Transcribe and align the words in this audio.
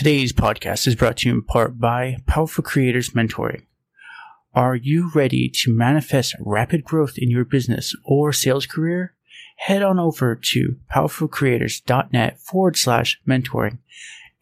Today's 0.00 0.32
podcast 0.32 0.86
is 0.86 0.94
brought 0.94 1.18
to 1.18 1.28
you 1.28 1.34
in 1.34 1.42
part 1.42 1.78
by 1.78 2.16
Powerful 2.26 2.64
Creators 2.64 3.10
Mentoring. 3.10 3.66
Are 4.54 4.74
you 4.74 5.10
ready 5.14 5.50
to 5.56 5.76
manifest 5.76 6.34
rapid 6.40 6.84
growth 6.84 7.18
in 7.18 7.28
your 7.28 7.44
business 7.44 7.94
or 8.02 8.32
sales 8.32 8.64
career? 8.64 9.12
Head 9.56 9.82
on 9.82 9.98
over 9.98 10.34
to 10.34 10.76
powerfulcreators.net 10.90 12.40
forward 12.40 12.78
slash 12.78 13.20
mentoring. 13.28 13.76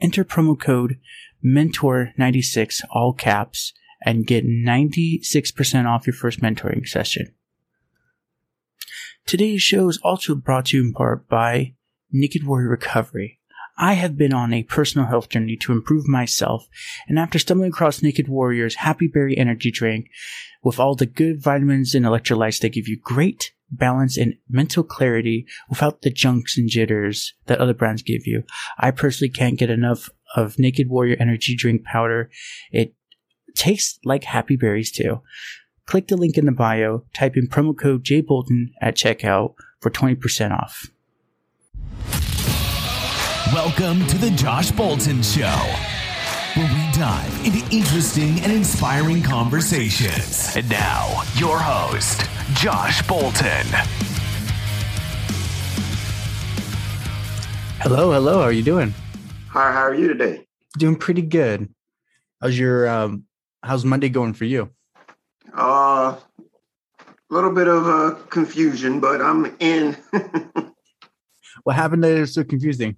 Enter 0.01 0.25
promo 0.25 0.57
code 0.57 1.01
mentor96 1.45 2.83
all 2.93 3.13
caps 3.13 3.73
and 4.07 4.29
get 4.29 4.47
96% 4.47 5.87
off 5.87 6.07
your 6.07 6.15
first 6.15 6.41
mentoring 6.41 6.87
session. 6.87 7.35
Today's 9.27 9.61
show 9.61 9.89
is 9.89 9.99
also 10.05 10.37
brought 10.37 10.67
to 10.67 10.77
you 10.77 10.85
in 10.85 10.93
part 10.93 11.29
by 11.29 11.75
Naked 12.13 12.47
Warrior 12.47 12.69
Recovery. 12.69 13.41
I 13.81 13.93
have 13.95 14.19
been 14.19 14.35
on 14.35 14.53
a 14.53 14.65
personal 14.65 15.07
health 15.07 15.29
journey 15.29 15.57
to 15.59 15.73
improve 15.73 16.09
myself, 16.09 16.67
and 17.07 17.17
after 17.17 17.39
stumbling 17.39 17.71
across 17.71 18.03
Naked 18.03 18.27
Warrior's 18.29 18.75
Happy 18.75 19.07
Berry 19.07 19.39
Energy 19.39 19.71
Drink 19.71 20.11
with 20.65 20.81
all 20.81 20.97
the 20.97 21.07
good 21.07 21.41
vitamins 21.41 21.95
and 21.95 22.05
electrolytes 22.05 22.61
that 22.61 22.73
give 22.73 22.89
you 22.89 22.99
great 23.01 23.53
balance 23.71 24.19
and 24.19 24.35
mental 24.49 24.83
clarity 24.83 25.47
without 25.71 26.03
the 26.03 26.11
junks 26.11 26.59
and 26.59 26.69
jitters 26.69 27.35
that 27.47 27.61
other 27.61 27.75
brands 27.75 28.03
give 28.03 28.27
you, 28.27 28.43
I 28.79 28.91
personally 28.91 29.31
can't 29.31 29.59
get 29.59 29.71
enough 29.71 30.11
of 30.35 30.59
Naked 30.59 30.89
Warrior 30.89 31.17
Energy 31.21 31.55
Drink 31.55 31.85
Powder. 31.85 32.31
It 32.73 32.95
tastes 33.55 34.01
like 34.05 34.25
happy 34.25 34.57
berries 34.57 34.91
too. 34.91 35.23
Click 35.87 36.09
the 36.09 36.17
link 36.17 36.37
in 36.37 36.47
the 36.47 36.53
bio, 36.53 37.05
type 37.15 37.37
in 37.37 37.47
promo 37.47 37.79
code 37.79 38.05
JBolton 38.05 38.73
at 38.81 38.97
checkout 38.97 39.55
for 39.81 39.91
20% 39.91 40.51
off. 40.51 40.91
Welcome 43.47 44.07
to 44.09 44.19
the 44.19 44.31
Josh 44.33 44.71
Bolton 44.73 45.23
Show, 45.23 45.47
where 46.55 46.67
we 46.67 46.93
dive 46.93 47.47
into 47.47 47.65
interesting 47.75 48.41
and 48.41 48.53
inspiring 48.53 49.23
conversations. 49.23 50.55
And 50.55 50.69
now, 50.69 51.23
your 51.37 51.59
host, 51.59 52.29
Josh 52.55 53.01
Bolton. 53.07 53.65
Hello, 57.81 58.13
hello. 58.13 58.41
How 58.41 58.45
are 58.45 58.53
you 58.53 58.63
doing? 58.63 58.93
Hi, 59.49 59.73
how 59.73 59.83
are 59.83 59.95
you 59.95 60.09
today? 60.09 60.47
Doing 60.77 60.97
pretty 60.97 61.23
good. 61.23 61.73
How's 62.43 62.59
your 62.59 62.87
um 62.87 63.25
how's 63.63 63.85
Monday 63.85 64.11
going 64.11 64.35
for 64.35 64.45
you? 64.45 64.69
Uh 65.57 66.17
a 67.31 67.35
little 67.35 67.53
bit 67.53 67.69
of 67.69 67.87
uh, 67.87 68.15
confusion, 68.29 69.01
but 69.01 69.23
I'm 69.23 69.57
in. 69.61 69.97
What 71.65 71.77
happened 71.77 72.05
that 72.05 72.17
it 72.17 72.27
so 72.29 72.45
confusing? 72.45 72.97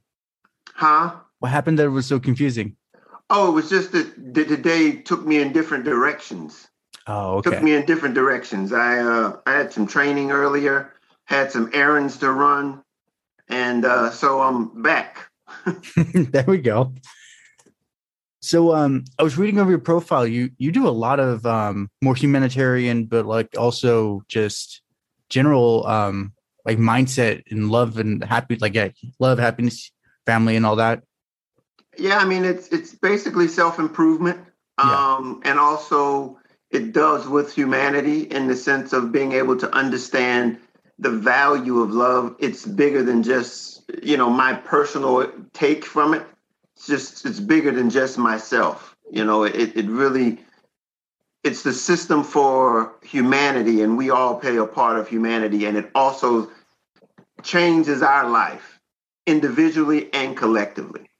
Huh? 0.80 1.14
What 1.40 1.50
happened 1.50 1.78
that 1.78 1.84
it 1.86 1.90
was 1.90 2.06
so 2.06 2.18
confusing? 2.18 2.76
Oh, 3.28 3.50
it 3.50 3.52
was 3.52 3.68
just 3.70 3.92
that 3.92 4.34
the, 4.34 4.44
the 4.44 4.56
day 4.56 4.96
took 4.96 5.24
me 5.24 5.40
in 5.40 5.52
different 5.52 5.84
directions. 5.84 6.68
Oh, 7.06 7.40
Took 7.42 7.62
me 7.62 7.74
in 7.74 7.84
different 7.86 8.14
directions. 8.14 8.72
I 8.72 8.98
uh, 8.98 9.36
I 9.46 9.52
had 9.52 9.72
some 9.72 9.86
training 9.86 10.30
earlier, 10.30 10.92
had 11.24 11.52
some 11.52 11.70
errands 11.72 12.18
to 12.18 12.32
run, 12.32 12.82
and 13.48 13.84
uh, 13.84 14.10
so 14.10 14.40
I'm 14.40 14.82
back. 14.82 15.30
there 16.14 16.44
we 16.46 16.58
go. 16.58 16.92
So 18.40 18.74
um 18.74 19.04
I 19.18 19.22
was 19.22 19.36
reading 19.36 19.60
over 19.60 19.70
your 19.70 19.80
profile. 19.80 20.26
You 20.26 20.50
you 20.56 20.72
do 20.72 20.86
a 20.86 20.90
lot 20.90 21.20
of 21.20 21.44
um 21.44 21.90
more 22.00 22.14
humanitarian 22.14 23.04
but 23.04 23.26
like 23.26 23.54
also 23.58 24.22
just 24.28 24.82
general 25.28 25.86
um 25.86 26.32
like 26.64 26.78
mindset 26.78 27.42
and 27.50 27.70
love 27.70 27.98
and 27.98 28.24
happy 28.24 28.56
like 28.56 28.74
yeah, 28.74 28.88
love, 29.18 29.38
happiness, 29.38 29.92
family 30.26 30.56
and 30.56 30.66
all 30.66 30.76
that. 30.76 31.02
Yeah, 31.98 32.18
I 32.18 32.24
mean 32.24 32.44
it's 32.44 32.68
it's 32.68 32.94
basically 32.94 33.48
self 33.48 33.78
improvement, 33.78 34.38
Yeah. 34.78 35.14
um, 35.16 35.40
and 35.44 35.58
also 35.58 36.38
it 36.70 36.92
does 36.92 37.26
with 37.28 37.52
humanity 37.52 38.22
in 38.22 38.46
the 38.46 38.56
sense 38.56 38.92
of 38.92 39.12
being 39.12 39.32
able 39.32 39.56
to 39.58 39.72
understand 39.74 40.58
the 40.98 41.10
value 41.10 41.80
of 41.80 41.90
love. 41.90 42.36
It's 42.38 42.64
bigger 42.64 43.02
than 43.02 43.22
just 43.22 43.82
you 44.02 44.16
know 44.16 44.30
my 44.30 44.54
personal 44.54 45.30
take 45.52 45.84
from 45.84 46.14
it. 46.14 46.22
It's 46.76 46.86
just 46.86 47.26
it's 47.26 47.40
bigger 47.40 47.72
than 47.72 47.90
just 47.90 48.18
myself. 48.18 48.96
You 49.10 49.24
know, 49.24 49.44
it 49.44 49.76
it 49.76 49.86
really 49.86 50.38
it's 51.42 51.62
the 51.62 51.72
system 51.72 52.22
for 52.22 52.94
humanity, 53.02 53.82
and 53.82 53.96
we 53.98 54.10
all 54.10 54.36
play 54.38 54.56
a 54.56 54.66
part 54.66 54.98
of 54.98 55.08
humanity, 55.08 55.66
and 55.66 55.76
it 55.76 55.90
also 55.94 56.48
changes 57.42 58.02
our 58.02 58.28
life 58.28 58.79
individually 59.26 60.12
and 60.12 60.36
collectively. 60.36 61.10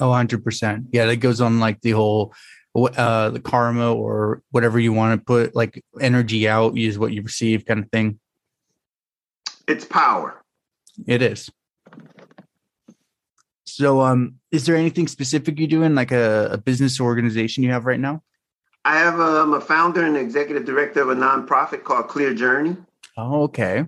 Oh, 0.00 0.08
100%. 0.08 0.86
Yeah, 0.92 1.06
that 1.06 1.16
goes 1.16 1.40
on 1.40 1.60
like 1.60 1.80
the 1.80 1.92
whole 1.92 2.34
uh 2.74 3.28
the 3.28 3.40
karma 3.40 3.92
or 3.92 4.42
whatever 4.50 4.80
you 4.80 4.94
want 4.94 5.20
to 5.20 5.22
put 5.22 5.54
like 5.54 5.84
energy 6.00 6.48
out 6.48 6.74
use 6.74 6.98
what 6.98 7.12
you 7.12 7.20
receive 7.22 7.66
kind 7.66 7.80
of 7.80 7.90
thing. 7.90 8.18
It's 9.68 9.84
power. 9.84 10.42
It 11.06 11.20
is. 11.20 11.50
So 13.64 14.00
um 14.00 14.36
is 14.50 14.64
there 14.64 14.76
anything 14.76 15.06
specific 15.06 15.58
you 15.58 15.66
do 15.66 15.82
in 15.82 15.94
like 15.94 16.12
a, 16.12 16.48
a 16.52 16.58
business 16.58 16.98
organization 16.98 17.62
you 17.62 17.70
have 17.70 17.84
right 17.84 18.00
now? 18.00 18.22
I 18.84 18.98
have 18.98 19.20
a, 19.20 19.42
I'm 19.42 19.54
a 19.54 19.60
founder 19.60 20.04
and 20.04 20.16
executive 20.16 20.64
director 20.64 21.02
of 21.02 21.10
a 21.10 21.14
nonprofit 21.14 21.84
called 21.84 22.08
Clear 22.08 22.34
Journey. 22.34 22.76
Oh, 23.16 23.42
okay. 23.42 23.84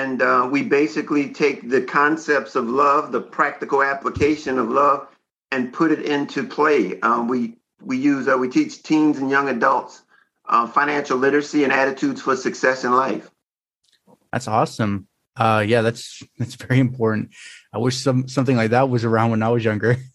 And 0.00 0.22
uh, 0.22 0.48
we 0.50 0.62
basically 0.62 1.28
take 1.28 1.68
the 1.68 1.82
concepts 1.82 2.56
of 2.56 2.66
love, 2.66 3.12
the 3.12 3.20
practical 3.20 3.82
application 3.82 4.58
of 4.58 4.70
love, 4.70 5.06
and 5.52 5.72
put 5.74 5.92
it 5.92 6.00
into 6.00 6.46
play. 6.46 6.98
Um, 7.00 7.28
we 7.28 7.58
we 7.82 7.98
use 7.98 8.26
uh, 8.26 8.38
we 8.38 8.48
teach 8.48 8.82
teens 8.82 9.18
and 9.18 9.30
young 9.30 9.50
adults 9.50 10.02
uh, 10.48 10.66
financial 10.66 11.18
literacy 11.18 11.64
and 11.64 11.72
attitudes 11.72 12.22
for 12.22 12.34
success 12.34 12.82
in 12.84 12.92
life. 12.92 13.30
That's 14.32 14.48
awesome. 14.48 15.06
Uh 15.36 15.64
yeah, 15.66 15.82
that's 15.82 16.22
that's 16.38 16.54
very 16.54 16.80
important. 16.80 17.30
I 17.74 17.78
wish 17.78 17.96
some 17.98 18.26
something 18.26 18.56
like 18.56 18.70
that 18.70 18.88
was 18.88 19.04
around 19.04 19.32
when 19.32 19.42
I 19.42 19.50
was 19.50 19.64
younger. 19.64 19.96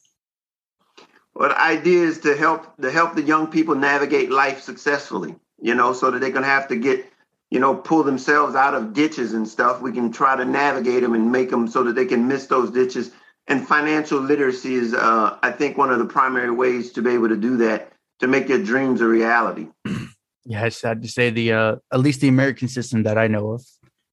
Well, 1.38 1.50
the 1.50 1.62
idea 1.62 2.06
is 2.06 2.20
to 2.20 2.34
help 2.38 2.78
to 2.78 2.90
help 2.90 3.16
the 3.16 3.22
young 3.22 3.48
people 3.48 3.76
navigate 3.76 4.32
life 4.32 4.62
successfully. 4.62 5.36
You 5.62 5.76
know, 5.76 5.92
so 5.92 6.10
that 6.10 6.22
they're 6.22 6.38
gonna 6.38 6.56
have 6.58 6.70
to 6.70 6.78
get 6.78 7.12
you 7.52 7.60
know 7.60 7.76
pull 7.76 8.04
themselves 8.04 8.56
out 8.56 8.74
of 8.74 8.94
ditches 8.94 9.34
and 9.34 9.48
stuff. 9.48 9.82
We 9.82 9.92
can 9.92 10.12
try 10.12 10.36
to 10.36 10.46
navigate 10.46 11.02
them 11.02 11.14
and 11.14 11.32
make 11.32 11.50
them 11.50 11.68
so 11.68 11.84
that 11.84 11.94
they 11.94 12.06
can 12.06 12.28
miss 12.28 12.48
those 12.48 12.72
ditches. 12.72 13.12
And 13.48 13.68
financial 13.68 14.20
literacy 14.20 14.74
is, 14.74 14.96
uh, 14.96 15.38
I 15.44 15.52
think, 15.52 15.78
one 15.78 15.92
of 15.92 16.00
the 16.00 16.06
primary 16.06 16.50
ways 16.50 16.92
to 16.94 17.04
be 17.04 17.12
able 17.12 17.30
to 17.30 17.38
do 17.38 17.58
that 17.58 17.92
to 18.20 18.28
make 18.28 18.50
your 18.50 18.64
dreams 18.64 19.02
a 19.02 19.06
reality. 19.06 19.68
yeah, 20.46 20.66
it's 20.66 20.78
sad 20.78 21.02
to 21.02 21.08
say 21.08 21.30
the 21.30 21.54
uh 21.54 21.76
at 21.92 22.00
least 22.00 22.22
the 22.22 22.28
American 22.28 22.68
system 22.68 23.04
that 23.04 23.18
I 23.18 23.28
know 23.28 23.52
of 23.52 23.66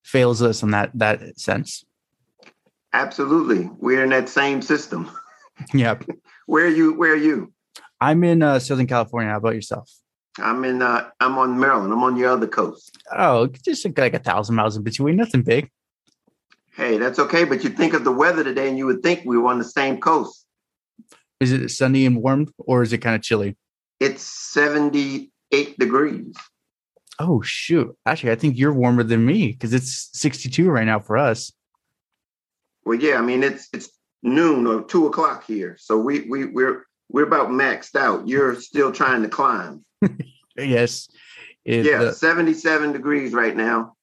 fails 0.02 0.42
us 0.42 0.62
in 0.62 0.70
that 0.70 0.90
that 0.94 1.38
sense. 1.38 1.84
Absolutely, 2.92 3.70
we're 3.78 4.04
in 4.04 4.10
that 4.10 4.28
same 4.28 4.62
system. 4.62 5.10
Yep. 5.74 6.04
Where 6.46 6.64
are 6.64 6.68
you? 6.68 6.94
Where 6.94 7.12
are 7.12 7.16
you? 7.16 7.52
I'm 8.00 8.24
in 8.24 8.42
uh 8.42 8.58
Southern 8.58 8.86
California. 8.86 9.30
How 9.30 9.36
about 9.36 9.54
yourself? 9.54 9.88
I'm 10.38 10.64
in. 10.64 10.82
Uh, 10.82 11.10
I'm 11.20 11.36
on 11.38 11.58
Maryland. 11.58 11.92
I'm 11.92 12.02
on 12.02 12.16
your 12.16 12.30
other 12.30 12.46
coast. 12.46 12.98
Oh, 13.16 13.46
just 13.46 13.86
like 13.98 14.14
a 14.14 14.18
thousand 14.18 14.54
miles 14.54 14.76
in 14.76 14.82
between, 14.82 15.16
nothing 15.16 15.42
big. 15.42 15.70
Hey, 16.74 16.96
that's 16.98 17.18
okay. 17.18 17.44
But 17.44 17.62
you 17.64 17.70
think 17.70 17.92
of 17.92 18.04
the 18.04 18.12
weather 18.12 18.42
today, 18.42 18.68
and 18.68 18.78
you 18.78 18.86
would 18.86 19.02
think 19.02 19.22
we 19.24 19.36
were 19.36 19.50
on 19.50 19.58
the 19.58 19.64
same 19.64 20.00
coast. 20.00 20.46
Is 21.40 21.52
it 21.52 21.68
sunny 21.70 22.06
and 22.06 22.22
warm 22.22 22.46
or 22.56 22.82
is 22.82 22.92
it 22.92 22.98
kind 22.98 23.16
of 23.16 23.22
chilly? 23.22 23.56
It's 23.98 24.22
78 24.22 25.78
degrees. 25.78 26.36
Oh 27.18 27.42
shoot. 27.42 27.94
Actually, 28.06 28.32
I 28.32 28.36
think 28.36 28.56
you're 28.56 28.72
warmer 28.72 29.02
than 29.02 29.26
me 29.26 29.48
because 29.48 29.74
it's 29.74 30.08
62 30.12 30.70
right 30.70 30.86
now 30.86 31.00
for 31.00 31.18
us. 31.18 31.52
Well, 32.84 32.98
yeah. 32.98 33.16
I 33.16 33.22
mean, 33.22 33.42
it's 33.42 33.68
it's 33.72 33.90
noon 34.22 34.66
or 34.66 34.82
two 34.82 35.06
o'clock 35.06 35.44
here, 35.44 35.76
so 35.78 35.98
we 35.98 36.20
we 36.22 36.46
we're 36.46 36.86
we're 37.10 37.26
about 37.26 37.48
maxed 37.48 37.96
out. 37.96 38.26
You're 38.26 38.54
still 38.60 38.92
trying 38.92 39.22
to 39.22 39.28
climb. 39.28 39.84
Yes. 40.56 41.08
It, 41.64 41.86
yeah, 41.86 42.02
uh, 42.02 42.12
77 42.12 42.92
degrees 42.92 43.32
right 43.32 43.56
now, 43.56 43.94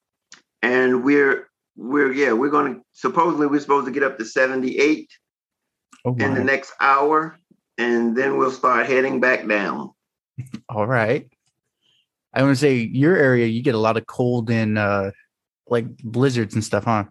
and 0.61 1.03
we're 1.03 1.49
we're 1.75 2.11
yeah 2.11 2.31
we're 2.31 2.49
going 2.49 2.75
to 2.75 2.81
supposedly 2.93 3.47
we're 3.47 3.59
supposed 3.59 3.85
to 3.85 3.91
get 3.91 4.03
up 4.03 4.17
to 4.17 4.25
78 4.25 5.09
oh, 6.05 6.15
in 6.17 6.33
the 6.33 6.43
next 6.43 6.71
hour, 6.79 7.37
and 7.77 8.15
then 8.15 8.37
we'll 8.37 8.51
start 8.51 8.87
heading 8.87 9.19
back 9.19 9.45
down. 9.47 9.91
All 10.69 10.87
right. 10.87 11.29
I 12.33 12.43
want 12.43 12.53
to 12.53 12.59
say 12.59 12.77
your 12.77 13.17
area, 13.17 13.47
you 13.47 13.61
get 13.61 13.75
a 13.75 13.79
lot 13.79 13.97
of 13.97 14.07
cold 14.07 14.49
and 14.49 14.77
uh 14.77 15.11
like 15.67 15.85
blizzards 15.97 16.55
and 16.55 16.63
stuff, 16.63 16.85
huh? 16.85 17.05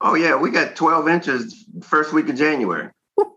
Oh 0.00 0.14
yeah, 0.14 0.34
we 0.34 0.50
got 0.50 0.74
12 0.74 1.08
inches 1.08 1.64
first 1.82 2.12
week 2.12 2.28
of 2.28 2.36
January. 2.36 2.90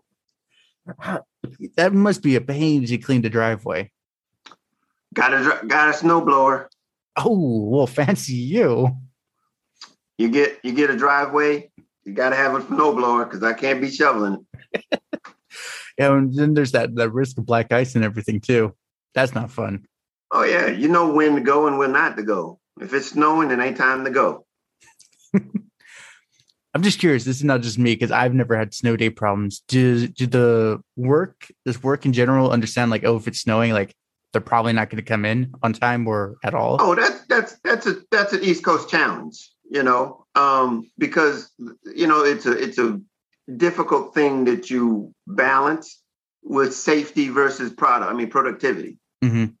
That 1.76 1.92
must 1.92 2.22
be 2.22 2.34
a 2.34 2.40
pain 2.40 2.84
to 2.86 2.98
clean 2.98 3.22
the 3.22 3.30
driveway. 3.30 3.92
Got 5.16 5.32
a 5.32 5.66
got 5.66 5.88
a 5.88 5.92
snowblower. 5.98 6.66
Oh, 7.16 7.64
well, 7.70 7.86
fancy 7.86 8.34
you. 8.34 8.94
You 10.18 10.28
get 10.28 10.60
you 10.62 10.72
get 10.72 10.90
a 10.90 10.96
driveway. 10.96 11.70
You 12.04 12.12
got 12.12 12.30
to 12.30 12.36
have 12.36 12.54
a 12.54 12.60
snowblower 12.60 13.24
because 13.24 13.42
I 13.42 13.54
can't 13.54 13.80
be 13.80 13.90
shoveling. 13.90 14.46
Yeah, 15.98 16.12
and 16.12 16.34
then 16.34 16.54
there's 16.54 16.72
that 16.72 16.94
that 16.96 17.10
risk 17.10 17.38
of 17.38 17.46
black 17.46 17.72
ice 17.72 17.94
and 17.94 18.04
everything 18.04 18.40
too. 18.40 18.74
That's 19.14 19.34
not 19.34 19.50
fun. 19.50 19.86
Oh 20.30 20.44
yeah, 20.44 20.66
you 20.66 20.88
know 20.88 21.12
when 21.12 21.36
to 21.36 21.40
go 21.40 21.66
and 21.66 21.78
when 21.78 21.92
not 21.92 22.16
to 22.16 22.22
go. 22.22 22.58
If 22.80 22.92
it's 22.92 23.10
snowing, 23.10 23.50
it 23.50 23.58
ain't 23.58 23.78
time 23.78 24.04
to 24.04 24.10
go. 24.10 24.44
I'm 25.34 26.82
just 26.82 26.98
curious. 26.98 27.24
This 27.24 27.38
is 27.38 27.44
not 27.44 27.62
just 27.62 27.78
me 27.78 27.94
because 27.94 28.10
I've 28.10 28.34
never 28.34 28.54
had 28.54 28.74
snow 28.74 28.96
day 28.96 29.08
problems. 29.08 29.62
Do 29.68 30.06
do 30.08 30.26
the 30.26 30.82
work 30.96 31.46
does 31.64 31.82
work 31.82 32.04
in 32.04 32.12
general 32.12 32.50
understand 32.50 32.90
like 32.90 33.04
oh 33.04 33.16
if 33.16 33.26
it's 33.26 33.40
snowing 33.40 33.72
like 33.72 33.94
they're 34.32 34.40
probably 34.40 34.72
not 34.72 34.90
going 34.90 35.02
to 35.02 35.08
come 35.08 35.24
in 35.24 35.54
on 35.62 35.72
time 35.72 36.06
or 36.06 36.36
at 36.44 36.54
all? 36.54 36.76
Oh, 36.80 36.94
that's 36.94 37.24
that's 37.26 37.58
that's 37.64 37.86
a 37.86 37.96
that's 38.10 38.32
an 38.32 38.42
East 38.42 38.64
Coast 38.64 38.88
challenge, 38.88 39.50
you 39.70 39.82
know, 39.82 40.26
um, 40.34 40.90
because 40.98 41.50
you 41.94 42.06
know 42.06 42.22
it's 42.24 42.46
a 42.46 42.52
it's 42.52 42.78
a 42.78 43.00
difficult 43.56 44.14
thing 44.14 44.44
that 44.44 44.70
you 44.70 45.14
balance 45.26 46.02
with 46.42 46.74
safety 46.74 47.28
versus 47.28 47.72
product. 47.72 48.10
I 48.10 48.14
mean 48.14 48.30
productivity, 48.30 48.98
Mhm. 49.22 49.54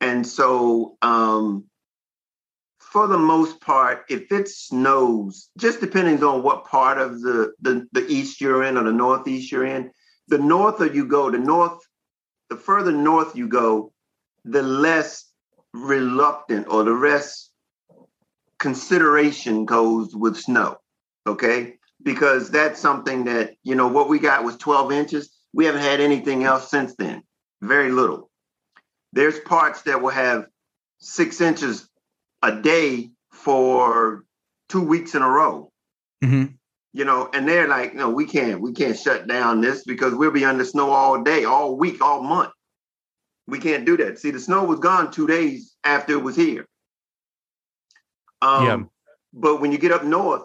and 0.00 0.26
so 0.26 0.96
um, 1.02 1.64
for 2.78 3.08
the 3.08 3.18
most 3.18 3.60
part, 3.60 4.04
if 4.08 4.30
it 4.30 4.48
snows, 4.48 5.50
just 5.58 5.80
depending 5.80 6.22
on 6.22 6.42
what 6.44 6.64
part 6.64 6.98
of 6.98 7.20
the, 7.20 7.52
the 7.60 7.86
the 7.92 8.06
east 8.06 8.40
you're 8.40 8.62
in 8.62 8.76
or 8.78 8.84
the 8.84 8.92
northeast 8.92 9.50
you're 9.50 9.66
in, 9.66 9.90
the 10.28 10.38
norther 10.38 10.86
you 10.86 11.04
go, 11.04 11.30
the 11.30 11.38
north, 11.38 11.80
the 12.50 12.56
further 12.56 12.92
north 12.92 13.34
you 13.36 13.48
go, 13.48 13.92
the 14.44 14.62
less 14.62 15.30
reluctant 15.72 16.66
or 16.68 16.84
the 16.84 16.92
less 16.92 17.50
consideration 18.58 19.64
goes 19.64 20.14
with 20.14 20.36
snow. 20.36 20.76
Okay. 21.26 21.74
Because 22.02 22.50
that's 22.50 22.80
something 22.80 23.24
that, 23.24 23.54
you 23.62 23.74
know, 23.74 23.88
what 23.88 24.08
we 24.08 24.18
got 24.18 24.44
was 24.44 24.56
12 24.58 24.92
inches. 24.92 25.30
We 25.52 25.64
haven't 25.64 25.80
had 25.82 26.00
anything 26.00 26.44
else 26.44 26.70
since 26.70 26.94
then. 26.96 27.22
Very 27.62 27.90
little. 27.90 28.30
There's 29.12 29.38
parts 29.40 29.82
that 29.82 30.02
will 30.02 30.10
have 30.10 30.46
six 30.98 31.40
inches 31.40 31.88
a 32.42 32.60
day 32.60 33.10
for 33.32 34.24
two 34.68 34.82
weeks 34.82 35.14
in 35.14 35.22
a 35.22 35.28
row 35.28 35.70
Mhm. 36.22 36.54
you 36.92 37.04
know, 37.04 37.28
and 37.34 37.46
they're 37.48 37.68
like, 37.68 37.94
no, 37.94 38.08
we 38.08 38.24
can't, 38.24 38.60
we 38.60 38.72
can't 38.72 38.98
shut 38.98 39.26
down 39.26 39.60
this 39.60 39.84
because 39.84 40.14
we'll 40.14 40.30
be 40.30 40.44
under 40.44 40.64
snow 40.64 40.90
all 40.90 41.22
day, 41.22 41.44
all 41.44 41.76
week, 41.76 42.00
all 42.00 42.22
month. 42.22 42.52
We 43.46 43.58
can't 43.58 43.84
do 43.84 43.96
that. 43.98 44.18
See, 44.18 44.30
the 44.30 44.40
snow 44.40 44.64
was 44.64 44.80
gone 44.80 45.10
two 45.10 45.26
days 45.26 45.74
after 45.84 46.12
it 46.12 46.22
was 46.22 46.36
here. 46.36 46.66
Um, 48.40 48.66
Yeah. 48.66 48.82
But 49.32 49.60
when 49.60 49.72
you 49.72 49.78
get 49.78 49.90
up 49.92 50.04
north, 50.04 50.44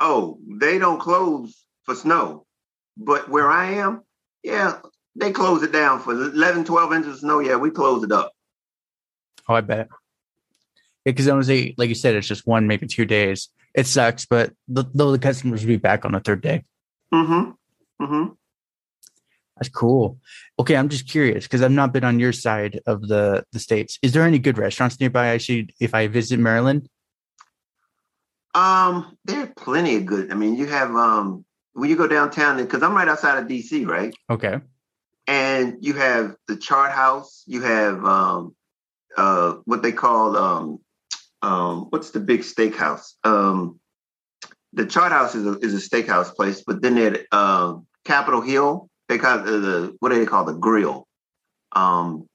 oh, 0.00 0.38
they 0.48 0.78
don't 0.78 0.98
close 0.98 1.64
for 1.84 1.94
snow. 1.94 2.46
But 2.96 3.28
where 3.28 3.50
I 3.50 3.72
am, 3.74 4.02
yeah, 4.42 4.78
they 5.14 5.30
close 5.30 5.62
it 5.62 5.72
down 5.72 6.00
for 6.00 6.12
11, 6.12 6.64
12 6.64 6.92
inches 6.92 7.12
of 7.14 7.18
snow. 7.20 7.40
Yeah, 7.40 7.56
we 7.56 7.70
close 7.70 8.02
it 8.02 8.12
up. 8.12 8.32
Oh, 9.48 9.54
I 9.54 9.60
bet. 9.60 9.88
Because 11.04 11.28
I 11.28 11.34
was 11.34 11.48
like 11.48 11.88
you 11.88 11.94
said, 11.94 12.14
it's 12.14 12.26
just 12.26 12.46
one 12.46 12.66
maybe 12.66 12.86
two 12.86 13.04
days. 13.04 13.50
It 13.74 13.86
sucks, 13.86 14.24
but 14.24 14.52
the, 14.68 14.84
though 14.94 15.12
the 15.12 15.18
customers 15.18 15.62
will 15.62 15.68
be 15.68 15.76
back 15.76 16.04
on 16.04 16.12
the 16.12 16.20
third 16.20 16.40
day. 16.40 16.64
Mm-hmm. 17.12 18.04
Mm-hmm. 18.04 18.32
That's 19.56 19.68
cool. 19.68 20.18
Okay, 20.58 20.76
I'm 20.76 20.88
just 20.88 21.08
curious 21.08 21.44
because 21.44 21.62
I've 21.62 21.70
not 21.70 21.92
been 21.92 22.04
on 22.04 22.18
your 22.18 22.32
side 22.32 22.80
of 22.86 23.06
the 23.06 23.44
the 23.52 23.60
states. 23.60 23.98
Is 24.02 24.12
there 24.12 24.24
any 24.24 24.38
good 24.38 24.58
restaurants 24.58 24.98
nearby? 24.98 25.30
I 25.30 25.38
should 25.38 25.72
if 25.80 25.94
I 25.94 26.08
visit 26.08 26.40
Maryland. 26.40 26.88
Um, 28.54 29.16
there 29.24 29.42
are 29.42 29.52
plenty 29.56 29.96
of 29.96 30.06
good. 30.06 30.30
I 30.30 30.34
mean, 30.34 30.56
you 30.56 30.66
have 30.66 30.90
um 30.94 31.44
when 31.72 31.88
you 31.90 31.96
go 31.96 32.08
downtown 32.08 32.56
because 32.56 32.82
I'm 32.82 32.94
right 32.94 33.08
outside 33.08 33.38
of 33.38 33.48
DC, 33.48 33.86
right? 33.86 34.14
Okay. 34.28 34.60
And 35.26 35.76
you 35.80 35.94
have 35.94 36.36
the 36.48 36.56
Chart 36.56 36.92
House. 36.92 37.44
You 37.46 37.62
have 37.62 38.04
um 38.04 38.56
uh 39.16 39.54
what 39.64 39.82
they 39.82 39.92
call 39.92 40.36
um 40.36 40.78
um 41.42 41.86
what's 41.90 42.10
the 42.10 42.20
big 42.20 42.40
steakhouse? 42.40 43.12
Um, 43.22 43.78
the 44.72 44.86
Chart 44.86 45.12
House 45.12 45.36
is 45.36 45.46
a 45.46 45.58
is 45.58 45.74
a 45.74 45.88
steakhouse 45.88 46.34
place, 46.34 46.62
but 46.66 46.82
then 46.82 46.98
at 46.98 47.32
um 47.32 47.86
Capitol 48.04 48.40
Hill, 48.40 48.90
they 49.08 49.18
call 49.18 49.42
the, 49.42 49.52
the 49.52 49.96
what 50.00 50.10
do 50.10 50.18
they 50.18 50.26
call 50.26 50.44
the 50.44 50.54
grill? 50.54 51.06
Um, 51.72 52.26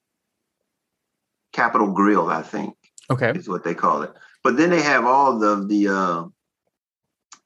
Capital 1.53 1.91
Grille, 1.91 2.29
I 2.29 2.41
think 2.41 2.75
Okay. 3.09 3.31
is 3.31 3.49
what 3.49 3.63
they 3.63 3.73
call 3.73 4.03
it. 4.03 4.11
But 4.43 4.57
then 4.57 4.69
they 4.69 4.81
have 4.81 5.05
all 5.05 5.43
of 5.43 5.67
the 5.67 5.87
uh, 5.87 6.23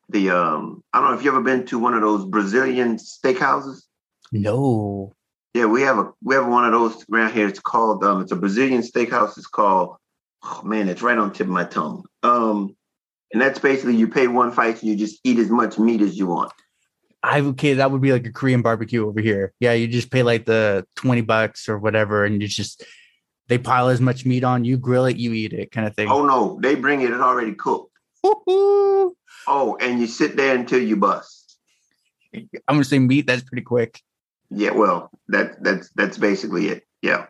the 0.10 0.30
um, 0.30 0.84
I 0.94 1.00
don't 1.00 1.12
know 1.12 1.18
if 1.18 1.24
you 1.24 1.32
ever 1.32 1.42
been 1.42 1.66
to 1.68 1.80
one 1.80 1.94
of 1.94 2.02
those 2.02 2.26
Brazilian 2.26 2.98
steakhouses. 2.98 3.84
No. 4.32 5.14
Yeah, 5.54 5.66
we 5.66 5.82
have 5.84 5.98
a 6.00 6.12
we 6.24 6.36
have 6.36 6.48
one 6.48 6.66
of 6.66 6.72
those 6.72 7.06
around 7.12 7.34
here. 7.34 7.48
It's 7.48 7.60
called 7.60 8.04
um, 8.04 8.22
it's 8.22 8.32
a 8.32 8.36
Brazilian 8.36 8.82
steakhouse. 8.82 9.38
It's 9.38 9.48
called 9.48 9.96
oh 10.44 10.62
man, 10.64 10.90
it's 10.90 11.02
right 11.02 11.18
on 11.18 11.30
the 11.30 11.36
tip 11.36 11.48
of 11.48 11.54
my 11.54 11.64
tongue. 11.64 12.04
Um, 12.24 12.76
and 13.32 13.42
that's 13.42 13.60
basically 13.60 13.96
you 13.96 14.08
pay 14.08 14.28
one 14.28 14.52
fight 14.52 14.82
and 14.82 14.92
you 14.92 14.96
just 14.96 15.20
eat 15.24 15.40
as 15.40 15.50
much 15.50 15.80
meat 15.80 16.02
as 16.02 16.18
you 16.18 16.28
want. 16.28 16.52
I 17.24 17.40
okay, 17.40 17.76
that 17.76 17.90
would 17.90 18.02
be 18.02 18.12
like 18.12 18.26
a 18.26 18.32
Korean 18.32 18.62
barbecue 18.62 19.08
over 19.08 19.22
here. 19.22 19.54
Yeah, 19.60 19.72
you 19.72 19.88
just 19.88 20.12
pay 20.12 20.24
like 20.24 20.46
the 20.46 20.86
20 20.98 21.22
bucks 21.22 21.70
or 21.70 21.80
whatever, 21.80 22.26
and 22.26 22.42
you 22.42 22.48
just 22.50 22.84
they 23.48 23.58
pile 23.58 23.88
as 23.88 24.02
much 24.02 24.26
meat 24.26 24.44
on, 24.44 24.66
you 24.66 24.78
grill 24.78 25.06
it, 25.06 25.18
you 25.18 25.32
eat 25.34 25.54
it, 25.54 25.72
kind 25.72 25.88
of 25.88 25.96
thing. 25.96 26.10
Oh 26.10 26.26
no, 26.26 26.60
they 26.62 26.76
bring 26.76 27.02
it, 27.02 27.12
it 27.12 27.22
already 27.22 27.54
cooked. 27.54 27.92
Woo-hoo. 28.24 29.16
Oh, 29.48 29.78
and 29.80 30.00
you 30.00 30.08
sit 30.08 30.36
there 30.36 30.56
until 30.56 30.82
you 30.82 30.98
bust. 30.98 31.58
I'm 32.34 32.50
gonna 32.68 32.84
say 32.84 33.00
meat, 33.00 33.28
that's 33.28 33.44
pretty 33.44 33.64
quick. 33.64 34.02
Yeah, 34.50 34.72
well, 34.72 35.10
that 35.30 35.64
that's 35.64 35.90
that's 35.96 36.18
basically 36.18 36.68
it. 36.68 36.84
Yeah. 37.02 37.28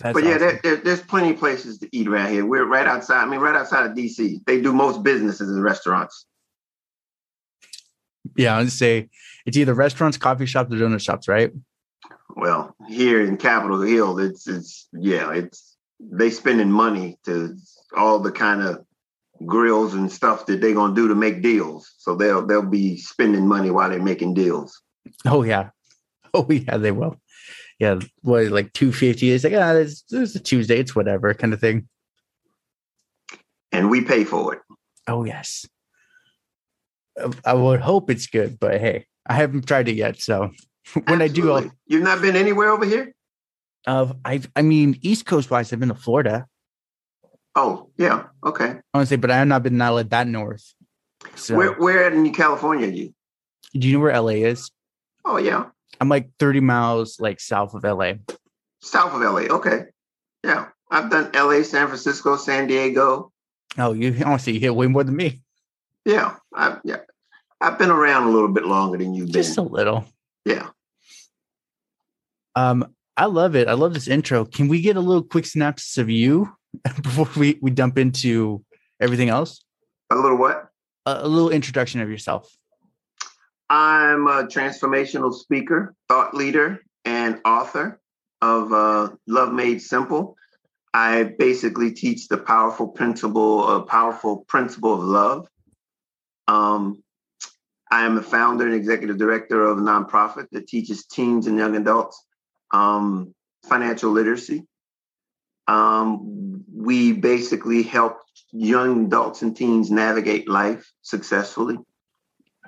That's 0.00 0.14
but 0.14 0.24
yeah, 0.24 0.34
awesome. 0.34 0.40
there, 0.40 0.60
there, 0.62 0.76
there's 0.76 1.00
plenty 1.00 1.30
of 1.30 1.38
places 1.38 1.78
to 1.78 1.88
eat 1.96 2.08
around 2.08 2.32
here. 2.32 2.44
We're 2.44 2.66
right 2.66 2.86
outside. 2.86 3.22
I 3.22 3.26
mean, 3.26 3.40
right 3.40 3.56
outside 3.56 3.86
of 3.86 3.96
DC. 3.96 4.44
They 4.44 4.60
do 4.60 4.72
most 4.72 5.02
businesses 5.02 5.48
in 5.50 5.62
restaurants. 5.62 6.26
Yeah, 8.36 8.58
I'd 8.58 8.72
say 8.72 9.08
it's 9.46 9.56
either 9.56 9.74
restaurants, 9.74 10.16
coffee 10.16 10.46
shops, 10.46 10.72
or 10.72 10.76
donut 10.76 11.00
shops, 11.00 11.28
right? 11.28 11.52
Well, 12.36 12.74
here 12.88 13.24
in 13.24 13.36
Capitol 13.36 13.80
Hill, 13.82 14.18
it's 14.18 14.48
it's 14.48 14.88
yeah, 14.92 15.32
it's 15.32 15.76
they 16.00 16.30
spending 16.30 16.70
money 16.70 17.18
to 17.24 17.56
all 17.96 18.18
the 18.18 18.32
kind 18.32 18.62
of 18.62 18.84
grills 19.44 19.94
and 19.94 20.10
stuff 20.10 20.46
that 20.46 20.60
they're 20.60 20.74
gonna 20.74 20.94
do 20.94 21.08
to 21.08 21.14
make 21.14 21.42
deals. 21.42 21.92
So 21.98 22.14
they'll 22.14 22.46
they'll 22.46 22.62
be 22.62 22.96
spending 22.96 23.46
money 23.46 23.70
while 23.70 23.90
they're 23.90 24.02
making 24.02 24.34
deals. 24.34 24.80
Oh 25.26 25.42
yeah. 25.42 25.70
Oh 26.36 26.48
yeah, 26.50 26.78
they 26.78 26.90
will. 26.90 27.20
Yeah, 27.78 28.00
what 28.22 28.48
like 28.48 28.72
250 28.72 29.30
It's 29.30 29.44
like, 29.44 29.52
ah, 29.52 29.70
it's, 29.74 30.02
it's 30.10 30.34
a 30.34 30.40
Tuesday, 30.40 30.80
it's 30.80 30.96
whatever 30.96 31.32
kind 31.32 31.54
of 31.54 31.60
thing. 31.60 31.88
And 33.70 33.88
we 33.88 34.00
pay 34.00 34.24
for 34.24 34.54
it. 34.54 34.60
Oh 35.06 35.22
yes. 35.22 35.64
I 37.44 37.54
would 37.54 37.80
hope 37.80 38.10
it's 38.10 38.26
good, 38.26 38.58
but 38.58 38.80
hey, 38.80 39.06
I 39.26 39.34
haven't 39.34 39.66
tried 39.66 39.88
it 39.88 39.94
yet. 39.96 40.20
So 40.20 40.50
when 41.06 41.22
I 41.22 41.28
do, 41.28 41.52
I'll, 41.52 41.70
You've 41.86 42.02
not 42.02 42.20
been 42.20 42.36
anywhere 42.36 42.70
over 42.70 42.84
here? 42.84 43.14
uh, 43.86 44.12
I 44.24 44.40
I 44.56 44.62
mean, 44.62 44.98
East 45.02 45.26
Coast 45.26 45.50
wise, 45.50 45.72
I've 45.72 45.80
been 45.80 45.88
to 45.90 45.94
Florida. 45.94 46.46
Oh, 47.54 47.90
yeah. 47.96 48.24
Okay. 48.44 48.64
I 48.64 48.98
want 48.98 49.06
to 49.06 49.06
say, 49.06 49.16
but 49.16 49.30
I 49.30 49.36
have 49.36 49.46
not 49.48 49.62
been 49.62 49.76
not 49.76 49.94
like 49.94 50.10
that 50.10 50.26
north. 50.26 50.74
So 51.36 51.56
Where 51.56 51.72
where 51.74 52.12
in 52.12 52.32
California 52.32 52.88
are 52.88 52.90
you? 52.90 53.14
do 53.76 53.88
you 53.88 53.94
know 53.94 54.04
where 54.04 54.20
LA 54.20 54.44
is? 54.46 54.70
Oh 55.24 55.36
yeah. 55.36 55.66
I'm 56.00 56.08
like 56.08 56.30
30 56.38 56.60
miles 56.60 57.18
like 57.20 57.40
south 57.40 57.74
of 57.74 57.84
LA. 57.84 58.14
South 58.80 59.14
of 59.14 59.20
LA. 59.20 59.42
Okay. 59.56 59.84
Yeah. 60.42 60.66
I've 60.90 61.10
done 61.10 61.30
LA, 61.32 61.62
San 61.62 61.86
Francisco, 61.86 62.36
San 62.36 62.66
Diego. 62.66 63.32
Oh, 63.78 63.92
you 63.92 64.14
honestly 64.24 64.52
you 64.54 64.60
hit 64.60 64.74
way 64.74 64.86
more 64.86 65.02
than 65.04 65.16
me. 65.16 65.40
Yeah. 66.04 66.36
I 66.54 66.78
yeah. 66.84 66.98
I've 67.60 67.78
been 67.78 67.90
around 67.90 68.24
a 68.24 68.30
little 68.30 68.52
bit 68.52 68.64
longer 68.66 68.98
than 68.98 69.14
you've 69.14 69.30
Just 69.30 69.56
a 69.56 69.62
been. 69.62 69.72
little. 69.72 70.04
Yeah. 70.44 70.68
Um, 72.54 72.94
I 73.16 73.26
love 73.26 73.56
it. 73.56 73.68
I 73.68 73.72
love 73.72 73.94
this 73.94 74.08
intro. 74.08 74.44
Can 74.44 74.68
we 74.68 74.80
get 74.80 74.96
a 74.96 75.00
little 75.00 75.22
quick 75.22 75.46
synopsis 75.46 75.98
of 75.98 76.10
you 76.10 76.52
before 77.02 77.28
we, 77.36 77.58
we 77.62 77.70
dump 77.70 77.96
into 77.98 78.64
everything 79.00 79.28
else? 79.28 79.64
A 80.10 80.16
little 80.16 80.36
what? 80.36 80.68
A, 81.06 81.20
a 81.22 81.28
little 81.28 81.50
introduction 81.50 82.00
of 82.00 82.10
yourself. 82.10 82.54
I'm 83.70 84.26
a 84.26 84.44
transformational 84.44 85.32
speaker, 85.32 85.94
thought 86.08 86.34
leader, 86.34 86.80
and 87.04 87.40
author 87.44 88.00
of 88.42 88.72
uh, 88.72 89.10
Love 89.26 89.52
Made 89.52 89.80
Simple. 89.80 90.36
I 90.92 91.24
basically 91.38 91.92
teach 91.92 92.28
the 92.28 92.36
powerful 92.36 92.88
principle, 92.88 93.76
a 93.76 93.82
powerful 93.82 94.44
principle 94.48 94.94
of 94.94 95.00
love. 95.00 95.48
Um, 96.48 97.02
I 97.90 98.04
am 98.06 98.18
a 98.18 98.22
founder 98.22 98.66
and 98.66 98.74
executive 98.74 99.18
director 99.18 99.64
of 99.64 99.78
a 99.78 99.80
nonprofit 99.80 100.48
that 100.52 100.66
teaches 100.66 101.06
teens 101.06 101.46
and 101.46 101.58
young 101.58 101.76
adults 101.76 102.24
um, 102.70 103.34
financial 103.64 104.10
literacy. 104.10 104.66
Um, 105.66 106.64
we 106.74 107.12
basically 107.12 107.82
help 107.82 108.18
young 108.52 109.06
adults 109.06 109.42
and 109.42 109.56
teens 109.56 109.90
navigate 109.90 110.48
life 110.48 110.92
successfully. 111.02 111.78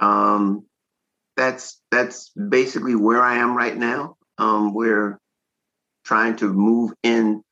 Um, 0.01 0.65
that's 1.37 1.81
that's 1.91 2.31
basically 2.31 2.95
where 2.95 3.23
I 3.23 3.37
am 3.37 3.57
right 3.57 3.77
now. 3.77 4.17
Um, 4.39 4.75
we're 4.75 5.19
trying 6.05 6.37
to 6.37 6.53
move 6.53 6.93
in 7.03 7.43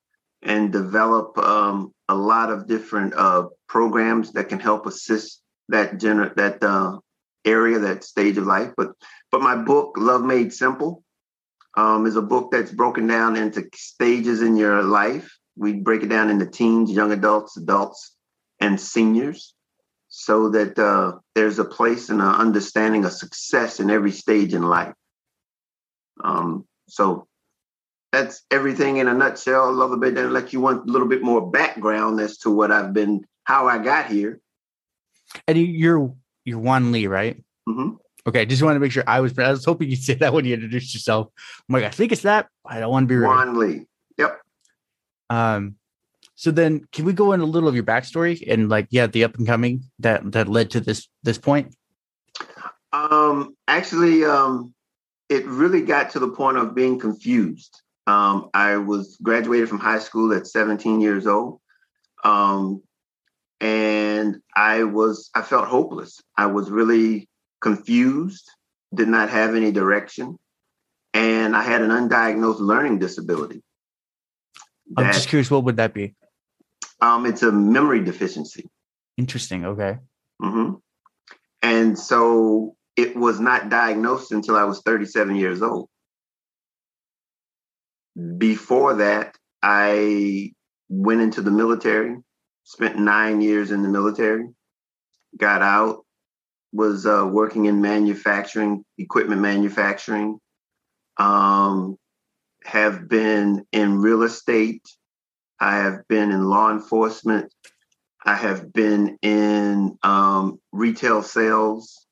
and 0.43 0.73
develop 0.73 1.37
um, 1.39 1.93
a 2.09 2.15
lot 2.15 2.51
of 2.51 2.67
different 2.67 3.15
uh, 3.15 3.49
programs 3.69 4.33
that 4.33 4.49
can 4.49 4.61
help 4.61 4.87
assist 4.87 5.43
that 5.69 5.95
gener- 5.95 6.35
that 6.37 6.63
uh, 6.63 6.99
area, 7.45 7.79
that 7.79 8.05
stage 8.05 8.39
of 8.39 8.47
life. 8.47 8.73
But 8.77 8.93
but 9.31 9.43
my 9.43 9.57
book, 9.57 9.97
Love 9.99 10.23
Made 10.23 10.53
Simple, 10.53 11.03
um, 11.77 12.07
is 12.07 12.17
a 12.17 12.23
book 12.23 12.51
that's 12.51 12.71
broken 12.71 13.07
down 13.07 13.37
into 13.37 13.69
stages 13.75 14.43
in 14.43 14.57
your 14.57 14.83
life. 14.83 15.37
We 15.57 15.75
break 15.75 16.03
it 16.03 16.09
down 16.09 16.31
into 16.31 16.47
teens, 16.47 16.91
young 16.91 17.13
adults, 17.13 17.57
adults, 17.57 18.17
and 18.61 18.81
seniors, 18.81 19.55
so 20.09 20.49
that 20.51 20.79
uh, 20.79 21.19
there's 21.35 21.59
a 21.59 21.65
place 21.65 22.09
and 22.09 22.21
an 22.21 22.29
understanding 22.29 23.05
of 23.05 23.13
success 23.13 23.81
in 23.81 23.91
every 23.91 24.13
stage 24.13 24.55
in 24.55 24.63
life. 24.63 24.95
Um, 26.23 26.67
so 26.89 27.27
that's 28.13 28.43
everything 28.51 28.99
in 28.99 29.09
a 29.09 29.15
nutshell. 29.15 29.69
A 29.69 29.73
little 29.73 29.97
bit 29.97 30.17
and 30.17 30.33
let 30.33 30.53
you 30.53 30.61
want 30.61 30.89
a 30.89 30.93
little 30.93 31.09
bit 31.09 31.23
more 31.23 31.51
background 31.51 32.21
as 32.21 32.39
to 32.39 32.51
what 32.51 32.71
I've 32.71 32.93
been, 32.93 33.25
how 33.45 33.67
I 33.67 33.79
got 33.79 34.07
here. 34.07 34.41
And 35.47 35.59
you're 35.59 36.15
you're 36.45 36.59
Juan 36.59 36.93
Lee, 36.93 37.07
right? 37.07 37.43
Mm-hmm. 37.69 37.97
Okay, 38.27 38.47
just 38.47 38.63
want 38.63 38.77
to 38.77 38.81
make 38.81 38.93
sure 38.93 39.05
I 39.07 39.21
was. 39.21 39.39
I 39.39 39.51
was 39.51 39.65
hoping 39.65 39.91
you'd 39.91 40.03
say 40.03 40.15
that 40.15 40.33
when 40.33 40.45
you 40.45 40.55
introduced 40.55 40.95
yourself. 40.95 41.29
I'm 41.69 41.75
like, 41.75 41.85
I 41.85 41.91
think 41.91 42.13
it's 42.13 42.23
that. 42.23 42.49
I 42.65 42.81
don't 42.81 42.91
want 42.91 43.05
to 43.05 43.09
be 43.09 43.17
rude. 43.17 43.27
Juan 43.27 43.59
Lee. 43.59 43.87
Yep. 44.19 44.41
Um. 45.31 45.77
So 46.37 46.51
then, 46.51 46.87
can 46.93 47.05
we 47.05 47.13
go 47.13 47.33
in 47.33 47.41
a 47.41 47.45
little 47.45 47.69
of 47.69 47.75
your 47.75 47.85
backstory 47.85 48.43
and 48.51 48.69
like, 48.69 48.89
yeah, 48.91 49.07
the 49.07 49.25
up 49.25 49.37
and 49.37 49.47
coming 49.47 49.85
that 50.01 50.33
that 50.33 50.49
led 50.49 50.71
to 50.71 50.81
this 50.81 51.09
this 51.23 51.39
point? 51.39 51.75
Um. 52.93 53.57
Actually, 53.69 54.25
um, 54.25 54.75
it 55.29 55.45
really 55.47 55.83
got 55.83 56.11
to 56.11 56.19
the 56.19 56.29
point 56.29 56.57
of 56.57 56.75
being 56.75 56.99
confused. 56.99 57.83
Um, 58.07 58.51
I 58.53 58.77
was 58.77 59.17
graduated 59.23 59.69
from 59.69 59.79
high 59.79 59.99
school 59.99 60.35
at 60.35 60.47
17 60.47 61.01
years 61.01 61.27
old. 61.27 61.61
Um, 62.23 62.83
and 63.65 64.37
I 64.55 64.85
was, 64.85 65.31
I 65.35 65.41
felt 65.41 65.67
hopeless. 65.67 66.21
I 66.37 66.47
was 66.47 66.71
really 66.71 67.31
confused, 67.63 68.51
did 68.95 69.09
not 69.09 69.31
have 69.31 69.55
any 69.55 69.73
direction, 69.73 70.39
and 71.15 71.57
I 71.57 71.63
had 71.63 71.81
an 71.81 71.89
undiagnosed 71.89 72.61
learning 72.61 72.99
disability. 72.99 73.63
I'm 74.99 75.13
just 75.15 75.31
curious, 75.31 75.51
what 75.51 75.65
would 75.65 75.79
that 75.79 75.95
be? 75.95 76.15
Um, 77.01 77.25
it's 77.25 77.43
a 77.43 77.51
memory 77.51 78.05
deficiency. 78.05 78.69
Interesting. 79.17 79.65
Okay. 79.65 79.97
Mm-hmm. 80.43 80.75
And 81.63 81.99
so 81.99 82.77
it 82.97 83.17
was 83.17 83.41
not 83.41 83.71
diagnosed 83.71 84.31
until 84.33 84.57
I 84.57 84.65
was 84.65 84.83
37 84.83 85.37
years 85.37 85.63
old. 85.63 85.89
Before 88.37 88.97
that, 88.97 89.37
I 89.63 90.53
went 90.91 91.23
into 91.23 91.41
the 91.41 91.51
military, 91.51 92.19
spent 92.65 92.99
nine 92.99 93.41
years 93.41 93.71
in 93.71 93.83
the 93.83 93.89
military, 93.89 94.49
got 95.37 95.63
out, 95.63 96.05
was 96.73 97.07
uh, 97.07 97.29
working 97.31 97.67
in 97.67 97.81
manufacturing, 97.81 98.85
equipment 98.99 99.41
manufacturing, 99.41 100.39
um, 101.19 101.97
have 102.65 103.09
been 103.09 103.65
in 103.73 104.01
real 104.01 104.23
estate. 104.23 104.83
I 105.61 105.77
have 105.77 106.09
been 106.09 106.33
in 106.33 106.49
law 106.49 106.73
enforcement. 106.73 107.53
I 108.25 108.35
have 108.35 108.73
been 108.73 109.19
in 109.23 109.97
um, 110.03 110.59
retail 110.73 111.23
sales. 111.23 112.07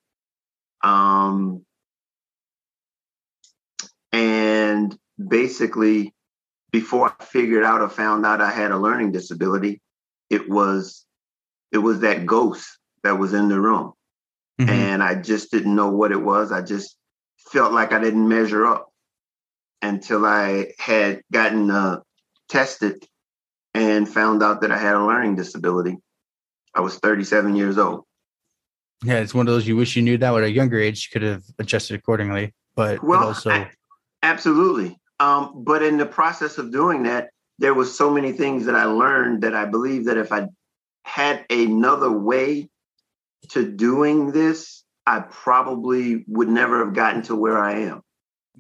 Um, 0.85 1.65
and 4.13 4.97
basically, 5.29 6.15
before 6.71 7.15
I 7.19 7.25
figured 7.25 7.65
out 7.65 7.81
or 7.81 7.89
found 7.89 8.27
out 8.27 8.41
I 8.41 8.51
had 8.51 8.71
a 8.71 8.79
learning 8.79 9.13
disability, 9.13 9.81
it 10.33 10.49
was 10.49 11.05
it 11.71 11.79
was 11.79 12.01
that 12.01 12.27
ghost 12.27 12.79
that 13.03 13.19
was 13.19 13.35
in 13.35 13.49
the 13.49 13.61
room. 13.61 13.93
Mm-hmm. 14.61 14.71
And 14.71 15.03
I 15.03 15.15
just 15.15 15.51
didn't 15.51 15.75
know 15.75 15.91
what 15.91 16.13
it 16.13 16.23
was. 16.23 16.53
I 16.53 16.63
just 16.63 16.97
felt 17.39 17.73
like 17.73 17.93
I 17.93 18.01
didn't 18.01 18.29
measure 18.29 18.67
up 18.67 18.89
until 19.81 20.25
I 20.25 20.73
had 20.79 21.23
gotten 21.33 21.71
uh, 21.71 22.01
tested 22.49 23.05
and 23.75 24.09
found 24.09 24.43
out 24.43 24.61
that 24.61 24.71
I 24.71 24.79
had 24.79 24.95
a 24.95 25.05
learning 25.05 25.37
disability. 25.37 25.97
I 26.75 26.81
was 26.81 26.99
37 26.99 27.57
years 27.57 27.79
old. 27.79 28.05
Yeah, 29.05 29.19
it's 29.19 29.35
one 29.35 29.49
of 29.49 29.53
those 29.53 29.67
you 29.67 29.77
wish 29.77 29.97
you 29.97 30.03
knew 30.03 30.17
that 30.19 30.35
at 30.35 30.45
a 30.45 30.51
younger 30.51 30.79
age, 30.79 31.09
you 31.09 31.13
could 31.19 31.27
have 31.27 31.43
adjusted 31.59 31.97
accordingly. 31.97 32.55
But 32.77 33.03
well, 33.03 33.25
also, 33.25 33.51
I, 33.51 33.71
absolutely. 34.23 34.97
Um, 35.19 35.65
but 35.65 35.83
in 35.83 35.99
the 35.99 36.07
process 36.07 36.59
of 36.59 36.71
doing 36.71 37.03
that, 37.03 37.31
there 37.63 37.75
was 37.75 37.97
so 37.97 38.11
many 38.11 38.33
things 38.33 38.67
that 38.67 38.75
I 38.75 38.85
learned 38.85 39.43
that 39.45 39.55
I 39.55 39.67
believe 39.67 40.07
that 40.07 40.17
if 40.17 40.33
I 40.33 40.49
had 41.05 41.47
another 41.49 42.11
way 42.11 42.69
to 43.51 43.65
doing 43.65 44.33
this, 44.33 44.83
I 45.07 45.21
probably 45.21 46.25
would 46.27 46.49
never 46.49 46.85
have 46.85 46.93
gotten 46.93 47.23
to 47.23 47.37
where 47.37 47.63
I 47.63 47.83
am. 47.83 48.03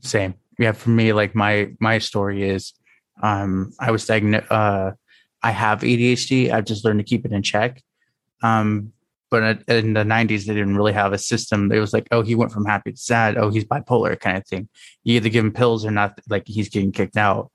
Same. 0.02 0.34
Yeah, 0.56 0.70
for 0.70 0.90
me, 0.90 1.12
like 1.12 1.34
my 1.34 1.72
my 1.80 1.98
story 1.98 2.48
is 2.48 2.74
um 3.22 3.72
I 3.80 3.90
was 3.90 4.06
diagnosed 4.06 4.50
uh 4.50 4.92
I 5.42 5.50
have 5.50 5.80
ADHD. 5.80 6.52
I've 6.52 6.64
just 6.64 6.84
learned 6.84 7.00
to 7.00 7.04
keep 7.04 7.26
it 7.26 7.32
in 7.32 7.42
check. 7.42 7.82
Um, 8.44 8.92
but 9.30 9.64
in 9.66 9.94
the 9.94 10.04
90s, 10.04 10.44
they 10.44 10.54
didn't 10.54 10.76
really 10.76 10.92
have 10.92 11.12
a 11.12 11.18
system. 11.18 11.72
It 11.72 11.80
was 11.80 11.92
like, 11.92 12.06
oh, 12.12 12.22
he 12.22 12.36
went 12.36 12.52
from 12.52 12.66
happy 12.66 12.92
to 12.92 12.96
sad. 12.96 13.36
Oh, 13.36 13.50
he's 13.50 13.64
bipolar 13.64 14.20
kind 14.20 14.36
of 14.36 14.46
thing. 14.46 14.68
You 15.02 15.16
either 15.16 15.30
give 15.30 15.44
him 15.44 15.52
pills 15.52 15.84
or 15.84 15.90
not, 15.90 16.20
like 16.28 16.44
he's 16.46 16.68
getting 16.68 16.92
kicked 16.92 17.16
out. 17.16 17.50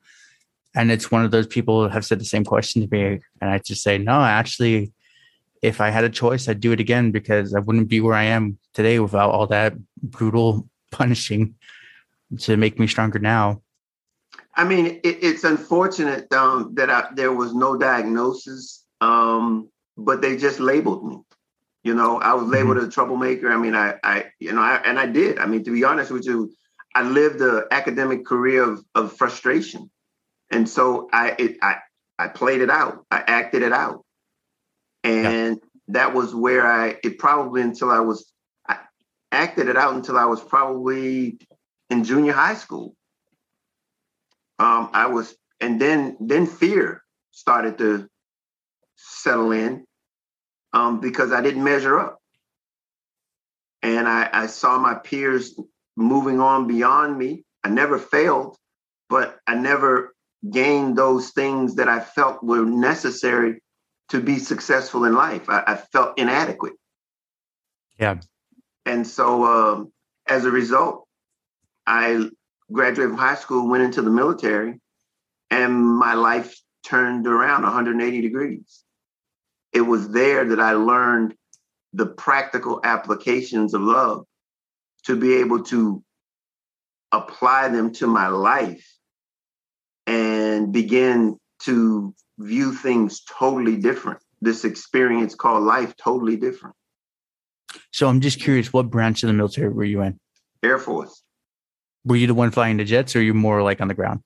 And 0.76 0.92
it's 0.92 1.12
one 1.12 1.26
of 1.26 1.32
those 1.32 1.48
people 1.48 1.84
who 1.84 1.90
have 1.90 2.06
said 2.06 2.20
the 2.20 2.26
same 2.26 2.44
question 2.44 2.82
to 2.82 2.88
me. 2.90 3.20
And 3.42 3.50
I 3.50 3.60
just 3.60 3.82
say, 3.82 3.98
no, 3.98 4.22
actually, 4.22 4.92
if 5.62 5.82
I 5.82 5.90
had 5.90 6.04
a 6.04 6.10
choice, 6.10 6.48
I'd 6.48 6.60
do 6.60 6.72
it 6.72 6.80
again 6.80 7.12
because 7.12 7.54
I 7.54 7.60
wouldn't 7.60 7.88
be 7.88 8.00
where 8.00 8.14
I 8.14 8.24
am 8.24 8.58
today 8.74 9.00
without 9.00 9.32
all 9.32 9.48
that 9.48 9.74
brutal 10.02 10.68
punishing 10.92 11.56
to 12.40 12.58
make 12.58 12.80
me 12.80 12.88
stronger 12.88 13.20
now. 13.20 13.62
I 14.56 14.64
mean, 14.64 15.00
it, 15.04 15.18
it's 15.22 15.44
unfortunate 15.44 16.32
um, 16.34 16.74
that 16.76 16.90
I, 16.90 17.08
there 17.14 17.32
was 17.32 17.54
no 17.54 17.78
diagnosis, 17.78 18.84
um, 19.02 19.70
but 19.96 20.22
they 20.22 20.36
just 20.36 20.60
labeled 20.60 21.06
me. 21.06 21.20
You 21.84 21.94
know, 21.94 22.20
I 22.20 22.34
was 22.34 22.48
labeled 22.50 22.78
mm-hmm. 22.78 22.88
a 22.88 22.92
troublemaker. 22.92 23.50
I 23.50 23.58
mean, 23.58 23.76
I, 23.76 23.96
I, 24.04 24.26
you 24.40 24.52
know, 24.52 24.62
I, 24.62 24.82
and 24.84 25.00
I 25.00 25.06
did. 25.06 25.40
I 25.40 25.46
mean, 25.46 25.64
to 25.64 25.72
be 25.72 25.84
honest 25.84 26.12
with 26.12 26.26
you, 26.26 26.52
I 26.96 27.04
lived 27.04 27.40
an 27.42 27.64
academic 27.72 28.26
career 28.26 28.64
of, 28.64 28.84
of 28.96 29.16
frustration, 29.16 29.90
and 30.52 30.68
so 30.68 31.10
I, 31.12 31.36
it, 31.38 31.58
I, 31.62 31.78
I 32.20 32.28
played 32.28 32.62
it 32.62 32.70
out. 32.70 33.06
I 33.12 33.24
acted 33.28 33.62
it 33.62 33.74
out 33.74 34.04
and 35.08 35.56
yeah. 35.56 35.70
that 35.90 36.14
was 36.14 36.36
where 36.36 36.66
I 36.66 36.98
it 37.04 37.18
probably 37.18 37.62
until 37.62 37.90
I 37.90 38.00
was 38.00 38.32
I 38.68 38.78
acted 39.32 39.70
it 39.70 39.78
out 39.78 39.96
until 39.96 40.18
I 40.18 40.26
was 40.26 40.42
probably 40.44 41.40
in 41.90 42.04
junior 42.04 42.34
high 42.34 42.56
school. 42.56 42.94
Um, 44.60 44.90
I 44.94 45.06
was, 45.08 45.36
and 45.62 45.80
then 45.80 46.18
then 46.20 46.48
fear 46.48 47.04
started 47.32 47.78
to 47.78 48.08
settle 48.96 49.52
in 49.52 49.86
um, 50.74 51.00
because 51.00 51.32
I 51.32 51.42
didn't 51.42 51.64
measure 51.64 52.00
up, 52.00 52.18
and 53.84 54.08
I, 54.08 54.30
I 54.34 54.48
saw 54.48 54.80
my 54.80 54.96
peers 54.96 55.58
moving 55.96 56.40
on 56.40 56.68
beyond 56.68 57.18
me. 57.18 57.44
I 57.64 57.70
never 57.70 58.00
failed, 58.00 58.58
but 59.10 59.38
I 59.46 59.56
never 59.56 60.16
gained 60.52 60.98
those 60.98 61.32
things 61.32 61.76
that 61.76 61.88
I 61.88 62.00
felt 62.00 62.44
were 62.44 62.66
necessary 62.66 63.62
to 64.10 64.22
be 64.22 64.40
successful 64.40 65.06
in 65.06 65.14
life. 65.14 65.50
I, 65.50 65.64
I 65.68 65.76
felt 65.76 66.18
inadequate. 66.18 66.74
Yeah. 68.00 68.20
And 68.86 69.06
so 69.06 69.44
um, 69.46 69.92
as 70.28 70.46
a 70.46 70.52
result, 70.52 71.08
I 71.86 72.30
graduated 72.72 73.12
from 73.12 73.20
high 73.20 73.36
school, 73.36 73.68
went 73.68 73.84
into 73.84 74.02
the 74.02 74.10
military, 74.10 74.80
and 75.50 75.86
my 75.86 76.14
life 76.14 76.60
turned 76.86 77.28
around 77.28 77.64
180 77.64 78.22
degrees. 78.22 78.84
It 79.74 79.82
was 79.82 80.10
there 80.10 80.46
that 80.46 80.60
I 80.60 80.74
learned 80.74 81.36
the 81.94 82.06
practical 82.06 82.80
applications 82.84 83.74
of 83.74 83.82
love 83.82 84.26
to 85.06 85.16
be 85.16 85.36
able 85.36 85.64
to 85.64 86.04
apply 87.12 87.70
them 87.70 87.94
to 87.94 88.08
my 88.08 88.28
life 88.28 88.97
and 90.08 90.72
begin 90.72 91.38
to 91.64 92.16
view 92.40 92.74
things 92.74 93.22
totally 93.22 93.76
different. 93.76 94.20
This 94.42 94.64
experience 94.64 95.36
called 95.36 95.64
life 95.64 95.96
totally 95.98 96.38
different. 96.38 96.76
So 97.92 98.08
I'm 98.08 98.22
just 98.22 98.40
curious, 98.40 98.72
what 98.72 98.90
branch 98.90 99.24
of 99.24 99.28
the 99.28 99.34
military 99.34 99.70
were 99.70 99.84
you 99.84 100.02
in? 100.02 100.20
Air 100.64 100.80
Force. 100.80 101.22
Were 102.06 102.16
you 102.16 102.28
the 102.28 102.34
one 102.34 102.52
flying 102.52 102.78
the 102.78 102.86
jets, 102.86 103.16
or 103.16 103.22
you 103.22 103.34
more 103.34 103.62
like 103.62 103.82
on 103.82 103.90
the 103.90 103.94
ground? 103.94 104.22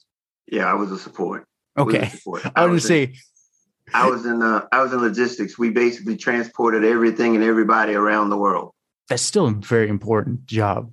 Yeah, 0.47 0.65
I 0.65 0.75
was 0.75 0.91
a 0.91 1.00
support. 1.00 1.47
Okay, 1.77 2.00
was 2.00 2.11
support. 2.11 2.45
I, 2.45 2.51
I 2.55 2.65
was 2.65 2.83
gonna 2.83 2.88
say. 2.88 3.15
I 3.93 4.09
was 4.09 4.25
in 4.25 4.41
uh, 4.43 4.67
I 4.71 4.83
was 4.83 4.93
in 4.93 5.00
logistics. 5.00 5.57
We 5.57 5.71
basically 5.71 6.15
transported 6.15 6.83
everything 6.83 7.35
and 7.35 7.43
everybody 7.43 7.93
around 7.93 8.29
the 8.29 8.38
world. 8.38 8.73
That's 9.09 9.23
still 9.23 9.47
a 9.47 9.51
very 9.51 9.89
important 9.89 10.45
job. 10.45 10.91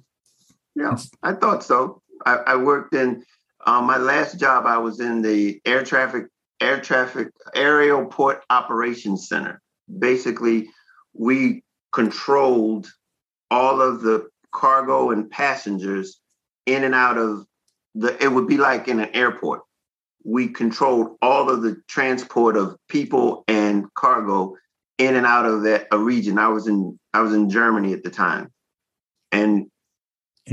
yeah. 0.75 0.97
I 1.23 1.35
thought 1.35 1.63
so. 1.63 2.03
I, 2.25 2.37
I 2.47 2.57
worked 2.57 2.95
in 2.95 3.25
um, 3.69 3.85
my 3.85 3.99
last 3.99 4.41
job. 4.41 4.65
I 4.65 4.79
was 4.79 4.99
in 4.99 5.21
the 5.21 5.61
air 5.67 5.85
traffic 5.85 6.29
air 6.61 6.81
traffic 6.81 7.29
aerial 7.55 8.07
port 8.07 8.43
operations 8.49 9.29
center. 9.29 9.61
Basically, 9.99 10.71
we 11.13 11.63
controlled 11.93 12.91
all 13.51 13.83
of 13.83 14.01
the 14.01 14.29
cargo 14.53 15.11
and 15.11 15.31
passengers 15.31 16.19
in 16.65 16.83
and 16.83 16.95
out 16.95 17.19
of 17.19 17.45
the. 17.95 18.23
It 18.23 18.33
would 18.33 18.49
be 18.49 18.57
like 18.57 18.89
in 18.89 19.01
an 19.01 19.11
airport. 19.15 19.61
We 20.25 20.49
controlled 20.49 21.17
all 21.21 21.51
of 21.51 21.61
the 21.61 21.77
transport 21.89 22.57
of 22.57 22.77
people 22.89 23.45
and 23.49 23.85
cargo 23.95 24.57
in 24.97 25.15
and 25.15 25.27
out 25.27 25.45
of 25.45 25.63
that 25.65 25.89
a 25.93 25.99
region. 25.99 26.39
I 26.39 26.49
was 26.49 26.69
in 26.69 26.99
I 27.13 27.21
was 27.21 27.35
in 27.35 27.51
Germany 27.51 27.93
at 27.93 28.03
the 28.03 28.11
time, 28.11 28.51
and 29.31 29.67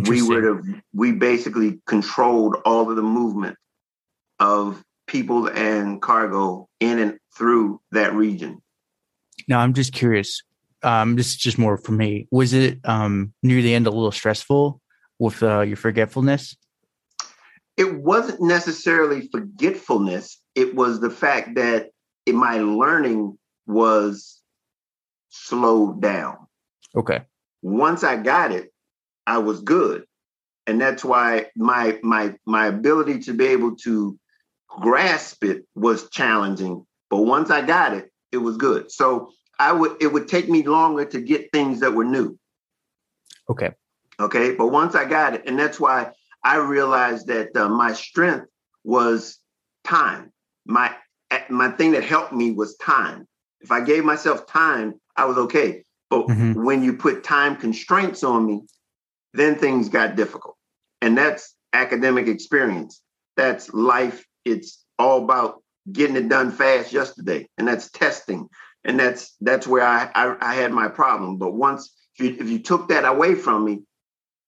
we 0.08 0.22
would 0.22 0.44
have 0.44 0.62
we 0.94 1.12
basically 1.12 1.80
controlled 1.86 2.58
all 2.66 2.90
of 2.90 2.96
the 2.96 3.02
movement 3.02 3.58
of 4.40 4.84
people 5.08 5.48
and 5.48 6.02
cargo 6.02 6.68
in 6.80 7.00
and 7.00 7.18
through 7.36 7.80
that 7.92 8.14
region. 8.14 8.62
Now 9.48 9.60
I'm 9.60 9.74
just 9.74 9.94
curious. 9.94 10.42
Um, 10.84 11.16
this 11.16 11.28
is 11.28 11.38
just 11.38 11.58
more 11.58 11.78
for 11.78 11.94
me. 11.94 12.28
Was 12.32 12.54
it 12.54 12.80
um, 12.84 13.34
near 13.42 13.62
the 13.62 13.74
end 13.74 13.88
a 13.88 13.92
little 13.92 14.12
stressful 14.12 14.82
with 15.20 15.42
uh, 15.42 15.62
your 15.62 15.78
forgetfulness? 15.78 16.56
It 17.78 18.00
wasn't 18.00 18.42
necessarily 18.42 19.28
forgetfulness. 19.28 20.40
It 20.54 20.76
was 20.76 21.02
the 21.02 21.10
fact 21.10 21.56
that 21.56 21.90
it, 22.26 22.36
my 22.36 22.60
learning 22.60 23.38
was 23.68 24.42
slowed 25.30 26.02
down. 26.02 26.38
Okay. 26.96 27.22
Once 27.62 28.04
I 28.04 28.18
got 28.18 28.52
it, 28.52 28.72
I 29.28 29.40
was 29.40 29.62
good. 29.62 30.06
And 30.68 30.82
that's 30.82 31.06
why 31.06 31.48
my 31.56 32.00
my 32.02 32.36
my 32.46 32.68
ability 32.68 33.20
to 33.22 33.34
be 33.34 33.48
able 33.48 33.76
to 33.78 34.18
grasp 34.68 35.44
it 35.44 35.66
was 35.76 36.10
challenging. 36.10 36.86
But 37.10 37.22
once 37.24 37.50
I 37.52 37.62
got 37.62 37.94
it, 37.94 38.12
it 38.32 38.38
was 38.38 38.58
good. 38.58 38.92
So 38.92 39.32
I 39.60 39.72
would 39.72 40.02
it 40.02 40.08
would 40.08 40.28
take 40.28 40.50
me 40.50 40.64
longer 40.64 41.06
to 41.06 41.22
get 41.22 41.52
things 41.52 41.80
that 41.82 41.94
were 41.94 42.06
new. 42.06 42.38
Okay. 43.50 43.72
Okay. 44.20 44.56
But 44.56 44.68
once 44.68 44.96
I 44.96 45.06
got 45.06 45.36
it, 45.36 45.44
and 45.46 45.58
that's 45.58 45.80
why 45.80 46.12
I 46.44 46.58
realized 46.58 47.28
that 47.28 47.56
uh, 47.56 47.70
my 47.70 47.94
strength 47.94 48.48
was 48.84 49.40
time. 49.84 50.32
My 50.66 50.96
eh, 51.32 51.44
my 51.50 51.70
thing 51.72 51.92
that 51.92 52.04
helped 52.04 52.34
me 52.34 52.52
was 52.52 52.76
time. 52.78 53.28
If 53.62 53.72
I 53.72 53.82
gave 53.82 54.04
myself 54.04 54.46
time, 54.48 54.96
I 55.16 55.26
was 55.26 55.38
okay. 55.38 55.84
But 56.10 56.28
mm-hmm. 56.28 56.64
when 56.64 56.84
you 56.84 56.94
put 56.94 57.24
time 57.24 57.56
constraints 57.56 58.24
on 58.24 58.46
me, 58.46 58.62
then 59.36 59.56
things 59.56 59.90
got 59.90 60.16
difficult. 60.16 60.56
And 61.02 61.18
that's 61.18 61.56
academic 61.74 62.28
experience. 62.28 63.02
That's 63.38 63.74
life. 63.74 64.26
It's 64.46 64.84
all 64.98 65.24
about 65.24 65.62
getting 65.92 66.16
it 66.16 66.30
done 66.30 66.52
fast 66.52 66.94
yesterday. 66.94 67.48
And 67.58 67.68
that's 67.68 67.90
testing. 67.92 68.48
And 68.84 69.00
that's 69.00 69.36
that's 69.42 69.68
where 69.68 69.84
I, 69.84 70.10
I, 70.16 70.36
I 70.42 70.56
had 70.56 70.72
my 70.72 70.88
problem. 70.88 71.38
But 71.38 71.54
once 71.54 71.94
if 72.18 72.26
you, 72.26 72.38
if 72.40 72.50
you 72.50 72.60
took 72.60 72.90
that 72.90 73.06
away 73.06 73.36
from 73.36 73.66
me, 73.66 73.82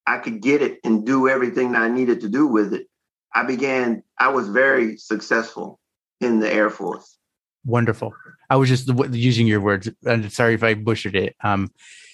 I 0.06 0.20
could 0.20 0.42
get 0.42 0.62
it 0.62 0.80
and 0.84 1.06
do 1.06 1.28
everything 1.28 1.74
that 1.74 1.82
I 1.82 1.90
needed 1.90 2.22
to 2.22 2.30
do 2.30 2.48
with 2.48 2.74
it. 2.74 2.88
I 3.34 3.44
began, 3.44 4.04
I 4.18 4.30
was 4.30 4.48
very 4.48 4.98
successful 4.98 5.80
in 6.22 6.40
the 6.40 6.52
Air 6.52 6.70
Force. 6.70 7.18
Wonderful. 7.66 8.14
I 8.50 8.56
was 8.56 8.70
just 8.70 8.88
using 9.12 9.48
your 9.48 9.60
words, 9.60 9.90
and 10.06 10.32
sorry 10.32 10.54
if 10.54 10.64
I 10.64 10.76
butchered 10.76 11.16
it. 11.16 11.36
Um, 11.44 11.70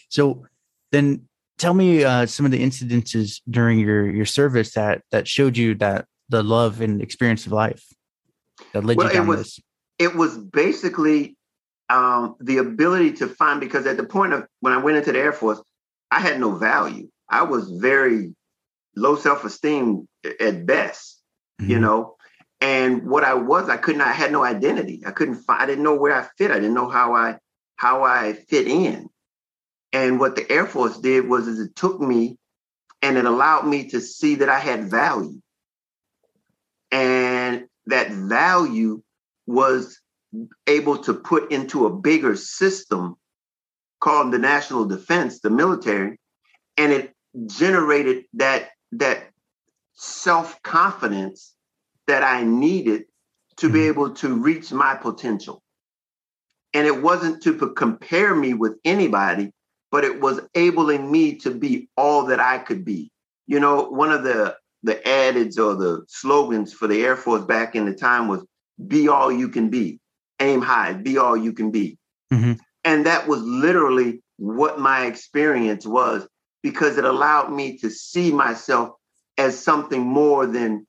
so 0.09 0.47
then 0.91 1.27
tell 1.57 1.74
me 1.74 2.03
uh, 2.03 2.25
some 2.25 2.45
of 2.45 2.51
the 2.51 2.63
incidences 2.63 3.41
during 3.50 3.79
your 3.79 4.10
your 4.10 4.25
service 4.25 4.74
that 4.74 5.01
that 5.12 5.27
showed 5.27 5.57
you 5.57 5.75
that 5.75 6.05
the 6.29 6.43
love 6.43 6.81
and 6.81 7.01
experience 7.01 7.45
of 7.45 7.51
life 7.51 7.86
that 8.74 8.83
led 8.83 8.98
well, 8.98 9.07
you 9.07 9.13
down 9.13 9.25
it 9.25 9.29
was, 9.29 9.39
this. 9.39 9.60
It 9.99 10.15
was 10.15 10.38
basically 10.38 11.38
um, 11.89 12.36
the 12.39 12.58
ability 12.58 13.13
to 13.13 13.27
find 13.27 13.60
because 13.60 13.86
at 13.86 13.97
the 13.97 14.04
point 14.04 14.34
of 14.34 14.45
when 14.60 14.73
I 14.73 14.77
went 14.77 14.97
into 14.97 15.12
the 15.12 15.19
Air 15.19 15.34
Force, 15.34 15.62
I 16.12 16.19
had 16.19 16.39
no 16.39 16.56
value. 16.56 17.10
I 17.30 17.43
was 17.43 17.69
very 17.71 18.34
low 18.95 19.15
self 19.15 19.43
esteem 19.43 20.08
at 20.39 20.65
best, 20.65 21.21
mm-hmm. 21.62 21.71
you 21.71 21.80
know. 21.80 22.15
And 22.62 23.10
what 23.10 23.25
I 23.25 23.34
was, 23.34 23.67
I 23.67 23.75
could 23.75 23.97
not, 23.97 24.08
I 24.08 24.13
had 24.13 24.32
no 24.32 24.43
identity. 24.43 25.04
I 25.06 25.12
couldn't 25.12 25.36
find, 25.36 25.62
I 25.62 25.65
didn't 25.65 25.84
know 25.84 25.95
where 25.95 26.15
I 26.15 26.27
fit. 26.38 26.49
I 26.49 26.56
didn't 26.56 26.73
know 26.73 26.89
how 26.89 27.13
I 27.13 27.38
how 27.75 28.04
I 28.04 28.34
fit 28.34 28.67
in. 28.67 29.10
And 29.93 30.19
what 30.19 30.36
the 30.36 30.51
Air 30.51 30.65
Force 30.65 30.97
did 30.97 31.29
was 31.29 31.47
is 31.47 31.60
it 31.60 31.75
took 31.75 32.01
me 32.01 32.38
and 33.01 33.17
it 33.17 33.25
allowed 33.25 33.67
me 33.67 33.89
to 33.89 34.01
see 34.01 34.36
that 34.36 34.49
I 34.49 34.60
had 34.60 34.89
value. 34.89 35.39
And 36.91 37.65
that 37.86 38.12
value 38.12 39.01
was 39.45 39.99
able 40.67 40.97
to 40.99 41.13
put 41.13 41.51
into 41.51 41.86
a 41.86 41.95
bigger 41.95 42.36
system 42.36 43.15
called 43.99 44.34
the 44.34 44.39
national 44.39 44.86
defense, 44.86 45.39
the 45.39 45.49
military, 45.49 46.17
and 46.77 46.91
it 46.91 47.13
generated 47.45 48.25
that 48.34 48.69
that 48.91 49.29
self-confidence 49.93 51.53
that 52.08 52.23
I 52.23 52.43
needed 52.43 53.06
to 53.58 53.69
be 53.69 53.79
mm-hmm. 53.79 53.88
able 53.88 54.13
to 54.15 54.36
reach 54.36 54.71
my 54.71 54.95
potential. 54.95 55.62
And 56.73 56.88
it 56.88 57.01
wasn't 57.01 57.43
to 57.43 57.56
compare 57.75 58.36
me 58.36 58.53
with 58.53 58.73
anybody, 58.84 59.51
but 59.93 60.03
it 60.03 60.19
was 60.19 60.41
enabling 60.56 61.12
me 61.12 61.36
to 61.36 61.51
be 61.51 61.88
all 61.95 62.25
that 62.25 62.39
I 62.39 62.58
could 62.58 62.84
be. 62.84 63.12
You 63.45 63.60
know, 63.60 63.84
one 63.84 64.12
of 64.12 64.23
the 64.23 64.58
the 64.82 65.08
adage 65.08 65.60
or 65.60 65.75
the 65.75 66.03
slogans 66.08 66.73
for 66.73 66.88
the 66.88 67.06
Air 67.06 67.15
Force 67.15 67.45
back 67.45 67.75
in 67.75 67.86
the 67.86 67.93
time 67.93 68.27
was 68.27 68.43
be 68.88 69.08
all 69.08 69.32
you 69.32 69.49
can 69.49 69.69
be. 69.69 69.99
Aim 70.39 70.63
high, 70.63 70.93
be 70.93 71.19
all 71.19 71.38
you 71.38 71.53
can 71.53 71.69
be. 71.69 71.99
Mm-hmm. 72.34 72.53
And 72.84 73.06
that 73.06 73.27
was 73.27 73.41
literally 73.43 74.23
what 74.38 74.79
my 74.79 75.06
experience 75.06 75.86
was 75.86 76.27
because 76.63 76.97
it 76.97 77.06
allowed 77.06 77.53
me 77.53 77.77
to 77.77 77.91
see 77.91 78.32
myself 78.32 78.95
as 79.38 79.63
something 79.63 80.01
more 80.01 80.47
than 80.47 80.88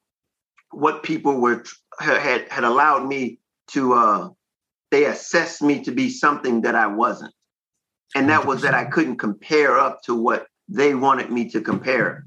what 0.70 1.02
people 1.02 1.42
were 1.42 1.62
had 2.00 2.50
had 2.50 2.64
allowed 2.64 3.06
me 3.06 3.38
to 3.72 3.92
uh 3.92 4.30
they 4.90 5.04
assessed 5.04 5.60
me 5.60 5.84
to 5.84 5.92
be 5.92 6.08
something 6.08 6.62
that 6.62 6.74
I 6.74 6.86
wasn't 6.86 7.33
and 8.14 8.28
that 8.28 8.46
was 8.46 8.62
that 8.62 8.74
I 8.74 8.84
couldn't 8.84 9.16
compare 9.16 9.78
up 9.78 10.02
to 10.02 10.14
what 10.14 10.46
they 10.68 10.94
wanted 10.94 11.30
me 11.30 11.50
to 11.50 11.60
compare. 11.60 12.26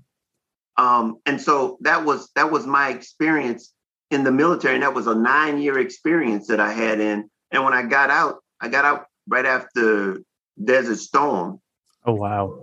Um, 0.78 1.18
and 1.26 1.42
so 1.42 1.78
that 1.82 2.06
was 2.06 2.30
that 2.36 2.52
was 2.52 2.68
my 2.68 2.90
experience 2.90 3.74
in 4.12 4.24
the 4.24 4.32
military, 4.32 4.76
and 4.76 4.84
that 4.84 4.94
was 4.94 5.08
a 5.08 5.16
nine 5.16 5.60
year 5.60 5.80
experience 5.80 6.48
that 6.48 6.60
I 6.60 6.72
had 6.72 7.00
in. 7.00 7.30
And 7.52 7.64
when 7.64 7.74
I 7.74 7.84
got 7.84 8.10
out, 8.10 8.44
I 8.62 8.68
got 8.68 8.86
out 8.86 9.06
right 9.28 9.46
after 9.46 10.22
Desert 10.64 10.98
Storm. 10.98 11.60
Oh 12.06 12.14
wow! 12.14 12.60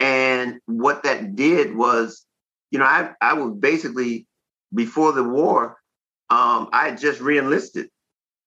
And 0.00 0.58
what 0.66 1.04
that 1.04 1.36
did 1.36 1.76
was, 1.76 2.26
you 2.70 2.78
know, 2.78 2.86
I 2.86 3.12
I 3.20 3.34
was 3.34 3.54
basically 3.58 4.26
before 4.74 5.12
the 5.12 5.22
war, 5.22 5.76
um, 6.30 6.68
I 6.72 6.96
just 6.98 7.20
reenlisted 7.20 7.88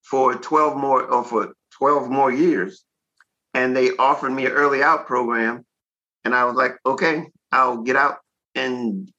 for 0.01 0.35
twelve 0.35 0.75
more 0.75 1.03
or 1.03 1.23
for 1.23 1.53
twelve 1.71 2.09
more 2.09 2.31
years 2.31 2.83
and 3.57 3.75
they 3.75 3.89
offered 3.97 4.29
me 4.29 4.45
an 4.45 4.51
early 4.51 4.83
out 4.83 5.07
program. 5.07 5.65
And 6.23 6.35
I 6.35 6.45
was 6.45 6.55
like, 6.55 6.73
okay, 6.85 7.25
I'll 7.51 7.77
get 7.77 7.95
out 7.95 8.17
and 8.53 9.11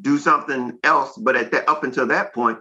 do 0.00 0.16
something 0.16 0.78
else. 0.82 1.14
But 1.18 1.36
at 1.36 1.50
that, 1.52 1.68
up 1.68 1.84
until 1.84 2.06
that 2.06 2.32
point, 2.32 2.58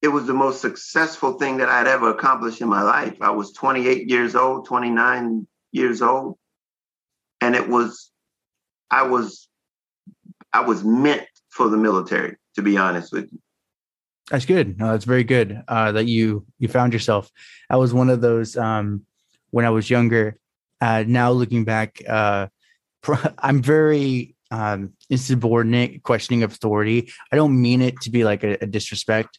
it 0.00 0.08
was 0.08 0.26
the 0.26 0.32
most 0.32 0.62
successful 0.62 1.34
thing 1.34 1.58
that 1.58 1.68
I'd 1.68 1.86
ever 1.86 2.08
accomplished 2.08 2.62
in 2.62 2.70
my 2.70 2.80
life. 2.80 3.20
I 3.20 3.30
was 3.32 3.52
28 3.52 4.08
years 4.08 4.34
old, 4.34 4.64
29 4.64 5.46
years 5.72 6.00
old. 6.00 6.38
And 7.42 7.54
it 7.54 7.68
was, 7.68 8.10
I 8.90 9.02
was, 9.02 9.48
I 10.54 10.60
was 10.60 10.82
meant 10.82 11.26
for 11.50 11.68
the 11.68 11.76
military, 11.76 12.36
to 12.54 12.62
be 12.62 12.78
honest 12.78 13.12
with 13.12 13.30
you. 13.30 13.38
That's 14.30 14.46
good. 14.46 14.78
No, 14.78 14.92
that's 14.92 15.04
very 15.04 15.24
good. 15.24 15.62
Uh, 15.68 15.92
that 15.92 16.06
you 16.06 16.46
you 16.58 16.68
found 16.68 16.94
yourself. 16.94 17.30
I 17.68 17.76
was 17.76 17.92
one 17.92 18.08
of 18.08 18.22
those 18.22 18.56
um, 18.56 19.04
when 19.50 19.66
I 19.66 19.70
was 19.70 19.90
younger 19.90 20.38
uh, 20.82 21.04
now 21.06 21.30
looking 21.30 21.64
back, 21.64 22.02
uh, 22.08 22.48
I'm 23.38 23.62
very 23.62 24.34
um, 24.50 24.94
insubordinate, 25.08 26.02
questioning 26.02 26.42
of 26.42 26.52
authority. 26.52 27.12
I 27.30 27.36
don't 27.36 27.60
mean 27.60 27.80
it 27.80 28.00
to 28.00 28.10
be 28.10 28.24
like 28.24 28.42
a, 28.42 28.58
a 28.60 28.66
disrespect. 28.66 29.38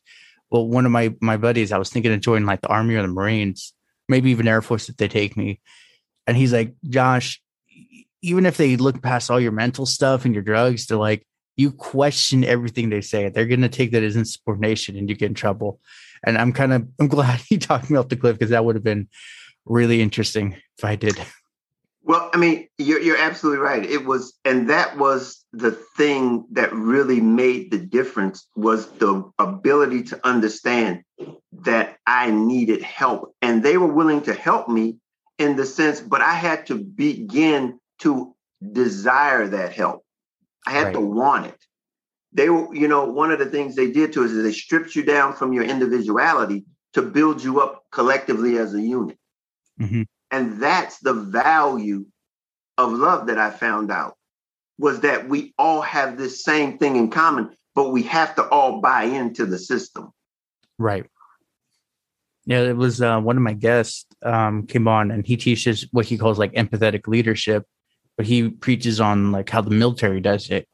Well, 0.49 0.67
one 0.67 0.85
of 0.85 0.91
my 0.93 1.13
my 1.19 1.35
buddies, 1.35 1.73
I 1.73 1.77
was 1.77 1.89
thinking 1.89 2.13
of 2.13 2.21
joining 2.21 2.45
like 2.45 2.61
the 2.61 2.69
Army 2.69 2.95
or 2.95 3.01
the 3.01 3.09
Marines, 3.09 3.73
maybe 4.07 4.31
even 4.31 4.47
Air 4.47 4.61
Force 4.61 4.87
if 4.87 4.95
they 4.95 5.09
take 5.09 5.35
me. 5.35 5.59
And 6.25 6.37
he's 6.37 6.53
like, 6.53 6.75
Josh, 6.87 7.41
even 8.21 8.45
if 8.45 8.55
they 8.55 8.77
look 8.77 9.03
past 9.03 9.29
all 9.29 9.39
your 9.39 9.51
mental 9.51 9.85
stuff 9.85 10.23
and 10.23 10.33
your 10.33 10.43
drugs, 10.43 10.85
to 10.87 10.97
like 10.97 11.27
you 11.57 11.71
question 11.71 12.45
everything 12.45 12.89
they 12.89 13.01
say. 13.01 13.27
They're 13.27 13.47
gonna 13.47 13.67
take 13.67 13.91
that 13.91 14.03
as 14.03 14.15
insubordination 14.15 14.95
and 14.95 15.09
you 15.09 15.15
get 15.15 15.27
in 15.27 15.33
trouble. 15.33 15.81
And 16.25 16.37
I'm 16.37 16.53
kind 16.53 16.71
of 16.71 16.87
I'm 17.01 17.07
glad 17.09 17.41
he 17.41 17.57
talked 17.57 17.89
me 17.89 17.97
off 17.97 18.07
the 18.07 18.15
cliff 18.15 18.37
because 18.37 18.51
that 18.51 18.63
would 18.63 18.75
have 18.75 18.83
been 18.83 19.09
really 19.65 20.01
interesting 20.01 20.57
if 20.77 20.83
I 20.83 20.95
did. 20.95 21.17
Well, 22.05 22.29
I 22.33 22.37
mean, 22.37 22.67
you're 22.77 22.99
you're 22.99 23.17
absolutely 23.17 23.59
right. 23.59 23.83
It 23.85 24.05
was, 24.05 24.37
and 24.43 24.69
that 24.69 24.97
was 24.97 25.45
the 25.53 25.71
thing 25.71 26.45
that 26.51 26.73
really 26.73 27.21
made 27.21 27.71
the 27.71 27.77
difference 27.77 28.47
was 28.57 28.87
the 28.93 29.31
ability 29.39 30.03
to 30.03 30.27
understand 30.27 31.03
that 31.61 31.97
I 32.05 32.29
needed 32.29 32.81
help, 32.81 33.33
and 33.41 33.63
they 33.63 33.77
were 33.77 33.91
willing 33.91 34.21
to 34.23 34.33
help 34.33 34.67
me 34.67 34.97
in 35.39 35.55
the 35.55 35.65
sense, 35.65 36.01
but 36.01 36.21
I 36.21 36.33
had 36.33 36.65
to 36.67 36.75
begin 36.75 37.79
to 37.99 38.35
desire 38.71 39.47
that 39.47 39.73
help. 39.73 40.03
I 40.65 40.71
had 40.71 40.87
right. 40.87 40.93
to 40.93 40.99
want 40.99 41.47
it. 41.47 41.57
They 42.33 42.49
were, 42.49 42.73
you 42.73 42.87
know, 42.87 43.05
one 43.05 43.31
of 43.31 43.39
the 43.39 43.45
things 43.45 43.75
they 43.75 43.91
did 43.91 44.13
to 44.13 44.23
us 44.23 44.31
is 44.31 44.43
they 44.43 44.51
stripped 44.51 44.95
you 44.95 45.03
down 45.03 45.33
from 45.33 45.53
your 45.53 45.63
individuality 45.63 46.65
to 46.93 47.01
build 47.01 47.43
you 47.43 47.61
up 47.61 47.83
collectively 47.91 48.57
as 48.57 48.73
a 48.73 48.81
unit. 48.81 49.17
Mm-hmm. 49.81 50.03
And 50.31 50.61
that's 50.61 50.99
the 50.99 51.13
value 51.13 52.05
of 52.77 52.91
love 52.91 53.27
that 53.27 53.37
I 53.37 53.49
found 53.49 53.91
out 53.91 54.15
was 54.77 55.01
that 55.01 55.29
we 55.29 55.53
all 55.57 55.81
have 55.81 56.17
this 56.17 56.43
same 56.43 56.77
thing 56.77 56.95
in 56.95 57.09
common, 57.09 57.55
but 57.75 57.91
we 57.91 58.03
have 58.03 58.35
to 58.35 58.47
all 58.49 58.81
buy 58.81 59.03
into 59.03 59.45
the 59.45 59.59
system. 59.59 60.11
Right. 60.79 61.05
Yeah, 62.45 62.61
it 62.61 62.75
was 62.75 63.01
uh, 63.01 63.19
one 63.19 63.37
of 63.37 63.43
my 63.43 63.53
guests 63.53 64.05
um, 64.23 64.65
came 64.65 64.87
on 64.87 65.11
and 65.11 65.25
he 65.25 65.37
teaches 65.37 65.87
what 65.91 66.05
he 66.05 66.17
calls 66.17 66.39
like 66.39 66.53
empathetic 66.53 67.07
leadership, 67.07 67.65
but 68.17 68.25
he 68.25 68.49
preaches 68.49 68.99
on 68.99 69.31
like 69.31 69.49
how 69.49 69.61
the 69.61 69.69
military 69.69 70.19
does 70.19 70.49
it. 70.49 70.67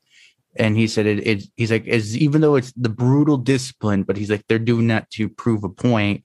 And 0.55 0.75
he 0.75 0.87
said 0.87 1.05
it, 1.05 1.27
it 1.27 1.43
he's 1.57 1.71
like, 1.71 1.85
is 1.85 2.17
even 2.17 2.41
though 2.41 2.55
it's 2.55 2.73
the 2.75 2.89
brutal 2.89 3.37
discipline, 3.37 4.03
but 4.03 4.17
he's 4.17 4.31
like, 4.31 4.43
they're 4.47 4.57
doing 4.57 4.87
that 4.87 5.09
to 5.11 5.29
prove 5.29 5.63
a 5.63 5.69
point. 5.69 6.23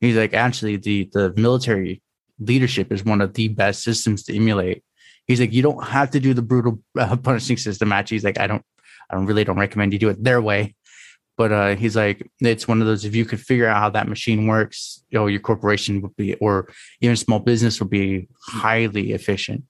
He's 0.00 0.16
like, 0.16 0.34
actually, 0.34 0.76
the 0.76 1.08
the 1.12 1.34
military 1.36 2.02
leadership 2.38 2.92
is 2.92 3.04
one 3.04 3.20
of 3.20 3.34
the 3.34 3.48
best 3.48 3.82
systems 3.82 4.22
to 4.24 4.36
emulate. 4.36 4.84
He's 5.26 5.40
like, 5.40 5.52
you 5.52 5.62
don't 5.62 5.84
have 5.84 6.10
to 6.12 6.20
do 6.20 6.34
the 6.34 6.42
brutal 6.42 6.80
uh, 6.98 7.16
punishing 7.22 7.56
system. 7.56 7.92
Actually, 7.92 8.16
he's 8.16 8.24
like, 8.24 8.38
I 8.38 8.46
don't, 8.46 8.64
I 9.10 9.14
don't 9.14 9.26
really 9.26 9.44
don't 9.44 9.58
recommend 9.58 9.92
you 9.92 9.98
do 9.98 10.08
it 10.08 10.22
their 10.22 10.40
way. 10.40 10.74
But 11.36 11.52
uh, 11.52 11.76
he's 11.76 11.94
like, 11.94 12.28
it's 12.40 12.66
one 12.66 12.80
of 12.80 12.88
those. 12.88 13.04
If 13.04 13.14
you 13.14 13.24
could 13.24 13.40
figure 13.40 13.68
out 13.68 13.76
how 13.76 13.90
that 13.90 14.08
machine 14.08 14.48
works, 14.48 15.04
you 15.10 15.18
know, 15.18 15.28
your 15.28 15.40
corporation 15.40 16.00
would 16.00 16.16
be, 16.16 16.34
or 16.34 16.68
even 17.00 17.14
small 17.14 17.38
business 17.38 17.78
would 17.80 17.90
be 17.90 18.28
highly 18.42 19.12
efficient. 19.12 19.62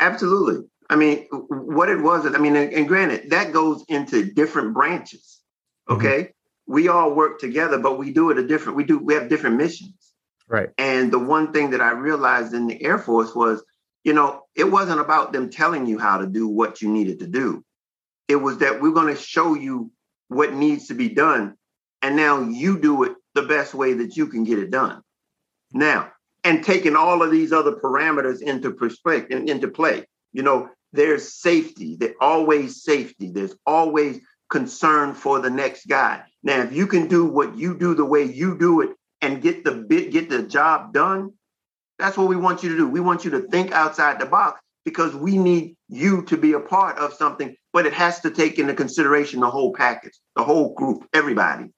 Absolutely. 0.00 0.68
I 0.90 0.96
mean, 0.96 1.26
what 1.30 1.88
it 1.88 2.00
was, 2.00 2.26
I 2.26 2.38
mean, 2.38 2.54
and 2.56 2.86
granted, 2.86 3.30
that 3.30 3.52
goes 3.52 3.84
into 3.88 4.30
different 4.32 4.74
branches. 4.74 5.40
Mm-hmm. 5.88 6.06
Okay. 6.06 6.22
Mm-hmm. 6.22 6.30
We 6.66 6.88
all 6.88 7.14
work 7.14 7.38
together, 7.38 7.78
but 7.78 7.98
we 7.98 8.12
do 8.12 8.30
it 8.30 8.38
a 8.38 8.46
different, 8.46 8.76
we 8.76 8.84
do, 8.84 8.98
we 8.98 9.14
have 9.14 9.28
different 9.28 9.56
missions. 9.56 9.94
Right. 10.48 10.70
And 10.78 11.12
the 11.12 11.18
one 11.18 11.52
thing 11.52 11.70
that 11.70 11.80
I 11.80 11.92
realized 11.92 12.54
in 12.54 12.66
the 12.66 12.82
Air 12.82 12.98
Force 12.98 13.34
was, 13.34 13.64
you 14.04 14.12
know, 14.12 14.42
it 14.54 14.64
wasn't 14.64 15.00
about 15.00 15.32
them 15.32 15.50
telling 15.50 15.86
you 15.86 15.98
how 15.98 16.18
to 16.18 16.26
do 16.26 16.46
what 16.46 16.80
you 16.82 16.88
needed 16.88 17.20
to 17.20 17.26
do. 17.26 17.64
It 18.28 18.36
was 18.36 18.58
that 18.58 18.80
we're 18.80 18.92
going 18.92 19.14
to 19.14 19.20
show 19.20 19.54
you 19.54 19.90
what 20.28 20.52
needs 20.52 20.88
to 20.88 20.94
be 20.94 21.08
done. 21.08 21.56
And 22.02 22.16
now 22.16 22.40
you 22.40 22.78
do 22.80 23.04
it 23.04 23.14
the 23.34 23.42
best 23.42 23.74
way 23.74 23.94
that 23.94 24.16
you 24.16 24.26
can 24.26 24.44
get 24.44 24.58
it 24.58 24.70
done. 24.70 25.02
Now, 25.72 26.12
and 26.44 26.62
taking 26.62 26.94
all 26.94 27.22
of 27.22 27.32
these 27.32 27.52
other 27.52 27.72
parameters 27.72 28.40
into 28.40 28.70
perspective 28.70 29.48
into 29.48 29.68
play. 29.68 30.04
You 30.32 30.44
know, 30.44 30.68
there's 30.92 31.34
safety, 31.34 31.96
there's 31.98 32.14
always 32.20 32.84
safety, 32.84 33.30
there's 33.30 33.56
always 33.66 34.20
concern 34.48 35.14
for 35.14 35.40
the 35.40 35.50
next 35.50 35.86
guy. 35.86 36.22
Now, 36.46 36.62
if 36.62 36.72
you 36.72 36.86
can 36.86 37.08
do 37.08 37.24
what 37.24 37.58
you 37.58 37.76
do 37.76 37.96
the 37.96 38.04
way 38.04 38.22
you 38.22 38.56
do 38.56 38.80
it 38.80 38.90
and 39.20 39.42
get 39.42 39.64
the 39.64 39.72
bit 39.72 40.12
get 40.12 40.30
the 40.30 40.44
job 40.44 40.92
done, 40.92 41.32
that's 41.98 42.16
what 42.16 42.28
we 42.28 42.36
want 42.36 42.62
you 42.62 42.68
to 42.68 42.76
do. 42.76 42.86
We 42.88 43.00
want 43.00 43.24
you 43.24 43.32
to 43.32 43.40
think 43.48 43.72
outside 43.72 44.20
the 44.20 44.26
box 44.26 44.60
because 44.84 45.16
we 45.16 45.38
need 45.38 45.74
you 45.88 46.22
to 46.26 46.36
be 46.36 46.52
a 46.52 46.60
part 46.60 46.98
of 46.98 47.12
something, 47.12 47.56
but 47.72 47.84
it 47.84 47.92
has 47.94 48.20
to 48.20 48.30
take 48.30 48.60
into 48.60 48.74
consideration 48.74 49.40
the 49.40 49.50
whole 49.50 49.72
package, 49.72 50.12
the 50.36 50.44
whole 50.44 50.72
group, 50.74 51.04
everybody. 51.12 51.72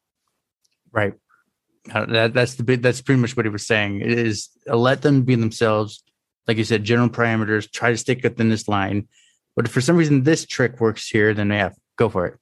Right. 0.93 1.15
Uh, 1.91 2.05
that, 2.05 2.35
that's 2.35 2.57
the 2.57 2.63
big, 2.63 2.83
that's 2.83 3.01
pretty 3.01 3.23
much 3.23 3.39
what 3.39 3.47
he 3.47 3.51
was 3.51 3.67
saying 3.67 4.03
it 4.03 4.13
is 4.13 4.51
uh, 4.69 4.77
let 4.77 5.01
them 5.01 5.23
be 5.23 5.35
themselves. 5.35 6.05
Like 6.47 6.59
you 6.59 6.65
said, 6.65 6.85
general 6.85 7.09
parameters, 7.09 7.73
try 7.73 7.91
to 7.91 7.97
stick 7.97 8.23
within 8.23 8.51
this 8.51 8.69
line. 8.69 9.09
But 9.57 9.65
if 9.65 9.73
for 9.73 9.81
some 9.81 9.97
reason 9.97 10.25
this 10.25 10.45
trick 10.45 10.79
works 10.79 11.09
here, 11.09 11.33
then 11.33 11.49
yeah, 11.49 11.71
go 11.97 12.11
for 12.11 12.27
it. 12.27 12.39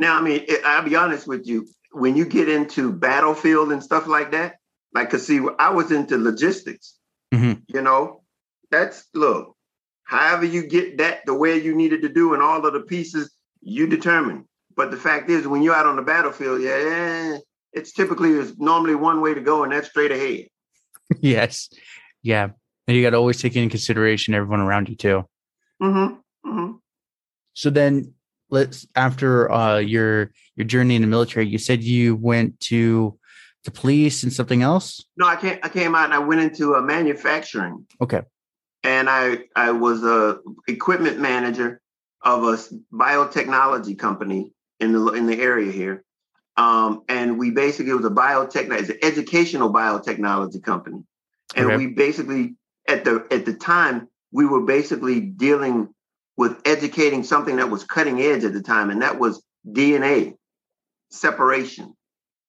Now, 0.00 0.18
I 0.18 0.22
mean, 0.22 0.46
I'll 0.64 0.82
be 0.82 0.96
honest 0.96 1.28
with 1.28 1.46
you. 1.46 1.68
When 1.92 2.16
you 2.16 2.24
get 2.24 2.48
into 2.48 2.90
battlefield 2.90 3.70
and 3.70 3.82
stuff 3.82 4.06
like 4.06 4.30
that, 4.32 4.56
like, 4.94 5.10
cause 5.10 5.26
see, 5.26 5.40
I 5.58 5.70
was 5.70 5.92
into 5.92 6.16
logistics. 6.16 6.96
Mm-hmm. 7.34 7.60
You 7.68 7.82
know, 7.82 8.22
that's 8.70 9.04
look. 9.14 9.54
However, 10.04 10.46
you 10.46 10.66
get 10.66 10.98
that 10.98 11.26
the 11.26 11.34
way 11.34 11.58
you 11.58 11.74
needed 11.74 12.00
to 12.02 12.08
do, 12.08 12.32
and 12.32 12.42
all 12.42 12.64
of 12.64 12.72
the 12.72 12.80
pieces 12.80 13.30
you 13.60 13.86
determine. 13.86 14.46
But 14.74 14.90
the 14.90 14.96
fact 14.96 15.28
is, 15.28 15.46
when 15.46 15.62
you're 15.62 15.74
out 15.74 15.84
on 15.84 15.96
the 15.96 16.02
battlefield, 16.02 16.62
yeah, 16.62 17.36
it's 17.74 17.92
typically 17.92 18.30
is 18.30 18.56
normally 18.58 18.94
one 18.94 19.20
way 19.20 19.34
to 19.34 19.40
go, 19.42 19.64
and 19.64 19.72
that's 19.72 19.88
straight 19.88 20.12
ahead. 20.12 20.46
yes, 21.20 21.68
yeah, 22.22 22.48
and 22.88 22.96
you 22.96 23.02
got 23.02 23.10
to 23.10 23.18
always 23.18 23.40
take 23.42 23.54
into 23.54 23.68
consideration 23.68 24.32
everyone 24.32 24.60
around 24.60 24.88
you 24.88 24.96
too. 24.96 25.24
Mm-hmm. 25.82 26.48
Mm-hmm. 26.50 26.76
So 27.52 27.68
then, 27.68 28.14
let's 28.50 28.86
after 28.94 29.50
uh, 29.50 29.78
your 29.78 30.32
your 30.56 30.66
journey 30.66 30.96
in 30.96 31.02
the 31.02 31.08
military, 31.08 31.46
you 31.46 31.58
said 31.58 31.82
you 31.82 32.16
went 32.16 32.60
to 32.60 33.18
the 33.64 33.70
police 33.70 34.22
and 34.22 34.32
something 34.32 34.62
else? 34.62 35.04
No, 35.16 35.26
I 35.26 35.36
came 35.36 35.58
I 35.62 35.68
came 35.68 35.94
out 35.94 36.06
and 36.06 36.14
I 36.14 36.18
went 36.18 36.40
into 36.40 36.74
a 36.74 36.82
manufacturing. 36.82 37.86
Okay. 38.00 38.22
And 38.82 39.08
I 39.08 39.44
I 39.54 39.72
was 39.72 40.02
a 40.04 40.38
equipment 40.68 41.18
manager 41.18 41.80
of 42.22 42.44
a 42.44 42.58
biotechnology 42.94 43.98
company 43.98 44.52
in 44.78 44.92
the 44.92 45.12
in 45.12 45.26
the 45.26 45.40
area 45.40 45.72
here. 45.72 46.04
Um, 46.56 47.02
and 47.08 47.38
we 47.38 47.50
basically 47.50 47.92
it 47.92 47.94
was 47.94 48.04
a 48.04 48.10
biotech 48.10 48.70
it's 48.78 48.90
an 48.90 48.98
educational 49.02 49.72
biotechnology 49.72 50.62
company. 50.62 51.04
And 51.54 51.66
okay. 51.66 51.76
we 51.76 51.86
basically 51.88 52.56
at 52.88 53.04
the 53.04 53.26
at 53.30 53.44
the 53.44 53.54
time 53.54 54.08
we 54.32 54.46
were 54.46 54.62
basically 54.62 55.20
dealing 55.20 55.88
with 56.40 56.58
educating 56.64 57.22
something 57.22 57.56
that 57.56 57.68
was 57.68 57.84
cutting 57.84 58.22
edge 58.22 58.44
at 58.44 58.54
the 58.54 58.62
time, 58.62 58.88
and 58.88 59.02
that 59.02 59.18
was 59.18 59.42
DNA 59.68 60.32
separation. 61.10 61.94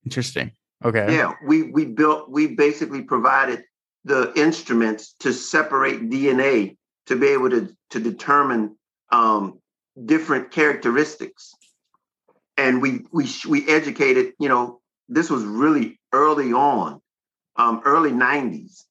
Interesting. 0.05 0.53
Okay. 0.81 1.13
Yeah, 1.13 1.33
we 1.45 1.63
we 1.63 1.83
built 1.83 2.29
we 2.29 2.47
basically 2.55 3.01
provided 3.01 3.65
the 4.05 4.31
instruments 4.37 5.13
to 5.19 5.33
separate 5.33 6.09
DNA 6.09 6.77
to 7.07 7.17
be 7.17 7.27
able 7.27 7.49
to 7.49 7.75
to 7.89 7.99
determine 7.99 8.77
um, 9.11 9.59
different 10.05 10.51
characteristics, 10.51 11.53
and 12.55 12.81
we 12.81 13.01
we 13.11 13.27
we 13.45 13.67
educated. 13.67 14.31
You 14.39 14.47
know, 14.47 14.79
this 15.09 15.29
was 15.29 15.43
really 15.43 15.99
early 16.13 16.53
on, 16.53 17.01
um, 17.57 17.81
early 17.83 18.11
'90s, 18.11 18.85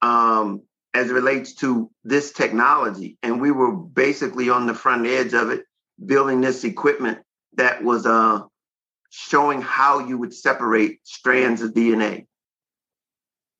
um, 0.00 0.62
as 0.94 1.10
it 1.10 1.12
relates 1.12 1.54
to 1.54 1.90
this 2.04 2.32
technology, 2.32 3.18
and 3.22 3.40
we 3.40 3.50
were 3.50 3.72
basically 3.72 4.48
on 4.48 4.66
the 4.66 4.74
front 4.74 5.06
edge 5.06 5.34
of 5.34 5.50
it, 5.50 5.64
building 6.04 6.40
this 6.40 6.64
equipment 6.64 7.18
that 7.56 7.82
was 7.82 8.06
uh, 8.06 8.40
showing 9.10 9.60
how 9.60 9.98
you 9.98 10.18
would 10.18 10.32
separate 10.32 11.00
strands 11.04 11.62
of 11.62 11.72
DNA. 11.72 12.26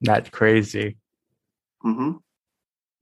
That's 0.00 0.30
crazy. 0.30 0.96
Mm-hmm. 1.84 2.12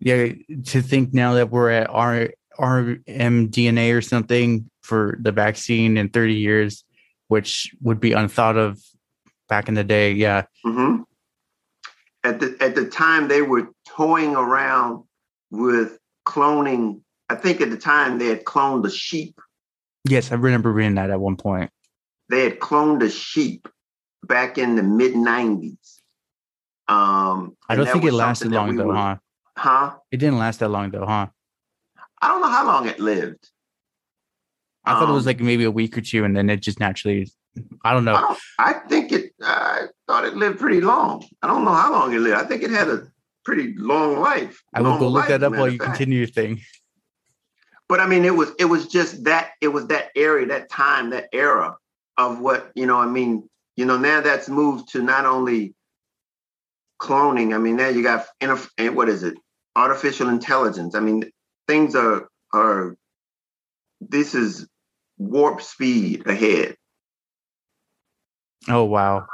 Yeah, 0.01 0.33
to 0.67 0.83
think 0.83 1.15
now 1.15 1.35
that 1.35 1.51
we're 1.51 1.71
at 1.71 1.89
R 1.91 2.31
rmDNA 2.59 3.97
or 3.97 4.03
something 4.03 4.69
for 4.83 5.17
the 5.21 5.33
vaccine 5.33 5.97
in 5.97 6.09
30 6.09 6.35
years, 6.35 6.85
which 7.29 7.75
would 7.81 8.01
be 8.01 8.13
unthought 8.13 8.57
of 8.57 8.79
back 9.49 9.69
in 9.69 9.75
the 9.75 9.85
day. 9.85 10.13
Yeah. 10.13 10.45
Mm-hmm. 10.65 11.03
At 12.25 12.41
the 12.41 12.57
at 12.61 12.75
the 12.75 12.87
time, 12.87 13.29
they 13.29 13.43
were 13.43 13.69
toying 13.97 14.35
around 14.35 15.05
with 15.51 15.99
cloning. 16.27 17.01
I 17.29 17.35
think 17.35 17.61
at 17.61 17.71
the 17.71 17.77
time 17.77 18.19
they 18.19 18.27
had 18.27 18.45
cloned 18.45 18.87
a 18.87 18.91
sheep. 18.91 19.39
Yes, 20.09 20.33
I 20.33 20.35
remember 20.35 20.73
reading 20.73 20.97
that 20.97 21.11
at 21.11 21.21
one 21.21 21.37
point 21.37 21.71
they 22.33 22.45
had 22.45 22.59
cloned 22.59 23.03
a 23.03 23.11
sheep 23.11 23.69
back 24.25 24.57
in 24.57 24.75
the 24.75 24.83
mid 24.83 25.13
90s. 25.13 25.77
Um, 26.89 27.57
I 27.69 27.77
don't 27.77 27.87
think 27.87 28.05
it 28.05 28.13
lasted 28.13 28.51
long 28.51 28.71
we 28.71 28.77
though, 28.77 28.87
were, 28.87 28.95
huh? 28.95 29.17
Huh? 29.57 29.95
It 30.11 30.17
didn't 30.17 30.39
last 30.39 30.61
that 30.61 30.71
long 30.71 30.91
though, 30.91 31.07
huh? 31.07 31.27
I 32.21 32.29
don't 32.29 32.41
know 32.41 32.51
how 32.51 32.67
long 32.67 32.89
it 32.89 32.99
lived. 32.99 33.51
I 34.85 34.93
um, 34.93 34.99
thought 34.99 35.11
it 35.11 35.13
was 35.13 35.27
um, 35.27 35.29
like 35.29 35.41
maybe 35.41 35.65
a 35.65 35.71
week 35.71 35.97
or 35.97 36.01
two, 36.01 36.25
and 36.25 36.35
then 36.35 36.49
it 36.49 36.63
just 36.63 36.81
naturally. 36.81 37.31
I 37.85 37.93
don't 37.93 38.05
know. 38.05 38.15
I, 38.15 38.21
don't, 38.21 38.39
I 38.59 38.73
think 38.89 39.13
it. 39.13 39.33
I 39.43 39.83
thought 40.07 40.25
it 40.25 40.35
lived 40.35 40.59
pretty 40.59 40.81
long. 40.81 41.25
I 41.43 41.47
don't 41.47 41.65
know 41.65 41.75
how 41.75 41.93
long 41.93 42.15
it 42.15 42.21
lived. 42.21 42.37
I 42.37 42.45
think 42.45 42.63
it 42.63 42.71
had 42.71 42.89
a 42.89 43.12
pretty 43.45 43.75
long 43.77 44.19
life. 44.21 44.63
I 44.75 44.81
will 44.81 44.99
go 44.99 45.09
look 45.09 45.29
that 45.29 45.43
up 45.43 45.53
while 45.53 45.69
you 45.69 45.79
continue 45.79 46.19
your 46.19 46.27
thing. 46.27 46.61
But 47.89 48.01
I 48.01 48.07
mean, 48.07 48.25
it 48.25 48.35
was 48.35 48.53
it 48.59 48.67
was 48.67 48.87
just 48.87 49.25
that 49.25 49.51
it 49.61 49.69
was 49.69 49.89
that 49.89 50.11
area, 50.17 50.47
that 50.47 50.71
time, 50.71 51.11
that 51.11 51.29
era 51.33 51.77
of 52.19 52.41
what 52.41 52.71
you 52.75 52.85
know 52.85 52.99
i 52.99 53.07
mean 53.07 53.49
you 53.75 53.87
know 53.87 53.97
now 53.97 54.21
that's 54.21 54.47
moved 54.47 54.87
to 54.93 55.01
not 55.01 55.25
only 55.25 55.75
cloning. 57.03 57.55
I 57.55 57.59
mean, 57.59 57.77
now 57.77 57.89
you 57.89 58.03
got 58.03 58.27
eh, 58.41 58.89
what 58.89 59.09
is 59.09 59.25
it? 59.25 59.35
Artificial 59.75 60.29
intelligence. 60.29 60.95
I 60.95 61.01
mean, 61.01 61.31
things 61.67 61.95
are 61.95 62.29
are. 62.55 62.97
This 64.01 64.35
is 64.35 64.67
warp 65.19 65.63
speed 65.63 66.27
ahead. 66.27 66.77
Oh 68.69 68.85
wow! 68.85 69.27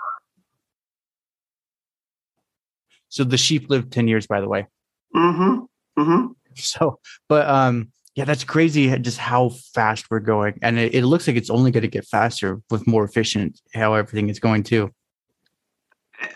So 3.19 3.25
the 3.25 3.37
sheep 3.37 3.69
lived 3.69 3.93
ten 3.93 4.07
years, 4.07 4.29
by 4.29 4.41
the 4.41 4.49
way. 4.49 4.69
Mm-hmm. 5.13 6.01
Mm-hmm. 6.01 6.27
So, 6.55 7.01
but 7.29 7.49
um, 7.49 7.91
yeah, 8.15 8.25
that's 8.25 8.45
crazy. 8.45 8.97
Just 9.01 9.19
how 9.19 9.49
fast 9.75 10.09
we're 10.09 10.21
going, 10.21 10.57
and 10.63 10.79
it, 10.79 10.95
it 10.95 11.05
looks 11.05 11.27
like 11.27 11.35
it's 11.35 11.51
only 11.51 11.73
going 11.73 11.83
to 11.83 11.89
get 11.89 12.05
faster 12.05 12.61
with 12.71 12.87
more 12.87 13.03
efficient 13.03 13.61
how 13.75 13.95
everything 13.95 14.29
is 14.29 14.39
going 14.39 14.63
too. 14.63 14.93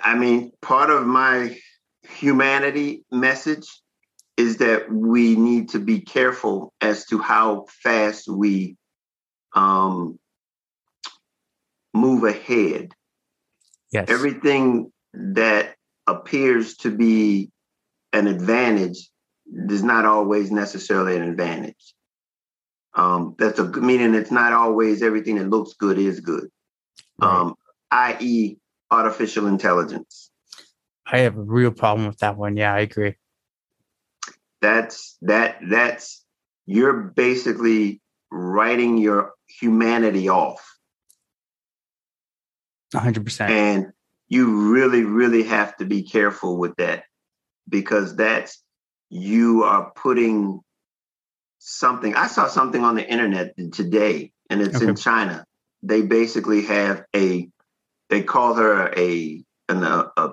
I 0.03 0.17
mean, 0.19 0.51
part 0.61 0.91
of 0.91 1.07
my 1.07 1.57
humanity 2.03 3.05
message 3.13 3.69
is 4.37 4.57
that 4.57 4.93
we 4.93 5.37
need 5.37 5.69
to 5.69 5.79
be 5.79 6.01
careful 6.01 6.73
as 6.81 7.07
to 7.07 7.19
how 7.19 7.67
fast 7.69 8.29
we 8.29 8.77
um, 9.55 10.19
move 11.95 12.25
ahead. 12.25 12.91
Yes. 13.93 14.11
Everything 14.11 14.91
that 15.15 15.77
appears 16.07 16.77
to 16.79 16.91
be 16.91 17.51
an 18.13 18.27
advantage 18.27 19.11
is 19.47 19.83
not 19.83 20.05
always 20.05 20.51
necessarily 20.51 21.17
an 21.17 21.23
advantage. 21.23 21.95
Um, 22.95 23.35
that's 23.39 23.59
a 23.59 23.65
meaning 23.65 24.15
it's 24.15 24.31
not 24.31 24.53
always 24.53 25.03
everything 25.03 25.37
that 25.37 25.49
looks 25.49 25.75
good 25.75 25.99
is 25.99 26.21
good. 26.21 26.49
Right. 27.19 27.41
Um, 27.41 27.55
i.e., 27.91 28.59
artificial 28.91 29.47
intelligence. 29.47 30.31
I 31.07 31.19
have 31.19 31.37
a 31.37 31.43
real 31.43 31.71
problem 31.71 32.07
with 32.07 32.19
that 32.19 32.37
one. 32.37 32.57
Yeah, 32.57 32.75
I 32.75 32.81
agree. 32.81 33.17
That's 34.61 35.17
that 35.23 35.59
that's 35.69 36.25
you're 36.67 36.93
basically 36.93 38.01
writing 38.31 38.99
your 38.99 39.33
humanity 39.47 40.29
off. 40.29 40.69
100%. 42.95 43.49
And 43.49 43.93
you 44.33 44.73
really 44.73 45.05
really 45.05 45.43
have 45.43 45.77
to 45.77 45.85
be 45.85 46.03
careful 46.03 46.57
with 46.57 46.75
that 46.77 47.05
because 47.69 48.17
that's 48.17 48.63
you 49.11 49.63
are 49.63 49.93
putting 49.95 50.59
something 51.59 52.15
I 52.15 52.29
saw 52.29 52.47
something 52.49 52.83
on 52.83 52.95
the 52.95 53.07
internet 53.07 53.53
today 53.73 54.33
and 54.49 54.63
it's 54.63 54.77
okay. 54.77 54.87
in 54.87 54.97
China. 54.97 55.45
They 55.83 56.01
basically 56.01 56.63
have 56.63 57.05
a 57.15 57.47
they 58.09 58.23
call 58.23 58.55
her 58.55 58.91
a 58.97 59.45
an 59.69 59.83
a, 59.83 60.11
a 60.17 60.31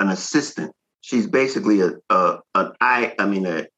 an 0.00 0.10
assistant. 0.10 0.72
She's 1.00 1.26
basically 1.26 1.80
a, 1.80 1.92
a 2.10 2.40
an 2.54 2.72
I 2.78 3.14
I 3.18 3.24
mean 3.24 3.46
a 3.46 3.68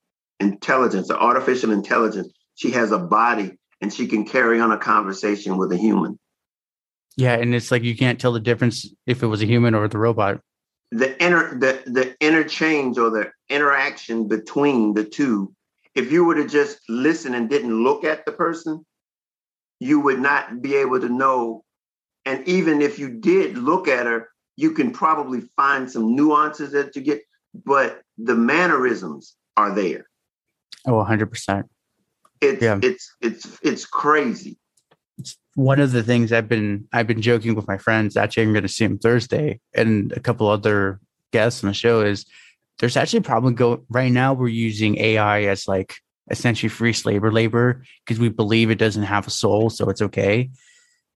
intelligence, 0.41 1.09
an 1.09 1.17
artificial 1.17 1.71
intelligence. 1.71 2.33
She 2.57 2.73
has 2.73 2.91
a 2.91 2.99
body 2.99 3.53
and 3.81 3.95
she 3.95 4.09
can 4.09 4.25
carry 4.25 4.59
on 4.59 4.73
a 4.73 4.79
conversation 4.79 5.57
with 5.57 5.71
a 5.71 5.77
human. 5.77 6.19
Yeah, 7.21 7.35
and 7.35 7.55
it's 7.55 7.71
like 7.71 7.83
you 7.83 7.97
can't 7.97 8.21
tell 8.21 8.33
the 8.33 8.41
difference 8.41 8.89
if 9.07 9.23
it 9.23 9.27
was 9.27 9.43
a 9.43 9.47
human 9.47 9.75
or 9.75 9.87
the 9.89 9.99
robot. 9.99 10.41
The 10.91 11.23
inner 11.23 11.57
the 11.59 11.83
the 11.87 12.17
interchange 12.21 12.99
or 12.99 13.11
the 13.11 13.31
interaction 13.49 14.27
between 14.27 14.95
the 14.95 15.05
two, 15.05 15.55
if 15.95 16.11
you 16.11 16.25
were 16.25 16.35
to 16.35 16.49
just 16.49 16.81
listen 16.89 17.35
and 17.35 17.49
didn't 17.49 17.85
look 17.85 18.05
at 18.05 18.25
the 18.25 18.33
person, 18.33 18.85
you 19.79 20.01
would 20.01 20.19
not 20.19 20.63
be 20.63 20.75
able 20.77 21.01
to 21.01 21.09
know 21.09 21.65
and 22.25 22.47
even 22.47 22.83
if 22.83 22.99
you 22.99 23.09
did 23.09 23.57
look 23.57 23.89
at 23.89 24.07
her, 24.07 24.29
you 24.57 24.73
can 24.73 24.91
probably 24.93 25.43
find 25.57 25.91
some 25.91 26.15
nuances 26.15 26.73
that 26.73 26.95
you 26.95 27.03
get, 27.03 27.23
but 27.65 28.03
the 28.19 28.35
mannerisms 28.35 29.37
are 29.57 29.75
there. 29.75 30.07
Oh, 30.87 31.05
100%. 31.05 31.65
It's 32.41 32.63
yeah. 32.63 32.79
it's 32.83 33.17
it's 33.21 33.59
it's 33.63 33.85
crazy. 33.85 34.59
One 35.55 35.81
of 35.81 35.93
the 35.93 36.03
things 36.03 36.33
I've 36.33 36.49
been 36.49 36.89
I've 36.93 37.07
been 37.07 37.23
joking 37.23 37.55
with 37.55 37.67
my 37.67 37.79
friends. 37.79 38.17
Actually, 38.17 38.45
I'm 38.45 38.53
going 38.53 38.63
to 38.63 38.69
see 38.69 38.85
him 38.85 38.99
Thursday, 38.99 39.61
and 39.75 40.13
a 40.13 40.21
couple 40.21 40.49
other 40.49 41.01
guests 41.33 41.63
on 41.63 41.69
the 41.69 41.75
show 41.75 42.01
is 42.01 42.25
there's 42.79 42.97
actually 42.97 43.19
a 43.19 43.23
problem 43.23 43.55
go 43.55 43.85
right 43.89 44.13
now. 44.13 44.33
We're 44.33 44.49
using 44.49 44.99
AI 44.99 45.43
as 45.45 45.69
like 45.69 45.97
essentially 46.31 46.69
free 46.69 46.95
labor 47.05 47.33
labor 47.33 47.85
because 48.05 48.21
we 48.21 48.29
believe 48.29 48.71
it 48.71 48.79
doesn't 48.79 49.03
have 49.03 49.27
a 49.27 49.31
soul, 49.31 49.71
so 49.71 49.89
it's 49.91 50.03
okay. 50.03 50.51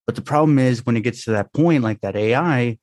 But 0.06 0.16
the 0.16 0.22
problem 0.22 0.58
is 0.58 0.84
when 0.84 0.96
it 0.96 1.02
gets 1.02 1.24
to 1.24 1.30
that 1.32 1.52
point, 1.52 1.82
like 1.82 2.00
that 2.02 2.16
AI, 2.16 2.78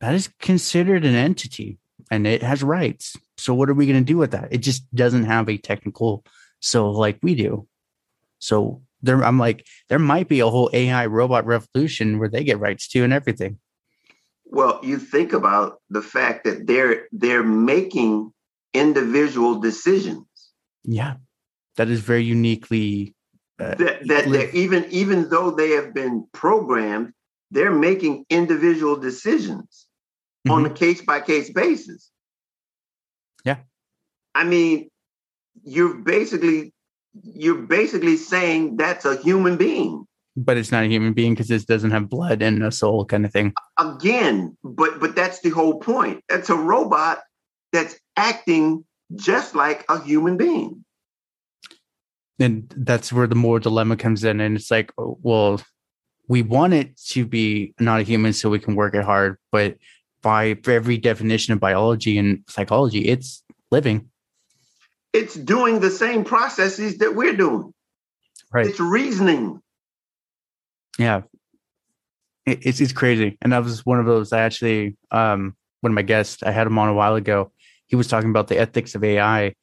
that 0.00 0.14
is 0.14 0.30
considered 0.40 1.04
an 1.04 1.14
entity 1.14 1.78
and 2.10 2.26
it 2.26 2.42
has 2.42 2.62
rights. 2.62 3.16
So 3.36 3.54
what 3.54 3.68
are 3.68 3.74
we 3.74 3.86
going 3.86 3.98
to 3.98 4.04
do 4.04 4.16
with 4.16 4.30
that? 4.30 4.48
It 4.50 4.58
just 4.58 4.92
doesn't 4.94 5.24
have 5.24 5.48
a 5.48 5.58
technical 5.58 6.24
soul 6.60 6.94
like 6.94 7.18
we 7.22 7.34
do. 7.34 7.66
So 8.38 8.82
there, 9.02 9.22
I'm 9.24 9.38
like, 9.38 9.66
there 9.88 9.98
might 9.98 10.28
be 10.28 10.40
a 10.40 10.48
whole 10.48 10.70
AI 10.72 11.06
robot 11.06 11.44
revolution 11.46 12.18
where 12.18 12.28
they 12.28 12.44
get 12.44 12.58
rights 12.58 12.88
too 12.88 13.04
and 13.04 13.12
everything. 13.12 13.58
Well, 14.46 14.80
you 14.82 14.98
think 14.98 15.32
about 15.32 15.78
the 15.88 16.02
fact 16.02 16.44
that 16.44 16.66
they're 16.66 17.08
they're 17.10 17.42
making 17.42 18.32
individual 18.74 19.60
decisions. 19.60 20.26
Yeah, 20.84 21.14
that 21.76 21.88
is 21.88 22.00
very 22.00 22.24
uniquely 22.24 23.14
uh, 23.58 23.74
that, 23.76 24.06
that 24.06 24.50
even 24.54 24.86
even 24.90 25.28
though 25.30 25.50
they 25.50 25.70
have 25.70 25.94
been 25.94 26.26
programmed, 26.32 27.12
they're 27.50 27.72
making 27.72 28.24
individual 28.28 28.96
decisions 28.96 29.86
mm-hmm. 30.46 30.52
on 30.52 30.66
a 30.66 30.70
case 30.70 31.00
by 31.00 31.20
case 31.20 31.50
basis. 31.50 32.10
Yeah, 33.44 33.58
I 34.34 34.44
mean, 34.44 34.90
you're 35.64 35.94
basically 35.94 36.74
you're 37.22 37.62
basically 37.62 38.16
saying 38.16 38.76
that's 38.76 39.04
a 39.04 39.16
human 39.16 39.56
being. 39.56 40.06
But 40.34 40.56
it's 40.56 40.72
not 40.72 40.84
a 40.84 40.88
human 40.88 41.12
being 41.12 41.34
because 41.34 41.50
it 41.50 41.66
doesn't 41.66 41.90
have 41.90 42.08
blood 42.08 42.40
and 42.40 42.62
a 42.62 42.72
soul, 42.72 43.04
kind 43.04 43.26
of 43.26 43.32
thing. 43.32 43.52
Again, 43.78 44.56
but 44.64 44.98
but 44.98 45.14
that's 45.14 45.40
the 45.40 45.50
whole 45.50 45.78
point. 45.78 46.24
It's 46.30 46.48
a 46.48 46.56
robot 46.56 47.20
that's 47.70 47.98
acting 48.16 48.84
just 49.14 49.54
like 49.54 49.84
a 49.90 50.02
human 50.02 50.38
being 50.38 50.84
and 52.42 52.72
that's 52.76 53.12
where 53.12 53.26
the 53.26 53.34
more 53.34 53.60
dilemma 53.60 53.96
comes 53.96 54.24
in 54.24 54.40
and 54.40 54.56
it's 54.56 54.70
like 54.70 54.92
well 54.96 55.60
we 56.28 56.42
want 56.42 56.72
it 56.72 56.96
to 56.98 57.26
be 57.26 57.74
not 57.78 58.00
a 58.00 58.04
human 58.04 58.32
so 58.32 58.50
we 58.50 58.58
can 58.58 58.74
work 58.74 58.94
it 58.94 59.04
hard 59.04 59.38
but 59.50 59.76
by 60.22 60.56
every 60.66 60.96
definition 60.98 61.52
of 61.52 61.60
biology 61.60 62.18
and 62.18 62.42
psychology 62.48 63.08
it's 63.08 63.42
living 63.70 64.08
it's 65.12 65.34
doing 65.34 65.80
the 65.80 65.90
same 65.90 66.24
processes 66.24 66.98
that 66.98 67.14
we're 67.14 67.36
doing. 67.36 67.72
Right. 68.52 68.66
It's 68.66 68.80
reasoning. 68.80 69.60
Yeah. 70.98 71.22
It's 72.44 72.80
it's 72.80 72.92
crazy. 72.92 73.38
And 73.40 73.52
that 73.52 73.62
was 73.62 73.86
one 73.86 74.00
of 74.00 74.06
those 74.06 74.32
i 74.32 74.40
actually 74.40 74.96
um 75.10 75.54
one 75.80 75.92
of 75.92 75.94
my 75.94 76.02
guests 76.02 76.42
i 76.42 76.50
had 76.50 76.66
him 76.66 76.78
on 76.78 76.88
a 76.88 76.94
while 76.94 77.14
ago. 77.14 77.52
He 77.86 77.96
was 77.96 78.08
talking 78.08 78.30
about 78.30 78.48
the 78.48 78.58
ethics 78.58 78.94
of 78.94 79.04
ai 79.04 79.54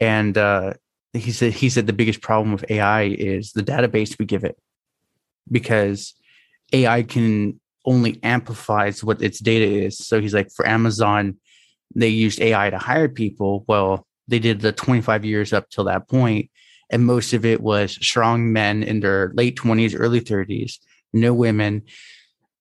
and 0.00 0.36
uh 0.36 0.74
he 1.12 1.32
said 1.32 1.52
he 1.52 1.68
said 1.70 1.86
the 1.86 1.92
biggest 1.92 2.20
problem 2.20 2.52
with 2.52 2.70
AI 2.70 3.04
is 3.04 3.52
the 3.52 3.62
database 3.62 4.18
we 4.18 4.26
give 4.26 4.44
it. 4.44 4.58
Because 5.50 6.14
AI 6.72 7.02
can 7.02 7.58
only 7.84 8.20
amplifies 8.22 9.02
what 9.02 9.22
its 9.22 9.38
data 9.38 9.64
is. 9.64 9.98
So 9.98 10.20
he's 10.20 10.34
like, 10.34 10.50
for 10.50 10.66
Amazon, 10.68 11.38
they 11.94 12.08
used 12.08 12.40
AI 12.40 12.70
to 12.70 12.78
hire 12.78 13.08
people. 13.08 13.64
Well, 13.66 14.06
they 14.28 14.38
did 14.38 14.60
the 14.60 14.72
25 14.72 15.24
years 15.24 15.52
up 15.52 15.68
till 15.70 15.84
that 15.84 16.08
point, 16.08 16.50
and 16.90 17.04
most 17.04 17.32
of 17.32 17.44
it 17.44 17.60
was 17.60 17.92
strong 18.04 18.52
men 18.52 18.82
in 18.82 19.00
their 19.00 19.32
late 19.34 19.56
20s, 19.56 19.94
early 19.98 20.20
30s, 20.20 20.78
no 21.12 21.34
women, 21.34 21.82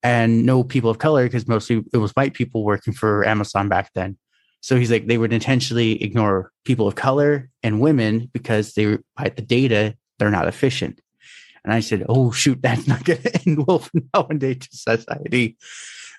and 0.04 0.46
no 0.46 0.64
people 0.64 0.90
of 0.90 1.00
color 1.00 1.26
because 1.26 1.48
mostly 1.48 1.84
it 1.94 1.98
was 1.98 2.12
white 2.12 2.34
people 2.34 2.64
working 2.64 2.94
for 2.94 3.26
Amazon 3.26 3.68
back 3.70 3.92
then. 3.94 4.18
So 4.62 4.76
he's 4.76 4.92
like, 4.92 5.08
they 5.08 5.18
would 5.18 5.34
intentionally 5.34 6.02
ignore 6.04 6.52
people 6.66 6.88
of 6.88 6.96
color 6.96 7.50
and 7.64 7.80
women 7.80 8.30
because 8.34 8.74
they, 8.74 8.98
by 9.16 9.30
the 9.30 9.42
data, 9.42 9.96
they're 10.18 10.32
not 10.32 10.48
efficient. 10.48 11.00
And 11.64 11.74
I 11.74 11.82
said, 11.82 12.06
oh, 12.08 12.32
shoot, 12.32 12.62
that's 12.62 12.88
not 12.88 13.04
going 13.04 13.22
to 13.24 13.42
end 13.46 13.68
well 13.68 13.80
for 13.80 14.02
nowadays 14.14 14.68
society. 14.72 15.58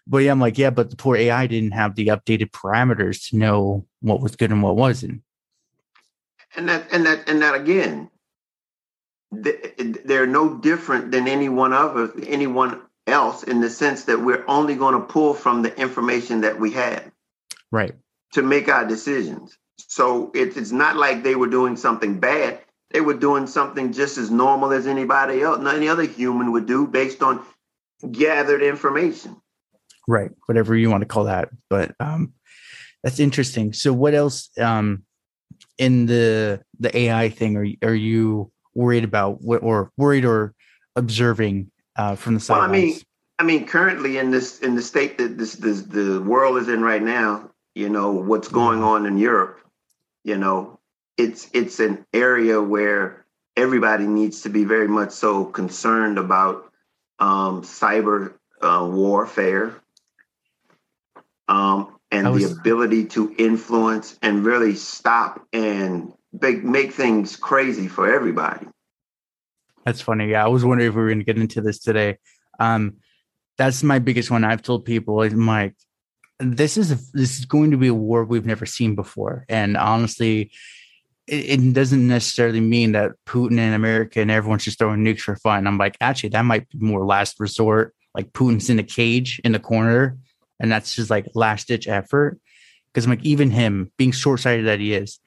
But 0.06 0.18
yeah, 0.18 0.30
I'm 0.30 0.40
like, 0.40 0.56
yeah, 0.56 0.70
but 0.70 0.90
the 0.90 0.96
poor 0.96 1.16
AI 1.16 1.46
didn't 1.46 1.72
have 1.72 1.94
the 1.94 2.08
updated 2.08 2.50
parameters 2.50 3.28
to 3.28 3.37
know 3.37 3.87
what 4.00 4.20
was 4.20 4.37
good 4.37 4.50
and 4.50 4.62
what 4.62 4.76
wasn't. 4.76 5.22
And 6.56 6.68
that, 6.68 6.88
and 6.92 7.06
that, 7.06 7.28
and 7.28 7.42
that 7.42 7.54
again, 7.54 8.11
they're 9.30 10.26
no 10.26 10.56
different 10.58 11.11
than 11.11 11.28
any 11.28 11.48
one 11.48 11.72
of 11.72 11.96
us, 11.96 12.11
anyone 12.26 12.80
else 13.06 13.42
in 13.42 13.61
the 13.61 13.70
sense 13.70 14.04
that 14.04 14.20
we're 14.20 14.44
only 14.48 14.74
going 14.74 14.94
to 14.94 15.06
pull 15.06 15.34
from 15.34 15.62
the 15.62 15.74
information 15.78 16.40
that 16.42 16.58
we 16.58 16.72
have. 16.72 17.11
Right 17.70 17.94
to 18.32 18.42
make 18.42 18.68
our 18.68 18.87
decisions. 18.87 19.56
So 19.76 20.30
it, 20.34 20.56
it's 20.56 20.72
not 20.72 20.96
like 20.96 21.22
they 21.22 21.34
were 21.34 21.46
doing 21.46 21.76
something 21.76 22.20
bad. 22.20 22.61
They 22.90 23.00
were 23.00 23.14
doing 23.14 23.46
something 23.46 23.92
just 23.92 24.18
as 24.18 24.30
normal 24.30 24.72
as 24.72 24.87
anybody 24.87 25.42
else, 25.42 25.64
any 25.66 25.88
other 25.88 26.04
human 26.04 26.52
would 26.52 26.66
do 26.66 26.87
based 26.87 27.22
on 27.22 27.44
gathered 28.11 28.62
information. 28.62 29.37
Right. 30.06 30.30
Whatever 30.46 30.74
you 30.74 30.90
want 30.90 31.02
to 31.02 31.06
call 31.06 31.24
that. 31.24 31.50
But 31.68 31.94
um 32.00 32.32
That's 33.02 33.20
interesting. 33.20 33.72
So 33.72 33.92
what 33.92 34.14
else 34.14 34.50
um 34.58 35.04
in 35.78 36.06
the 36.06 36.62
the 36.78 36.96
AI 36.96 37.28
thing 37.28 37.56
are 37.56 37.88
are 37.88 37.94
you 37.94 38.50
worried 38.74 39.04
about 39.04 39.38
or 39.44 39.90
worried 39.96 40.24
or 40.24 40.54
observing 40.96 41.70
uh, 41.96 42.16
from 42.16 42.34
the 42.34 42.40
sidelines? 42.40 42.70
Well, 42.70 42.78
I 42.78 42.80
mean, 42.80 43.00
I 43.38 43.42
mean, 43.44 43.66
currently 43.66 44.18
in 44.18 44.30
this 44.30 44.60
in 44.60 44.74
the 44.74 44.82
state 44.82 45.18
that 45.18 45.38
this, 45.38 45.54
this 45.54 45.82
the 45.82 46.20
world 46.22 46.58
is 46.58 46.68
in 46.68 46.82
right 46.82 47.02
now, 47.02 47.50
you 47.74 47.88
know 47.88 48.12
what's 48.12 48.48
going 48.48 48.82
on 48.82 49.06
in 49.06 49.16
Europe. 49.18 49.60
You 50.24 50.36
know, 50.36 50.80
it's 51.16 51.48
it's 51.52 51.80
an 51.80 52.04
area 52.12 52.60
where 52.60 53.24
everybody 53.56 54.06
needs 54.06 54.42
to 54.42 54.48
be 54.48 54.64
very 54.64 54.88
much 54.88 55.10
so 55.10 55.44
concerned 55.44 56.18
about 56.18 56.70
um, 57.18 57.62
cyber 57.62 58.34
uh, 58.60 58.88
warfare 58.90 59.74
um, 61.48 61.97
and 62.11 62.31
was, 62.33 62.55
the 62.55 62.61
ability 62.61 63.07
to 63.07 63.35
influence 63.38 64.18
and 64.23 64.44
really 64.44 64.75
stop 64.75 65.47
and 65.53 66.12
make, 66.33 66.64
make 66.64 66.92
things 66.92 67.37
crazy 67.37 67.88
for 67.88 68.12
everybody. 68.12 68.66
That's 69.85 70.01
funny. 70.01 70.31
Yeah, 70.31 70.44
I 70.44 70.49
was 70.49 70.64
wondering 70.64 70.88
if 70.88 70.94
we 70.94 71.03
were 71.03 71.09
going 71.09 71.21
to 71.21 71.25
get 71.25 71.38
into 71.38 71.61
this 71.61 71.79
today. 71.79 72.18
Um, 72.59 72.97
that's 73.57 73.83
my 73.83 73.99
biggest 73.99 74.31
one. 74.31 74.44
I've 74.44 74.62
told 74.62 74.85
people, 74.85 75.23
I'm 75.23 75.47
like, 75.47 75.75
this 76.40 76.77
is 76.77 76.92
a, 76.92 76.99
this 77.14 77.38
is 77.38 77.44
going 77.44 77.73
to 77.73 77.77
be 77.77 77.88
a 77.88 77.94
war 77.94 78.25
we've 78.25 78.47
never 78.47 78.66
seen 78.66 78.94
before, 78.94 79.44
and 79.49 79.77
honestly, 79.77 80.53
it, 81.27 81.61
it, 81.61 81.73
doesn't 81.73 82.07
necessarily 82.07 82.61
mean 82.61 82.92
that 82.92 83.12
Putin 83.27 83.59
and 83.59 83.75
America 83.75 84.21
and 84.21 84.31
everyone's 84.31 84.64
just 84.64 84.79
throwing 84.79 85.05
nukes 85.05 85.21
for 85.21 85.37
fun. 85.37 85.66
I'm 85.66 85.79
like, 85.79 85.97
actually, 86.01 86.31
that 86.31 86.42
might 86.42 86.68
be 86.68 86.79
more 86.79 87.05
last 87.05 87.38
resort. 87.40 87.94
Like 88.14 88.33
Putin's 88.33 88.71
in 88.71 88.79
a 88.79 88.85
cage 88.85 89.40
in 89.44 89.53
the 89.53 89.59
corner, 89.59 90.16
and 90.61 90.71
that's 90.71 90.94
just 90.94 91.11
like 91.11 91.27
last 91.35 91.68
ditch 91.68 91.88
effort. 91.88 92.38
Because 92.87 93.05
I'm 93.05 93.11
like, 93.11 93.25
even 93.25 93.51
him 93.51 93.92
being 93.97 94.12
short 94.12 94.40
sighted 94.40 94.66
that 94.66 94.81
he 94.81 94.94
is, 94.94 95.21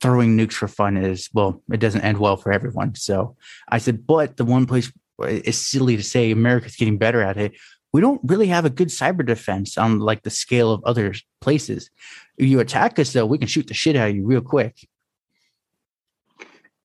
throwing 0.00 0.36
nukes 0.36 0.52
for 0.52 0.68
fun 0.68 0.96
is 0.96 1.28
well, 1.32 1.62
it 1.72 1.80
doesn't 1.80 2.02
end 2.02 2.18
well 2.18 2.36
for 2.36 2.52
everyone. 2.52 2.94
So 2.94 3.36
I 3.68 3.78
said, 3.78 4.06
but 4.06 4.36
the 4.36 4.44
one 4.44 4.66
place 4.66 4.92
uh, 5.22 5.26
it's 5.26 5.58
silly 5.58 5.96
to 5.96 6.02
say 6.02 6.30
America's 6.30 6.76
getting 6.76 6.98
better 6.98 7.22
at 7.22 7.36
it. 7.36 7.52
We 7.92 8.00
don't 8.00 8.20
really 8.24 8.48
have 8.48 8.64
a 8.64 8.70
good 8.70 8.88
cyber 8.88 9.24
defense 9.24 9.78
on 9.78 10.00
like 10.00 10.22
the 10.22 10.30
scale 10.30 10.70
of 10.70 10.84
other 10.84 11.14
places. 11.40 11.90
If 12.36 12.46
you 12.46 12.60
attack 12.60 12.98
us 12.98 13.12
though, 13.12 13.24
we 13.24 13.38
can 13.38 13.48
shoot 13.48 13.68
the 13.68 13.74
shit 13.74 13.96
out 13.96 14.10
of 14.10 14.16
you 14.16 14.26
real 14.26 14.42
quick. 14.42 14.86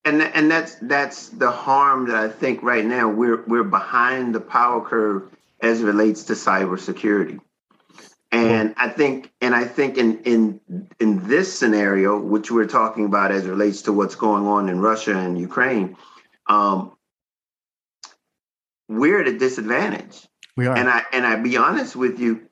And 0.06 0.22
and 0.22 0.50
that's 0.50 0.76
that's 0.82 1.30
the 1.30 1.52
harm 1.52 2.08
that 2.08 2.16
I 2.16 2.30
think 2.30 2.64
right 2.64 2.86
now 2.86 3.10
we're 3.10 3.44
we're 3.46 3.64
behind 3.64 4.34
the 4.34 4.40
power 4.40 4.84
curve 4.84 5.30
as 5.62 5.82
it 5.82 5.86
relates 5.86 6.24
to 6.24 6.34
cybersecurity. 6.34 7.40
And 8.32 8.74
I 8.78 8.88
think, 8.88 9.32
and 9.41 9.54
I 9.54 9.65
think 9.65 9.98
in 9.98 10.20
in 10.24 10.62
in 11.00 11.28
this 11.28 11.54
scenario, 11.54 12.20
which 12.20 12.50
we're 12.50 12.67
talking 12.67 13.06
about 13.06 13.32
as 13.32 13.46
relates 13.46 13.82
to 13.84 13.94
what's 13.94 14.15
going 14.15 14.48
on 14.48 14.70
in 14.70 14.80
Russia 14.80 15.17
and 15.17 15.38
Ukraine, 15.38 15.98
um, 16.48 16.94
we're 18.88 19.22
at 19.22 19.28
a 19.28 19.38
disadvantage. 19.38 20.28
We 20.56 20.67
are, 20.67 20.76
and 20.78 20.89
I 20.89 21.04
and 21.12 21.26
I 21.26 21.36
be 21.36 21.58
honest 21.58 21.96
with 21.96 22.20
you, 22.20 22.48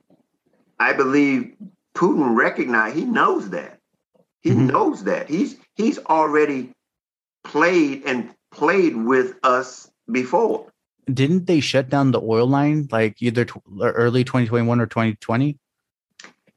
I 0.78 0.92
believe 0.94 1.56
Putin 1.96 2.36
recognize 2.36 2.94
he 2.94 3.06
knows 3.06 3.50
that 3.52 3.80
he 4.42 4.52
mm-hmm. 4.52 4.68
knows 4.68 5.04
that 5.04 5.30
he's 5.30 5.58
he's 5.76 6.00
already 6.00 6.72
played 7.44 8.04
and 8.06 8.34
played 8.52 8.96
with 8.96 9.36
us 9.44 9.90
before. 10.12 10.72
Didn't 11.12 11.48
they 11.48 11.60
shut 11.60 11.90
down 11.90 12.12
the 12.12 12.22
oil 12.22 12.48
line 12.48 12.88
like 12.92 13.22
either 13.22 13.46
t- 13.46 13.60
early 13.82 14.24
2021 14.24 14.80
or 14.80 14.86
2020? 14.86 15.58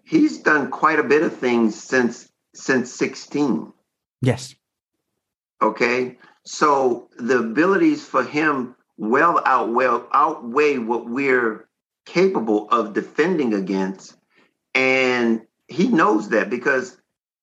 He's 0.05 0.39
done 0.39 0.71
quite 0.71 0.99
a 0.99 1.05
bit 1.05 1.23
of 1.23 1.37
things 1.37 1.81
since 1.81 2.31
since 2.55 2.93
16 2.95 3.73
yes. 4.21 4.55
Okay? 5.61 6.19
So 6.45 7.09
the 7.19 7.39
abilities 7.39 8.05
for 8.05 8.25
him 8.25 8.75
well 8.97 9.43
outweigh 9.45 10.01
outweigh 10.13 10.79
what 10.79 11.09
we're 11.09 11.69
capable 12.07 12.69
of 12.71 12.95
defending 12.95 13.55
against. 13.55 14.17
And 14.75 15.43
he 15.69 15.89
knows 15.89 16.31
that 16.31 16.51
because 16.51 16.97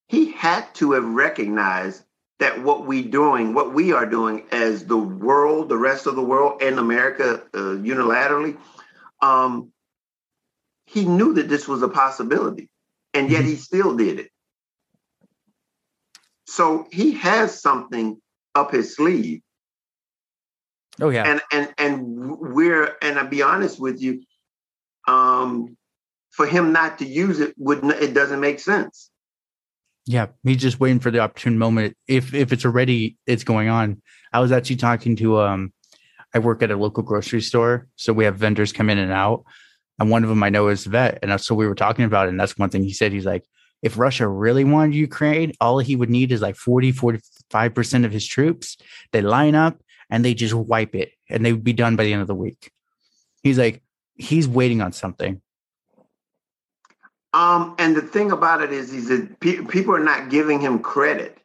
he 0.08 0.32
had 0.32 0.74
to 0.76 0.94
have 0.94 1.06
recognized 1.06 2.04
that 2.40 2.64
what 2.64 2.86
we're 2.88 3.10
doing 3.10 3.54
what 3.54 3.74
we 3.74 3.92
are 3.92 4.06
doing 4.06 4.44
as 4.52 4.86
the 4.86 4.98
world 4.98 5.68
the 5.68 5.78
rest 5.78 6.08
of 6.08 6.16
the 6.16 6.24
world 6.24 6.62
and 6.62 6.80
america 6.80 7.44
uh, 7.54 7.58
unilaterally 7.58 8.58
um, 9.22 9.72
he 10.90 11.06
knew 11.06 11.34
that 11.34 11.48
this 11.48 11.68
was 11.68 11.84
a 11.84 11.88
possibility, 11.88 12.70
and 13.14 13.30
yet 13.30 13.42
mm-hmm. 13.42 13.50
he 13.50 13.56
still 13.56 13.96
did 13.96 14.20
it. 14.20 14.32
So 16.46 16.88
he 16.92 17.12
has 17.14 17.62
something 17.62 18.20
up 18.56 18.72
his 18.72 18.96
sleeve. 18.96 19.42
Oh 21.00 21.10
yeah. 21.10 21.24
And 21.26 21.42
and 21.52 21.74
and 21.78 22.40
we're 22.40 22.98
and 23.04 23.20
I'll 23.20 23.28
be 23.28 23.44
honest 23.44 23.80
with 23.80 24.02
you, 24.02 24.24
um, 25.08 25.78
for 26.32 26.48
him 26.48 26.72
not 26.72 26.98
to 27.00 27.06
use 27.06 27.40
it 27.40 27.54
would 27.58 27.84
it 27.84 28.16
doesn't 28.16 28.40
make 28.40 28.60
sense. 28.60 29.12
Yeah, 30.08 30.28
he's 30.44 30.58
just 30.58 30.80
waiting 30.80 31.00
for 31.00 31.12
the 31.12 31.20
opportune 31.20 31.60
moment. 31.60 31.96
If 32.08 32.34
if 32.34 32.52
it's 32.52 32.66
already 32.66 33.16
it's 33.28 33.44
going 33.44 33.70
on. 33.70 34.02
I 34.34 34.40
was 34.40 34.52
actually 34.52 34.78
talking 34.78 35.16
to 35.18 35.40
um 35.40 35.72
I 36.34 36.40
work 36.40 36.64
at 36.64 36.72
a 36.72 36.76
local 36.76 37.04
grocery 37.04 37.42
store, 37.42 37.88
so 37.96 38.12
we 38.12 38.26
have 38.26 38.38
vendors 38.38 38.74
come 38.74 38.90
in 38.90 38.98
and 38.98 39.12
out. 39.12 39.46
And 40.00 40.10
one 40.10 40.24
of 40.24 40.30
them 40.30 40.44
I 40.44 40.50
know 40.50 40.68
is 40.70 40.86
vet. 40.86 41.20
And 41.22 41.40
so 41.42 41.56
we 41.56 41.68
were 41.68 41.76
talking 41.76 42.06
about 42.06 42.28
it. 42.28 42.30
And 42.30 42.40
that's 42.40 42.58
one 42.58 42.70
thing 42.70 42.84
he 42.84 42.94
said. 42.94 43.12
He's 43.12 43.26
like, 43.26 43.46
if 43.82 43.98
Russia 43.98 44.28
really 44.28 44.64
wanted 44.64 44.96
Ukraine, 44.96 45.54
all 45.62 45.80
he 45.80 45.96
would 45.96 46.10
need 46.10 46.32
is 46.32 46.42
like 46.42 46.56
40, 46.56 46.94
45% 46.94 48.06
of 48.06 48.12
his 48.12 48.26
troops. 48.26 48.78
They 49.12 49.22
line 49.22 49.56
up 49.56 49.82
and 50.10 50.24
they 50.24 50.34
just 50.34 50.54
wipe 50.54 50.96
it 50.96 51.12
and 51.30 51.46
they 51.46 51.54
would 51.54 51.64
be 51.64 51.74
done 51.74 51.96
by 51.96 52.04
the 52.04 52.14
end 52.14 52.22
of 52.22 52.28
the 52.28 52.36
week. 52.36 52.72
He's 53.44 53.58
like, 53.58 53.82
he's 54.16 54.48
waiting 54.48 54.82
on 54.82 54.92
something. 54.92 55.42
Um, 57.34 57.76
and 57.78 57.96
the 57.96 58.02
thing 58.02 58.32
about 58.32 58.62
it 58.62 58.72
is, 58.72 58.92
is 58.92 59.08
that 59.10 59.40
pe- 59.40 59.64
people 59.66 59.96
are 59.96 60.04
not 60.04 60.30
giving 60.30 60.60
him 60.60 60.80
credit, 60.80 61.38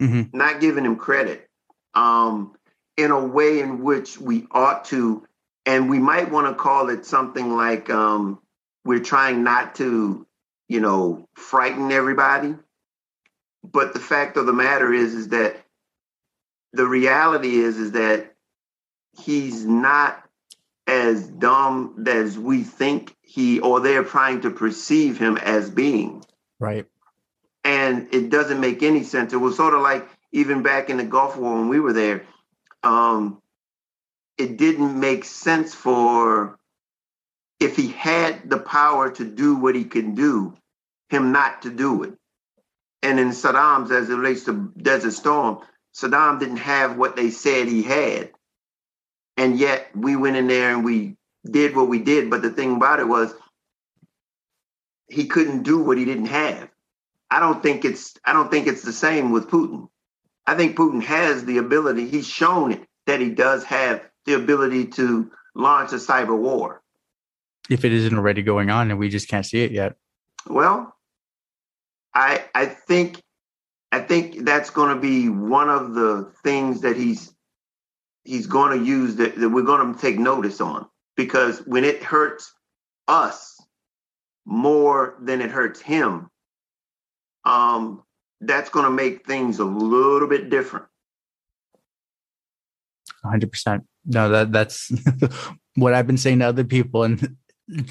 mm-hmm. 0.00 0.36
not 0.36 0.60
giving 0.60 0.84
him 0.84 0.96
credit 0.96 1.48
um, 1.94 2.54
in 2.96 3.10
a 3.10 3.26
way 3.26 3.60
in 3.60 3.82
which 3.82 4.18
we 4.20 4.46
ought 4.52 4.84
to 4.86 5.26
and 5.66 5.90
we 5.90 5.98
might 5.98 6.30
want 6.30 6.46
to 6.46 6.54
call 6.54 6.88
it 6.88 7.04
something 7.04 7.56
like 7.56 7.90
um, 7.90 8.40
we're 8.84 9.00
trying 9.00 9.42
not 9.42 9.74
to, 9.74 10.24
you 10.68 10.80
know, 10.80 11.28
frighten 11.34 11.90
everybody. 11.90 12.54
But 13.64 13.92
the 13.92 14.00
fact 14.00 14.36
of 14.36 14.46
the 14.46 14.52
matter 14.52 14.92
is, 14.92 15.12
is 15.12 15.28
that 15.28 15.56
the 16.72 16.86
reality 16.86 17.56
is, 17.56 17.76
is 17.78 17.92
that 17.92 18.32
he's 19.18 19.64
not 19.64 20.22
as 20.86 21.26
dumb 21.26 22.04
as 22.06 22.38
we 22.38 22.62
think 22.62 23.16
he 23.22 23.58
or 23.58 23.80
they're 23.80 24.04
trying 24.04 24.42
to 24.42 24.50
perceive 24.50 25.18
him 25.18 25.36
as 25.38 25.68
being. 25.68 26.24
Right. 26.60 26.86
And 27.64 28.06
it 28.14 28.30
doesn't 28.30 28.60
make 28.60 28.84
any 28.84 29.02
sense. 29.02 29.32
It 29.32 29.38
was 29.38 29.56
sort 29.56 29.74
of 29.74 29.80
like 29.80 30.08
even 30.30 30.62
back 30.62 30.90
in 30.90 30.98
the 30.98 31.04
Gulf 31.04 31.36
War 31.36 31.56
when 31.56 31.68
we 31.68 31.80
were 31.80 31.92
there. 31.92 32.22
Um, 32.84 33.42
it 34.38 34.56
didn't 34.56 34.98
make 34.98 35.24
sense 35.24 35.74
for 35.74 36.58
if 37.58 37.76
he 37.76 37.88
had 37.88 38.50
the 38.50 38.58
power 38.58 39.10
to 39.10 39.24
do 39.24 39.56
what 39.56 39.74
he 39.74 39.84
can 39.84 40.14
do, 40.14 40.54
him 41.08 41.32
not 41.32 41.62
to 41.62 41.70
do 41.70 42.02
it. 42.02 42.14
And 43.02 43.18
in 43.18 43.28
Saddam's, 43.30 43.90
as 43.90 44.10
it 44.10 44.14
relates 44.14 44.44
to 44.44 44.72
Desert 44.76 45.12
Storm, 45.12 45.60
Saddam 45.94 46.38
didn't 46.38 46.58
have 46.58 46.96
what 46.96 47.16
they 47.16 47.30
said 47.30 47.68
he 47.68 47.82
had. 47.82 48.30
And 49.36 49.58
yet 49.58 49.88
we 49.94 50.16
went 50.16 50.36
in 50.36 50.46
there 50.48 50.74
and 50.74 50.84
we 50.84 51.16
did 51.50 51.76
what 51.76 51.88
we 51.88 51.98
did. 52.00 52.30
But 52.30 52.42
the 52.42 52.50
thing 52.50 52.76
about 52.76 53.00
it 53.00 53.08
was 53.08 53.34
he 55.08 55.26
couldn't 55.26 55.62
do 55.62 55.82
what 55.82 55.98
he 55.98 56.04
didn't 56.04 56.26
have. 56.26 56.68
I 57.30 57.40
don't 57.40 57.62
think 57.62 57.84
it's 57.84 58.16
I 58.24 58.32
don't 58.32 58.50
think 58.50 58.66
it's 58.66 58.82
the 58.82 58.92
same 58.92 59.30
with 59.30 59.48
Putin. 59.48 59.88
I 60.46 60.54
think 60.54 60.76
Putin 60.76 61.02
has 61.02 61.44
the 61.44 61.58
ability, 61.58 62.08
he's 62.08 62.26
shown 62.26 62.72
it 62.72 62.86
that 63.06 63.20
he 63.20 63.30
does 63.30 63.64
have 63.64 64.02
the 64.26 64.34
ability 64.34 64.86
to 64.86 65.30
launch 65.54 65.92
a 65.92 65.96
cyber 65.96 66.36
war. 66.36 66.82
If 67.70 67.84
it 67.84 67.92
isn't 67.92 68.16
already 68.16 68.42
going 68.42 68.70
on 68.70 68.90
and 68.90 68.98
we 68.98 69.08
just 69.08 69.28
can't 69.28 69.46
see 69.46 69.62
it 69.62 69.72
yet. 69.72 69.96
Well, 70.46 70.94
I 72.14 72.44
I 72.54 72.66
think 72.66 73.22
I 73.90 74.00
think 74.00 74.44
that's 74.44 74.70
going 74.70 74.94
to 74.94 75.00
be 75.00 75.28
one 75.28 75.68
of 75.68 75.94
the 75.94 76.32
things 76.44 76.82
that 76.82 76.96
he's 76.96 77.34
he's 78.24 78.46
going 78.46 78.78
to 78.78 78.84
use 78.84 79.16
that, 79.16 79.36
that 79.36 79.48
we're 79.48 79.62
going 79.62 79.94
to 79.94 80.00
take 80.00 80.18
notice 80.18 80.60
on 80.60 80.86
because 81.16 81.60
when 81.66 81.84
it 81.84 82.02
hurts 82.02 82.52
us 83.08 83.60
more 84.44 85.16
than 85.20 85.40
it 85.40 85.50
hurts 85.50 85.80
him, 85.80 86.28
um, 87.44 88.02
that's 88.40 88.70
going 88.70 88.84
to 88.84 88.90
make 88.90 89.26
things 89.26 89.58
a 89.58 89.64
little 89.64 90.28
bit 90.28 90.50
different. 90.50 90.86
100%. 93.26 93.82
No, 94.06 94.28
that 94.28 94.52
that's 94.52 94.90
what 95.74 95.94
I've 95.94 96.06
been 96.06 96.16
saying 96.16 96.38
to 96.38 96.46
other 96.46 96.64
people. 96.64 97.02
And 97.02 97.36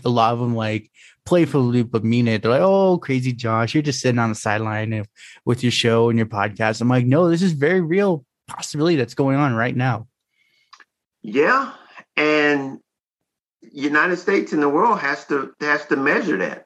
a 0.04 0.10
lot 0.10 0.34
of 0.34 0.40
them 0.40 0.56
like 0.56 0.90
playfully 1.26 1.84
but 1.84 2.04
mean 2.04 2.28
it. 2.28 2.42
They're 2.42 2.52
like, 2.52 2.62
"Oh, 2.62 2.98
crazy 2.98 3.34
Josh, 3.34 3.74
you're 3.74 3.84
just 3.84 4.00
sitting 4.00 4.20
on 4.20 4.30
the 4.30 4.36
sideline 4.36 5.06
with 5.46 5.64
your 5.64 5.72
show 5.72 6.10
and 6.10 6.18
your 6.18 6.28
podcast." 6.28 6.82
I'm 6.82 6.90
like, 6.90 7.06
"No, 7.06 7.30
this 7.30 7.42
is 7.42 7.52
very 7.52 7.82
real 7.82 8.26
possibility 8.48 8.96
that's 8.96 9.16
going 9.16 9.38
on 9.38 9.54
right 9.54 9.76
now." 9.76 10.08
Yeah, 11.22 11.74
and 12.16 12.80
United 13.72 14.18
States 14.18 14.54
and 14.54 14.62
the 14.62 14.70
world 14.70 15.00
has 15.00 15.26
to 15.26 15.54
has 15.60 15.86
to 15.88 15.96
measure 15.96 16.38
that 16.38 16.66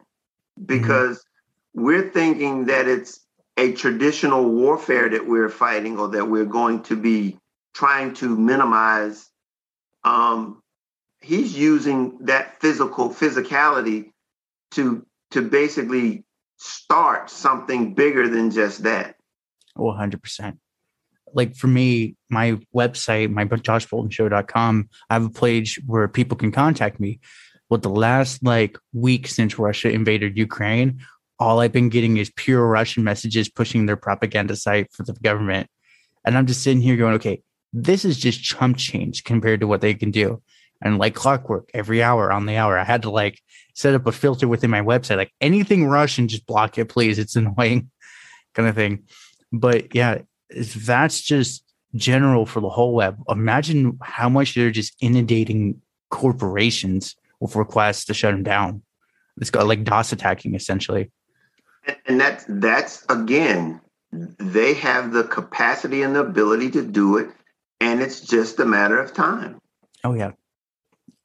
because 0.66 1.18
mm-hmm. 1.18 1.84
we're 1.84 2.10
thinking 2.10 2.66
that 2.66 2.88
it's 2.88 3.22
a 3.58 3.74
traditional 3.74 4.50
warfare 4.50 5.10
that 5.10 5.28
we're 5.28 5.50
fighting 5.50 6.00
or 6.00 6.08
that 6.10 6.26
we're 6.26 6.46
going 6.46 6.82
to 6.84 6.96
be 6.96 7.38
trying 7.80 8.14
to 8.14 8.36
minimize 8.36 9.30
um, 10.04 10.62
he's 11.22 11.58
using 11.58 12.18
that 12.26 12.60
physical 12.60 13.10
physicality 13.10 14.12
to 14.72 15.06
to 15.32 15.42
basically 15.42 16.26
start 16.58 17.30
something 17.30 17.94
bigger 17.94 18.28
than 18.28 18.52
just 18.52 18.84
that. 18.84 19.16
Oh, 19.78 19.84
100%. 19.84 20.58
Like 21.34 21.56
for 21.56 21.68
me, 21.68 22.16
my 22.30 22.60
website, 22.76 23.32
my 23.32 23.46
joshboltonshow.com, 23.46 24.90
I 25.10 25.14
have 25.14 25.26
a 25.26 25.30
page 25.30 25.80
where 25.86 26.08
people 26.10 26.36
can 26.36 26.52
contact 26.52 27.00
me. 27.00 27.20
But 27.70 27.84
the 27.84 27.90
last 27.90 28.44
like 28.44 28.78
week 28.92 29.28
since 29.28 29.58
Russia 29.58 29.90
invaded 29.90 30.38
Ukraine, 30.38 31.00
all 31.40 31.62
I've 31.62 31.72
been 31.72 31.90
getting 31.90 32.18
is 32.18 32.30
pure 32.36 32.68
Russian 32.68 33.06
messages 33.06 33.48
pushing 33.48 33.86
their 33.86 33.96
propaganda 33.96 34.58
site 34.58 34.92
for 34.92 35.04
the 35.04 35.14
government. 35.14 35.70
And 36.26 36.38
I'm 36.38 36.48
just 36.48 36.64
sitting 36.64 36.82
here 36.82 36.98
going, 36.98 37.14
okay, 37.16 37.42
this 37.74 38.06
is 38.06 38.18
just 38.18 38.44
chump 38.44 38.78
change 38.78 39.24
compared 39.24 39.60
to 39.60 39.68
what 39.68 39.82
they 39.82 39.94
can 39.94 40.12
do 40.12 40.42
and 40.82 40.98
like 40.98 41.16
clockwork 41.16 41.70
every 41.74 42.02
hour 42.02 42.32
on 42.32 42.46
the 42.46 42.56
hour. 42.56 42.78
I 42.78 42.84
had 42.84 43.02
to 43.04 43.10
like 43.10 43.42
set 43.74 43.94
up 43.94 44.08
a 44.08 44.12
filter 44.12 44.48
within 44.48 44.70
my 44.70 44.82
website, 44.82 45.18
like 45.18 45.34
anything 45.42 45.88
Russian, 45.88 46.28
just 46.28 46.46
block 46.46 46.78
it, 46.78 46.90
please. 46.90 47.20
It's 47.20 47.36
annoying 47.36 47.90
kind 48.54 48.68
of 48.68 48.76
thing. 48.76 49.04
But 49.52 49.94
yeah, 49.96 50.20
that's 50.50 51.22
just 51.22 51.64
general 51.96 52.46
for 52.46 52.60
the 52.60 52.70
whole 52.70 52.94
web. 52.94 53.18
Imagine 53.28 53.98
how 54.02 54.30
much 54.30 54.56
they're 54.56 54.72
just 54.72 54.96
inundating 55.02 55.82
corporations 56.10 57.16
with 57.40 57.56
requests 57.56 58.06
to 58.06 58.14
shut 58.14 58.34
them 58.34 58.44
down. 58.44 58.82
It's 59.38 59.50
got 59.50 59.68
like 59.68 59.84
DOS 59.84 60.12
attacking 60.12 60.56
essentially. 60.56 61.12
And 62.06 62.20
that's 62.20 62.46
that's 62.48 63.06
again, 63.10 63.82
they 64.12 64.74
have 64.76 65.12
the 65.14 65.24
capacity 65.24 66.02
and 66.04 66.16
the 66.16 66.20
ability 66.20 66.72
to 66.72 66.84
do 66.84 67.18
it, 67.18 67.30
and 67.80 68.02
it's 68.02 68.22
just 68.22 68.60
a 68.60 68.66
matter 68.66 69.00
of 69.00 69.14
time. 69.14 69.60
Oh 70.04 70.14
yeah, 70.14 70.32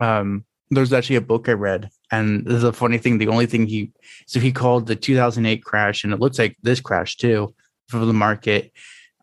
um, 0.00 0.44
there's 0.70 0.92
actually 0.92 1.16
a 1.16 1.20
book 1.20 1.48
I 1.48 1.52
read, 1.52 1.90
and 2.10 2.44
this 2.46 2.56
is 2.56 2.64
a 2.64 2.72
funny 2.72 2.98
thing. 2.98 3.18
The 3.18 3.28
only 3.28 3.46
thing 3.46 3.66
he 3.66 3.92
so 4.26 4.40
he 4.40 4.52
called 4.52 4.86
the 4.86 4.96
2008 4.96 5.62
crash, 5.62 6.04
and 6.04 6.12
it 6.12 6.20
looks 6.20 6.38
like 6.38 6.56
this 6.62 6.80
crash 6.80 7.16
too 7.16 7.54
for 7.88 7.98
the 7.98 8.12
market. 8.12 8.72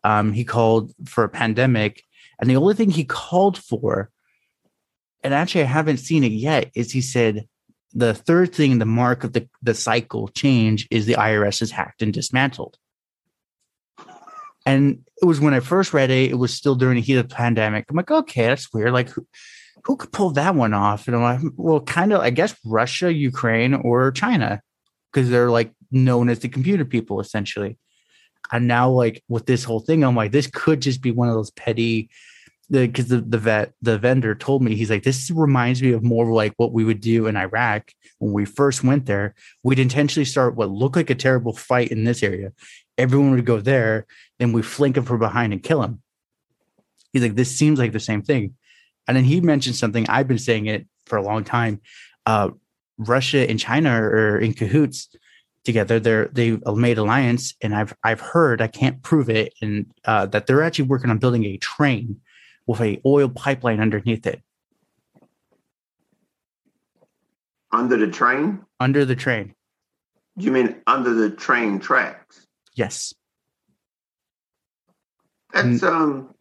Um, 0.04 0.32
he 0.32 0.44
called 0.44 0.92
for 1.06 1.24
a 1.24 1.28
pandemic, 1.28 2.02
and 2.40 2.48
the 2.48 2.56
only 2.56 2.74
thing 2.74 2.90
he 2.90 3.04
called 3.04 3.58
for, 3.58 4.10
and 5.22 5.34
actually 5.34 5.62
I 5.62 5.66
haven't 5.66 5.98
seen 5.98 6.24
it 6.24 6.32
yet, 6.32 6.70
is 6.74 6.92
he 6.92 7.00
said 7.00 7.46
the 7.94 8.14
third 8.14 8.54
thing, 8.54 8.78
the 8.78 8.86
mark 8.86 9.24
of 9.24 9.32
the 9.32 9.48
the 9.62 9.74
cycle 9.74 10.28
change 10.28 10.88
is 10.90 11.06
the 11.06 11.14
IRS 11.14 11.62
is 11.62 11.70
hacked 11.70 12.02
and 12.02 12.12
dismantled. 12.12 12.78
And 14.64 15.04
it 15.20 15.24
was 15.24 15.40
when 15.40 15.54
I 15.54 15.60
first 15.60 15.92
read 15.92 16.10
it, 16.10 16.30
it 16.30 16.38
was 16.38 16.54
still 16.54 16.74
during 16.74 16.96
the 16.96 17.02
heat 17.02 17.16
of 17.16 17.28
the 17.28 17.34
pandemic. 17.34 17.86
I'm 17.88 17.96
like, 17.96 18.10
okay, 18.10 18.46
that's 18.46 18.72
weird. 18.72 18.92
Like, 18.92 19.10
who 19.84 19.96
could 19.96 20.12
pull 20.12 20.30
that 20.30 20.54
one 20.54 20.74
off? 20.74 21.06
And 21.06 21.16
I'm 21.16 21.22
like, 21.22 21.52
well, 21.56 21.80
kind 21.80 22.12
of, 22.12 22.20
I 22.20 22.30
guess 22.30 22.54
Russia, 22.64 23.12
Ukraine, 23.12 23.74
or 23.74 24.12
China, 24.12 24.60
because 25.12 25.28
they're 25.28 25.50
like 25.50 25.72
known 25.90 26.28
as 26.28 26.38
the 26.38 26.48
computer 26.48 26.84
people 26.84 27.20
essentially. 27.20 27.76
And 28.52 28.68
now, 28.68 28.90
like 28.90 29.22
with 29.28 29.46
this 29.46 29.64
whole 29.64 29.80
thing, 29.80 30.04
I'm 30.04 30.16
like, 30.16 30.32
this 30.32 30.46
could 30.46 30.80
just 30.82 31.02
be 31.02 31.10
one 31.10 31.28
of 31.28 31.34
those 31.34 31.50
petty. 31.50 32.10
Because 32.70 33.08
the, 33.08 33.16
the 33.16 33.22
the 33.22 33.38
vet 33.38 33.72
the 33.82 33.98
vendor 33.98 34.34
told 34.34 34.62
me 34.62 34.74
he's 34.74 34.88
like 34.88 35.02
this 35.02 35.30
reminds 35.30 35.82
me 35.82 35.92
of 35.92 36.02
more 36.02 36.32
like 36.32 36.54
what 36.56 36.72
we 36.72 36.84
would 36.84 37.00
do 37.00 37.26
in 37.26 37.36
Iraq 37.36 37.92
when 38.18 38.32
we 38.32 38.46
first 38.46 38.82
went 38.82 39.04
there. 39.04 39.34
We'd 39.62 39.78
intentionally 39.78 40.24
start 40.24 40.54
what 40.54 40.70
looked 40.70 40.96
like 40.96 41.10
a 41.10 41.14
terrible 41.14 41.52
fight 41.52 41.90
in 41.90 42.04
this 42.04 42.22
area. 42.22 42.52
Everyone 42.98 43.32
would 43.32 43.46
go 43.46 43.60
there, 43.60 44.06
then 44.38 44.52
we 44.52 44.62
flank 44.62 44.96
him 44.96 45.04
from 45.04 45.18
behind 45.18 45.52
and 45.52 45.62
kill 45.62 45.82
him. 45.82 46.02
He's 47.12 47.22
like, 47.22 47.34
this 47.34 47.54
seems 47.54 47.78
like 47.78 47.92
the 47.92 48.00
same 48.00 48.22
thing. 48.22 48.54
And 49.06 49.16
then 49.16 49.24
he 49.24 49.40
mentioned 49.40 49.76
something 49.76 50.08
I've 50.08 50.28
been 50.28 50.38
saying 50.38 50.66
it 50.66 50.86
for 51.06 51.16
a 51.16 51.22
long 51.22 51.44
time. 51.44 51.80
Uh, 52.26 52.50
Russia 52.98 53.48
and 53.48 53.58
China 53.58 53.90
are 53.90 54.38
in 54.38 54.52
cahoots 54.52 55.08
together. 55.64 55.98
They're 55.98 56.26
they 56.26 56.58
made 56.74 56.98
alliance, 56.98 57.54
and 57.60 57.74
I've 57.74 57.94
I've 58.04 58.20
heard 58.20 58.60
I 58.60 58.68
can't 58.68 59.02
prove 59.02 59.28
it, 59.28 59.54
and 59.60 59.86
uh, 60.04 60.26
that 60.26 60.46
they're 60.46 60.62
actually 60.62 60.86
working 60.86 61.10
on 61.10 61.18
building 61.18 61.44
a 61.44 61.56
train 61.58 62.20
with 62.66 62.80
a 62.80 63.00
oil 63.04 63.28
pipeline 63.28 63.80
underneath 63.80 64.26
it. 64.26 64.42
Under 67.72 67.96
the 67.96 68.08
train. 68.08 68.64
Under 68.78 69.04
the 69.04 69.16
train. 69.16 69.54
You 70.36 70.50
mean 70.50 70.76
under 70.86 71.14
the 71.14 71.30
train 71.30 71.78
tracks? 71.78 72.41
Yes. 72.74 73.14
That's 75.52 75.82
um 75.82 76.34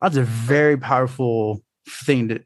that's 0.00 0.16
a 0.16 0.22
very 0.22 0.76
powerful 0.76 1.62
thing 1.88 2.28
to 2.28 2.40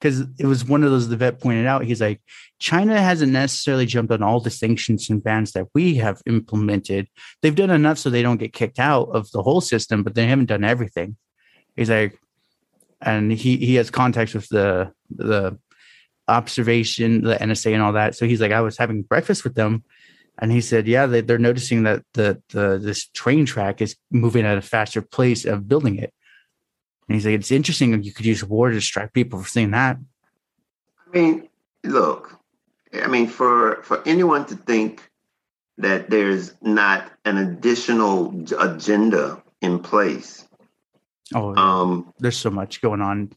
because 0.00 0.20
it 0.38 0.46
was 0.46 0.64
one 0.64 0.82
of 0.82 0.90
those 0.90 1.08
the 1.08 1.16
vet 1.16 1.40
pointed 1.40 1.66
out. 1.66 1.84
He's 1.84 2.00
like, 2.00 2.22
China 2.58 3.00
hasn't 3.00 3.32
necessarily 3.32 3.84
jumped 3.84 4.12
on 4.12 4.22
all 4.22 4.40
the 4.40 4.50
sanctions 4.50 5.10
and 5.10 5.22
bans 5.22 5.52
that 5.52 5.66
we 5.74 5.96
have 5.96 6.22
implemented. 6.26 7.06
They've 7.42 7.54
done 7.54 7.70
enough 7.70 7.98
so 7.98 8.08
they 8.08 8.22
don't 8.22 8.38
get 8.38 8.54
kicked 8.54 8.78
out 8.78 9.10
of 9.12 9.30
the 9.32 9.42
whole 9.42 9.60
system, 9.60 10.02
but 10.02 10.14
they 10.14 10.26
haven't 10.26 10.46
done 10.46 10.64
everything. 10.64 11.16
He's 11.76 11.90
like, 11.90 12.18
and 13.02 13.30
he 13.30 13.56
he 13.58 13.74
has 13.76 13.90
contacts 13.90 14.34
with 14.34 14.48
the 14.48 14.92
the 15.10 15.58
observation, 16.28 17.22
the 17.22 17.36
NSA, 17.36 17.72
and 17.74 17.82
all 17.82 17.92
that. 17.92 18.14
So 18.14 18.26
he's 18.26 18.40
like, 18.40 18.52
I 18.52 18.60
was 18.60 18.78
having 18.78 19.02
breakfast 19.02 19.44
with 19.44 19.54
them, 19.54 19.84
and 20.40 20.50
he 20.50 20.62
said, 20.62 20.88
yeah, 20.88 21.04
they, 21.06 21.20
they're 21.20 21.38
noticing 21.38 21.82
that 21.82 22.02
the 22.14 22.42
the 22.48 22.78
this 22.78 23.06
train 23.08 23.44
track 23.44 23.82
is 23.82 23.96
moving 24.10 24.46
at 24.46 24.56
a 24.56 24.62
faster 24.62 25.02
pace 25.02 25.44
of 25.44 25.68
building 25.68 25.96
it. 25.96 26.14
And 27.06 27.14
he's 27.14 27.26
like, 27.26 27.34
it's 27.34 27.50
interesting. 27.50 28.02
You 28.02 28.12
could 28.12 28.24
use 28.24 28.42
war 28.42 28.68
to 28.68 28.74
distract 28.74 29.12
people 29.12 29.38
for 29.40 29.48
seeing 29.48 29.72
that. 29.72 29.98
I 31.06 31.18
mean, 31.18 31.48
look, 31.84 32.38
I 32.94 33.06
mean, 33.06 33.26
for 33.26 33.82
for 33.82 34.02
anyone 34.06 34.46
to 34.46 34.56
think 34.56 35.02
that 35.76 36.08
there's 36.08 36.54
not 36.62 37.10
an 37.26 37.36
additional 37.36 38.34
agenda 38.58 39.42
in 39.60 39.80
place. 39.80 40.46
Oh, 41.34 41.54
um, 41.56 42.12
there's 42.18 42.38
so 42.38 42.50
much 42.50 42.80
going 42.80 43.02
on. 43.02 43.32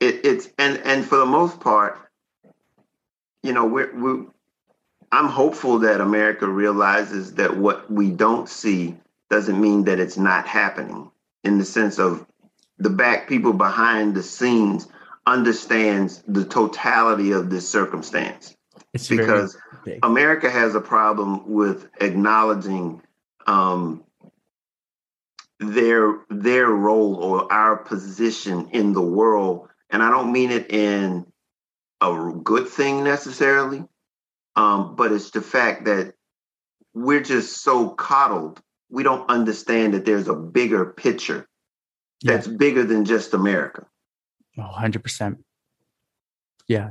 It, 0.00 0.24
it's 0.24 0.48
and 0.58 0.78
and 0.84 1.04
for 1.04 1.16
the 1.16 1.26
most 1.26 1.60
part, 1.60 1.98
you 3.42 3.52
know, 3.52 3.64
we're 3.64 3.94
we 3.94 4.26
I'm 5.14 5.28
hopeful 5.28 5.78
that 5.78 6.00
America 6.00 6.48
realizes 6.48 7.34
that 7.34 7.56
what 7.56 7.88
we 7.88 8.10
don't 8.10 8.48
see 8.48 8.96
doesn't 9.30 9.60
mean 9.60 9.84
that 9.84 10.00
it's 10.00 10.16
not 10.16 10.44
happening 10.44 11.08
in 11.44 11.56
the 11.56 11.64
sense 11.64 12.00
of 12.00 12.26
the 12.78 12.90
back 12.90 13.28
people 13.28 13.52
behind 13.52 14.16
the 14.16 14.24
scenes 14.24 14.88
understands 15.24 16.20
the 16.26 16.44
totality 16.44 17.30
of 17.30 17.48
this 17.48 17.68
circumstance. 17.68 18.56
It's 18.92 19.06
because 19.06 19.56
America 20.02 20.50
has 20.50 20.74
a 20.74 20.80
problem 20.80 21.48
with 21.52 21.88
acknowledging 22.00 23.00
um, 23.46 24.02
their 25.60 26.18
their 26.28 26.66
role 26.66 27.14
or 27.14 27.52
our 27.52 27.76
position 27.76 28.68
in 28.72 28.92
the 28.92 29.02
world, 29.02 29.68
and 29.90 30.02
I 30.02 30.10
don't 30.10 30.32
mean 30.32 30.50
it 30.50 30.72
in 30.72 31.24
a 32.00 32.32
good 32.42 32.66
thing 32.66 33.04
necessarily, 33.04 33.84
um, 34.56 34.96
but 34.96 35.12
it's 35.12 35.30
the 35.30 35.42
fact 35.42 35.84
that 35.84 36.14
we're 36.94 37.22
just 37.22 37.62
so 37.62 37.90
coddled. 37.90 38.60
We 38.90 39.02
don't 39.02 39.28
understand 39.28 39.94
that 39.94 40.04
there's 40.04 40.28
a 40.28 40.34
bigger 40.34 40.86
picture 40.86 41.48
that's 42.22 42.46
yeah. 42.46 42.54
bigger 42.56 42.84
than 42.84 43.04
just 43.04 43.34
America. 43.34 43.86
Oh, 44.56 44.70
100%. 44.76 45.38
Yeah. 46.68 46.90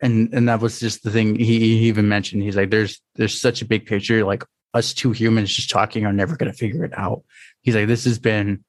And 0.00 0.32
and 0.32 0.48
that 0.48 0.60
was 0.60 0.78
just 0.78 1.02
the 1.02 1.10
thing 1.10 1.34
he, 1.34 1.58
he 1.58 1.88
even 1.88 2.08
mentioned. 2.08 2.42
He's 2.42 2.54
like, 2.54 2.70
there's 2.70 3.00
there's 3.16 3.40
such 3.40 3.62
a 3.62 3.64
big 3.64 3.84
picture. 3.86 4.24
Like 4.24 4.44
us 4.72 4.92
two 4.92 5.10
humans 5.10 5.52
just 5.52 5.70
talking 5.70 6.06
are 6.06 6.12
never 6.12 6.36
going 6.36 6.52
to 6.52 6.56
figure 6.56 6.84
it 6.84 6.96
out. 6.96 7.24
He's 7.62 7.74
like, 7.74 7.88
this 7.88 8.04
has 8.04 8.20
been 8.20 8.64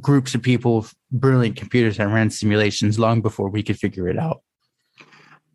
groups 0.00 0.34
of 0.34 0.42
people 0.42 0.78
with 0.78 0.94
brilliant 1.10 1.56
computers 1.56 1.98
that 1.98 2.08
ran 2.08 2.30
simulations 2.30 2.98
long 2.98 3.20
before 3.20 3.50
we 3.50 3.62
could 3.62 3.78
figure 3.78 4.08
it 4.08 4.18
out. 4.18 4.42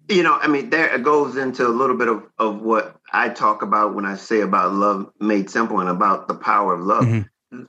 You 0.09 0.23
know, 0.23 0.35
I 0.35 0.47
mean, 0.47 0.69
there 0.69 0.93
it 0.93 1.03
goes 1.03 1.37
into 1.37 1.65
a 1.65 1.69
little 1.69 1.97
bit 1.97 2.09
of, 2.09 2.23
of 2.37 2.61
what 2.61 2.99
I 3.11 3.29
talk 3.29 3.61
about 3.61 3.95
when 3.95 4.05
I 4.05 4.15
say 4.15 4.41
about 4.41 4.73
love 4.73 5.11
made 5.19 5.49
simple 5.49 5.79
and 5.79 5.89
about 5.89 6.27
the 6.27 6.35
power 6.35 6.73
of 6.73 6.81
love. 6.81 7.05
Mm-hmm 7.05 7.21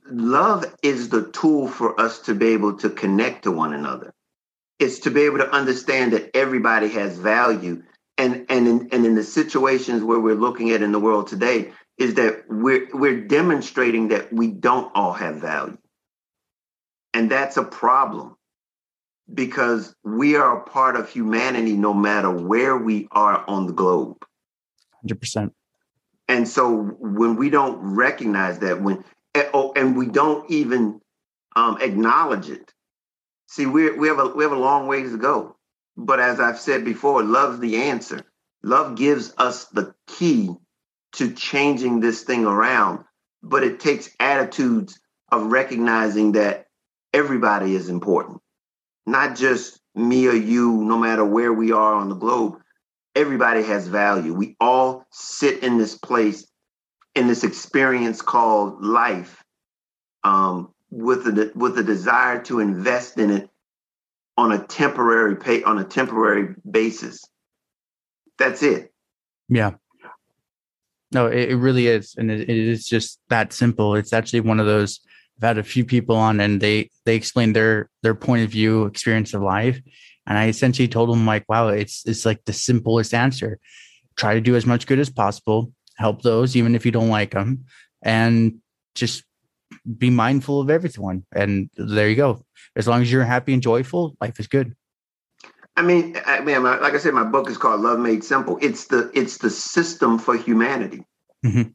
love 0.09 0.65
is 0.81 1.09
the 1.09 1.29
tool 1.31 1.67
for 1.67 1.99
us 1.99 2.19
to 2.21 2.33
be 2.33 2.47
able 2.47 2.77
to 2.77 2.89
connect 2.89 3.43
to 3.43 3.51
one 3.51 3.73
another. 3.73 4.13
It's 4.79 4.99
to 4.99 5.11
be 5.11 5.21
able 5.21 5.37
to 5.37 5.49
understand 5.49 6.13
that 6.13 6.35
everybody 6.35 6.89
has 6.89 7.17
value. 7.17 7.83
And 8.17 8.45
and 8.49 8.67
in, 8.67 8.89
and 8.91 9.05
in 9.05 9.15
the 9.15 9.23
situations 9.23 10.01
where 10.03 10.19
we're 10.19 10.35
looking 10.35 10.71
at 10.71 10.81
in 10.81 10.91
the 10.91 10.99
world 10.99 11.27
today, 11.27 11.73
is 11.97 12.15
that 12.15 12.45
we're 12.49 12.87
we're 12.93 13.21
demonstrating 13.21 14.09
that 14.09 14.31
we 14.31 14.47
don't 14.47 14.91
all 14.95 15.13
have 15.13 15.37
value. 15.37 15.77
And 17.13 17.29
that's 17.29 17.57
a 17.57 17.63
problem 17.63 18.34
because 19.33 19.95
we 20.03 20.35
are 20.35 20.57
a 20.57 20.63
part 20.63 20.95
of 20.95 21.09
humanity 21.09 21.75
no 21.75 21.93
matter 21.93 22.31
where 22.31 22.77
we 22.77 23.07
are 23.11 23.43
on 23.47 23.67
the 23.67 23.73
globe. 23.73 24.17
100%. 25.05 25.51
And 26.27 26.47
so 26.47 26.75
when 26.99 27.35
we 27.35 27.49
don't 27.49 27.77
recognize 27.95 28.59
that, 28.59 28.81
when 28.81 29.03
oh, 29.53 29.73
and 29.75 29.95
we 29.95 30.07
don't 30.07 30.49
even 30.49 30.99
um, 31.55 31.77
acknowledge 31.81 32.49
it, 32.49 32.73
see, 33.47 33.65
we 33.65 33.91
we 33.91 34.07
have 34.07 34.19
a 34.19 34.27
we 34.29 34.43
have 34.43 34.53
a 34.53 34.57
long 34.57 34.87
ways 34.87 35.11
to 35.11 35.17
go. 35.17 35.55
But 35.95 36.19
as 36.19 36.39
I've 36.39 36.59
said 36.59 36.83
before, 36.83 37.23
love's 37.23 37.59
the 37.59 37.77
answer. 37.77 38.23
Love 38.63 38.95
gives 38.95 39.33
us 39.37 39.65
the 39.65 39.93
key 40.07 40.49
to 41.13 41.31
changing 41.33 41.99
this 41.99 42.23
thing 42.23 42.45
around. 42.45 43.05
But 43.43 43.63
it 43.63 43.79
takes 43.79 44.09
attitudes 44.19 44.99
of 45.31 45.51
recognizing 45.51 46.33
that 46.33 46.65
everybody 47.13 47.75
is 47.75 47.89
important, 47.89 48.41
not 49.05 49.35
just 49.35 49.79
me 49.93 50.27
or 50.27 50.33
you, 50.33 50.83
no 50.83 50.97
matter 50.97 51.23
where 51.23 51.53
we 51.53 51.71
are 51.71 51.95
on 51.95 52.09
the 52.09 52.15
globe, 52.15 52.57
everybody 53.15 53.63
has 53.63 53.87
value. 53.87 54.33
We 54.33 54.55
all 54.59 55.05
sit 55.11 55.63
in 55.63 55.77
this 55.77 55.97
place, 55.97 56.45
in 57.15 57.27
this 57.27 57.43
experience 57.43 58.21
called 58.21 58.83
life, 58.83 59.43
um, 60.23 60.73
with 60.89 61.27
a 61.27 61.51
with 61.55 61.77
a 61.77 61.83
desire 61.83 62.41
to 62.43 62.59
invest 62.59 63.17
in 63.17 63.29
it 63.29 63.49
on 64.37 64.51
a 64.51 64.63
temporary 64.65 65.35
pay 65.35 65.63
on 65.63 65.77
a 65.79 65.83
temporary 65.83 66.55
basis. 66.69 67.23
That's 68.37 68.61
it. 68.63 68.93
Yeah. 69.47 69.71
No, 71.11 71.27
it, 71.27 71.51
it 71.51 71.55
really 71.55 71.87
is, 71.87 72.15
and 72.17 72.29
it, 72.29 72.49
it 72.49 72.49
is 72.49 72.85
just 72.85 73.19
that 73.29 73.53
simple. 73.53 73.95
It's 73.95 74.11
actually 74.11 74.41
one 74.41 74.59
of 74.59 74.65
those. 74.65 74.99
I've 75.37 75.47
had 75.47 75.57
a 75.57 75.63
few 75.63 75.85
people 75.85 76.15
on, 76.15 76.39
and 76.39 76.61
they 76.61 76.89
they 77.05 77.15
explain 77.15 77.53
their 77.53 77.89
their 78.03 78.15
point 78.15 78.43
of 78.43 78.49
view, 78.49 78.85
experience 78.85 79.33
of 79.33 79.41
life, 79.41 79.79
and 80.27 80.37
I 80.37 80.47
essentially 80.47 80.87
told 80.87 81.09
them 81.09 81.25
like, 81.25 81.45
wow, 81.49 81.69
it's 81.69 82.05
it's 82.05 82.25
like 82.25 82.45
the 82.45 82.53
simplest 82.53 83.13
answer. 83.13 83.59
Try 84.15 84.33
to 84.33 84.41
do 84.41 84.55
as 84.55 84.65
much 84.65 84.87
good 84.87 84.99
as 84.99 85.09
possible, 85.09 85.71
help 85.95 86.21
those 86.21 86.55
even 86.55 86.75
if 86.75 86.85
you 86.85 86.91
don't 86.91 87.09
like 87.09 87.31
them, 87.31 87.65
and 88.01 88.59
just 88.95 89.23
be 89.97 90.09
mindful 90.09 90.61
of 90.61 90.69
everyone. 90.69 91.25
And 91.33 91.69
there 91.75 92.09
you 92.09 92.15
go. 92.15 92.45
As 92.75 92.87
long 92.87 93.01
as 93.01 93.11
you're 93.11 93.23
happy 93.23 93.53
and 93.53 93.61
joyful, 93.61 94.15
life 94.21 94.39
is 94.39 94.47
good. 94.47 94.75
I 95.77 95.81
mean, 95.81 96.17
I 96.25 96.39
mean, 96.39 96.63
like 96.63 96.93
I 96.93 96.97
said, 96.97 97.13
my 97.13 97.23
book 97.23 97.49
is 97.49 97.57
called 97.57 97.81
Love 97.81 97.99
Made 97.99 98.23
Simple. 98.23 98.57
It's 98.61 98.85
the 98.85 99.11
it's 99.13 99.39
the 99.39 99.49
system 99.49 100.17
for 100.17 100.37
humanity. 100.37 101.05
Mm-hmm. 101.45 101.71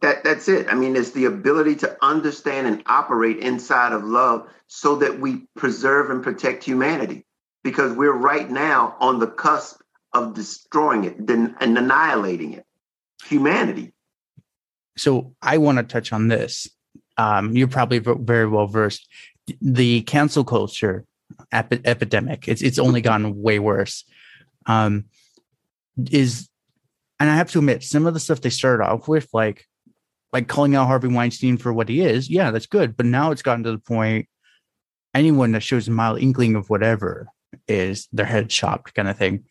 That 0.00 0.24
that's 0.24 0.48
it. 0.48 0.68
I 0.68 0.74
mean, 0.74 0.96
it's 0.96 1.10
the 1.10 1.24
ability 1.24 1.76
to 1.76 1.96
understand 2.02 2.66
and 2.66 2.82
operate 2.86 3.38
inside 3.38 3.92
of 3.92 4.04
love 4.04 4.48
so 4.66 4.96
that 4.96 5.18
we 5.18 5.46
preserve 5.56 6.10
and 6.10 6.22
protect 6.22 6.62
humanity 6.62 7.26
because 7.64 7.92
we're 7.92 8.12
right 8.12 8.50
now 8.50 8.96
on 9.00 9.18
the 9.18 9.26
cusp 9.26 9.80
of 10.12 10.34
destroying 10.34 11.04
it 11.04 11.18
and 11.18 11.54
annihilating 11.60 12.54
it, 12.54 12.64
humanity. 13.24 13.92
So 14.96 15.34
I 15.42 15.58
want 15.58 15.78
to 15.78 15.84
touch 15.84 16.12
on 16.12 16.28
this. 16.28 16.68
Um, 17.16 17.56
you're 17.56 17.68
probably 17.68 17.98
very 17.98 18.46
well 18.46 18.66
versed. 18.66 19.08
The 19.60 20.02
cancel 20.02 20.44
culture 20.44 21.04
ep- 21.52 21.86
epidemic. 21.86 22.48
It's 22.48 22.62
it's 22.62 22.78
only 22.78 23.00
gotten 23.00 23.40
way 23.40 23.58
worse. 23.58 24.04
Um, 24.66 25.06
is 26.10 26.48
and 27.20 27.28
I 27.28 27.36
have 27.36 27.50
to 27.52 27.58
admit, 27.58 27.82
some 27.82 28.06
of 28.06 28.14
the 28.14 28.20
stuff 28.20 28.40
they 28.40 28.50
started 28.50 28.84
off 28.84 29.08
with, 29.08 29.28
like 29.32 29.67
like 30.32 30.48
calling 30.48 30.74
out 30.74 30.86
Harvey 30.86 31.08
Weinstein 31.08 31.56
for 31.56 31.72
what 31.72 31.88
he 31.88 32.02
is, 32.02 32.28
yeah, 32.28 32.50
that's 32.50 32.66
good. 32.66 32.96
But 32.96 33.06
now 33.06 33.30
it's 33.30 33.42
gotten 33.42 33.64
to 33.64 33.72
the 33.72 33.78
point 33.78 34.28
anyone 35.14 35.52
that 35.52 35.62
shows 35.62 35.88
a 35.88 35.90
mild 35.90 36.20
inkling 36.20 36.54
of 36.54 36.70
whatever 36.70 37.28
is 37.66 38.08
their 38.12 38.26
head 38.26 38.50
chopped 38.50 38.94
kind 38.94 39.08
of 39.08 39.16
thing. 39.16 39.44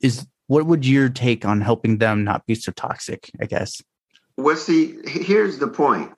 Is 0.00 0.26
what 0.46 0.66
would 0.66 0.86
your 0.86 1.08
take 1.08 1.44
on 1.44 1.60
helping 1.60 1.98
them 1.98 2.24
not 2.24 2.46
be 2.46 2.54
so 2.54 2.72
toxic? 2.72 3.30
I 3.40 3.46
guess. 3.46 3.82
Well, 4.36 4.56
see, 4.56 4.96
here's 5.06 5.58
the 5.58 5.68
point. 5.68 6.12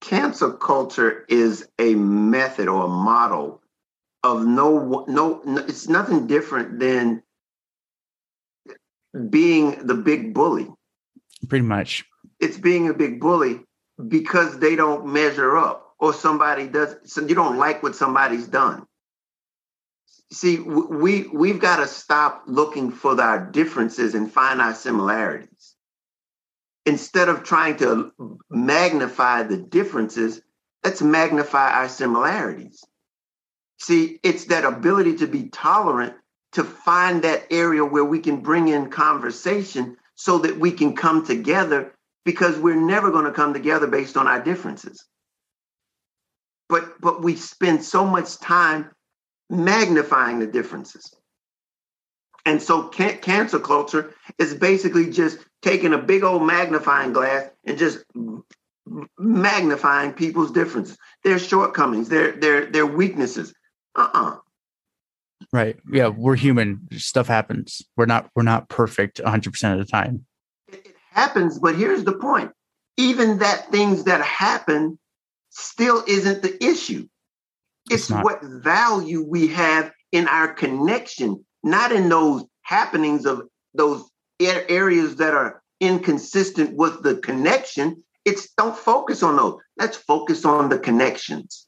Cancel 0.00 0.52
culture 0.52 1.24
is 1.28 1.68
a 1.78 1.94
method 1.94 2.68
or 2.68 2.84
a 2.84 2.88
model 2.88 3.62
of 4.24 4.44
no, 4.44 5.04
no, 5.08 5.40
no 5.44 5.60
it's 5.62 5.88
nothing 5.88 6.26
different 6.26 6.80
than 6.80 7.22
being 9.30 9.86
the 9.86 9.94
big 9.94 10.34
bully. 10.34 10.68
Pretty 11.48 11.64
much. 11.64 12.04
It's 12.40 12.58
being 12.58 12.88
a 12.88 12.94
big 12.94 13.20
bully 13.20 13.60
because 14.08 14.58
they 14.58 14.76
don't 14.76 15.06
measure 15.06 15.56
up 15.56 15.94
or 15.98 16.12
somebody 16.12 16.66
does 16.66 16.96
so 17.04 17.26
you 17.26 17.34
don't 17.34 17.58
like 17.58 17.82
what 17.82 17.94
somebody's 17.94 18.48
done. 18.48 18.86
See 20.32 20.58
we 20.58 21.28
we've 21.28 21.60
got 21.60 21.76
to 21.76 21.86
stop 21.86 22.44
looking 22.46 22.90
for 22.90 23.20
our 23.20 23.50
differences 23.50 24.14
and 24.14 24.32
find 24.32 24.60
our 24.60 24.74
similarities. 24.74 25.76
Instead 26.84 27.28
of 27.28 27.44
trying 27.44 27.76
to 27.76 28.12
magnify 28.50 29.44
the 29.44 29.56
differences 29.56 30.40
let's 30.84 31.00
magnify 31.00 31.70
our 31.70 31.88
similarities. 31.88 32.84
See 33.78 34.18
it's 34.22 34.46
that 34.46 34.64
ability 34.64 35.16
to 35.18 35.26
be 35.26 35.48
tolerant 35.50 36.14
to 36.52 36.64
find 36.64 37.22
that 37.22 37.46
area 37.50 37.84
where 37.84 38.04
we 38.04 38.18
can 38.18 38.40
bring 38.40 38.68
in 38.68 38.90
conversation 38.90 39.96
so 40.22 40.38
that 40.38 40.58
we 40.58 40.70
can 40.70 40.94
come 40.94 41.24
together 41.26 41.94
because 42.24 42.56
we're 42.58 42.76
never 42.80 43.10
going 43.10 43.24
to 43.24 43.32
come 43.32 43.52
together 43.52 43.86
based 43.86 44.16
on 44.16 44.26
our 44.26 44.42
differences 44.42 45.04
but 46.72 46.98
but 47.02 47.22
we 47.22 47.36
spend 47.36 47.84
so 47.84 48.06
much 48.06 48.38
time 48.38 48.90
magnifying 49.50 50.38
the 50.38 50.46
differences. 50.46 51.14
And 52.46 52.60
so 52.60 52.88
can- 52.88 53.18
cancel 53.18 53.60
culture 53.60 54.14
is 54.38 54.54
basically 54.54 55.10
just 55.10 55.38
taking 55.60 55.92
a 55.92 55.98
big 55.98 56.24
old 56.24 56.44
magnifying 56.44 57.12
glass 57.12 57.50
and 57.66 57.76
just 57.76 58.04
magnifying 59.18 60.14
people's 60.14 60.50
differences, 60.50 60.96
their 61.22 61.38
shortcomings, 61.38 62.08
their 62.08 62.32
their 62.32 62.64
their 62.66 62.86
weaknesses. 62.86 63.52
Uh-uh. 63.94 64.38
Right. 65.52 65.76
Yeah, 65.90 66.08
we're 66.08 66.36
human. 66.36 66.88
Stuff 66.92 67.26
happens. 67.26 67.82
We're 67.96 68.06
not 68.06 68.30
we're 68.34 68.42
not 68.42 68.68
perfect 68.68 69.20
100% 69.24 69.72
of 69.72 69.78
the 69.78 69.84
time. 69.84 70.26
It, 70.68 70.94
happens, 71.12 71.58
but 71.58 71.76
here's 71.76 72.04
the 72.04 72.14
point. 72.14 72.50
Even 72.96 73.38
that 73.38 73.70
things 73.70 74.04
that 74.04 74.22
happen 74.22 74.98
still 75.50 76.02
isn't 76.06 76.42
the 76.42 76.62
issue. 76.64 77.06
It's, 77.90 78.10
it's 78.10 78.22
what 78.22 78.42
value 78.42 79.24
we 79.26 79.48
have 79.48 79.92
in 80.12 80.28
our 80.28 80.52
connection, 80.52 81.44
not 81.62 81.92
in 81.92 82.08
those 82.08 82.44
happenings 82.62 83.26
of 83.26 83.42
those 83.74 84.04
areas 84.40 85.16
that 85.16 85.34
are 85.34 85.62
inconsistent 85.80 86.76
with 86.76 87.02
the 87.02 87.16
connection. 87.16 88.02
It's 88.24 88.50
don't 88.56 88.76
focus 88.76 89.22
on 89.22 89.36
those. 89.36 89.58
Let's 89.78 89.96
focus 89.96 90.44
on 90.44 90.68
the 90.68 90.78
connections. 90.78 91.66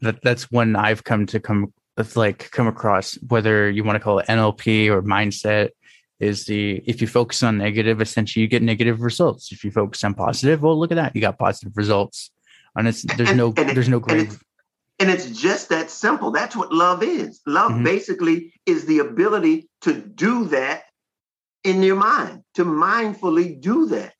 That 0.00 0.22
that's 0.22 0.50
when 0.50 0.76
I've 0.76 1.04
come 1.04 1.26
to 1.26 1.40
come 1.40 1.72
like 2.16 2.50
come 2.50 2.66
across 2.66 3.14
whether 3.28 3.70
you 3.70 3.84
want 3.84 3.96
to 3.96 4.00
call 4.00 4.18
it 4.18 4.26
NLP 4.26 4.88
or 4.88 5.02
mindset 5.02 5.70
is 6.20 6.46
the 6.46 6.82
if 6.86 7.00
you 7.00 7.06
focus 7.06 7.42
on 7.42 7.58
negative, 7.58 8.00
essentially 8.00 8.42
you 8.42 8.48
get 8.48 8.62
negative 8.62 9.00
results. 9.00 9.52
If 9.52 9.64
you 9.64 9.70
focus 9.70 10.02
on 10.04 10.14
positive, 10.14 10.62
well, 10.62 10.78
look 10.78 10.92
at 10.92 10.96
that, 10.96 11.14
you 11.14 11.20
got 11.20 11.38
positive 11.38 11.76
results. 11.76 12.30
And 12.76 12.88
it's 12.88 13.02
there's 13.02 13.30
and, 13.30 13.38
no 13.38 13.54
and 13.56 13.70
there's 13.70 13.88
no 13.88 14.00
great 14.00 14.30
and 14.98 15.10
it's 15.10 15.26
just 15.30 15.68
that 15.68 15.90
simple. 15.90 16.30
That's 16.30 16.56
what 16.56 16.72
love 16.72 17.02
is. 17.02 17.40
Love 17.46 17.72
mm-hmm. 17.72 17.84
basically 17.84 18.52
is 18.64 18.86
the 18.86 19.00
ability 19.00 19.68
to 19.82 19.92
do 19.92 20.46
that 20.46 20.84
in 21.64 21.82
your 21.82 21.96
mind, 21.96 22.42
to 22.54 22.64
mindfully 22.64 23.60
do 23.60 23.86
that, 23.86 24.14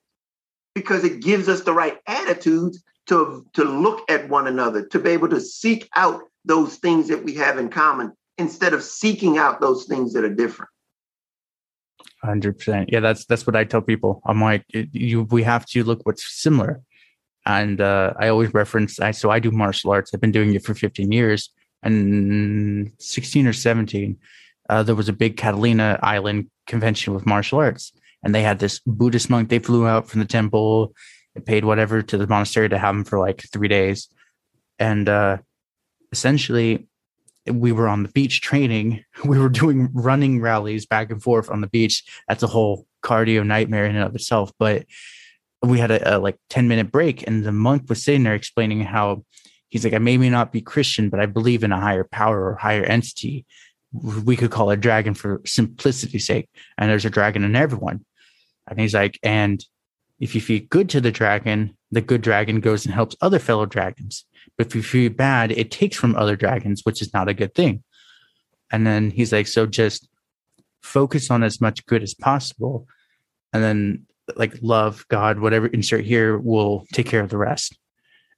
because 0.75 1.05
it 1.05 1.23
gives 1.23 1.49
us 1.49 1.63
the 1.63 1.73
right 1.73 1.99
attitudes 2.07 2.83
to, 3.07 3.47
to 3.55 3.65
look 3.65 4.03
at 4.11 4.29
one 4.29 4.47
another, 4.47 4.85
to 4.89 4.99
be 4.99 5.11
able 5.11 5.29
to 5.29 5.41
seek 5.41 5.89
out 5.95 6.23
those 6.47 6.77
things 6.77 7.09
that 7.09 7.23
we 7.23 7.35
have 7.35 7.59
in 7.59 7.69
common 7.69 8.13
instead 8.39 8.73
of 8.73 8.83
seeking 8.83 9.37
out 9.37 9.61
those 9.61 9.85
things 9.85 10.15
that 10.15 10.25
are 10.25 10.35
different. 10.35 10.71
Hundred 12.23 12.59
percent. 12.59 12.91
Yeah, 12.91 13.01
that's 13.01 13.27
that's 13.27 13.47
what 13.47 13.57
I 13.57 13.65
tell 13.65 13.83
people. 13.83 14.23
I'm 14.27 14.41
like, 14.41 14.65
you 14.71 15.25
we 15.25 15.43
have 15.43 15.67
to 15.67 15.85
look 15.85 16.01
what's 16.05 16.25
similar 16.41 16.81
and 17.47 17.81
uh, 17.81 18.13
I 18.19 18.29
always 18.29 18.53
reference. 18.53 18.99
I 19.01 19.13
so 19.13 19.31
I 19.31 19.39
do 19.39 19.51
martial 19.51 19.93
arts. 19.93 20.11
I've 20.13 20.21
been 20.21 20.33
doing 20.33 20.55
it 20.55 20.65
for 20.65 20.75
15 20.75 21.13
years, 21.13 21.51
and 21.83 22.93
16 22.99 23.47
or 23.47 23.53
17, 23.53 24.19
uh, 24.69 24.83
there 24.83 24.97
was 24.97 25.09
a 25.09 25.13
big 25.13 25.37
Catalina 25.37 25.99
Island 26.03 26.51
convention 26.67 27.15
with 27.15 27.25
martial 27.25 27.61
arts, 27.61 27.93
and 28.23 28.35
they 28.35 28.43
had 28.43 28.59
this 28.59 28.81
Buddhist 28.81 29.31
monk. 29.31 29.49
They 29.49 29.61
flew 29.61 29.87
out 29.87 30.09
from 30.11 30.21
the 30.21 30.27
temple, 30.27 30.93
paid 31.45 31.65
whatever 31.65 32.03
to 32.03 32.19
the 32.19 32.27
monastery 32.27 32.69
to 32.69 32.79
have 32.79 32.95
him 32.95 33.05
for 33.05 33.21
like 33.21 33.45
three 33.53 33.69
days, 33.69 34.09
and 34.79 35.09
uh, 35.09 35.39
essentially 36.17 36.87
we 37.47 37.73
were 37.73 37.89
on 37.89 38.03
the 38.03 38.09
beach 38.09 38.41
training. 38.41 39.05
We 39.25 39.39
were 39.39 39.49
doing 39.49 39.91
running 39.93 40.41
rallies 40.41 40.87
back 40.87 41.11
and 41.11 41.23
forth 41.23 41.51
on 41.51 41.61
the 41.61 41.67
beach. 41.69 42.05
That's 42.29 42.43
a 42.43 42.53
whole 42.55 42.87
cardio 43.03 43.47
nightmare 43.47 43.85
in 43.85 43.97
and 43.97 44.05
of 44.05 44.15
itself. 44.15 44.51
But 44.59 44.87
we 45.63 45.79
had 45.79 45.91
a, 45.91 46.17
a 46.17 46.19
like 46.19 46.39
10 46.51 46.69
minute 46.69 46.91
break 46.91 47.27
and 47.27 47.45
the 47.45 47.53
monk 47.53 47.89
was 47.89 48.03
sitting 48.03 48.23
there 48.23 48.35
explaining 48.35 48.81
how 48.81 49.25
he's 49.69 49.85
like, 49.85 49.95
I 49.95 49.99
may 49.99 50.17
not 50.17 50.53
be 50.53 50.61
Christian, 50.61 51.11
but 51.11 51.21
I 51.21 51.27
believe 51.27 51.65
in 51.65 51.73
a 51.73 51.81
higher 51.81 52.05
power 52.05 52.39
or 52.47 52.55
higher 52.57 52.85
entity. 52.85 53.45
We 53.93 54.37
could 54.37 54.51
call 54.51 54.71
it 54.71 54.81
dragon 54.81 55.15
for 55.15 55.41
simplicity's 55.45 56.27
sake. 56.27 56.49
And 56.79 56.91
there's 56.91 57.05
a 57.05 57.11
dragon 57.11 57.45
in 57.45 57.57
everyone. 57.57 58.05
And 58.69 58.81
he's 58.81 58.95
like, 58.95 59.19
and 59.23 59.65
if 60.19 60.35
you 60.35 60.41
feed 60.41 60.71
good 60.71 60.89
to 60.91 61.01
the 61.01 61.13
dragon, 61.13 61.77
the 61.91 62.01
good 62.01 62.23
dragon 62.23 62.61
goes 62.61 62.85
and 62.85 62.95
helps 62.95 63.17
other 63.21 63.39
fellow 63.39 63.67
dragons. 63.67 64.25
But 64.57 64.69
if 64.69 64.75
you 64.75 64.83
feel 64.83 65.11
bad, 65.11 65.53
it 65.53 65.71
takes 65.71 65.97
from 65.97 66.17
other 66.17 66.37
dragons, 66.37 66.83
which 66.85 67.03
is 67.03 67.13
not 67.13 67.29
a 67.29 67.35
good 67.35 67.55
thing. 67.55 67.83
And 68.71 68.87
then 68.87 69.11
he's 69.11 69.33
like, 69.33 69.47
so 69.47 69.67
just 69.67 70.09
focus 70.83 71.31
on 71.31 71.43
as 71.43 71.61
much 71.61 71.85
good 71.87 72.03
as 72.03 72.15
possible. 72.15 72.87
And 73.53 73.63
then 73.63 74.07
like 74.37 74.55
love, 74.63 75.05
God, 75.09 75.39
whatever 75.39 75.67
insert 75.67 76.05
here 76.05 76.39
will 76.39 76.85
take 76.93 77.07
care 77.07 77.21
of 77.21 77.31
the 77.31 77.39
rest. 77.39 77.79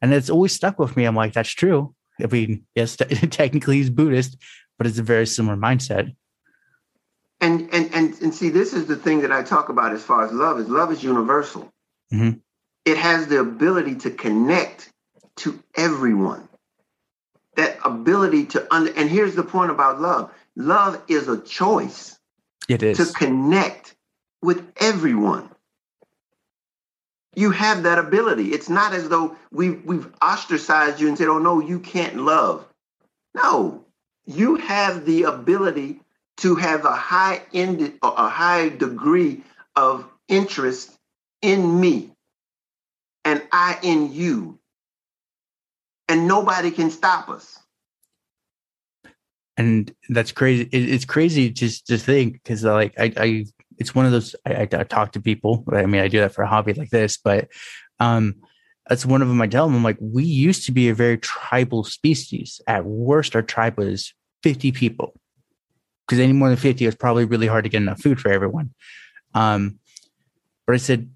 And 0.02 0.12
it's 0.12 0.30
always 0.30 0.52
stuck 0.52 0.78
with 0.78 0.96
me. 0.96 1.04
I'm 1.04 1.16
like, 1.16 1.32
that's 1.32 1.50
true. 1.50 1.94
I 2.22 2.26
mean, 2.26 2.64
yes, 2.74 2.96
technically 3.30 3.76
he's 3.76 3.90
Buddhist, 3.90 4.36
but 4.76 4.86
it's 4.86 4.98
a 4.98 5.02
very 5.02 5.26
similar 5.26 5.56
mindset. 5.56 6.14
And 7.40 7.72
and 7.72 7.88
and 7.94 8.20
and 8.20 8.34
see, 8.34 8.48
this 8.48 8.72
is 8.72 8.86
the 8.86 8.96
thing 8.96 9.20
that 9.20 9.30
I 9.30 9.44
talk 9.44 9.68
about 9.68 9.92
as 9.92 10.02
far 10.02 10.24
as 10.24 10.32
love 10.32 10.58
is 10.58 10.68
love 10.68 10.90
is 10.90 11.04
universal. 11.04 11.70
Mm-hmm. 12.12 12.38
It 12.84 12.96
has 12.96 13.28
the 13.28 13.38
ability 13.38 13.94
to 13.96 14.10
connect 14.10 14.92
to 15.38 15.62
everyone. 15.76 16.48
That 17.56 17.78
ability 17.84 18.46
to 18.46 18.72
under 18.72 18.92
and 18.92 19.10
here's 19.10 19.34
the 19.34 19.42
point 19.42 19.70
about 19.70 20.00
love. 20.00 20.32
Love 20.56 21.02
is 21.08 21.28
a 21.28 21.40
choice. 21.40 22.18
It 22.68 22.82
is 22.82 22.98
to 22.98 23.06
connect 23.12 23.94
with 24.42 24.72
everyone. 24.76 25.48
You 27.34 27.50
have 27.52 27.84
that 27.84 27.98
ability. 27.98 28.52
It's 28.52 28.68
not 28.68 28.94
as 28.94 29.08
though 29.08 29.36
we've 29.50 29.84
we've 29.84 30.08
ostracized 30.22 31.00
you 31.00 31.08
and 31.08 31.18
said, 31.18 31.28
"Oh 31.28 31.38
no, 31.38 31.60
you 31.60 31.80
can't 31.80 32.16
love." 32.16 32.66
No, 33.34 33.84
you 34.26 34.56
have 34.56 35.04
the 35.04 35.24
ability 35.24 36.00
to 36.38 36.56
have 36.56 36.84
a 36.84 36.94
high 36.94 37.42
end, 37.52 37.98
a 38.02 38.28
high 38.28 38.68
degree 38.68 39.42
of 39.76 40.08
interest 40.28 40.96
in 41.42 41.80
me, 41.80 42.10
and 43.24 43.42
I 43.52 43.78
in 43.82 44.12
you, 44.12 44.57
and 46.08 46.26
nobody 46.26 46.70
can 46.70 46.90
stop 46.90 47.28
us. 47.28 47.58
And 49.56 49.92
that's 50.08 50.32
crazy. 50.32 50.68
It's 50.72 51.04
crazy 51.04 51.50
just 51.50 51.86
to 51.88 51.98
think 51.98 52.34
because, 52.34 52.64
like, 52.64 52.94
I, 52.98 53.12
I 53.16 53.44
it's 53.76 53.94
one 53.94 54.06
of 54.06 54.12
those 54.12 54.34
I, 54.46 54.62
I, 54.62 54.66
talk 54.66 55.12
to 55.12 55.20
people. 55.20 55.64
I 55.72 55.86
mean, 55.86 56.00
I 56.00 56.08
do 56.08 56.20
that 56.20 56.34
for 56.34 56.42
a 56.42 56.48
hobby 56.48 56.74
like 56.74 56.90
this, 56.90 57.16
but 57.16 57.48
um, 57.98 58.36
that's 58.88 59.04
one 59.04 59.22
of 59.22 59.28
them. 59.28 59.40
I 59.42 59.46
tell 59.46 59.66
them, 59.66 59.76
I'm 59.76 59.84
like, 59.84 59.98
we 60.00 60.24
used 60.24 60.64
to 60.66 60.72
be 60.72 60.88
a 60.88 60.94
very 60.94 61.18
tribal 61.18 61.84
species. 61.84 62.60
At 62.66 62.84
worst, 62.84 63.34
our 63.34 63.42
tribe 63.42 63.78
was 63.78 64.14
50 64.42 64.72
people 64.72 65.14
because 66.06 66.20
any 66.20 66.32
more 66.32 66.48
than 66.48 66.56
50 66.56 66.86
was 66.86 66.94
probably 66.94 67.24
really 67.24 67.46
hard 67.46 67.64
to 67.64 67.70
get 67.70 67.82
enough 67.82 68.00
food 68.00 68.20
for 68.20 68.30
everyone. 68.30 68.74
Um, 69.34 69.78
but 70.66 70.74
I 70.74 70.78
said 70.78 71.10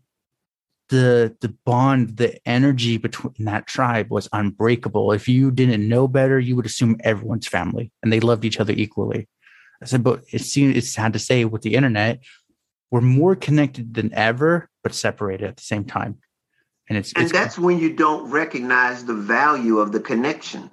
the 0.93 1.35
the 1.41 1.49
bond, 1.65 2.19
the 2.19 2.39
energy 2.47 2.99
between 2.99 3.33
that 3.39 3.67
tribe 3.67 4.11
was 4.11 4.29
unbreakable. 4.33 5.13
If 5.13 5.27
you 5.27 5.51
didn't 5.51 5.89
know 5.89 6.07
better, 6.07 6.39
you 6.39 6.55
would 6.55 6.67
assume 6.67 6.99
everyone's 7.01 7.49
family 7.49 7.91
and 8.03 8.13
they 8.13 8.21
loved 8.21 8.45
each 8.45 8.61
other 8.61 8.75
equally. 8.77 9.27
I 9.83 9.87
said, 9.87 10.05
but 10.05 10.23
it 10.31 10.43
seems 10.43 10.77
it's 10.77 10.93
sad 10.93 11.15
to 11.15 11.19
say 11.19 11.47
with 11.47 11.63
the 11.63 11.75
internet, 11.75 12.21
we're 12.91 13.01
more 13.01 13.35
connected 13.35 13.95
than 13.95 14.13
ever, 14.13 14.69
but 14.83 14.95
separated 14.95 15.49
at 15.49 15.57
the 15.57 15.63
same 15.63 15.87
time. 15.87 16.19
And 16.91 16.99
it's 16.99 17.15
and 17.15 17.25
it's 17.25 17.33
that's 17.33 17.59
when 17.59 17.79
you 17.79 17.95
don't 17.95 18.31
recognize 18.31 19.07
the 19.07 19.15
value 19.15 19.79
of 19.79 19.93
the 19.93 20.01
connection. 20.01 20.71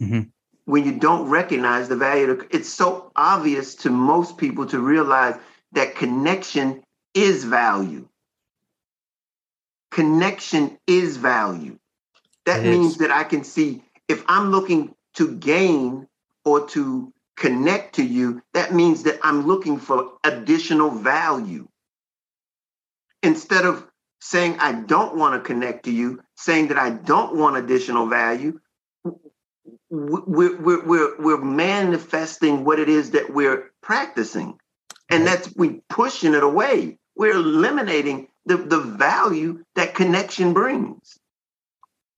Mm-hmm. 0.00 0.22
When 0.64 0.86
you 0.86 0.98
don't 0.98 1.28
recognize 1.28 1.90
the 1.90 1.96
value, 1.96 2.30
of, 2.30 2.46
it's 2.50 2.70
so 2.70 3.12
obvious 3.16 3.74
to 3.76 3.90
most 3.90 4.38
people 4.38 4.64
to 4.66 4.80
realize 4.80 5.34
that 5.72 5.94
connection 5.94 6.82
is 7.12 7.44
value. 7.44 8.08
Connection 9.92 10.78
is 10.86 11.16
value. 11.18 11.78
That 12.46 12.64
it 12.64 12.68
means 12.68 12.92
is. 12.92 12.98
that 12.98 13.12
I 13.12 13.24
can 13.24 13.44
see 13.44 13.84
if 14.08 14.24
I'm 14.26 14.50
looking 14.50 14.94
to 15.14 15.36
gain 15.36 16.08
or 16.44 16.66
to 16.68 17.12
connect 17.36 17.96
to 17.96 18.04
you, 18.04 18.42
that 18.54 18.74
means 18.74 19.04
that 19.04 19.18
I'm 19.22 19.46
looking 19.46 19.78
for 19.78 20.12
additional 20.24 20.90
value. 20.90 21.68
Instead 23.22 23.64
of 23.64 23.86
saying 24.20 24.56
I 24.58 24.72
don't 24.72 25.16
want 25.16 25.34
to 25.34 25.46
connect 25.46 25.84
to 25.84 25.92
you, 25.92 26.22
saying 26.36 26.68
that 26.68 26.78
I 26.78 26.90
don't 26.90 27.36
want 27.36 27.56
additional 27.56 28.06
value, 28.06 28.60
we're, 29.90 30.58
we're, 30.60 30.84
we're, 30.84 31.20
we're 31.20 31.44
manifesting 31.44 32.64
what 32.64 32.78
it 32.78 32.88
is 32.88 33.10
that 33.12 33.32
we're 33.32 33.70
practicing. 33.82 34.58
And 35.10 35.26
that's 35.26 35.54
we 35.54 35.82
pushing 35.88 36.34
it 36.34 36.42
away. 36.42 36.98
We're 37.14 37.32
eliminating 37.34 38.28
the, 38.46 38.56
the 38.56 38.80
value 38.80 39.64
that 39.74 39.94
connection 39.94 40.52
brings. 40.52 41.18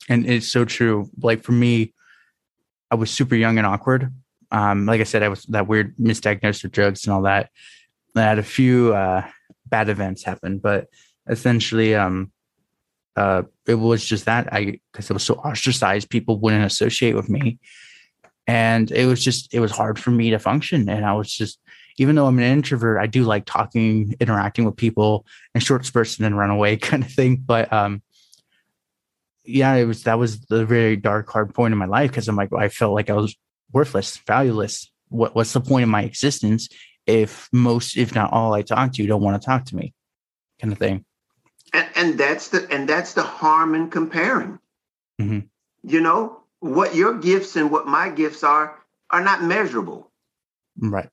And 0.09 0.29
it's 0.29 0.51
so 0.51 0.65
true. 0.65 1.11
Like 1.21 1.43
for 1.43 1.53
me, 1.53 1.95
I 2.91 2.97
was 2.97 3.11
super 3.11 3.35
young 3.35 3.59
and 3.59 3.67
awkward 3.67 4.13
um, 4.55 4.87
like 4.87 5.01
I 5.01 5.05
said, 5.05 5.25
I 5.25 5.29
was 5.29 5.43
that 5.47 5.67
weird 5.67 5.97
misdiagnosed 5.97 6.63
with 6.63 6.71
drugs 6.71 7.05
and 7.05 7.13
all 7.13 7.23
that. 7.23 7.51
I 8.15 8.21
had 8.21 8.39
a 8.39 8.45
few 8.45 8.95
uh, 8.95 9.27
bad 9.67 9.89
events 9.89 10.23
happen, 10.23 10.59
but 10.59 10.87
essentially, 11.29 11.97
um, 11.97 12.31
uh, 13.17 13.43
it 13.67 13.75
was 13.75 14.05
just 14.05 14.27
that 14.27 14.53
I 14.53 14.79
because 14.93 15.11
it 15.11 15.13
was 15.13 15.25
so 15.25 15.35
ostracized, 15.35 16.09
people 16.09 16.39
wouldn't 16.39 16.65
associate 16.65 17.17
with 17.17 17.29
me, 17.29 17.59
and 18.47 18.93
it 18.93 19.07
was 19.07 19.25
just 19.25 19.53
it 19.53 19.59
was 19.59 19.73
hard 19.73 19.99
for 19.99 20.13
me 20.13 20.31
to 20.31 20.39
function. 20.39 20.89
And 20.89 21.05
I 21.05 21.15
was 21.15 21.33
just, 21.33 21.59
even 21.99 22.17
though 22.17 22.27
I'm 22.27 22.39
an 22.39 22.45
introvert, 22.45 23.01
I 23.01 23.07
do 23.07 23.25
like 23.25 23.45
talking, 23.45 24.15
interacting 24.21 24.65
with 24.65 24.77
people, 24.77 25.27
and 25.55 25.63
short 25.63 25.87
spurts 25.87 26.17
and 26.17 26.25
then 26.25 26.35
run 26.35 26.51
away 26.51 26.77
kind 26.79 27.03
of 27.03 27.11
thing. 27.11 27.37
But 27.37 27.73
um, 27.73 28.03
yeah, 29.45 29.75
it 29.75 29.85
was 29.85 30.05
that 30.05 30.19
was 30.19 30.41
the 30.43 30.65
very 30.65 30.97
dark, 30.97 31.31
hard 31.31 31.55
point 31.55 31.73
in 31.73 31.79
my 31.79 31.87
life 31.87 32.11
because 32.11 32.29
I'm 32.29 32.37
like 32.37 32.53
I 32.53 32.69
felt 32.69 32.95
like 32.95 33.11
I 33.11 33.15
was 33.15 33.37
worthless, 33.73 34.17
valueless. 34.27 34.91
What, 35.09 35.35
what's 35.35 35.53
the 35.53 35.61
point 35.61 35.85
of 35.85 35.89
my 35.89 36.03
existence 36.03 36.69
if 37.07 37.49
most, 37.53 37.97
if 37.97 38.15
not 38.15 38.33
all 38.33 38.55
I 38.55 38.63
talk 38.63 38.93
to 38.95 39.03
you 39.03 39.09
don't 39.09 39.23
want 39.23 39.41
to 39.41 39.45
talk 39.45 39.67
to 39.67 39.77
me 39.77 39.93
kind 40.61 40.73
of 40.73 40.79
thing. 40.79 41.05
And, 41.73 41.89
and 41.97 42.19
that's 42.19 42.49
the, 42.49 42.67
and 42.71 42.89
that's 42.89 43.15
the 43.15 43.23
harm 43.23 43.75
in 43.75 43.91
comparing, 43.91 44.59
mm-hmm. 45.21 45.41
you 45.83 46.01
know, 46.01 46.41
what 46.61 46.95
your 46.95 47.19
gifts 47.19 47.57
and 47.57 47.71
what 47.71 47.87
my 47.87 48.09
gifts 48.09 48.43
are, 48.43 48.79
are 49.11 49.23
not 49.23 49.43
measurable. 49.43 50.11
Right. 50.79 51.09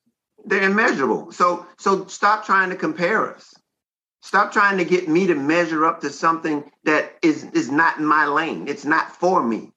They're 0.45 0.63
immeasurable. 0.63 1.31
So, 1.31 1.65
so 1.77 2.05
stop 2.07 2.45
trying 2.45 2.69
to 2.69 2.75
compare 2.75 3.33
us. 3.33 3.53
Stop 4.21 4.51
trying 4.51 4.77
to 4.77 4.85
get 4.85 5.07
me 5.07 5.27
to 5.27 5.35
measure 5.35 5.85
up 5.85 6.01
to 6.01 6.09
something 6.09 6.71
that 6.83 7.17
is 7.21 7.43
is 7.53 7.71
not 7.71 7.97
in 7.97 8.05
my 8.05 8.25
lane. 8.25 8.67
It's 8.67 8.85
not 8.85 9.15
for 9.15 9.41
me. 9.43 9.71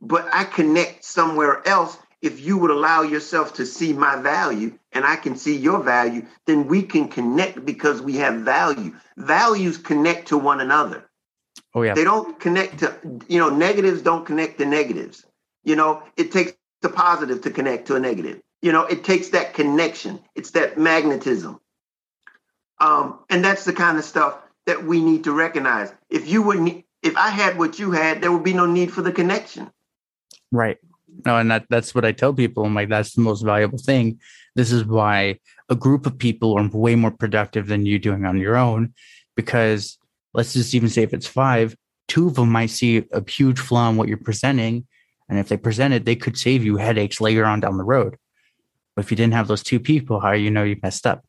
But 0.00 0.28
I 0.32 0.44
connect 0.44 1.04
somewhere 1.04 1.66
else 1.66 1.98
if 2.22 2.40
you 2.40 2.58
would 2.58 2.70
allow 2.70 3.02
yourself 3.02 3.54
to 3.54 3.66
see 3.66 3.92
my 3.92 4.16
value 4.16 4.78
and 4.92 5.04
I 5.04 5.16
can 5.16 5.36
see 5.36 5.56
your 5.56 5.82
value, 5.82 6.26
then 6.46 6.66
we 6.66 6.82
can 6.82 7.08
connect 7.08 7.64
because 7.64 8.02
we 8.02 8.16
have 8.16 8.42
value. 8.42 8.94
Values 9.16 9.78
connect 9.78 10.28
to 10.28 10.38
one 10.38 10.60
another. 10.60 11.08
Oh, 11.74 11.82
yeah. 11.82 11.94
They 11.94 12.04
don't 12.04 12.38
connect 12.38 12.78
to, 12.80 12.94
you 13.28 13.38
know, 13.38 13.48
negatives 13.48 14.02
don't 14.02 14.26
connect 14.26 14.58
to 14.58 14.66
negatives. 14.66 15.24
You 15.64 15.76
know, 15.76 16.02
it 16.16 16.32
takes 16.32 16.52
the 16.82 16.88
positive 16.88 17.42
to 17.42 17.50
connect 17.50 17.86
to 17.86 17.96
a 17.96 18.00
negative. 18.00 18.40
You 18.62 18.72
know, 18.72 18.84
it 18.84 19.04
takes 19.04 19.28
that 19.30 19.54
connection, 19.54 20.20
it's 20.34 20.50
that 20.52 20.78
magnetism. 20.78 21.60
Um, 22.80 23.20
and 23.28 23.44
that's 23.44 23.64
the 23.64 23.72
kind 23.72 23.98
of 23.98 24.04
stuff 24.04 24.38
that 24.66 24.84
we 24.84 25.00
need 25.00 25.24
to 25.24 25.32
recognize. 25.32 25.92
If 26.08 26.28
you 26.28 26.42
wouldn't, 26.42 26.84
if 27.02 27.16
I 27.16 27.28
had 27.28 27.58
what 27.58 27.78
you 27.78 27.90
had, 27.90 28.20
there 28.20 28.32
would 28.32 28.44
be 28.44 28.54
no 28.54 28.66
need 28.66 28.92
for 28.92 29.02
the 29.02 29.12
connection. 29.12 29.70
Right. 30.52 30.78
No, 31.26 31.36
and 31.36 31.50
that 31.50 31.66
that's 31.68 31.94
what 31.94 32.04
I 32.04 32.12
tell 32.12 32.32
people. 32.32 32.64
I'm 32.64 32.74
like, 32.74 32.88
that's 32.88 33.14
the 33.14 33.20
most 33.20 33.42
valuable 33.42 33.78
thing. 33.78 34.20
This 34.54 34.72
is 34.72 34.84
why 34.84 35.38
a 35.68 35.74
group 35.74 36.06
of 36.06 36.18
people 36.18 36.58
are 36.58 36.68
way 36.68 36.94
more 36.94 37.10
productive 37.10 37.66
than 37.66 37.86
you 37.86 37.98
doing 37.98 38.24
on 38.24 38.38
your 38.38 38.56
own. 38.56 38.94
Because 39.36 39.98
let's 40.34 40.52
just 40.52 40.74
even 40.74 40.88
say 40.88 41.02
if 41.02 41.14
it's 41.14 41.26
five, 41.26 41.76
two 42.08 42.28
of 42.28 42.34
them 42.34 42.50
might 42.50 42.70
see 42.70 43.04
a 43.12 43.28
huge 43.28 43.58
flaw 43.58 43.88
in 43.88 43.96
what 43.96 44.08
you're 44.08 44.18
presenting. 44.18 44.86
And 45.28 45.38
if 45.38 45.48
they 45.48 45.56
present 45.56 45.94
it, 45.94 46.04
they 46.04 46.16
could 46.16 46.36
save 46.36 46.64
you 46.64 46.76
headaches 46.76 47.20
later 47.20 47.44
on 47.44 47.60
down 47.60 47.76
the 47.76 47.84
road. 47.84 48.16
But 49.00 49.06
if 49.06 49.10
you 49.10 49.16
didn't 49.16 49.34
have 49.34 49.48
those 49.48 49.62
two 49.62 49.80
people, 49.80 50.20
how 50.20 50.32
you 50.32 50.50
know 50.50 50.62
you 50.62 50.76
messed 50.82 51.06
up? 51.06 51.24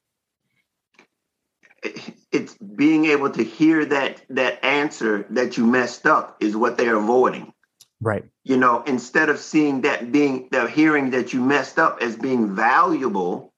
It's 2.32 2.54
being 2.56 3.06
able 3.06 3.30
to 3.32 3.44
hear 3.44 3.86
that 3.86 4.22
that 4.30 4.64
answer 4.64 5.26
that 5.32 5.58
you 5.58 5.66
messed 5.66 6.06
up 6.06 6.38
is 6.42 6.56
what 6.56 6.78
they're 6.78 6.98
avoiding. 6.98 7.54
Right 8.00 8.26
you 8.44 8.58
know, 8.58 8.84
instead 8.84 9.30
of 9.30 9.40
seeing 9.40 9.82
that 9.82 10.12
being 10.12 10.48
the 10.52 10.68
hearing 10.68 11.12
that 11.12 11.34
you 11.34 11.42
messed 11.42 11.78
up 11.78 12.00
as 12.02 12.16
being 12.16 12.56
valuable, 12.56 13.54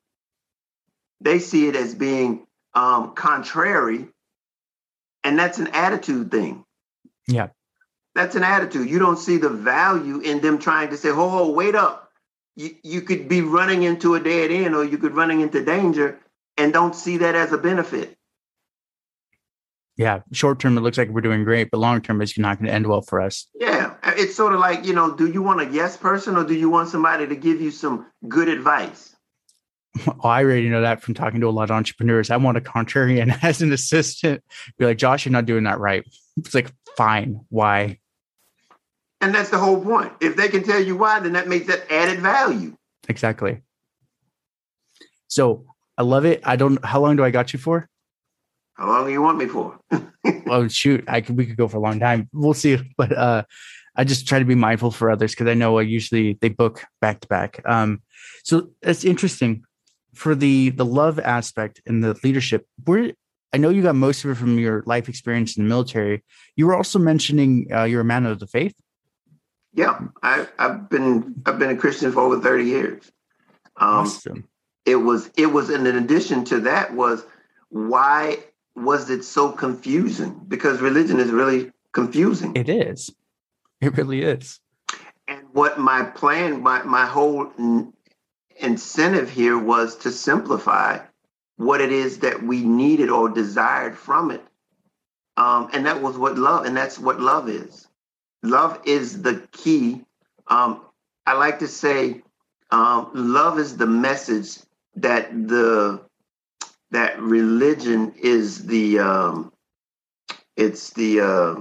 they 1.21 1.39
see 1.39 1.67
it 1.67 1.75
as 1.75 1.95
being 1.95 2.45
um, 2.73 3.13
contrary, 3.13 4.07
and 5.23 5.39
that's 5.39 5.59
an 5.59 5.67
attitude 5.67 6.31
thing. 6.31 6.65
Yeah, 7.27 7.49
that's 8.13 8.35
an 8.35 8.43
attitude. 8.43 8.89
You 8.89 8.99
don't 8.99 9.17
see 9.17 9.37
the 9.37 9.49
value 9.49 10.19
in 10.19 10.41
them 10.41 10.59
trying 10.59 10.89
to 10.89 10.97
say, 10.97 11.09
"Oh, 11.09 11.45
oh 11.45 11.51
wait 11.51 11.75
up." 11.75 12.02
You 12.55 12.75
you 12.83 13.01
could 13.01 13.27
be 13.27 13.41
running 13.41 13.83
into 13.83 14.15
a 14.15 14.19
dead 14.19 14.51
end, 14.51 14.75
or 14.75 14.83
you 14.83 14.97
could 14.97 15.15
running 15.15 15.41
into 15.41 15.63
danger, 15.63 16.19
and 16.57 16.71
don't 16.71 16.95
see 16.95 17.17
that 17.17 17.35
as 17.35 17.51
a 17.51 17.57
benefit. 17.57 18.15
Yeah, 19.95 20.19
short 20.31 20.59
term 20.59 20.77
it 20.77 20.81
looks 20.81 20.97
like 20.97 21.09
we're 21.09 21.21
doing 21.21 21.43
great, 21.43 21.69
but 21.71 21.77
long 21.79 22.01
term 22.01 22.21
it's 22.21 22.37
not 22.37 22.57
going 22.57 22.67
to 22.67 22.73
end 22.73 22.87
well 22.87 23.01
for 23.01 23.21
us. 23.21 23.47
Yeah, 23.53 23.95
it's 24.03 24.35
sort 24.35 24.53
of 24.53 24.59
like 24.59 24.85
you 24.85 24.93
know, 24.93 25.15
do 25.15 25.27
you 25.27 25.41
want 25.41 25.61
a 25.61 25.65
yes 25.71 25.97
person 25.97 26.35
or 26.35 26.43
do 26.43 26.53
you 26.53 26.69
want 26.69 26.89
somebody 26.89 27.27
to 27.27 27.35
give 27.35 27.61
you 27.61 27.71
some 27.71 28.07
good 28.27 28.49
advice? 28.49 29.15
Well, 30.05 30.19
I 30.23 30.43
already 30.43 30.69
know 30.69 30.81
that 30.81 31.01
from 31.01 31.13
talking 31.13 31.41
to 31.41 31.47
a 31.47 31.51
lot 31.51 31.69
of 31.69 31.71
entrepreneurs. 31.71 32.31
I 32.31 32.37
want 32.37 32.57
a 32.57 32.61
contrarian 32.61 33.37
as 33.43 33.61
an 33.61 33.71
assistant. 33.71 34.43
Be 34.77 34.85
like, 34.85 34.97
Josh, 34.97 35.25
you're 35.25 35.31
not 35.31 35.45
doing 35.45 35.63
that 35.63 35.79
right. 35.79 36.03
It's 36.37 36.53
like, 36.53 36.71
fine, 36.97 37.41
why? 37.49 37.99
And 39.23 39.33
that's 39.33 39.49
the 39.49 39.57
whole 39.57 39.81
point. 39.81 40.11
If 40.19 40.35
they 40.35 40.49
can 40.49 40.63
tell 40.63 40.83
you 40.83 40.97
why, 40.97 41.21
then 41.21 41.31
that 41.31 41.47
makes 41.47 41.67
that 41.67 41.89
added 41.89 42.19
value. 42.19 42.75
Exactly. 43.07 43.61
So 45.29 45.65
I 45.97 46.01
love 46.01 46.25
it. 46.25 46.41
I 46.43 46.57
don't. 46.57 46.83
How 46.83 46.99
long 46.99 47.15
do 47.15 47.23
I 47.23 47.31
got 47.31 47.53
you 47.53 47.59
for? 47.59 47.87
How 48.73 48.85
long 48.85 49.05
do 49.05 49.13
you 49.13 49.21
want 49.21 49.37
me 49.37 49.45
for? 49.45 49.79
oh 50.49 50.67
shoot, 50.67 51.05
I 51.07 51.21
could. 51.21 51.37
We 51.37 51.45
could 51.45 51.55
go 51.55 51.69
for 51.69 51.77
a 51.77 51.79
long 51.79 52.01
time. 52.01 52.27
We'll 52.33 52.53
see. 52.53 52.77
But 52.97 53.17
uh, 53.17 53.43
I 53.95 54.03
just 54.03 54.27
try 54.27 54.39
to 54.39 54.45
be 54.45 54.55
mindful 54.55 54.91
for 54.91 55.09
others 55.09 55.31
because 55.31 55.47
I 55.47 55.53
know 55.53 55.79
I 55.79 55.83
usually 55.83 56.37
they 56.41 56.49
book 56.49 56.83
back 56.99 57.21
to 57.21 57.27
back. 57.29 57.61
Um, 57.65 58.01
so 58.43 58.71
that's 58.81 59.05
interesting 59.05 59.63
for 60.13 60.35
the 60.35 60.71
the 60.71 60.85
love 60.85 61.17
aspect 61.17 61.81
and 61.85 62.03
the 62.03 62.19
leadership. 62.25 62.67
Where 62.83 63.13
I 63.53 63.57
know 63.57 63.69
you 63.69 63.83
got 63.83 63.95
most 63.95 64.25
of 64.25 64.31
it 64.31 64.35
from 64.35 64.59
your 64.59 64.83
life 64.85 65.07
experience 65.07 65.55
in 65.55 65.63
the 65.63 65.69
military. 65.69 66.25
You 66.57 66.67
were 66.67 66.75
also 66.75 66.99
mentioning 66.99 67.67
uh, 67.73 67.85
you're 67.85 68.01
a 68.01 68.05
man 68.05 68.25
of 68.25 68.39
the 68.39 68.47
faith. 68.47 68.75
Yeah, 69.73 69.99
I, 70.21 70.47
have 70.59 70.89
been 70.89 71.41
I've 71.45 71.57
been 71.57 71.71
a 71.71 71.77
Christian 71.77 72.11
for 72.11 72.21
over 72.21 72.39
thirty 72.39 72.65
years. 72.65 73.11
Um, 73.77 74.05
awesome. 74.05 74.47
It 74.85 74.97
was 74.97 75.31
it 75.35 75.47
was 75.47 75.69
in 75.69 75.87
addition 75.87 76.45
to 76.45 76.59
that 76.61 76.93
was 76.93 77.25
why 77.69 78.37
was 78.75 79.09
it 79.09 79.23
so 79.23 79.51
confusing? 79.51 80.41
Because 80.47 80.79
religion 80.79 81.19
is 81.19 81.31
really 81.31 81.71
confusing. 81.91 82.55
It 82.55 82.69
is. 82.69 83.11
It 83.81 83.97
really 83.97 84.21
is. 84.21 84.59
And 85.27 85.41
what 85.53 85.79
my 85.79 86.03
plan, 86.03 86.61
my 86.61 86.83
my 86.83 87.05
whole 87.07 87.51
incentive 88.57 89.29
here 89.31 89.57
was 89.57 89.95
to 89.97 90.11
simplify 90.11 90.99
what 91.55 91.81
it 91.81 91.91
is 91.91 92.19
that 92.19 92.43
we 92.43 92.63
needed 92.63 93.09
or 93.09 93.29
desired 93.29 93.97
from 93.97 94.29
it. 94.29 94.43
Um, 95.35 95.69
and 95.73 95.87
that 95.87 96.01
was 96.01 96.15
what 96.15 96.37
love, 96.37 96.65
and 96.65 96.77
that's 96.77 96.99
what 96.99 97.19
love 97.19 97.49
is 97.49 97.87
love 98.43 98.79
is 98.85 99.21
the 99.21 99.47
key. 99.51 100.01
Um, 100.47 100.81
I 101.25 101.33
like 101.33 101.59
to 101.59 101.67
say 101.67 102.21
um, 102.69 103.09
love 103.13 103.57
is 103.57 103.77
the 103.77 103.87
message 103.87 104.59
that 104.95 105.31
the 105.47 106.01
that 106.91 107.19
religion 107.19 108.13
is 108.21 108.65
the 108.65 108.99
um, 108.99 109.51
it's 110.55 110.91
the 110.91 111.21
uh, 111.21 111.55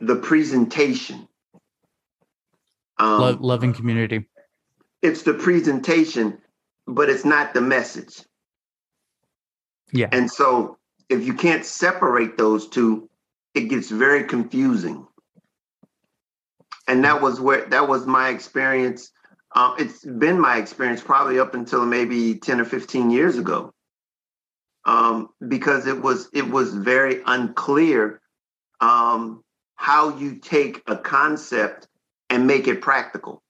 the 0.00 0.16
presentation. 0.16 1.28
Um, 2.98 3.20
love, 3.20 3.40
loving 3.40 3.72
community. 3.72 4.26
It's 5.02 5.22
the 5.22 5.34
presentation, 5.34 6.38
but 6.86 7.10
it's 7.10 7.24
not 7.24 7.54
the 7.54 7.60
message. 7.60 8.22
Yeah. 9.92 10.08
And 10.10 10.30
so 10.30 10.78
if 11.08 11.24
you 11.24 11.34
can't 11.34 11.64
separate 11.64 12.36
those 12.38 12.68
two, 12.68 13.08
it 13.54 13.68
gets 13.68 13.90
very 13.90 14.24
confusing. 14.24 15.06
And 16.86 17.04
that 17.04 17.22
was 17.22 17.40
where 17.40 17.66
that 17.66 17.88
was 17.88 18.06
my 18.06 18.28
experience. 18.28 19.10
Uh, 19.54 19.74
it's 19.78 20.04
been 20.04 20.40
my 20.40 20.58
experience 20.58 21.00
probably 21.00 21.38
up 21.38 21.54
until 21.54 21.86
maybe 21.86 22.34
10 22.34 22.60
or 22.60 22.64
15 22.64 23.10
years 23.10 23.38
ago. 23.38 23.72
Um, 24.84 25.30
because 25.48 25.86
it 25.86 26.02
was 26.02 26.28
it 26.34 26.46
was 26.46 26.74
very 26.74 27.22
unclear 27.24 28.20
um, 28.80 29.42
how 29.76 30.18
you 30.18 30.36
take 30.36 30.82
a 30.86 30.96
concept 30.96 31.88
and 32.28 32.46
make 32.46 32.68
it 32.68 32.82
practical. 32.82 33.42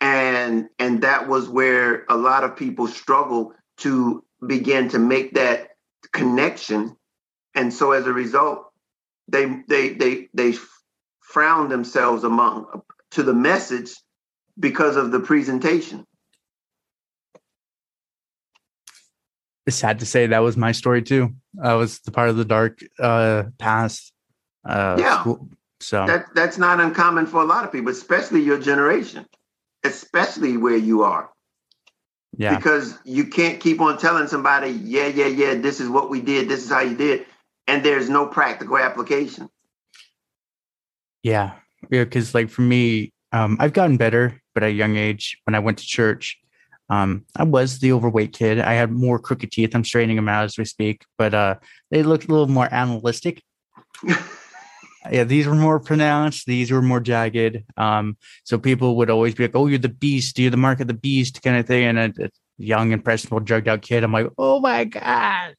And 0.00 0.68
and 0.78 1.02
that 1.02 1.26
was 1.26 1.48
where 1.48 2.04
a 2.10 2.16
lot 2.16 2.44
of 2.44 2.56
people 2.56 2.86
struggle 2.86 3.54
to 3.78 4.22
begin 4.46 4.90
to 4.90 4.98
make 4.98 5.34
that 5.34 5.70
connection 6.12 6.96
and 7.54 7.72
so 7.72 7.92
as 7.92 8.06
a 8.06 8.12
result, 8.12 8.70
they 9.28 9.46
they 9.68 9.94
they 9.94 10.28
they 10.34 10.54
frown 11.20 11.68
themselves 11.68 12.24
among 12.24 12.82
to 13.12 13.22
the 13.22 13.34
message 13.34 13.92
because 14.58 14.96
of 14.96 15.10
the 15.10 15.20
presentation. 15.20 16.04
It's 19.66 19.76
sad 19.76 20.00
to 20.00 20.06
say 20.06 20.26
that 20.26 20.40
was 20.40 20.56
my 20.56 20.72
story 20.72 21.02
too. 21.02 21.34
I 21.62 21.74
was 21.74 22.00
the 22.00 22.10
part 22.10 22.28
of 22.28 22.36
the 22.36 22.44
dark 22.44 22.80
uh, 22.98 23.44
past. 23.58 24.12
Uh, 24.66 24.96
yeah, 24.98 25.20
school, 25.20 25.48
so 25.80 26.06
that 26.06 26.26
that's 26.34 26.58
not 26.58 26.80
uncommon 26.80 27.26
for 27.26 27.42
a 27.42 27.44
lot 27.44 27.64
of 27.64 27.72
people, 27.72 27.90
especially 27.90 28.42
your 28.42 28.58
generation, 28.58 29.26
especially 29.84 30.56
where 30.56 30.76
you 30.76 31.02
are. 31.02 31.30
Yeah, 32.36 32.56
because 32.56 32.98
you 33.04 33.26
can't 33.26 33.60
keep 33.60 33.80
on 33.80 33.96
telling 33.98 34.26
somebody, 34.26 34.70
yeah, 34.70 35.06
yeah, 35.06 35.26
yeah, 35.26 35.54
this 35.54 35.80
is 35.80 35.88
what 35.88 36.10
we 36.10 36.20
did, 36.20 36.48
this 36.48 36.64
is 36.64 36.70
how 36.70 36.80
you 36.80 36.96
did, 36.96 37.26
and 37.66 37.84
there's 37.84 38.08
no 38.08 38.26
practical 38.26 38.78
application. 38.78 39.48
Yeah, 41.22 41.52
yeah, 41.90 42.04
because 42.04 42.34
like 42.34 42.50
for 42.50 42.62
me, 42.62 43.12
um, 43.32 43.56
I've 43.60 43.72
gotten 43.72 43.96
better, 43.96 44.40
but 44.52 44.62
at 44.62 44.70
a 44.70 44.72
young 44.72 44.96
age, 44.96 45.38
when 45.44 45.54
I 45.54 45.58
went 45.58 45.78
to 45.78 45.86
church, 45.86 46.38
um, 46.90 47.24
I 47.36 47.44
was 47.44 47.78
the 47.78 47.92
overweight 47.92 48.32
kid. 48.32 48.60
I 48.60 48.74
had 48.74 48.90
more 48.92 49.18
crooked 49.18 49.50
teeth. 49.50 49.74
I'm 49.74 49.84
straightening 49.84 50.16
them 50.16 50.28
out 50.28 50.44
as 50.44 50.58
we 50.58 50.64
speak, 50.64 51.04
but 51.16 51.32
uh, 51.32 51.56
they 51.90 52.02
looked 52.02 52.26
a 52.26 52.30
little 52.30 52.46
more 52.46 52.72
animalistic. 52.72 53.42
yeah, 55.10 55.24
these 55.24 55.46
were 55.46 55.54
more 55.54 55.80
pronounced. 55.80 56.46
These 56.46 56.70
were 56.70 56.82
more 56.82 57.00
jagged. 57.00 57.64
Um, 57.76 58.16
so 58.44 58.58
people 58.58 58.96
would 58.96 59.10
always 59.10 59.34
be 59.34 59.44
like, 59.44 59.56
"Oh, 59.56 59.66
you're 59.66 59.78
the 59.78 59.88
beast. 59.88 60.38
You're 60.38 60.50
the 60.50 60.56
mark 60.56 60.80
of 60.80 60.86
the 60.86 60.94
beast," 60.94 61.42
kind 61.42 61.56
of 61.56 61.66
thing. 61.66 61.84
And 61.84 61.98
a, 61.98 62.24
a 62.24 62.30
young, 62.58 62.92
impressionable, 62.92 63.40
drugged 63.40 63.68
out 63.68 63.82
kid, 63.82 64.04
I'm 64.04 64.12
like, 64.12 64.28
"Oh 64.36 64.60
my 64.60 64.84
god, 64.84 65.54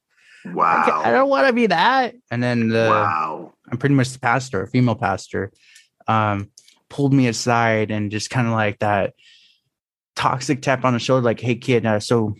Wow. 0.54 1.02
I, 1.04 1.08
I 1.08 1.12
don't 1.12 1.28
want 1.28 1.46
to 1.46 1.52
be 1.52 1.66
that. 1.66 2.14
And 2.30 2.42
then 2.42 2.68
the 2.68 2.88
wow. 2.90 3.52
I'm 3.70 3.78
pretty 3.78 3.94
much 3.94 4.10
the 4.10 4.18
pastor, 4.18 4.62
a 4.62 4.68
female 4.68 4.94
pastor, 4.94 5.52
um, 6.06 6.50
pulled 6.88 7.12
me 7.12 7.26
aside 7.26 7.90
and 7.90 8.10
just 8.10 8.30
kind 8.30 8.46
of 8.46 8.52
like 8.52 8.78
that 8.78 9.14
toxic 10.14 10.62
tap 10.62 10.84
on 10.84 10.92
the 10.92 10.98
shoulder, 10.98 11.24
like, 11.24 11.40
hey 11.40 11.56
kid, 11.56 11.84
uh, 11.84 12.00
so 12.00 12.34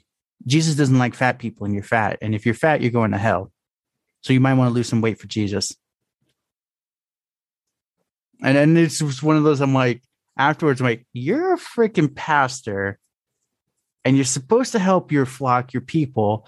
Jesus 0.46 0.76
doesn't 0.76 0.98
like 0.98 1.14
fat 1.14 1.38
people 1.38 1.64
and 1.64 1.74
you're 1.74 1.82
fat. 1.82 2.18
And 2.22 2.34
if 2.34 2.46
you're 2.46 2.54
fat, 2.54 2.80
you're 2.80 2.90
going 2.90 3.10
to 3.10 3.18
hell. 3.18 3.50
So 4.22 4.32
you 4.32 4.40
might 4.40 4.54
want 4.54 4.70
to 4.70 4.74
lose 4.74 4.88
some 4.88 5.00
weight 5.00 5.18
for 5.18 5.26
Jesus. 5.26 5.74
And 8.42 8.56
then 8.56 8.76
it's 8.76 9.22
one 9.22 9.36
of 9.36 9.44
those 9.44 9.60
I'm 9.60 9.74
like, 9.74 10.02
afterwards, 10.36 10.80
I'm 10.80 10.86
like, 10.86 11.06
you're 11.12 11.54
a 11.54 11.58
freaking 11.58 12.14
pastor 12.14 12.98
and 14.04 14.16
you're 14.16 14.24
supposed 14.24 14.72
to 14.72 14.78
help 14.78 15.10
your 15.10 15.26
flock, 15.26 15.72
your 15.72 15.80
people 15.80 16.46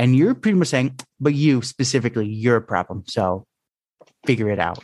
and 0.00 0.16
you're 0.16 0.34
pretty 0.34 0.56
much 0.56 0.68
saying, 0.68 0.96
but 1.20 1.34
you 1.34 1.60
specifically, 1.60 2.26
you're 2.26 2.56
a 2.56 2.62
problem. 2.62 3.04
So 3.06 3.44
figure 4.24 4.48
it 4.48 4.58
out. 4.58 4.82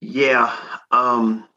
Yeah. 0.00 0.56
Um, 0.92 1.48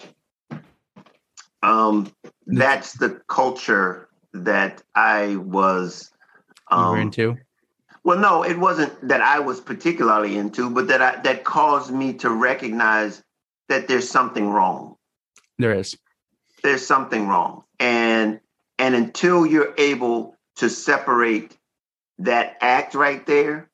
um, 1.61 2.11
that's 2.47 2.93
the 2.93 3.22
culture 3.28 4.09
that 4.34 4.82
I 4.95 5.36
was 5.36 6.11
um, 6.72 6.97
into. 6.97 7.38
Well, 8.03 8.18
no, 8.18 8.43
it 8.43 8.57
wasn't 8.57 9.07
that 9.07 9.22
I 9.22 9.39
was 9.39 9.61
particularly 9.61 10.36
into, 10.36 10.68
but 10.72 10.88
that 10.88 11.03
I, 11.03 11.22
that 11.22 11.43
caused 11.43 11.93
me 11.93 12.13
to 12.13 12.32
recognize 12.32 13.22
that 13.70 13.88
there's 13.88 14.09
something 14.09 14.49
wrong. 14.49 14.95
There 15.59 15.74
is. 15.74 15.95
There's 16.63 16.86
something 16.86 17.28
wrong, 17.28 17.63
and 17.80 18.39
and 18.80 18.95
until 18.95 19.45
you're 19.45 19.74
able 19.78 20.36
to 20.57 20.70
separate 20.70 21.57
that 22.20 22.57
act 22.61 22.95
right 22.95 23.26
there 23.26 23.70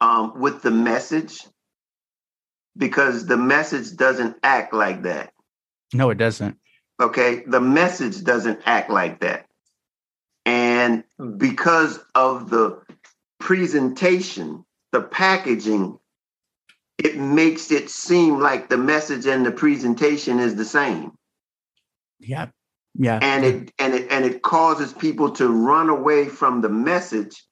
um, 0.00 0.40
with 0.40 0.62
the 0.62 0.70
message 0.70 1.46
because 2.76 3.26
the 3.26 3.36
message 3.36 3.96
doesn't 3.96 4.36
act 4.42 4.72
like 4.72 5.02
that. 5.02 5.32
No, 5.94 6.10
it 6.10 6.18
doesn't. 6.18 6.58
Okay. 7.00 7.42
The 7.46 7.60
message 7.60 8.22
doesn't 8.22 8.60
act 8.66 8.90
like 8.90 9.20
that. 9.20 9.46
And 10.44 11.04
because 11.36 11.98
of 12.14 12.50
the 12.50 12.82
presentation, 13.40 14.64
the 14.92 15.02
packaging, 15.02 15.98
it 16.98 17.16
makes 17.16 17.70
it 17.70 17.90
seem 17.90 18.40
like 18.40 18.68
the 18.68 18.78
message 18.78 19.26
and 19.26 19.44
the 19.44 19.52
presentation 19.52 20.38
is 20.38 20.54
the 20.54 20.64
same. 20.64 21.12
Yeah. 22.18 22.46
Yeah. 22.98 23.18
And 23.20 23.44
it 23.44 23.72
and 23.78 23.94
it 23.94 24.10
and 24.10 24.24
it 24.24 24.42
causes 24.42 24.92
people 24.92 25.32
to 25.32 25.48
run 25.48 25.88
away 25.88 26.28
from 26.28 26.60
the 26.60 26.68
message 26.68 27.44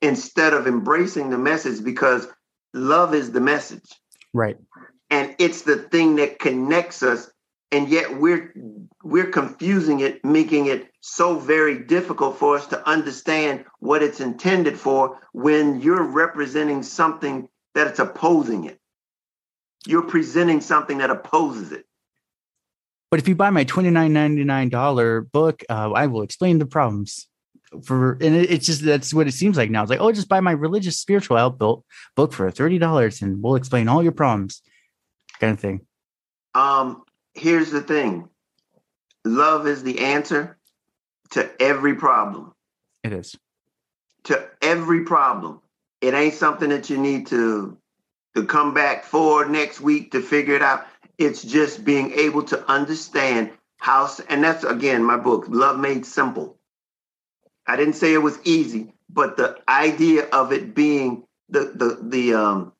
instead 0.00 0.52
of 0.52 0.66
embracing 0.66 1.30
the 1.30 1.38
message 1.38 1.82
because 1.84 2.28
love 2.72 3.14
is 3.14 3.32
the 3.32 3.40
message. 3.40 3.88
Right. 4.32 4.56
And 5.10 5.34
it's 5.38 5.62
the 5.62 5.76
thing 5.76 6.16
that 6.16 6.38
connects 6.38 7.02
us 7.02 7.30
and 7.72 7.88
yet 7.88 8.18
we're 8.18 8.54
we're 9.02 9.30
confusing 9.30 10.00
it 10.00 10.24
making 10.24 10.66
it 10.66 10.88
so 11.00 11.38
very 11.38 11.78
difficult 11.78 12.38
for 12.38 12.56
us 12.56 12.66
to 12.66 12.88
understand 12.88 13.64
what 13.80 14.02
it's 14.02 14.20
intended 14.20 14.78
for 14.78 15.18
when 15.32 15.80
you're 15.80 16.02
representing 16.02 16.82
something 16.82 17.48
that 17.74 17.86
it's 17.86 17.98
opposing 17.98 18.64
it 18.64 18.80
you're 19.86 20.02
presenting 20.02 20.60
something 20.60 20.98
that 20.98 21.10
opposes 21.10 21.72
it 21.72 21.86
but 23.16 23.22
if 23.22 23.28
you 23.28 23.34
buy 23.34 23.48
my 23.48 23.64
$29.99 23.64 25.32
book 25.32 25.64
uh, 25.70 25.90
i 25.92 26.06
will 26.06 26.20
explain 26.20 26.58
the 26.58 26.66
problems 26.66 27.26
for 27.82 28.12
and 28.12 28.36
it, 28.36 28.50
it's 28.50 28.66
just 28.66 28.84
that's 28.84 29.14
what 29.14 29.26
it 29.26 29.32
seems 29.32 29.56
like 29.56 29.70
now 29.70 29.82
it's 29.82 29.88
like 29.88 30.00
oh 30.00 30.12
just 30.12 30.28
buy 30.28 30.40
my 30.40 30.52
religious 30.52 30.98
spiritual 30.98 31.38
help 31.38 31.58
book 31.58 31.84
for 32.32 32.50
$30 32.50 33.22
and 33.22 33.42
we'll 33.42 33.56
explain 33.56 33.88
all 33.88 34.02
your 34.02 34.12
problems 34.12 34.60
kind 35.40 35.54
of 35.54 35.60
thing 35.60 35.80
um 36.54 37.02
here's 37.34 37.70
the 37.70 37.80
thing 37.80 38.28
love 39.24 39.66
is 39.66 39.82
the 39.82 39.98
answer 40.00 40.56
to 41.30 41.50
every 41.60 41.94
problem. 41.94 42.52
It 43.02 43.12
is. 43.12 43.36
To 44.24 44.48
every 44.62 45.04
problem. 45.04 45.60
It 46.00 46.14
ain't 46.14 46.34
something 46.34 46.70
that 46.70 46.90
you 46.90 46.98
need 46.98 47.28
to 47.28 47.78
to 48.34 48.44
come 48.44 48.74
back 48.74 49.04
for 49.04 49.46
next 49.46 49.80
week 49.80 50.12
to 50.12 50.20
figure 50.20 50.54
it 50.54 50.62
out. 50.62 50.86
It's 51.18 51.42
just 51.42 51.84
being 51.84 52.12
able 52.12 52.42
to 52.44 52.70
understand 52.70 53.50
how 53.78 54.10
and 54.28 54.42
that's 54.42 54.64
again 54.64 55.04
my 55.04 55.16
book, 55.16 55.46
Love 55.48 55.78
Made 55.78 56.04
Simple. 56.06 56.58
I 57.66 57.76
didn't 57.76 57.94
say 57.94 58.14
it 58.14 58.18
was 58.18 58.38
easy, 58.44 58.92
but 59.08 59.36
the 59.36 59.58
idea 59.68 60.26
of 60.26 60.52
it 60.52 60.74
being 60.74 61.24
the 61.48 61.72
the 61.74 61.98
the 62.02 62.34
um 62.34 62.72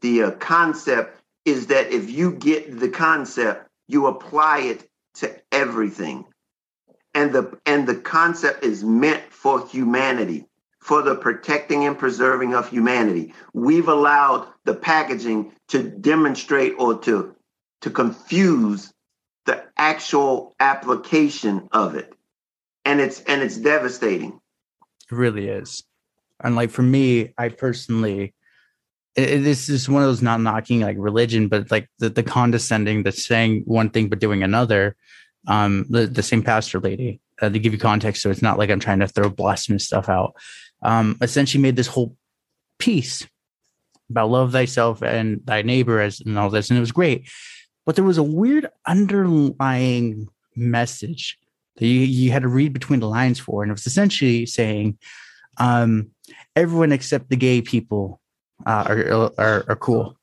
the 0.00 0.22
uh, 0.24 0.30
concept 0.32 1.20
is 1.44 1.68
that 1.68 1.92
if 1.92 2.10
you 2.10 2.32
get 2.32 2.78
the 2.78 2.88
concept, 2.88 3.68
you 3.88 4.06
apply 4.06 4.58
it 4.60 4.88
to 5.14 5.34
everything. 5.50 6.24
And 7.14 7.32
the 7.32 7.58
and 7.66 7.86
the 7.86 7.96
concept 7.96 8.64
is 8.64 8.84
meant 8.84 9.22
for 9.30 9.66
humanity, 9.66 10.46
for 10.80 11.02
the 11.02 11.14
protecting 11.14 11.84
and 11.84 11.98
preserving 11.98 12.54
of 12.54 12.68
humanity. 12.68 13.34
We've 13.52 13.88
allowed 13.88 14.48
the 14.64 14.74
packaging 14.74 15.52
to 15.68 15.82
demonstrate 15.82 16.74
or 16.78 16.98
to 17.00 17.34
to 17.82 17.90
confuse 17.90 18.92
the 19.46 19.62
actual 19.76 20.54
application 20.60 21.68
of 21.72 21.94
it. 21.94 22.12
And 22.84 23.00
it's 23.00 23.20
and 23.22 23.42
it's 23.42 23.56
devastating. 23.56 24.40
It 25.10 25.14
really 25.14 25.48
is. 25.48 25.84
And 26.42 26.56
like 26.56 26.70
for 26.70 26.82
me, 26.82 27.32
I 27.38 27.48
personally 27.48 28.34
it, 29.14 29.40
this 29.40 29.68
is 29.68 29.88
one 29.88 30.02
of 30.02 30.08
those 30.08 30.22
not 30.22 30.40
knocking 30.40 30.80
like 30.80 30.96
religion, 30.98 31.48
but 31.48 31.70
like 31.70 31.88
the, 31.98 32.08
the 32.08 32.22
condescending, 32.22 33.02
the 33.02 33.12
saying 33.12 33.62
one 33.66 33.90
thing 33.90 34.08
but 34.08 34.20
doing 34.20 34.42
another. 34.42 34.96
Um, 35.48 35.86
the, 35.90 36.06
the 36.06 36.22
same 36.22 36.42
pastor 36.42 36.78
lady 36.78 37.20
uh, 37.40 37.48
to 37.48 37.58
give 37.58 37.72
you 37.72 37.78
context, 37.78 38.22
so 38.22 38.30
it's 38.30 38.42
not 38.42 38.58
like 38.58 38.70
I'm 38.70 38.78
trying 38.78 39.00
to 39.00 39.08
throw 39.08 39.28
blasphemous 39.28 39.84
stuff 39.84 40.08
out. 40.08 40.36
Um, 40.82 41.18
essentially 41.20 41.60
made 41.60 41.74
this 41.74 41.88
whole 41.88 42.16
piece 42.78 43.26
about 44.08 44.30
love 44.30 44.52
thyself 44.52 45.02
and 45.02 45.40
thy 45.44 45.62
neighbor 45.62 46.00
as 46.00 46.20
and 46.20 46.38
all 46.38 46.48
this, 46.48 46.70
and 46.70 46.76
it 46.76 46.80
was 46.80 46.92
great. 46.92 47.28
But 47.84 47.96
there 47.96 48.04
was 48.04 48.18
a 48.18 48.22
weird 48.22 48.68
underlying 48.86 50.28
message 50.54 51.38
that 51.76 51.86
you, 51.86 52.00
you 52.00 52.30
had 52.30 52.42
to 52.42 52.48
read 52.48 52.72
between 52.72 53.00
the 53.00 53.08
lines 53.08 53.40
for, 53.40 53.62
and 53.62 53.70
it 53.70 53.74
was 53.74 53.86
essentially 53.86 54.46
saying, 54.46 54.98
um, 55.58 56.10
everyone 56.54 56.92
except 56.92 57.28
the 57.28 57.36
gay 57.36 57.60
people 57.62 58.20
uh, 58.66 58.84
are, 58.88 59.32
are, 59.38 59.64
are 59.68 59.76
cool. 59.76 60.16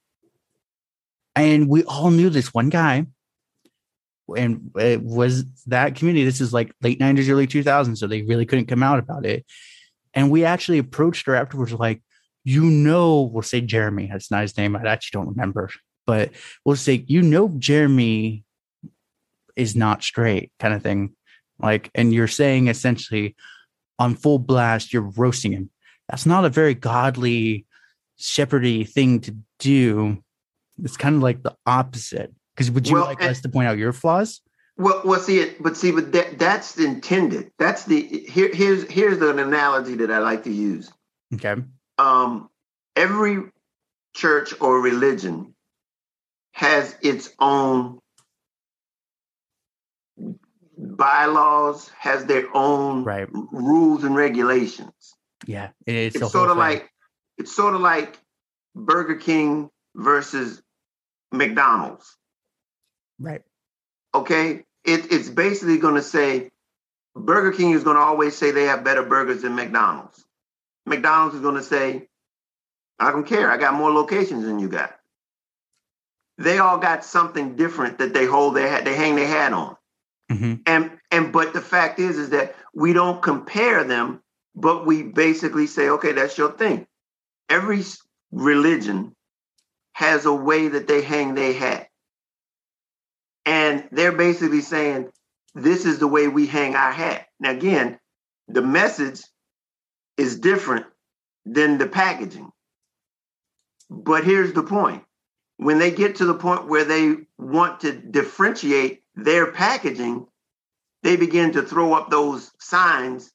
And 1.36 1.70
we 1.70 1.84
all 1.84 2.12
knew 2.12 2.30
this 2.30 2.54
one 2.54 2.70
guy, 2.70 3.06
and 4.36 4.72
it 4.76 5.02
was 5.02 5.46
that 5.68 5.96
community. 5.96 6.26
This 6.26 6.42
is 6.42 6.54
like 6.54 6.74
late 6.82 7.00
'90s, 7.00 7.30
early 7.30 7.48
2000s, 7.48 7.98
so 7.98 8.08
they 8.08 8.24
really 8.24 8.46
couldn't 8.46 8.66
come 8.68 8.84
out 8.84 9.00
about 9.00 9.26
it. 9.26 9.46
And 10.14 10.32
we 10.32 10.44
actually 10.44 10.80
approached 10.80 11.28
her 11.28 11.36
afterwards, 11.36 11.72
like, 11.74 12.02
you 12.44 12.64
know, 12.66 13.30
we'll 13.32 13.44
say 13.44 13.62
Jeremy. 13.62 14.10
That's 14.12 14.32
not 14.32 14.42
his 14.42 14.58
name. 14.58 14.76
I 14.76 14.82
actually 14.82 15.20
don't 15.20 15.30
remember, 15.30 15.70
but 16.10 16.32
we'll 16.66 16.76
say, 16.76 17.06
you 17.06 17.22
know, 17.22 17.50
Jeremy 17.60 18.44
is 19.56 19.76
not 19.76 20.02
straight, 20.02 20.52
kind 20.60 20.74
of 20.74 20.82
thing. 20.82 21.16
Like, 21.60 21.92
and 21.94 22.12
you're 22.12 22.28
saying 22.28 22.68
essentially 22.68 23.36
on 24.00 24.16
full 24.16 24.40
blast, 24.40 24.92
you're 24.92 25.04
roasting 25.04 25.52
him. 25.52 25.70
That's 26.08 26.26
not 26.26 26.46
a 26.46 26.50
very 26.50 26.74
godly 26.74 27.68
shepherdy 28.20 28.90
thing 28.90 29.20
to 29.20 29.36
do. 29.60 30.24
It's 30.84 30.98
kind 30.98 31.16
of 31.16 31.22
like 31.22 31.44
the 31.44 31.56
opposite. 31.68 32.34
Because 32.56 32.72
would 32.72 32.88
you 32.88 32.96
well, 32.96 33.06
like 33.06 33.22
and, 33.22 33.30
us 33.30 33.42
to 33.42 33.50
point 33.50 33.68
out 33.68 33.78
your 33.78 33.94
flaws? 33.94 34.42
Well, 34.78 35.04
well, 35.06 35.20
see 35.20 35.38
it, 35.38 35.62
but 35.62 35.78
see, 35.78 35.92
but 35.92 36.12
that, 36.14 36.40
that's 36.40 36.76
intended. 36.80 37.52
That's 37.60 37.84
the 37.86 38.02
here. 38.02 38.50
Here's 38.52 38.90
here's 38.90 39.20
the 39.20 39.38
analogy 39.38 39.94
that 39.98 40.10
I 40.10 40.18
like 40.18 40.44
to 40.46 40.52
use. 40.52 40.92
Okay. 41.36 41.62
Um, 42.00 42.50
every 42.96 43.44
church 44.16 44.56
or 44.60 44.82
religion 44.82 45.54
has 46.60 46.94
its 47.02 47.30
own 47.40 48.00
bylaws, 50.78 51.90
has 51.98 52.26
their 52.26 52.54
own 52.54 53.06
right. 53.06 53.30
rules 53.32 54.04
and 54.04 54.14
regulations. 54.14 55.16
Yeah, 55.48 55.70
it's, 55.86 56.18
it's 56.18 56.32
sort 56.34 56.50
of 56.50 56.58
thing. 56.58 56.60
like 56.60 56.92
it's 57.38 57.56
sort 57.56 57.76
of 57.76 57.80
like 57.80 58.20
Burger 58.76 59.16
King 59.16 59.70
versus 59.96 60.62
McDonald's. 61.32 62.18
Right. 63.20 63.42
Okay. 64.14 64.66
It, 64.84 65.14
it's 65.14 65.30
basically 65.30 65.78
going 65.78 65.96
to 65.96 66.02
say 66.02 66.50
Burger 67.16 67.56
King 67.56 67.72
is 67.72 67.86
going 67.86 67.96
to 67.96 68.02
always 68.02 68.36
say 68.36 68.52
they 68.52 68.66
have 68.66 68.84
better 68.84 69.04
burgers 69.04 69.44
than 69.44 69.56
McDonald's. 69.56 70.26
McDonald's 70.86 71.36
is 71.36 71.42
going 71.42 71.56
to 71.56 71.64
say, 71.64 72.10
I 73.00 73.14
don't 73.14 73.26
care. 73.26 73.50
I 73.50 73.56
got 73.56 73.76
more 73.76 73.92
locations 73.94 74.44
than 74.44 74.60
you 74.60 74.68
got. 74.68 74.99
They 76.40 76.58
all 76.58 76.80
got 76.80 77.06
something 77.06 77.56
different 77.56 78.00
that 78.00 78.14
they 78.14 78.26
hold 78.26 78.56
their 78.56 78.70
hat, 78.70 78.86
they 78.86 78.96
hang 78.96 79.16
their 79.16 79.28
hat 79.28 79.54
on. 79.54 79.76
Mm-hmm. 80.32 80.54
And 80.66 80.92
and 81.12 81.32
but 81.32 81.54
the 81.54 81.62
fact 81.62 82.00
is 82.00 82.18
is 82.18 82.32
that 82.32 82.56
we 82.74 82.94
don't 82.94 83.22
compare 83.22 83.84
them, 83.84 84.22
but 84.56 84.86
we 84.86 85.04
basically 85.04 85.68
say, 85.68 85.90
okay, 85.90 86.14
that's 86.14 86.38
your 86.38 86.52
thing 86.52 86.88
every 87.50 87.84
religion 88.32 89.16
has 89.94 90.26
a 90.26 90.34
way 90.34 90.70
that 90.70 90.88
they 90.88 91.02
hang 91.02 91.34
their 91.34 91.54
hat. 91.54 91.88
And 93.46 93.88
they're 93.92 94.16
basically 94.16 94.62
saying, 94.62 95.10
this 95.56 95.86
is 95.86 96.00
the 96.00 96.08
way 96.08 96.28
we 96.28 96.46
hang 96.46 96.76
our 96.76 96.92
hat. 96.92 97.26
Now, 97.40 97.52
again, 97.52 98.00
the 98.48 98.62
message 98.62 99.22
is 100.18 100.40
different 100.40 100.86
than 101.46 101.80
the 101.80 101.88
packaging. 101.88 102.52
But 103.90 104.24
here's 104.24 104.54
the 104.54 104.64
point 104.64 105.04
when 105.60 105.78
they 105.78 105.92
get 105.92 106.16
to 106.16 106.26
the 106.26 106.34
point 106.34 106.70
where 106.70 106.86
they 106.86 107.18
want 107.38 107.82
to 107.82 107.92
differentiate 107.92 109.04
their 109.14 109.52
packaging, 109.52 110.26
they 111.04 111.18
begin 111.18 111.52
to 111.52 111.62
throw 111.62 111.94
up 111.94 112.10
those 112.10 112.50
signs 112.60 113.30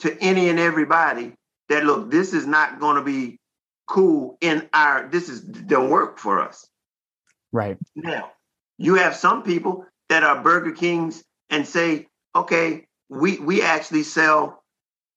to 0.00 0.14
any 0.22 0.50
and 0.50 0.60
everybody 0.60 1.32
that 1.70 1.84
look, 1.84 2.10
this 2.10 2.34
is 2.34 2.46
not 2.46 2.80
going 2.80 2.96
to 2.96 3.02
be 3.02 3.38
cool 3.86 4.36
in 4.42 4.68
our 4.74 5.08
this 5.08 5.30
is 5.30 5.40
don't 5.40 5.88
work 5.88 6.18
for 6.18 6.42
us. 6.42 6.68
Right. 7.50 7.78
Now, 7.96 8.30
you 8.76 8.96
have 8.96 9.16
some 9.16 9.42
people 9.42 9.86
that 10.10 10.22
are 10.22 10.42
Burger 10.42 10.72
Kings 10.72 11.24
and 11.48 11.66
say, 11.66 12.08
okay, 12.36 12.86
we 13.08 13.38
we 13.38 13.62
actually 13.62 14.02
sell 14.02 14.62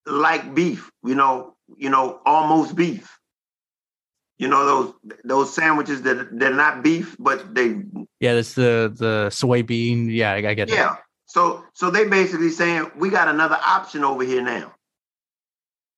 like 0.06 0.56
beef, 0.56 0.90
you 1.04 1.16
know, 1.16 1.56
you 1.76 1.90
know, 1.90 2.22
almost 2.26 2.74
beef. 2.74 3.20
You 4.38 4.48
know 4.48 4.66
those 4.66 4.94
those 5.24 5.54
sandwiches 5.54 6.02
that 6.04 6.28
they're 6.32 6.54
not 6.54 6.84
beef, 6.84 7.16
but 7.20 7.54
they 7.54 7.82
yeah, 8.20 8.34
that's 8.34 8.54
the 8.54 8.92
the 8.96 9.28
soybean. 9.30 10.14
Yeah, 10.14 10.32
I, 10.32 10.36
I 10.50 10.54
get 10.54 10.70
yeah. 10.70 10.76
That. 10.76 11.04
So 11.26 11.64
so 11.74 11.90
they 11.90 12.06
basically 12.08 12.50
saying 12.50 12.92
we 12.98 13.10
got 13.10 13.28
another 13.28 13.58
option 13.64 14.04
over 14.04 14.24
here 14.24 14.42
now. 14.42 14.74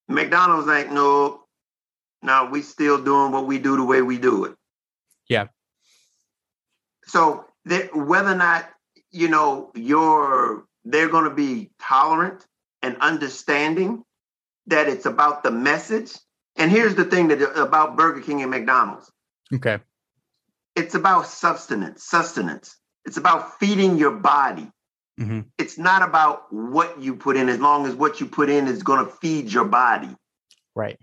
McDonald's 0.08 0.68
like, 0.68 0.92
no, 0.92 1.44
now 2.22 2.50
we 2.50 2.62
still 2.62 3.04
doing 3.04 3.32
what 3.32 3.48
we 3.48 3.58
do 3.58 3.78
the 3.78 3.84
way 3.84 4.02
we 4.02 4.18
do 4.18 4.46
it. 4.46 4.56
Yeah. 5.30 5.48
So 7.06 7.46
that 7.66 7.96
whether 7.96 8.32
or 8.32 8.36
not 8.36 8.70
you 9.12 9.28
know 9.30 9.72
you're 9.76 10.66
they're 10.84 11.10
going 11.10 11.26
to 11.26 11.36
be 11.36 11.72
tolerant 11.82 12.46
and 12.82 12.98
understanding 12.98 14.04
that 14.68 14.88
it's 14.88 15.06
about 15.06 15.44
the 15.44 15.52
message. 15.52 16.12
And 16.56 16.72
here's 16.72 16.96
the 16.96 17.06
thing 17.06 17.28
that 17.30 17.42
about 17.60 17.98
Burger 17.98 18.22
King 18.22 18.42
and 18.42 18.52
McDonald's. 18.52 19.12
Okay. 19.54 19.80
it's 20.76 20.96
about 20.96 21.28
sustenance, 21.28 22.04
sustenance. 22.04 22.78
It's 23.06 23.18
about 23.18 23.60
feeding 23.60 23.98
your 23.98 24.12
body. 24.12 24.70
Mm-hmm. 25.20 25.42
It's 25.58 25.78
not 25.78 26.02
about 26.02 26.52
what 26.52 27.00
you 27.00 27.16
put 27.16 27.38
in, 27.38 27.48
as 27.48 27.60
long 27.60 27.86
as 27.86 27.96
what 27.96 28.20
you 28.20 28.26
put 28.26 28.50
in 28.50 28.68
is 28.68 28.84
going 28.84 29.06
to 29.06 29.12
feed 29.12 29.52
your 29.52 29.66
body. 29.66 30.14
Right. 30.76 31.00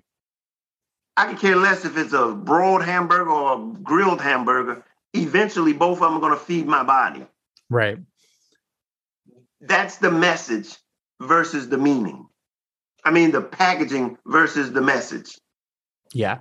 I 1.16 1.26
can 1.26 1.36
care 1.38 1.56
less 1.56 1.84
if 1.84 1.96
it's 1.96 2.12
a 2.12 2.32
broiled 2.32 2.84
hamburger 2.84 3.30
or 3.30 3.54
a 3.54 3.82
grilled 3.82 4.20
hamburger. 4.20 4.84
Eventually, 5.14 5.72
both 5.72 5.98
of 5.98 6.10
them 6.10 6.14
are 6.14 6.20
going 6.20 6.32
to 6.32 6.38
feed 6.38 6.66
my 6.66 6.82
body. 6.82 7.26
Right. 7.70 7.98
That's 9.60 9.96
the 9.98 10.10
message 10.10 10.76
versus 11.20 11.68
the 11.68 11.78
meaning. 11.78 12.28
I 13.04 13.10
mean, 13.10 13.32
the 13.32 13.42
packaging 13.42 14.18
versus 14.26 14.72
the 14.72 14.80
message. 14.80 15.36
Yeah. 16.12 16.38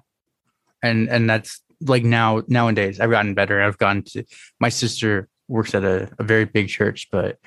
And 0.84 1.10
and 1.10 1.30
that's 1.30 1.62
like 1.82 2.04
now 2.04 2.44
nowadays 2.48 3.00
I've 3.00 3.10
gotten 3.10 3.34
better. 3.34 3.62
I've 3.62 3.78
gone 3.78 4.04
to 4.08 4.24
my 4.60 4.70
sister 4.70 5.28
works 5.48 5.76
at 5.76 5.84
a, 5.84 6.10
a 6.20 6.24
very 6.24 6.46
big 6.46 6.70
church, 6.70 7.08
but 7.12 7.38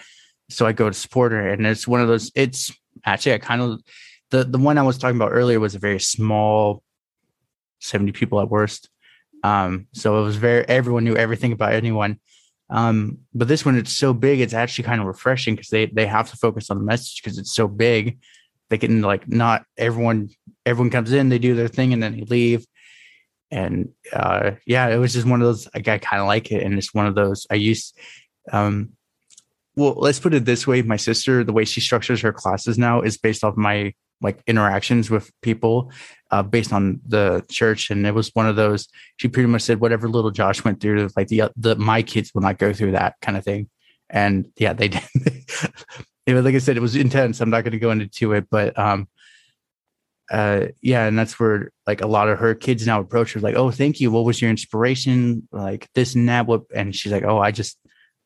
so 0.50 0.66
I 0.66 0.72
go 0.72 0.88
to 0.88 0.94
support 0.94 1.32
her 1.32 1.48
and 1.48 1.66
it's 1.66 1.88
one 1.88 2.00
of 2.00 2.08
those 2.08 2.30
it's 2.34 2.72
actually 3.04 3.34
I 3.34 3.38
kind 3.38 3.62
of 3.62 3.80
the 4.30 4.44
the 4.44 4.58
one 4.58 4.78
I 4.78 4.82
was 4.82 4.98
talking 4.98 5.16
about 5.16 5.32
earlier 5.32 5.60
was 5.60 5.74
a 5.74 5.78
very 5.78 6.00
small 6.00 6.82
70 7.80 8.12
people 8.12 8.40
at 8.40 8.48
worst. 8.48 8.88
Um, 9.42 9.86
so 9.92 10.20
it 10.20 10.24
was 10.24 10.36
very 10.36 10.66
everyone 10.68 11.04
knew 11.04 11.16
everything 11.16 11.52
about 11.52 11.72
anyone. 11.72 12.18
Um, 12.70 13.18
but 13.34 13.46
this 13.46 13.64
one 13.64 13.76
it's 13.76 13.92
so 13.92 14.14
big, 14.14 14.40
it's 14.40 14.54
actually 14.54 14.84
kind 14.84 15.00
of 15.00 15.06
refreshing 15.06 15.54
because 15.54 15.68
they 15.68 15.86
they 15.86 16.06
have 16.06 16.30
to 16.30 16.36
focus 16.36 16.70
on 16.70 16.78
the 16.78 16.84
message 16.84 17.22
because 17.22 17.38
it's 17.38 17.52
so 17.52 17.68
big. 17.68 18.18
They 18.74 18.78
can 18.78 19.02
like 19.02 19.28
not 19.28 19.64
everyone 19.78 20.30
everyone 20.66 20.90
comes 20.90 21.12
in, 21.12 21.28
they 21.28 21.38
do 21.38 21.54
their 21.54 21.68
thing, 21.68 21.92
and 21.92 22.02
then 22.02 22.16
they 22.16 22.24
leave. 22.24 22.66
And 23.52 23.90
uh, 24.12 24.52
yeah, 24.66 24.88
it 24.88 24.96
was 24.96 25.12
just 25.12 25.28
one 25.28 25.40
of 25.40 25.46
those. 25.46 25.68
Like, 25.72 25.86
I 25.86 25.98
kind 25.98 26.20
of 26.20 26.26
like 26.26 26.50
it, 26.50 26.64
and 26.64 26.76
it's 26.76 26.92
one 26.92 27.06
of 27.06 27.14
those 27.14 27.46
I 27.48 27.54
used. 27.54 27.96
Um, 28.50 28.94
well, 29.76 29.94
let's 29.96 30.18
put 30.18 30.34
it 30.34 30.44
this 30.44 30.66
way: 30.66 30.82
my 30.82 30.96
sister, 30.96 31.44
the 31.44 31.52
way 31.52 31.64
she 31.64 31.80
structures 31.80 32.20
her 32.22 32.32
classes 32.32 32.76
now 32.76 33.00
is 33.00 33.16
based 33.16 33.44
off 33.44 33.56
my 33.56 33.94
like 34.20 34.42
interactions 34.48 35.08
with 35.08 35.30
people 35.40 35.92
uh, 36.32 36.42
based 36.42 36.72
on 36.72 37.00
the 37.06 37.44
church 37.48 37.90
and 37.90 38.04
it 38.06 38.14
was 38.14 38.30
one 38.34 38.46
of 38.48 38.56
those 38.56 38.88
she 39.18 39.26
pretty 39.28 39.48
much 39.48 39.62
said 39.62 39.80
whatever 39.80 40.08
little 40.08 40.30
josh 40.30 40.64
went 40.64 40.80
through 40.80 41.10
like 41.16 41.26
the 41.26 41.42
the 41.56 41.74
my 41.74 42.00
kids 42.00 42.30
will 42.32 42.40
not 42.40 42.56
go 42.56 42.72
through 42.72 42.92
that 42.92 43.16
kind 43.20 43.36
of 43.36 43.42
thing 43.42 43.68
and 44.08 44.48
yeah 44.56 44.72
they 44.72 44.86
did 44.94 45.02
it 46.26 46.34
was 46.34 46.44
like 46.44 46.54
i 46.54 46.58
said 46.58 46.76
it 46.76 46.80
was 46.80 46.96
intense 46.96 47.40
i'm 47.40 47.50
not 47.50 47.64
going 47.64 47.72
to 47.72 47.78
go 47.78 47.90
into 47.90 48.32
it 48.32 48.46
but 48.50 48.78
um 48.78 49.08
uh 50.30 50.66
yeah 50.80 51.06
and 51.06 51.18
that's 51.18 51.38
where 51.38 51.70
like 51.86 52.00
a 52.00 52.06
lot 52.06 52.28
of 52.28 52.38
her 52.38 52.54
kids 52.54 52.86
now 52.86 53.00
approach 53.00 53.34
her 53.34 53.40
like 53.40 53.56
oh 53.56 53.70
thank 53.70 54.00
you 54.00 54.10
what 54.10 54.24
was 54.24 54.40
your 54.40 54.50
inspiration 54.50 55.46
like 55.52 55.88
this 55.94 56.14
and 56.14 56.28
that 56.28 56.46
what 56.46 56.62
and 56.74 56.94
she's 56.96 57.12
like 57.12 57.24
oh 57.24 57.38
i 57.38 57.50
just 57.50 57.78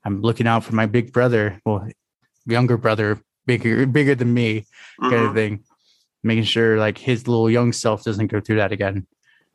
i'm 0.05 0.21
looking 0.21 0.47
out 0.47 0.63
for 0.63 0.75
my 0.75 0.87
big 0.87 1.13
brother 1.13 1.61
well 1.65 1.89
younger 2.47 2.77
brother 2.77 3.21
bigger 3.47 3.85
bigger 3.87 4.15
than 4.15 4.33
me 4.33 4.65
kind 5.01 5.13
mm-hmm. 5.13 5.27
of 5.27 5.35
thing 5.35 5.65
making 6.23 6.45
sure 6.45 6.79
like 6.79 6.99
his 6.99 7.29
little 7.29 7.51
young 7.51 7.73
self 7.73 8.05
doesn't 8.05 8.29
go 8.29 8.41
through 8.41 8.57
that 8.57 8.73
again. 8.73 9.07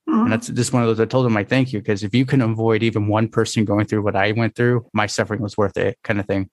Mm-hmm. 0.09 0.23
And 0.23 0.31
that's 0.31 0.47
just 0.47 0.73
one 0.73 0.83
of 0.83 0.89
those 0.89 0.99
I 0.99 1.05
told 1.05 1.25
him 1.25 1.33
like 1.33 1.49
thank 1.49 1.73
you 1.73 1.79
because 1.79 2.03
if 2.03 2.13
you 2.13 2.25
can 2.25 2.41
avoid 2.41 2.83
even 2.83 3.07
one 3.07 3.29
person 3.29 3.65
going 3.65 3.85
through 3.85 4.01
what 4.01 4.15
I 4.15 4.31
went 4.33 4.55
through, 4.55 4.85
my 4.93 5.05
suffering 5.05 5.41
was 5.41 5.57
worth 5.57 5.77
it 5.77 5.97
kind 6.03 6.19
of 6.19 6.25
thing. 6.25 6.49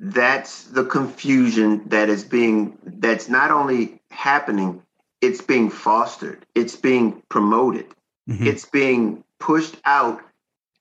That's 0.00 0.64
the 0.64 0.84
confusion 0.84 1.88
that 1.88 2.08
is 2.08 2.24
being 2.24 2.78
that's 2.84 3.28
not 3.28 3.50
only 3.50 4.00
happening, 4.10 4.82
it's 5.20 5.42
being 5.42 5.70
fostered, 5.70 6.46
it's 6.54 6.76
being 6.76 7.22
promoted, 7.28 7.86
mm-hmm. 8.28 8.46
it's 8.46 8.64
being 8.64 9.24
pushed 9.40 9.76
out, 9.84 10.20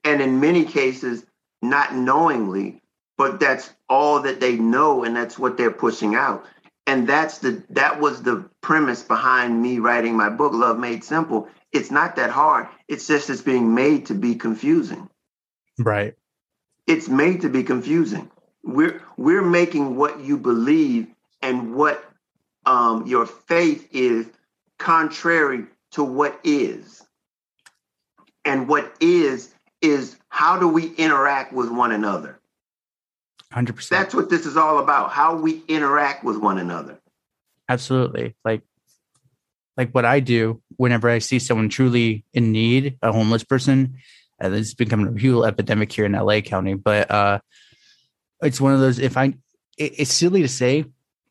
and 0.03 0.21
in 0.21 0.39
many 0.39 0.65
cases, 0.65 1.25
not 1.61 1.95
knowingly, 1.95 2.81
but 3.17 3.39
that's 3.39 3.71
all 3.89 4.21
that 4.21 4.39
they 4.39 4.55
know 4.55 5.03
and 5.03 5.15
that's 5.15 5.39
what 5.39 5.57
they're 5.57 5.71
pushing 5.71 6.13
out. 6.13 6.45
And 6.85 7.07
that's 7.07 7.39
the 7.39 7.63
that 7.71 7.99
was 7.99 8.21
the 8.21 8.47
premise 8.61 9.01
behind 9.01 9.61
me 9.61 9.79
writing 9.79 10.15
my 10.15 10.29
book 10.29 10.53
love 10.53 10.77
made 10.77 11.03
simple. 11.03 11.49
It's 11.73 11.91
not 11.91 12.15
that 12.15 12.29
hard 12.29 12.67
it's 12.87 13.07
just 13.07 13.29
it's 13.29 13.41
being 13.41 13.73
made 13.73 14.05
to 14.07 14.13
be 14.13 14.35
confusing. 14.35 15.09
Right. 15.77 16.15
It's 16.85 17.09
made 17.09 17.41
to 17.41 17.49
be 17.49 17.63
confusing 17.63 18.31
we're 18.67 19.01
we're 19.15 19.41
making 19.41 19.95
what 19.95 20.19
you 20.19 20.37
believe 20.37 21.07
and 21.41 21.73
what 21.73 22.03
um, 22.65 23.07
your 23.07 23.25
faith 23.25 23.87
is 23.91 24.27
contrary 24.77 25.65
to 25.91 26.03
what 26.03 26.39
is 26.43 27.03
and 28.45 28.67
what 28.67 28.93
is 28.99 29.53
is 29.81 30.17
how 30.29 30.59
do 30.59 30.67
we 30.67 30.93
interact 30.95 31.53
with 31.53 31.69
one 31.71 31.91
another 31.91 32.39
100%. 33.53 33.89
That's 33.89 34.13
what 34.13 34.29
this 34.29 34.45
is 34.45 34.57
all 34.57 34.79
about, 34.79 35.11
how 35.11 35.35
we 35.35 35.63
interact 35.67 36.23
with 36.23 36.37
one 36.37 36.57
another. 36.57 36.99
Absolutely. 37.69 38.35
Like 38.43 38.61
like 39.77 39.91
what 39.91 40.05
I 40.05 40.19
do 40.19 40.61
whenever 40.75 41.09
I 41.09 41.19
see 41.19 41.39
someone 41.39 41.69
truly 41.69 42.25
in 42.33 42.51
need, 42.51 42.97
a 43.01 43.11
homeless 43.11 43.43
person, 43.43 43.97
and 44.39 44.53
it's 44.53 44.73
becoming 44.73 45.15
a 45.15 45.19
huge 45.19 45.45
epidemic 45.45 45.91
here 45.91 46.05
in 46.05 46.13
LA 46.13 46.41
County, 46.41 46.73
but 46.73 47.09
uh 47.09 47.39
it's 48.41 48.61
one 48.61 48.73
of 48.73 48.79
those 48.79 48.99
if 48.99 49.17
I 49.17 49.33
it, 49.77 49.93
it's 49.97 50.13
silly 50.13 50.41
to 50.41 50.47
say 50.47 50.85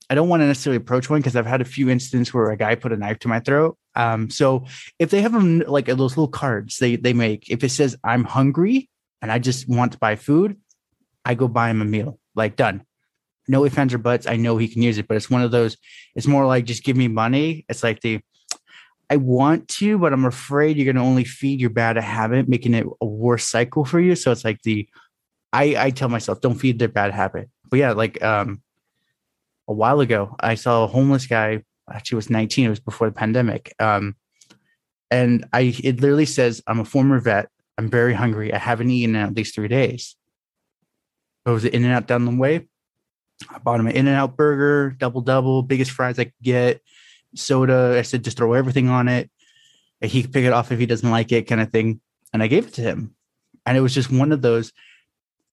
I 0.08 0.14
don't 0.14 0.28
want 0.28 0.40
to 0.42 0.46
necessarily 0.46 0.76
approach 0.76 1.10
one 1.10 1.20
because 1.20 1.34
I've 1.34 1.46
had 1.46 1.60
a 1.60 1.64
few 1.64 1.90
instances 1.90 2.32
where 2.32 2.50
a 2.50 2.56
guy 2.56 2.76
put 2.76 2.92
a 2.92 2.96
knife 2.96 3.18
to 3.20 3.28
my 3.28 3.40
throat. 3.40 3.76
Um, 3.96 4.30
so 4.30 4.64
if 4.98 5.10
they 5.10 5.20
have 5.20 5.32
them 5.32 5.60
like 5.66 5.86
those 5.86 5.98
little 5.98 6.28
cards 6.28 6.78
they 6.78 6.96
they 6.96 7.12
make, 7.12 7.50
if 7.50 7.64
it 7.64 7.70
says 7.70 7.96
I'm 8.04 8.24
hungry 8.24 8.88
and 9.20 9.32
I 9.32 9.38
just 9.38 9.68
want 9.68 9.92
to 9.92 9.98
buy 9.98 10.16
food, 10.16 10.56
I 11.24 11.34
go 11.34 11.48
buy 11.48 11.70
him 11.70 11.82
a 11.82 11.84
meal. 11.84 12.18
Like 12.34 12.56
done. 12.56 12.84
No 13.48 13.64
ands, 13.64 13.94
or 13.94 13.98
buts. 13.98 14.26
I 14.26 14.36
know 14.36 14.56
he 14.56 14.68
can 14.68 14.82
use 14.82 14.98
it, 14.98 15.06
but 15.06 15.16
it's 15.16 15.30
one 15.30 15.42
of 15.42 15.52
those. 15.52 15.76
It's 16.16 16.26
more 16.26 16.46
like 16.46 16.64
just 16.64 16.82
give 16.82 16.96
me 16.96 17.08
money. 17.08 17.64
It's 17.68 17.82
like 17.82 18.00
the 18.00 18.20
I 19.08 19.16
want 19.16 19.68
to, 19.68 19.98
but 19.98 20.12
I'm 20.12 20.24
afraid 20.24 20.76
you're 20.76 20.92
going 20.92 20.96
to 20.96 21.08
only 21.08 21.22
feed 21.24 21.60
your 21.60 21.70
bad 21.70 21.96
habit, 21.96 22.48
making 22.48 22.74
it 22.74 22.86
a 23.00 23.06
worse 23.06 23.46
cycle 23.46 23.84
for 23.84 24.00
you. 24.00 24.16
So 24.16 24.32
it's 24.32 24.44
like 24.44 24.62
the 24.62 24.88
I 25.52 25.76
I 25.76 25.90
tell 25.90 26.08
myself 26.08 26.40
don't 26.40 26.54
feed 26.54 26.78
their 26.78 26.88
bad 26.88 27.12
habit. 27.12 27.48
But 27.70 27.78
yeah, 27.78 27.92
like 27.92 28.22
um 28.22 28.62
a 29.68 29.72
while 29.72 30.00
ago, 30.00 30.36
I 30.40 30.54
saw 30.54 30.84
a 30.84 30.88
homeless 30.88 31.26
guy. 31.26 31.62
Actually, 31.90 32.16
was 32.16 32.30
19. 32.30 32.66
It 32.66 32.68
was 32.68 32.80
before 32.80 33.08
the 33.08 33.14
pandemic. 33.14 33.74
Um, 33.78 34.16
and 35.10 35.46
I 35.52 35.74
it 35.82 36.00
literally 36.00 36.26
says, 36.26 36.62
"I'm 36.66 36.80
a 36.80 36.84
former 36.84 37.20
vet. 37.20 37.48
I'm 37.78 37.88
very 37.88 38.14
hungry. 38.14 38.52
I 38.52 38.58
haven't 38.58 38.90
eaten 38.90 39.14
in 39.14 39.22
at 39.22 39.36
least 39.36 39.54
three 39.54 39.68
days." 39.68 40.16
It 41.46 41.50
was 41.50 41.64
In 41.64 41.84
and 41.84 41.92
Out 41.92 42.08
down 42.08 42.24
the 42.24 42.34
way. 42.34 42.68
I 43.48 43.58
bought 43.58 43.78
him 43.78 43.86
an 43.86 43.94
In 43.94 44.08
and 44.08 44.16
Out 44.16 44.36
burger, 44.36 44.90
double 44.90 45.20
double, 45.20 45.62
biggest 45.62 45.92
fries 45.92 46.18
I 46.18 46.24
could 46.24 46.42
get, 46.42 46.80
soda. 47.36 47.94
I 47.96 48.02
said 48.02 48.24
just 48.24 48.36
throw 48.36 48.52
everything 48.54 48.88
on 48.88 49.06
it. 49.08 49.30
He 50.00 50.22
could 50.22 50.32
pick 50.32 50.44
it 50.44 50.52
off 50.52 50.72
if 50.72 50.78
he 50.78 50.86
doesn't 50.86 51.10
like 51.10 51.30
it, 51.32 51.46
kind 51.46 51.60
of 51.60 51.70
thing. 51.70 52.00
And 52.32 52.42
I 52.42 52.48
gave 52.48 52.66
it 52.66 52.74
to 52.74 52.82
him. 52.82 53.14
And 53.64 53.76
it 53.76 53.80
was 53.80 53.94
just 53.94 54.10
one 54.10 54.32
of 54.32 54.42
those. 54.42 54.72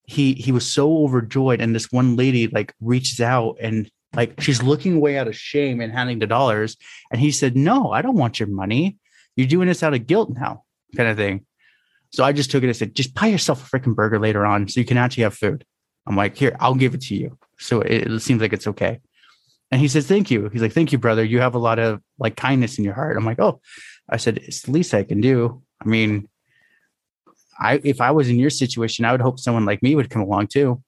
He 0.05 0.33
he 0.33 0.51
was 0.51 0.69
so 0.69 1.03
overjoyed, 1.03 1.61
and 1.61 1.73
this 1.73 1.91
one 1.91 2.15
lady 2.15 2.47
like 2.47 2.73
reaches 2.81 3.21
out 3.21 3.57
and 3.61 3.89
like 4.15 4.39
she's 4.41 4.61
looking 4.61 4.97
away 4.97 5.17
out 5.17 5.27
of 5.27 5.35
shame 5.35 5.81
and 5.81 5.91
handing 5.91 6.19
the 6.19 6.27
dollars. 6.27 6.77
And 7.11 7.19
he 7.19 7.31
said, 7.31 7.55
No, 7.55 7.91
I 7.91 8.01
don't 8.01 8.17
want 8.17 8.39
your 8.39 8.49
money. 8.49 8.97
You're 9.35 9.47
doing 9.47 9.67
this 9.67 9.83
out 9.83 9.93
of 9.93 10.05
guilt 10.05 10.31
now, 10.31 10.63
kind 10.95 11.09
of 11.09 11.17
thing. 11.17 11.45
So 12.13 12.23
I 12.23 12.31
just 12.31 12.51
took 12.51 12.63
it 12.63 12.67
and 12.67 12.75
said, 12.75 12.95
just 12.95 13.15
buy 13.15 13.25
yourself 13.25 13.65
a 13.65 13.79
freaking 13.79 13.95
burger 13.95 14.19
later 14.19 14.45
on 14.45 14.67
so 14.67 14.79
you 14.79 14.85
can 14.85 14.97
actually 14.97 15.23
have 15.23 15.33
food. 15.33 15.65
I'm 16.05 16.15
like, 16.15 16.37
here, 16.37 16.55
I'll 16.59 16.75
give 16.75 16.93
it 16.93 17.01
to 17.03 17.15
you. 17.15 17.39
So 17.57 17.81
it, 17.81 18.11
it, 18.11 18.19
seems 18.19 18.39
like 18.39 18.53
it's 18.53 18.67
okay. 18.67 18.99
And 19.71 19.81
he 19.81 19.87
says, 19.87 20.05
thank 20.05 20.29
you. 20.29 20.47
He's 20.49 20.61
like, 20.61 20.73
thank 20.73 20.91
you, 20.91 20.99
brother. 20.99 21.23
You 21.23 21.39
have 21.39 21.55
a 21.55 21.59
lot 21.59 21.79
of 21.79 22.01
like 22.19 22.35
kindness 22.35 22.77
in 22.77 22.83
your 22.83 22.93
heart. 22.93 23.17
I'm 23.17 23.25
like, 23.25 23.39
oh, 23.39 23.61
I 24.07 24.17
said, 24.17 24.37
it's 24.37 24.61
the 24.61 24.71
least 24.71 24.93
I 24.93 25.03
can 25.03 25.21
do. 25.21 25.63
I 25.81 25.87
mean, 25.87 26.29
I 27.59 27.81
if 27.83 28.01
I 28.01 28.11
was 28.11 28.29
in 28.29 28.37
your 28.37 28.49
situation, 28.49 29.05
I 29.05 29.11
would 29.11 29.21
hope 29.21 29.39
someone 29.39 29.65
like 29.65 29.81
me 29.83 29.95
would 29.95 30.09
come 30.09 30.21
along 30.21 30.47
too. 30.47 30.81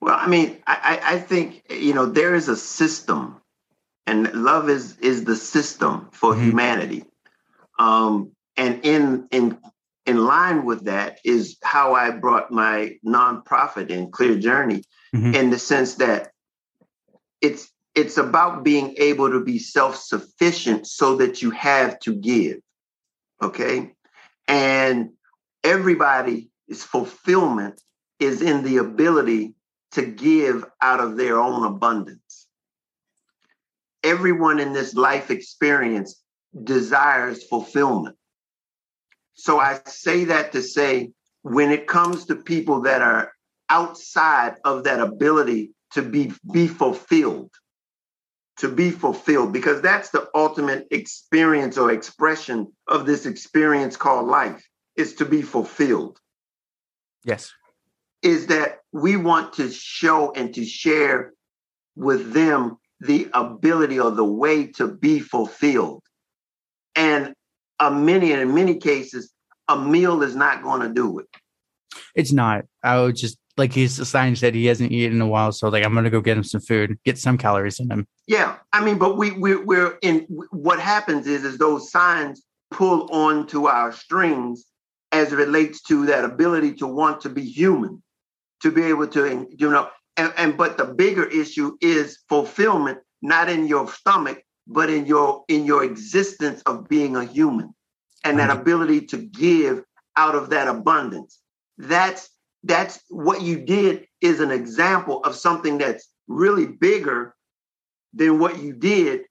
Well, 0.00 0.16
I 0.18 0.26
mean, 0.26 0.58
I, 0.66 1.00
I 1.02 1.18
think 1.18 1.64
you 1.70 1.94
know 1.94 2.06
there 2.06 2.34
is 2.34 2.48
a 2.48 2.56
system, 2.56 3.40
and 4.06 4.32
love 4.34 4.68
is 4.68 4.98
is 4.98 5.24
the 5.24 5.36
system 5.36 6.08
for 6.12 6.32
mm-hmm. 6.32 6.44
humanity. 6.44 7.04
Um, 7.78 8.32
and 8.56 8.84
in 8.84 9.28
in 9.30 9.58
in 10.06 10.24
line 10.24 10.64
with 10.64 10.84
that 10.84 11.18
is 11.24 11.56
how 11.62 11.94
I 11.94 12.10
brought 12.10 12.50
my 12.50 12.98
nonprofit 13.06 13.88
in 13.88 14.10
Clear 14.10 14.38
Journey, 14.38 14.82
mm-hmm. 15.14 15.34
in 15.34 15.50
the 15.50 15.58
sense 15.58 15.94
that 15.96 16.32
it's 17.40 17.70
it's 17.94 18.18
about 18.18 18.64
being 18.64 18.94
able 18.98 19.30
to 19.30 19.42
be 19.42 19.58
self-sufficient 19.58 20.86
so 20.86 21.16
that 21.16 21.42
you 21.42 21.50
have 21.50 21.98
to 22.00 22.14
give. 22.14 22.58
Okay. 23.40 23.92
And 24.48 25.10
everybody's 25.64 26.46
fulfillment 26.78 27.80
is 28.20 28.42
in 28.42 28.62
the 28.62 28.76
ability 28.76 29.54
to 29.92 30.04
give 30.04 30.64
out 30.80 31.00
of 31.00 31.16
their 31.16 31.40
own 31.40 31.64
abundance. 31.64 32.46
Everyone 34.02 34.60
in 34.60 34.72
this 34.72 34.94
life 34.94 35.30
experience 35.30 36.22
desires 36.62 37.44
fulfillment. 37.44 38.16
So 39.34 39.58
I 39.58 39.80
say 39.86 40.24
that 40.24 40.52
to 40.52 40.62
say 40.62 41.10
when 41.42 41.70
it 41.70 41.86
comes 41.86 42.26
to 42.26 42.36
people 42.36 42.82
that 42.82 43.02
are 43.02 43.32
outside 43.68 44.56
of 44.64 44.84
that 44.84 45.00
ability 45.00 45.72
to 45.92 46.02
be 46.02 46.32
be 46.52 46.66
fulfilled, 46.66 47.50
to 48.58 48.68
be 48.68 48.90
fulfilled, 48.90 49.52
because 49.52 49.80
that's 49.80 50.10
the 50.10 50.28
ultimate 50.34 50.86
experience 50.90 51.78
or 51.78 51.90
expression 51.90 52.72
of 52.86 53.06
this 53.06 53.26
experience 53.26 53.96
called 53.96 54.28
life, 54.28 54.64
is 54.96 55.14
to 55.14 55.24
be 55.24 55.42
fulfilled. 55.42 56.18
Yes. 57.24 57.52
Is 58.22 58.46
that 58.46 58.80
we 58.92 59.16
want 59.16 59.54
to 59.54 59.70
show 59.70 60.32
and 60.32 60.54
to 60.54 60.64
share 60.64 61.32
with 61.96 62.32
them 62.32 62.78
the 63.00 63.28
ability 63.34 64.00
or 64.00 64.10
the 64.10 64.24
way 64.24 64.66
to 64.66 64.88
be 64.88 65.20
fulfilled. 65.20 66.02
And 66.94 67.34
a 67.80 67.90
many, 67.90 68.32
in 68.32 68.54
many 68.54 68.76
cases, 68.76 69.32
a 69.68 69.78
meal 69.78 70.22
is 70.22 70.36
not 70.36 70.62
going 70.62 70.80
to 70.80 70.88
do 70.88 71.18
it. 71.18 71.26
It's 72.14 72.32
not. 72.32 72.64
I 72.82 73.00
would 73.00 73.16
just 73.16 73.38
like 73.56 73.72
he's 73.72 74.08
sign 74.08 74.34
said 74.36 74.54
he 74.54 74.66
hasn't 74.66 74.92
eaten 74.92 75.16
in 75.16 75.22
a 75.22 75.28
while, 75.28 75.52
so 75.52 75.68
like 75.68 75.84
I'm 75.84 75.94
gonna 75.94 76.10
go 76.10 76.20
get 76.20 76.36
him 76.36 76.44
some 76.44 76.60
food, 76.60 76.98
get 77.04 77.18
some 77.18 77.38
calories 77.38 77.78
in 77.78 77.90
him. 77.90 78.06
Yeah, 78.26 78.56
I 78.72 78.84
mean, 78.84 78.98
but 78.98 79.16
we 79.16 79.30
we 79.32 79.56
we're 79.56 79.96
in. 80.02 80.26
What 80.50 80.80
happens 80.80 81.26
is 81.26 81.44
is 81.44 81.58
those 81.58 81.90
signs 81.90 82.42
pull 82.70 83.08
onto 83.12 83.66
our 83.66 83.92
strings 83.92 84.66
as 85.14 85.32
it 85.32 85.36
relates 85.36 85.80
to 85.82 86.06
that 86.06 86.24
ability 86.24 86.74
to 86.74 86.86
want 86.86 87.20
to 87.20 87.28
be 87.28 87.42
human, 87.42 88.02
to 88.62 88.70
be 88.70 88.82
able 88.82 89.06
to 89.06 89.46
you 89.56 89.70
know. 89.70 89.88
And, 90.16 90.32
and 90.36 90.56
but 90.56 90.76
the 90.76 90.84
bigger 90.84 91.24
issue 91.24 91.76
is 91.80 92.18
fulfillment, 92.28 92.98
not 93.22 93.48
in 93.48 93.66
your 93.66 93.88
stomach, 93.88 94.42
but 94.66 94.90
in 94.90 95.06
your 95.06 95.44
in 95.48 95.64
your 95.64 95.84
existence 95.84 96.62
of 96.62 96.88
being 96.88 97.16
a 97.16 97.24
human, 97.24 97.74
and 98.24 98.38
that 98.38 98.50
ability 98.50 99.06
to 99.06 99.18
give 99.18 99.84
out 100.16 100.34
of 100.34 100.50
that 100.50 100.68
abundance. 100.68 101.40
That's 101.78 102.28
that's 102.64 103.00
what 103.08 103.42
you 103.42 103.64
did 103.64 104.06
is 104.20 104.40
an 104.40 104.50
example 104.50 105.22
of 105.24 105.34
something 105.34 105.78
that's 105.78 106.08
really 106.26 106.66
bigger 106.66 107.34
than 108.14 108.38
what 108.38 108.58
you 108.58 108.72
did 108.72 109.22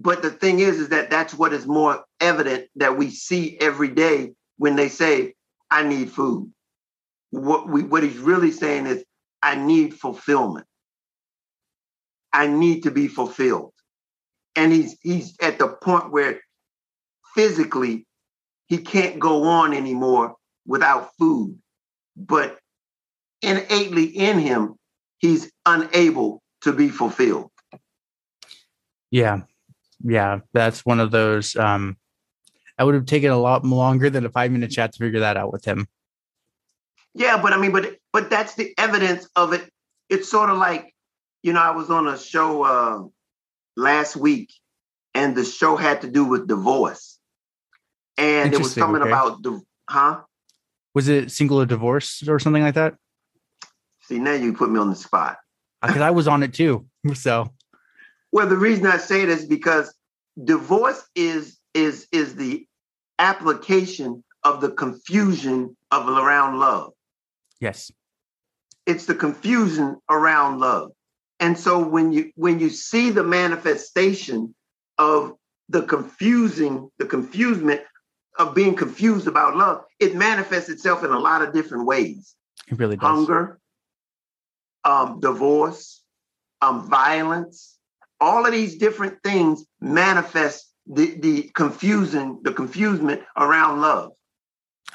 but 0.00 0.22
the 0.22 0.30
thing 0.30 0.60
is 0.60 0.78
is 0.78 0.88
that 0.90 1.10
that's 1.10 1.34
what 1.34 1.52
is 1.52 1.66
more 1.66 2.04
evident 2.20 2.68
that 2.76 2.96
we 2.96 3.10
see 3.10 3.58
every 3.60 3.88
day 3.88 4.32
when 4.58 4.76
they 4.76 4.88
say 4.88 5.34
i 5.70 5.82
need 5.82 6.10
food 6.10 6.50
what 7.30 7.68
we 7.68 7.82
what 7.82 8.02
he's 8.02 8.18
really 8.18 8.50
saying 8.50 8.86
is 8.86 9.04
i 9.42 9.54
need 9.54 9.94
fulfillment 9.94 10.66
i 12.32 12.46
need 12.46 12.82
to 12.82 12.90
be 12.90 13.08
fulfilled 13.08 13.72
and 14.54 14.72
he's 14.72 14.96
he's 15.02 15.36
at 15.40 15.58
the 15.58 15.68
point 15.68 16.12
where 16.12 16.40
physically 17.34 18.06
he 18.66 18.78
can't 18.78 19.18
go 19.18 19.44
on 19.44 19.72
anymore 19.72 20.34
without 20.66 21.10
food 21.18 21.58
but 22.16 22.58
innately 23.42 24.04
in 24.04 24.38
him, 24.38 24.74
he's 25.18 25.50
unable 25.66 26.42
to 26.62 26.72
be 26.72 26.88
fulfilled. 26.88 27.50
Yeah. 29.10 29.42
Yeah. 30.04 30.40
That's 30.52 30.84
one 30.84 31.00
of 31.00 31.10
those. 31.10 31.56
Um, 31.56 31.96
I 32.78 32.84
would 32.84 32.94
have 32.94 33.06
taken 33.06 33.30
a 33.30 33.38
lot 33.38 33.64
longer 33.64 34.08
than 34.10 34.24
a 34.24 34.30
five 34.30 34.50
minute 34.50 34.70
chat 34.70 34.92
to 34.92 34.98
figure 34.98 35.20
that 35.20 35.36
out 35.36 35.52
with 35.52 35.64
him. 35.64 35.86
Yeah, 37.14 37.40
but 37.40 37.52
I 37.52 37.58
mean, 37.58 37.72
but 37.72 37.96
but 38.12 38.30
that's 38.30 38.54
the 38.54 38.72
evidence 38.78 39.28
of 39.34 39.52
it. 39.52 39.68
It's 40.08 40.30
sort 40.30 40.50
of 40.50 40.58
like, 40.58 40.94
you 41.42 41.52
know, 41.52 41.60
I 41.60 41.70
was 41.70 41.90
on 41.90 42.06
a 42.06 42.18
show 42.18 42.62
uh, 42.62 43.02
last 43.76 44.16
week, 44.16 44.52
and 45.14 45.36
the 45.36 45.44
show 45.44 45.76
had 45.76 46.02
to 46.02 46.10
do 46.10 46.24
with 46.24 46.46
divorce, 46.46 47.18
and 48.16 48.54
it 48.54 48.58
was 48.58 48.74
coming 48.74 49.02
okay. 49.02 49.10
about 49.10 49.42
the 49.42 49.60
huh? 49.90 50.20
Was 50.94 51.08
it 51.08 51.30
single 51.30 51.60
or 51.60 51.66
divorce 51.66 52.26
or 52.28 52.38
something 52.38 52.62
like 52.62 52.74
that? 52.74 52.94
See, 54.02 54.18
now 54.18 54.32
you 54.32 54.52
put 54.52 54.70
me 54.70 54.78
on 54.78 54.88
the 54.88 54.96
spot. 54.96 55.38
Because 55.82 56.00
I 56.00 56.10
was 56.10 56.26
on 56.28 56.42
it 56.42 56.54
too. 56.54 56.86
So 57.14 57.50
well, 58.32 58.46
the 58.46 58.56
reason 58.56 58.86
I 58.86 58.98
say 58.98 59.22
it 59.22 59.28
is 59.28 59.46
because 59.46 59.94
divorce 60.42 61.02
is 61.14 61.58
is 61.74 62.06
is 62.12 62.34
the 62.34 62.66
application 63.18 64.24
of 64.44 64.60
the 64.60 64.70
confusion 64.70 65.76
of 65.90 66.08
around 66.08 66.58
love. 66.58 66.92
Yes. 67.60 67.90
It's 68.86 69.06
the 69.06 69.14
confusion 69.14 69.96
around 70.08 70.60
love. 70.60 70.92
And 71.40 71.58
so 71.58 71.86
when 71.86 72.12
you 72.12 72.32
when 72.34 72.58
you 72.58 72.70
see 72.70 73.10
the 73.10 73.22
manifestation 73.22 74.54
of 74.96 75.34
the 75.68 75.82
confusing, 75.82 76.90
the 76.98 77.06
confusement 77.06 77.82
of 78.38 78.54
being 78.54 78.74
confused 78.74 79.26
about 79.26 79.56
love, 79.56 79.84
it 80.00 80.14
manifests 80.14 80.68
itself 80.68 81.04
in 81.04 81.10
a 81.10 81.18
lot 81.18 81.42
of 81.42 81.52
different 81.52 81.86
ways. 81.86 82.34
It 82.68 82.78
really 82.78 82.96
does. 82.96 83.04
Hunger, 83.04 83.60
um, 84.84 85.20
divorce, 85.20 86.02
um, 86.60 86.88
violence, 86.88 87.78
all 88.20 88.46
of 88.46 88.52
these 88.52 88.78
different 88.78 89.22
things 89.22 89.64
manifest 89.80 90.67
the, 90.88 91.14
the 91.18 91.42
confusion, 91.54 92.40
the 92.42 92.52
confusement 92.52 93.22
around 93.36 93.80
love. 93.80 94.12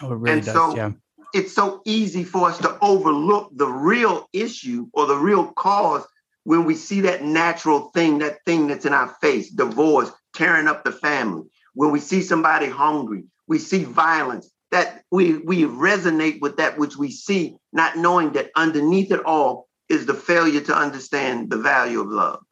Oh, 0.01 0.11
it 0.11 0.15
really 0.15 0.37
and 0.37 0.45
does, 0.45 0.53
so 0.53 0.75
yeah. 0.75 0.91
it's 1.33 1.53
so 1.53 1.81
easy 1.85 2.23
for 2.23 2.49
us 2.49 2.57
to 2.59 2.77
overlook 2.81 3.51
the 3.55 3.67
real 3.67 4.27
issue 4.33 4.87
or 4.93 5.05
the 5.05 5.15
real 5.15 5.47
cause 5.53 6.05
when 6.45 6.65
we 6.65 6.75
see 6.75 7.01
that 7.01 7.23
natural 7.23 7.91
thing, 7.91 8.19
that 8.19 8.43
thing 8.45 8.67
that's 8.67 8.85
in 8.85 8.93
our 8.93 9.15
face, 9.21 9.49
divorce, 9.49 10.11
tearing 10.33 10.67
up 10.67 10.83
the 10.83 10.91
family. 10.91 11.43
When 11.73 11.91
we 11.91 11.99
see 11.99 12.21
somebody 12.21 12.67
hungry, 12.67 13.25
we 13.47 13.59
see 13.59 13.83
violence, 13.83 14.49
that 14.71 15.03
we 15.11 15.37
we 15.39 15.63
resonate 15.63 16.41
with 16.41 16.57
that 16.57 16.77
which 16.77 16.97
we 16.97 17.11
see, 17.11 17.55
not 17.71 17.97
knowing 17.97 18.33
that 18.33 18.49
underneath 18.55 19.11
it 19.11 19.23
all 19.25 19.67
is 19.89 20.05
the 20.05 20.13
failure 20.13 20.61
to 20.61 20.75
understand 20.75 21.49
the 21.49 21.57
value 21.57 22.01
of 22.01 22.07
love. 22.07 22.43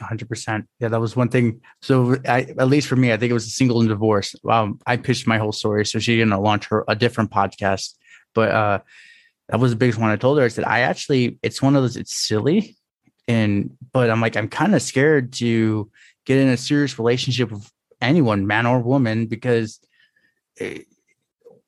100%. 0.00 0.64
Yeah, 0.80 0.88
that 0.88 1.00
was 1.00 1.16
one 1.16 1.28
thing. 1.28 1.60
So, 1.82 2.16
I, 2.28 2.42
at 2.58 2.68
least 2.68 2.88
for 2.88 2.96
me, 2.96 3.12
I 3.12 3.16
think 3.16 3.30
it 3.30 3.34
was 3.34 3.46
a 3.46 3.50
single 3.50 3.80
and 3.80 3.88
divorce. 3.88 4.34
Um, 4.48 4.78
I 4.86 4.96
pitched 4.96 5.26
my 5.26 5.38
whole 5.38 5.52
story. 5.52 5.86
So, 5.86 5.98
she 5.98 6.16
didn't 6.16 6.38
launch 6.40 6.66
her 6.66 6.84
a 6.88 6.94
different 6.94 7.30
podcast. 7.30 7.94
But 8.34 8.50
uh, 8.50 8.78
that 9.48 9.60
was 9.60 9.72
the 9.72 9.76
biggest 9.76 9.98
one 9.98 10.10
I 10.10 10.16
told 10.16 10.38
her. 10.38 10.44
I 10.44 10.48
said, 10.48 10.64
I 10.64 10.80
actually, 10.80 11.38
it's 11.42 11.62
one 11.62 11.76
of 11.76 11.82
those, 11.82 11.96
it's 11.96 12.14
silly. 12.14 12.76
And, 13.28 13.76
but 13.92 14.10
I'm 14.10 14.20
like, 14.20 14.36
I'm 14.36 14.48
kind 14.48 14.74
of 14.74 14.82
scared 14.82 15.32
to 15.34 15.90
get 16.26 16.38
in 16.38 16.48
a 16.48 16.56
serious 16.56 16.98
relationship 16.98 17.50
with 17.50 17.70
anyone, 18.00 18.46
man 18.46 18.66
or 18.66 18.80
woman, 18.80 19.26
because 19.26 19.80
it, 20.56 20.86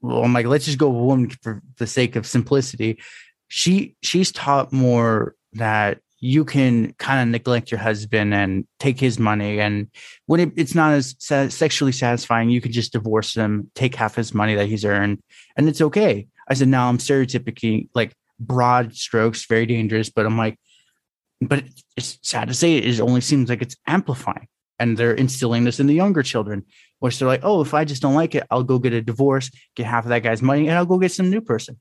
well, 0.00 0.22
I'm 0.22 0.32
like, 0.32 0.46
let's 0.46 0.66
just 0.66 0.78
go 0.78 0.88
with 0.88 1.02
woman 1.02 1.30
for 1.42 1.62
the 1.78 1.86
sake 1.86 2.16
of 2.16 2.26
simplicity. 2.26 3.00
She 3.48 3.96
she's 4.02 4.30
taught 4.30 4.72
more 4.72 5.34
that 5.54 6.00
you 6.20 6.44
can 6.44 6.92
kind 6.94 7.20
of 7.22 7.28
neglect 7.28 7.70
your 7.70 7.80
husband 7.80 8.34
and 8.34 8.66
take 8.78 8.98
his 8.98 9.18
money, 9.18 9.60
and 9.60 9.88
when 10.26 10.40
it, 10.40 10.52
it's 10.56 10.74
not 10.74 10.92
as 10.92 11.16
sexually 11.18 11.92
satisfying, 11.92 12.50
you 12.50 12.60
can 12.60 12.72
just 12.72 12.92
divorce 12.92 13.34
him, 13.34 13.70
take 13.74 13.94
half 13.94 14.16
his 14.16 14.34
money 14.34 14.54
that 14.54 14.66
he's 14.66 14.84
earned, 14.84 15.22
and 15.56 15.68
it's 15.68 15.80
okay. 15.80 16.26
I 16.48 16.54
said, 16.54 16.68
now 16.68 16.88
I'm 16.88 16.98
stereotypically 16.98 17.88
like 17.94 18.12
broad 18.40 18.94
strokes, 18.94 19.46
very 19.46 19.66
dangerous, 19.66 20.10
but 20.10 20.26
I'm 20.26 20.38
like, 20.38 20.58
but 21.40 21.64
it's 21.96 22.18
sad 22.22 22.48
to 22.48 22.54
say 22.54 22.76
it 22.76 23.00
only 23.00 23.20
seems 23.20 23.48
like 23.48 23.62
it's 23.62 23.76
amplifying 23.86 24.48
and 24.78 24.96
they're 24.96 25.14
instilling 25.14 25.64
this 25.64 25.80
in 25.80 25.86
the 25.86 25.94
younger 25.94 26.22
children. 26.22 26.64
Which 27.00 27.18
they're 27.18 27.28
like 27.28 27.44
oh 27.44 27.60
if 27.60 27.74
i 27.74 27.84
just 27.84 28.02
don't 28.02 28.16
like 28.16 28.34
it 28.34 28.44
i'll 28.50 28.64
go 28.64 28.80
get 28.80 28.92
a 28.92 29.00
divorce 29.00 29.52
get 29.76 29.86
half 29.86 30.04
of 30.04 30.08
that 30.08 30.24
guy's 30.24 30.42
money 30.42 30.66
and 30.66 30.76
i'll 30.76 30.84
go 30.84 30.98
get 30.98 31.12
some 31.12 31.30
new 31.30 31.40
person. 31.40 31.78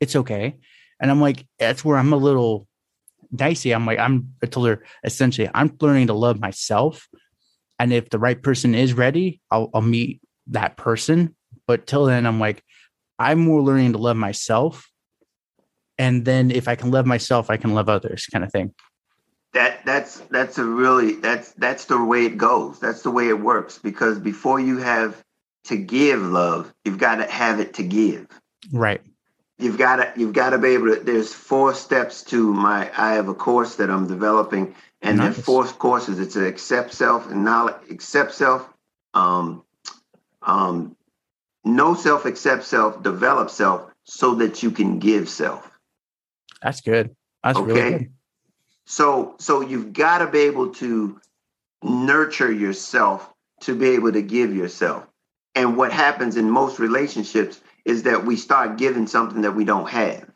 It's 0.00 0.16
okay. 0.16 0.56
And 1.00 1.10
i'm 1.10 1.20
like 1.20 1.46
that's 1.58 1.82
where 1.82 1.96
i'm 1.96 2.12
a 2.12 2.18
little 2.18 2.66
dicey 3.34 3.72
i'm 3.72 3.86
like 3.86 3.98
i'm 3.98 4.32
i 4.42 4.46
told 4.46 4.66
her 4.66 4.82
essentially 5.04 5.48
i'm 5.54 5.76
learning 5.80 6.08
to 6.08 6.14
love 6.14 6.40
myself. 6.40 7.08
And 7.78 7.94
if 7.94 8.10
the 8.10 8.18
right 8.18 8.40
person 8.40 8.74
is 8.74 8.92
ready 8.92 9.40
i'll, 9.50 9.70
I'll 9.72 9.82
meet 9.82 10.20
that 10.48 10.76
person. 10.76 11.34
But 11.66 11.86
till 11.86 12.04
then 12.04 12.26
i'm 12.26 12.40
like 12.40 12.62
i'm 13.18 13.40
more 13.40 13.62
learning 13.62 13.92
to 13.92 13.98
love 13.98 14.16
myself. 14.16 14.88
And 15.98 16.24
then 16.24 16.50
if 16.50 16.68
i 16.68 16.74
can 16.74 16.90
love 16.90 17.06
myself 17.06 17.50
i 17.50 17.56
can 17.56 17.74
love 17.74 17.88
others 17.88 18.26
kind 18.26 18.44
of 18.44 18.52
thing. 18.52 18.74
That 19.52 19.84
that's 19.84 20.20
that's 20.30 20.58
a 20.58 20.64
really 20.64 21.14
that's 21.14 21.52
that's 21.52 21.86
the 21.86 22.02
way 22.02 22.24
it 22.26 22.38
goes. 22.38 22.78
That's 22.78 23.02
the 23.02 23.10
way 23.10 23.28
it 23.28 23.40
works. 23.40 23.78
Because 23.78 24.18
before 24.18 24.60
you 24.60 24.78
have 24.78 25.22
to 25.64 25.76
give 25.76 26.20
love 26.20 26.72
you've 26.84 26.98
got 26.98 27.16
to 27.16 27.26
have 27.26 27.60
it 27.60 27.74
to 27.74 27.82
give. 27.82 28.26
Right 28.72 29.02
you've 29.60 29.78
got 29.78 29.96
to 29.96 30.12
you've 30.16 30.32
got 30.32 30.50
to 30.50 30.58
be 30.58 30.68
able 30.68 30.94
to 30.94 31.00
there's 31.02 31.32
four 31.32 31.74
steps 31.74 32.22
to 32.22 32.52
my 32.52 32.90
i 32.96 33.12
have 33.14 33.28
a 33.28 33.34
course 33.34 33.76
that 33.76 33.90
i'm 33.90 34.06
developing 34.06 34.74
and 35.02 35.18
nice. 35.18 35.36
the 35.36 35.42
four 35.42 35.64
courses 35.64 36.18
it's 36.18 36.36
an 36.36 36.46
accept 36.46 36.92
self 36.92 37.30
and 37.30 37.44
knowledge 37.44 37.76
accept 37.90 38.32
self 38.32 38.68
um 39.14 39.62
um 40.42 40.96
know 41.64 41.94
self 41.94 42.24
accept 42.24 42.64
self 42.64 43.02
develop 43.02 43.50
self 43.50 43.90
so 44.04 44.34
that 44.34 44.62
you 44.62 44.70
can 44.70 44.98
give 44.98 45.28
self 45.28 45.70
that's 46.62 46.80
good 46.80 47.14
that's 47.42 47.58
okay? 47.58 47.72
really 47.72 47.90
good 47.90 48.12
so 48.84 49.34
so 49.38 49.60
you've 49.60 49.92
got 49.92 50.18
to 50.18 50.26
be 50.26 50.40
able 50.40 50.68
to 50.68 51.20
nurture 51.82 52.52
yourself 52.52 53.32
to 53.60 53.74
be 53.74 53.90
able 53.90 54.12
to 54.12 54.22
give 54.22 54.54
yourself. 54.54 55.06
And 55.54 55.76
what 55.76 55.92
happens 55.92 56.36
in 56.36 56.50
most 56.50 56.78
relationships 56.78 57.60
is 57.84 58.04
that 58.04 58.24
we 58.24 58.36
start 58.36 58.78
giving 58.78 59.06
something 59.06 59.42
that 59.42 59.54
we 59.54 59.64
don't 59.64 59.88
have. 59.88 60.30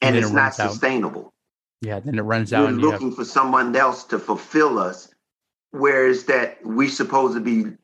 And, 0.00 0.14
then 0.16 0.22
it's 0.22 0.30
it 0.30 0.34
not 0.34 0.40
runs 0.42 0.60
out. 0.60 0.70
sustainable. 0.72 1.32
Yeah, 1.80 2.00
then 2.00 2.18
it 2.18 2.22
runs 2.22 2.52
out 2.52 2.62
We're 2.62 2.68
and 2.68 2.80
you 2.80 2.90
have- 2.90 3.00
looking 3.00 3.14
for 3.16 3.24
someone 3.24 3.74
else 3.74 4.04
to 4.04 4.18
fulfill 4.18 4.78
us, 4.78 5.08
whereas 5.70 6.24
that 6.24 6.58
we're 6.64 6.88
supposed 6.88 7.34
to 7.34 7.40
be 7.40 7.76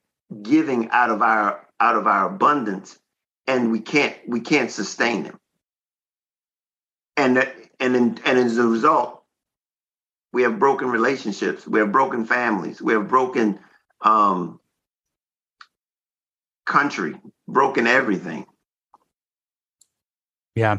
giving 0.42 0.90
out 0.90 1.10
of 1.10 1.22
our 1.22 1.66
out 1.80 1.96
of 1.96 2.06
our 2.06 2.26
abundance, 2.26 2.98
and 3.46 3.70
we 3.72 3.80
can't 3.80 4.16
we 4.26 4.40
can't 4.40 4.70
sustain 4.70 5.22
them. 5.24 5.38
And 7.16 7.38
and 7.80 7.96
in, 7.96 8.20
and 8.24 8.38
as 8.38 8.58
a 8.58 8.66
result, 8.66 9.22
we 10.32 10.42
have 10.42 10.58
broken 10.58 10.90
relationships, 10.90 11.66
we 11.66 11.78
have 11.80 11.90
broken 11.92 12.24
families, 12.24 12.82
we 12.82 12.92
have 12.92 13.08
broken 13.08 13.58
um, 14.02 14.60
country, 16.66 17.14
broken 17.48 17.86
everything. 17.86 18.46
Yeah, 20.58 20.78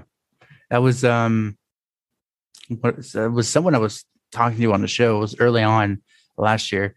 that 0.69 0.79
was 0.79 1.05
um, 1.05 1.57
it 2.69 3.31
was 3.31 3.49
someone 3.49 3.75
I 3.75 3.77
was 3.77 4.03
talking 4.33 4.59
to 4.59 4.73
on 4.73 4.81
the 4.81 4.89
show. 4.89 5.17
It 5.17 5.21
was 5.21 5.39
early 5.39 5.63
on 5.63 6.01
last 6.37 6.73
year, 6.73 6.95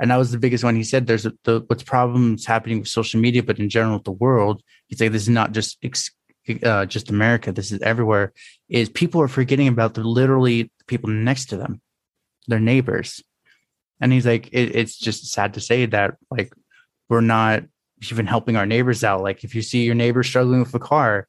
and 0.00 0.10
that 0.10 0.16
was 0.16 0.32
the 0.32 0.38
biggest 0.38 0.64
one. 0.64 0.74
He 0.74 0.82
said, 0.82 1.06
"There's 1.06 1.26
a, 1.26 1.32
the 1.44 1.62
what's 1.68 1.84
problems 1.84 2.44
happening 2.44 2.80
with 2.80 2.88
social 2.88 3.20
media, 3.20 3.44
but 3.44 3.60
in 3.60 3.68
general 3.68 3.94
with 3.94 4.04
the 4.04 4.10
world." 4.10 4.62
He's 4.88 5.00
like, 5.00 5.12
"This 5.12 5.22
is 5.22 5.28
not 5.28 5.52
just 5.52 5.78
ex- 5.84 6.10
uh, 6.64 6.86
just 6.86 7.08
America. 7.08 7.52
This 7.52 7.70
is 7.70 7.80
everywhere. 7.82 8.32
Is 8.68 8.88
people 8.88 9.22
are 9.22 9.28
forgetting 9.28 9.68
about 9.68 9.94
the 9.94 10.02
literally 10.02 10.72
people 10.88 11.10
next 11.10 11.50
to 11.50 11.56
them, 11.56 11.80
their 12.48 12.58
neighbors." 12.58 13.22
And 14.00 14.12
he's 14.12 14.26
like, 14.26 14.48
it, 14.48 14.74
"It's 14.74 14.98
just 14.98 15.30
sad 15.30 15.54
to 15.54 15.60
say 15.60 15.86
that 15.86 16.16
like 16.32 16.52
we're 17.08 17.20
not 17.20 17.62
even 18.10 18.26
helping 18.26 18.56
our 18.56 18.66
neighbors 18.66 19.04
out. 19.04 19.22
Like 19.22 19.44
if 19.44 19.54
you 19.54 19.62
see 19.62 19.84
your 19.84 19.94
neighbor 19.94 20.24
struggling 20.24 20.58
with 20.58 20.74
a 20.74 20.80
car." 20.80 21.28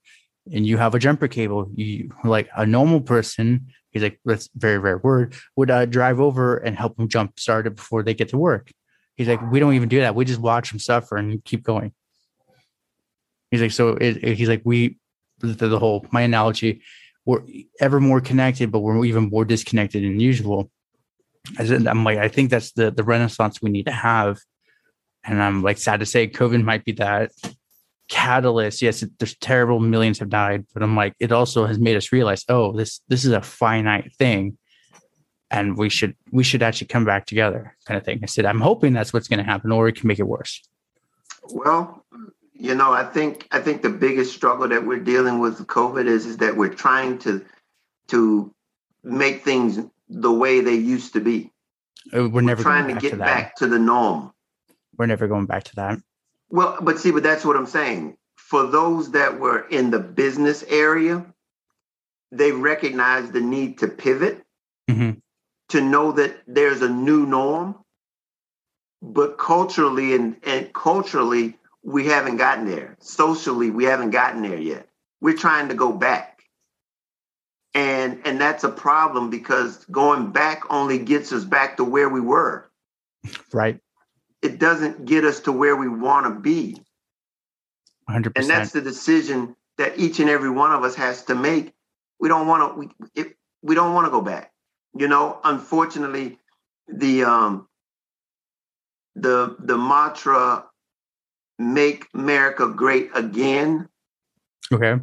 And 0.51 0.65
you 0.65 0.77
have 0.77 0.95
a 0.95 0.99
jumper 0.99 1.27
cable, 1.27 1.69
you 1.75 2.11
like 2.23 2.49
a 2.55 2.65
normal 2.65 3.01
person, 3.01 3.67
he's 3.91 4.03
like, 4.03 4.19
that's 4.25 4.49
very 4.55 4.77
rare 4.77 4.97
word, 4.97 5.35
would 5.55 5.71
uh, 5.71 5.85
drive 5.85 6.19
over 6.19 6.57
and 6.57 6.77
help 6.77 6.97
them 6.97 7.07
jump 7.07 7.39
start 7.39 7.67
it 7.67 7.75
before 7.75 8.03
they 8.03 8.13
get 8.13 8.29
to 8.29 8.37
work. 8.37 8.71
He's 9.15 9.27
like, 9.27 9.41
we 9.51 9.59
don't 9.59 9.73
even 9.73 9.89
do 9.89 10.01
that. 10.01 10.13
We 10.15 10.25
just 10.25 10.41
watch 10.41 10.69
them 10.69 10.79
suffer 10.79 11.17
and 11.17 11.43
keep 11.43 11.63
going. 11.63 11.93
He's 13.49 13.61
like, 13.61 13.71
so 13.71 13.89
it, 13.89 14.23
it- 14.23 14.37
he's 14.37 14.49
like, 14.49 14.61
we, 14.65 14.97
the, 15.39 15.67
the 15.67 15.79
whole, 15.79 16.05
my 16.11 16.21
analogy, 16.21 16.81
we're 17.25 17.41
ever 17.79 17.99
more 17.99 18.21
connected, 18.21 18.71
but 18.71 18.79
we're 18.79 19.03
even 19.05 19.29
more 19.29 19.45
disconnected 19.45 20.03
than 20.03 20.19
usual. 20.19 20.69
I'm 21.57 22.03
like, 22.03 22.17
I 22.19 22.27
think 22.27 22.49
that's 22.49 22.71
the, 22.73 22.91
the 22.91 23.03
renaissance 23.03 23.61
we 23.61 23.69
need 23.69 23.85
to 23.85 23.91
have. 23.91 24.39
And 25.23 25.41
I'm 25.41 25.63
like, 25.63 25.77
sad 25.77 26.01
to 26.01 26.05
say, 26.05 26.27
COVID 26.27 26.63
might 26.63 26.85
be 26.85 26.91
that 26.93 27.31
catalyst. 28.07 28.81
Yes 28.81 29.01
it- 29.03 29.11
there's 29.19 29.35
terrible 29.37 29.79
millions 29.79 30.19
have 30.19 30.29
died 30.29 30.65
but 30.73 30.83
i'm 30.83 30.95
like 30.95 31.13
it 31.19 31.31
also 31.31 31.65
has 31.65 31.79
made 31.79 31.97
us 31.97 32.11
realize 32.11 32.43
oh 32.49 32.71
this 32.71 33.01
this 33.07 33.25
is 33.25 33.31
a 33.31 33.41
finite 33.41 34.13
thing 34.13 34.57
and 35.51 35.77
we 35.77 35.89
should 35.89 36.15
we 36.31 36.43
should 36.43 36.61
actually 36.63 36.87
come 36.87 37.05
back 37.05 37.25
together 37.25 37.75
kind 37.85 37.97
of 37.97 38.03
thing. 38.05 38.19
I 38.23 38.25
said 38.27 38.45
i'm 38.45 38.61
hoping 38.61 38.93
that's 38.93 39.11
what's 39.13 39.27
going 39.27 39.39
to 39.39 39.43
happen 39.51 39.71
or 39.71 39.85
we 39.85 39.91
can 39.91 40.07
make 40.07 40.19
it 40.19 40.27
worse. 40.27 40.61
Well, 41.49 42.03
you 42.53 42.73
know, 42.73 42.91
I 42.91 43.03
think 43.03 43.47
I 43.51 43.59
think 43.59 43.81
the 43.83 43.89
biggest 43.89 44.33
struggle 44.33 44.67
that 44.69 44.85
we're 44.85 44.99
dealing 44.99 45.39
with 45.39 45.59
COVID 45.67 46.05
is 46.07 46.25
is 46.25 46.37
that 46.37 46.55
we're 46.57 46.73
trying 46.73 47.19
to 47.19 47.45
to 48.07 48.53
make 49.03 49.43
things 49.43 49.79
the 50.09 50.31
way 50.31 50.61
they 50.61 50.73
used 50.75 51.13
to 51.13 51.19
be. 51.19 51.51
Uh, 52.15 52.27
we're 52.29 52.41
never 52.41 52.63
trying 52.63 52.83
going 52.87 52.95
to 52.95 53.01
to 53.01 53.09
get 53.09 53.17
that. 53.19 53.25
back 53.25 53.55
to 53.57 53.67
the 53.67 53.77
norm. 53.79 54.31
we're 54.97 55.05
never 55.05 55.27
going 55.27 55.45
back 55.45 55.63
to 55.65 55.75
that 55.75 55.99
Well, 56.49 56.77
but 56.81 56.99
see, 56.99 57.11
but 57.11 57.23
that's 57.23 57.45
what 57.45 57.55
I'm 57.55 57.65
saying. 57.65 58.17
For 58.37 58.67
those 58.67 59.11
that 59.11 59.39
were 59.39 59.67
in 59.67 59.89
the 59.91 59.99
business 59.99 60.63
area, 60.63 61.25
they 62.31 62.51
recognize 62.51 63.31
the 63.31 63.41
need 63.41 63.79
to 63.79 63.87
pivot 63.87 64.45
Mhm. 64.89 65.21
to 65.69 65.81
know 65.81 66.11
that 66.13 66.43
there's 66.47 66.81
a 66.81 66.89
new 66.89 67.25
norm. 67.25 67.75
But 69.01 69.37
culturally 69.37 70.15
and, 70.15 70.37
and 70.43 70.73
culturally, 70.73 71.57
we 71.83 72.07
haven't 72.07 72.37
gotten 72.37 72.65
there. 72.65 72.95
Socially, 72.99 73.69
we 73.69 73.83
haven't 73.85 74.11
gotten 74.11 74.41
there 74.41 74.57
yet. 74.57 74.89
We're 75.21 75.37
trying 75.37 75.69
to 75.69 75.75
go 75.75 75.91
back. 75.91 76.43
And 77.73 78.21
and 78.25 78.39
that's 78.39 78.63
a 78.63 78.69
problem 78.69 79.29
because 79.29 79.83
going 79.85 80.31
back 80.31 80.63
only 80.71 80.97
gets 80.97 81.31
us 81.33 81.43
back 81.43 81.77
to 81.77 81.83
where 81.83 82.09
we 82.09 82.21
were. 82.21 82.69
right 83.53 83.79
It 84.45 84.59
doesn't 84.59 85.05
get 85.05 85.23
us 85.23 85.39
to 85.41 85.51
where 85.51 85.75
we 85.75 85.89
want 85.89 86.27
to 86.27 86.39
be. 86.39 86.77
100% 88.07 88.33
and 88.35 88.47
that's 88.47 88.71
the 88.71 88.81
decision 88.81 89.55
that 89.79 89.97
each 89.97 90.19
and 90.19 90.29
every 90.29 90.51
one 90.51 90.71
of 90.71 90.83
us 90.83 90.93
has 90.93 91.23
to 91.25 91.33
make. 91.33 91.73
We 92.19 92.29
don't 92.29 92.47
want 92.47 92.61
to 92.61 92.79
we, 92.79 92.89
if, 93.15 93.33
we 93.63 93.73
don't 93.73 93.95
want 93.95 94.05
to 94.05 94.11
go 94.11 94.21
back. 94.21 94.53
You 94.95 95.07
know 95.07 95.39
unfortunately 95.43 96.37
the 96.87 97.23
um 97.23 97.67
the 99.15 99.55
the 99.59 99.77
mantra 99.77 100.65
make 101.57 102.07
america 102.13 102.67
great 102.67 103.09
again 103.15 103.87
okay. 104.71 104.99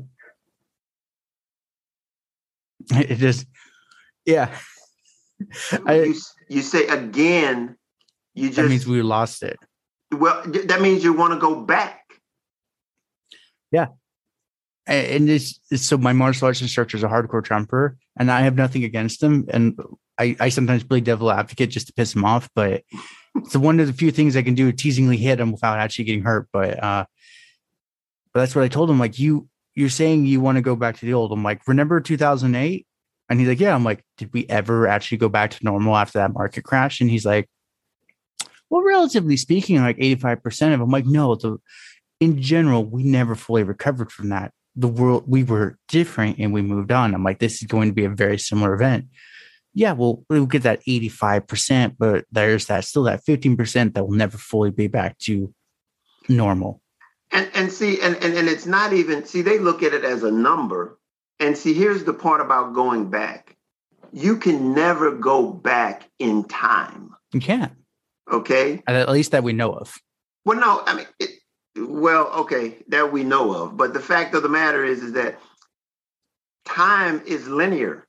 It 2.91 3.17
just 3.17 3.47
yeah. 4.25 4.55
I- 5.87 6.03
you, 6.03 6.15
you 6.49 6.63
say 6.63 6.87
again 6.87 7.77
you 8.35 8.49
that 8.51 8.57
just 8.57 8.69
means 8.69 8.87
we 8.87 9.03
lost 9.03 9.43
it. 9.43 9.59
Well 10.11 10.43
that 10.45 10.81
means 10.81 11.05
you 11.05 11.13
want 11.13 11.33
to 11.35 11.39
go 11.39 11.55
back. 11.55 12.01
Yeah. 13.71 13.89
and 14.87 15.41
so 15.41 15.97
my 15.97 16.13
martial 16.13 16.47
arts 16.47 16.61
instructor 16.61 16.97
is 16.97 17.05
a 17.05 17.09
hardcore 17.09 17.43
Trumper 17.43 17.97
and 18.19 18.31
i 18.31 18.41
have 18.41 18.57
nothing 18.57 18.83
against 18.83 19.23
him 19.23 19.47
and 19.49 19.79
i, 20.19 20.37
I 20.41 20.49
sometimes 20.49 20.83
play 20.83 21.01
devil 21.01 21.31
advocate 21.31 21.71
just 21.71 21.87
to 21.87 21.93
piss 21.93 22.15
him 22.15 22.25
off 22.25 22.51
but 22.55 22.83
it's 23.37 23.57
one 23.57 23.79
of 23.79 23.87
the 23.87 23.93
few 23.93 24.11
things 24.11 24.37
i 24.37 24.43
can 24.43 24.55
do 24.55 24.73
teasingly 24.73 25.17
hit 25.17 25.39
him 25.39 25.53
without 25.53 25.79
actually 25.79 26.07
getting 26.07 26.25
hurt 26.25 26.49
but 26.53 26.83
uh 26.83 27.07
but 28.35 28.41
that's 28.41 28.57
what 28.57 28.65
i 28.65 28.69
told 28.69 28.91
him 28.91 28.99
like 28.99 29.21
you 29.21 29.49
you're 29.75 29.89
saying 29.89 30.27
you 30.27 30.41
want 30.41 30.57
to 30.57 30.63
go 30.63 30.77
back 30.77 30.99
to 30.99 31.07
the 31.07 31.15
old. 31.15 31.33
I'm 31.33 31.43
like 31.43 31.67
remember 31.67 32.01
2008 32.01 32.87
and 33.29 33.41
he's 33.41 33.49
like 33.49 33.61
yeah. 33.61 33.75
I'm 33.75 33.85
like 33.85 34.05
did 34.19 34.33
we 34.33 34.47
ever 34.49 34.87
actually 34.87 35.19
go 35.19 35.29
back 35.29 35.53
to 35.53 35.65
normal 35.65 35.97
after 35.97 36.19
that 36.19 36.35
market 36.35 36.65
crash? 36.65 37.01
And 37.01 37.11
he's 37.11 37.25
like 37.25 37.49
well 38.73 38.83
relatively 38.83 39.37
speaking 39.37 39.77
like 39.81 39.99
85% 39.99 40.73
of 40.73 40.81
them 40.81 40.91
like 40.91 41.07
no 41.07 41.37
the 41.37 41.59
in 42.23 42.41
general, 42.41 42.85
we 42.85 43.03
never 43.03 43.35
fully 43.35 43.65
recovered 43.65 44.13
from 44.13 44.29
that. 44.29 44.53
The 44.77 44.87
world, 44.87 45.25
we 45.27 45.43
were 45.43 45.77
different 45.89 46.39
and 46.39 46.53
we 46.53 46.63
moved 46.63 46.93
on. 46.93 47.15
I'm 47.15 47.25
like, 47.25 47.41
this 47.41 47.61
is 47.61 47.67
going 47.67 47.89
to 47.89 47.95
be 47.95 48.05
a 48.05 48.11
very 48.11 48.39
similar 48.39 48.75
event. 48.75 49.07
Yeah, 49.75 49.91
well, 49.91 50.23
we'll 50.31 50.47
get 50.47 50.63
that 50.63 50.85
85%, 50.87 51.97
but 51.99 52.25
there's 52.31 52.67
that 52.67 52.85
still 52.85 53.03
that 53.05 53.25
15% 53.27 53.95
that 53.95 54.05
will 54.05 54.15
never 54.15 54.39
fully 54.39 54.71
be 54.71 54.87
back 54.87 55.19
to 55.21 55.53
normal. 56.29 56.81
And 57.33 57.51
and 57.55 57.73
see, 57.73 58.01
and, 58.01 58.15
and 58.23 58.35
and 58.35 58.47
it's 58.47 58.67
not 58.67 58.93
even 58.93 59.25
see, 59.25 59.43
they 59.43 59.59
look 59.59 59.83
at 59.83 59.93
it 59.93 60.05
as 60.05 60.23
a 60.23 60.31
number. 60.31 61.01
And 61.41 61.59
see, 61.59 61.75
here's 61.75 62.05
the 62.05 62.13
part 62.13 62.41
about 62.41 62.73
going 62.73 63.11
back. 63.11 63.57
You 64.13 64.37
can 64.37 64.75
never 64.75 65.11
go 65.11 65.51
back 65.51 66.09
in 66.21 66.45
time. 66.45 67.17
You 67.33 67.41
can't, 67.41 67.73
Okay. 68.31 68.83
at 68.87 69.09
least 69.09 69.33
that 69.33 69.43
we 69.45 69.53
know 69.53 69.73
of. 69.73 69.95
Well, 70.45 70.59
no, 70.59 70.83
I 70.87 70.95
mean, 70.95 71.07
it, 71.19 71.31
well, 71.77 72.29
okay, 72.33 72.79
that 72.89 73.13
we 73.13 73.25
know 73.25 73.53
of. 73.55 73.77
But 73.77 73.95
the 73.95 74.01
fact 74.01 74.35
of 74.35 74.43
the 74.43 74.49
matter 74.49 74.85
is, 74.85 75.03
is 75.03 75.13
that 75.13 75.39
time 76.65 77.23
is 77.27 77.49
linear. 77.49 78.07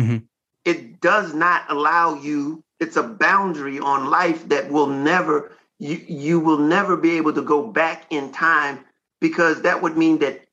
Mhm. 0.00 0.26
It 0.64 1.00
does 1.00 1.34
not 1.34 1.64
allow 1.68 2.14
you. 2.14 2.62
It's 2.78 2.96
a 2.96 3.02
boundary 3.02 3.78
on 3.78 4.10
life 4.10 4.48
that 4.48 4.70
will 4.70 4.86
never 4.86 5.52
you 5.78 5.96
you 6.08 6.40
will 6.40 6.58
never 6.58 6.96
be 6.96 7.16
able 7.16 7.32
to 7.34 7.42
go 7.42 7.66
back 7.66 8.06
in 8.10 8.32
time 8.32 8.84
because 9.20 9.62
that 9.62 9.82
would 9.82 9.96
mean 9.96 10.18
that 10.18 10.46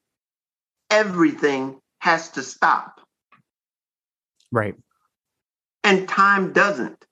everything 0.89 1.80
has 1.99 2.30
to 2.31 2.41
stop, 2.44 3.02
Right. 4.52 4.76
and 5.84 6.07
time 6.07 6.53
doesn't. 6.53 7.06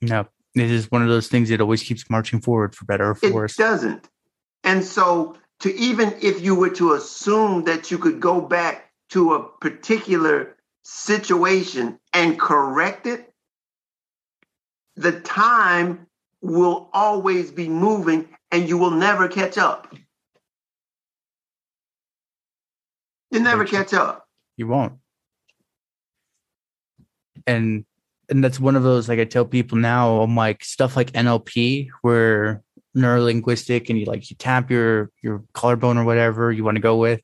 No, 0.00 0.26
it 0.54 0.70
is 0.70 0.90
one 0.90 1.02
of 1.02 1.08
those 1.08 1.28
things 1.28 1.48
that 1.48 1.60
always 1.60 1.82
keeps 1.82 2.08
marching 2.08 2.40
forward 2.40 2.74
for 2.74 2.84
better 2.84 3.10
or 3.10 3.14
for 3.14 3.26
It 3.26 3.34
worse. 3.34 3.56
doesn't. 3.56 4.08
And 4.62 4.84
so, 4.84 5.36
to 5.60 5.74
even 5.74 6.14
if 6.22 6.42
you 6.42 6.54
were 6.54 6.70
to 6.70 6.92
assume 6.94 7.64
that 7.64 7.90
you 7.90 7.98
could 7.98 8.20
go 8.20 8.40
back 8.40 8.90
to 9.10 9.34
a 9.34 9.42
particular 9.58 10.56
situation 10.82 11.98
and 12.12 12.38
correct 12.38 13.06
it, 13.06 13.32
the 14.96 15.20
time 15.20 16.06
will 16.40 16.88
always 16.92 17.50
be 17.50 17.68
moving 17.68 18.28
and 18.50 18.68
you 18.68 18.78
will 18.78 18.90
never 18.90 19.28
catch 19.28 19.58
up. 19.58 19.94
You 23.30 23.40
never 23.40 23.64
catch 23.64 23.92
up. 23.92 24.28
you 24.56 24.68
won't 24.68 24.92
and 27.46 27.84
and 28.34 28.44
that's 28.44 28.60
one 28.60 28.76
of 28.76 28.82
those 28.82 29.08
like 29.08 29.18
i 29.18 29.24
tell 29.24 29.44
people 29.44 29.78
now 29.78 30.20
i'm 30.20 30.36
like 30.36 30.64
stuff 30.64 30.96
like 30.96 31.12
nlp 31.12 31.88
where 32.02 32.62
neurolinguistic 32.96 33.88
and 33.88 33.98
you 33.98 34.04
like 34.04 34.28
you 34.30 34.36
tap 34.36 34.70
your 34.70 35.10
your 35.22 35.42
collarbone 35.52 35.98
or 35.98 36.04
whatever 36.04 36.52
you 36.52 36.64
want 36.64 36.76
to 36.76 36.82
go 36.82 36.96
with 36.96 37.20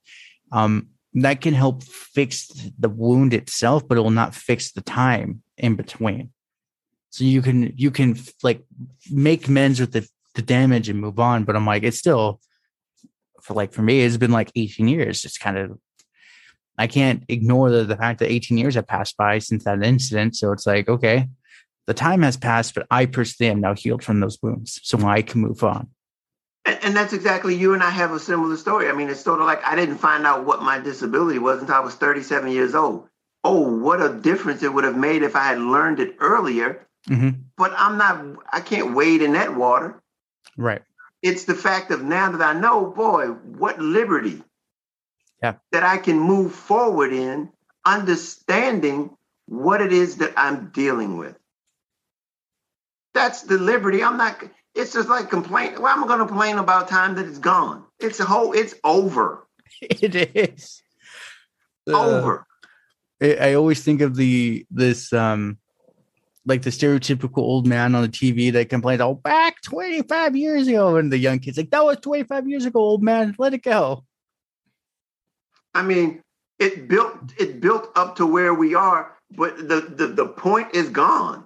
um 0.52 0.88
that 1.14 1.40
can 1.40 1.54
help 1.54 1.82
fix 1.82 2.48
the 2.78 2.88
wound 2.88 3.34
itself 3.34 3.86
but 3.86 3.98
it 3.98 4.00
will 4.00 4.10
not 4.10 4.34
fix 4.34 4.72
the 4.72 4.80
time 4.80 5.42
in 5.60 5.74
between. 5.76 6.30
So 7.10 7.24
you 7.24 7.42
can 7.42 7.72
you 7.76 7.90
can 7.90 8.16
like 8.42 8.64
make 9.10 9.48
amends 9.48 9.80
with 9.80 9.92
the, 9.92 10.08
the 10.34 10.42
damage 10.42 10.88
and 10.88 11.00
move 11.00 11.18
on 11.18 11.42
but 11.44 11.56
i'm 11.56 11.66
like 11.66 11.82
it's 11.82 11.98
still 11.98 12.40
for 13.42 13.54
like 13.54 13.72
for 13.72 13.82
me 13.82 14.00
it's 14.02 14.16
been 14.16 14.30
like 14.30 14.52
18 14.54 14.86
years 14.86 15.24
it's 15.24 15.36
kind 15.36 15.58
of 15.58 15.76
i 16.80 16.86
can't 16.86 17.24
ignore 17.28 17.70
the, 17.70 17.84
the 17.84 17.96
fact 17.96 18.18
that 18.18 18.30
18 18.30 18.58
years 18.58 18.74
have 18.74 18.86
passed 18.86 19.16
by 19.16 19.38
since 19.38 19.64
that 19.64 19.82
incident 19.82 20.36
so 20.36 20.52
it's 20.52 20.66
like 20.66 20.88
okay 20.88 21.28
the 21.86 21.94
time 21.94 22.22
has 22.22 22.36
passed 22.36 22.74
but 22.74 22.86
i 22.90 23.06
personally 23.06 23.50
am 23.50 23.60
now 23.60 23.74
healed 23.74 24.02
from 24.02 24.20
those 24.20 24.38
wounds 24.42 24.80
so 24.82 24.98
i 25.06 25.22
can 25.22 25.40
move 25.40 25.62
on 25.62 25.88
and, 26.64 26.78
and 26.82 26.96
that's 26.96 27.12
exactly 27.12 27.54
you 27.54 27.74
and 27.74 27.82
I 27.82 27.90
have 27.90 28.12
a 28.12 28.18
similar 28.18 28.56
story. 28.56 28.88
I 28.88 28.92
mean, 28.92 29.08
it's 29.08 29.20
sort 29.20 29.40
of 29.40 29.46
like 29.46 29.64
I 29.64 29.74
didn't 29.76 29.98
find 29.98 30.26
out 30.26 30.44
what 30.44 30.62
my 30.62 30.78
disability 30.78 31.38
was 31.38 31.60
until 31.60 31.74
I 31.74 31.80
was 31.80 31.94
37 31.94 32.52
years 32.52 32.74
old. 32.74 33.08
Oh, 33.42 33.78
what 33.78 34.02
a 34.02 34.12
difference 34.12 34.62
it 34.62 34.72
would 34.72 34.84
have 34.84 34.96
made 34.96 35.22
if 35.22 35.34
I 35.34 35.44
had 35.48 35.58
learned 35.58 36.00
it 36.00 36.16
earlier. 36.20 36.86
Mm-hmm. 37.08 37.40
But 37.56 37.72
I'm 37.76 37.96
not, 37.96 38.44
I 38.52 38.60
can't 38.60 38.94
wade 38.94 39.22
in 39.22 39.32
that 39.32 39.56
water. 39.56 40.00
Right. 40.56 40.82
It's 41.22 41.44
the 41.44 41.54
fact 41.54 41.90
of 41.90 42.02
now 42.02 42.30
that 42.30 42.42
I 42.42 42.58
know, 42.58 42.86
boy, 42.86 43.28
what 43.28 43.78
liberty 43.78 44.42
yeah. 45.42 45.54
that 45.72 45.82
I 45.82 45.98
can 45.98 46.18
move 46.18 46.54
forward 46.54 47.12
in 47.12 47.50
understanding 47.84 49.16
what 49.46 49.80
it 49.80 49.92
is 49.92 50.16
that 50.16 50.32
I'm 50.36 50.70
dealing 50.70 51.18
with. 51.18 51.36
That's 53.14 53.42
the 53.42 53.58
liberty. 53.58 54.02
I'm 54.02 54.16
not, 54.16 54.42
it's 54.74 54.92
just 54.92 55.08
like 55.08 55.30
complain. 55.30 55.80
Well, 55.80 55.92
I'm 55.92 56.06
going 56.06 56.20
to 56.20 56.26
complain 56.26 56.58
about 56.58 56.88
time 56.88 57.16
that 57.16 57.26
it's 57.26 57.38
gone. 57.38 57.84
It's 57.98 58.20
a 58.20 58.24
whole, 58.24 58.52
it's 58.52 58.74
over. 58.84 59.46
It 59.82 60.14
is. 60.36 60.82
over. 61.88 62.46
Uh, 63.22 63.26
I 63.28 63.54
always 63.54 63.82
think 63.82 64.02
of 64.02 64.14
the, 64.14 64.66
this, 64.70 65.12
um, 65.12 65.58
like 66.44 66.62
the 66.62 66.70
stereotypical 66.70 67.38
old 67.38 67.66
man 67.66 67.94
on 67.94 68.02
the 68.02 68.08
TV 68.08 68.52
that 68.52 68.68
complains, 68.68 69.00
oh, 69.00 69.14
back 69.14 69.62
25 69.62 70.36
years 70.36 70.68
ago. 70.68 70.96
And 70.96 71.10
the 71.10 71.18
young 71.18 71.38
kid's 71.38 71.56
like, 71.56 71.70
that 71.70 71.84
was 71.84 71.96
25 71.98 72.48
years 72.48 72.66
ago, 72.66 72.78
old 72.78 73.02
man, 73.02 73.34
let 73.38 73.54
it 73.54 73.62
go. 73.62 74.04
I 75.74 75.82
mean, 75.82 76.22
it 76.58 76.88
built 76.88 77.16
it 77.38 77.60
built 77.60 77.90
up 77.96 78.16
to 78.16 78.26
where 78.26 78.54
we 78.54 78.74
are, 78.74 79.16
but 79.30 79.56
the 79.56 79.80
the, 79.80 80.06
the 80.08 80.26
point 80.26 80.74
is 80.74 80.88
gone. 80.90 81.44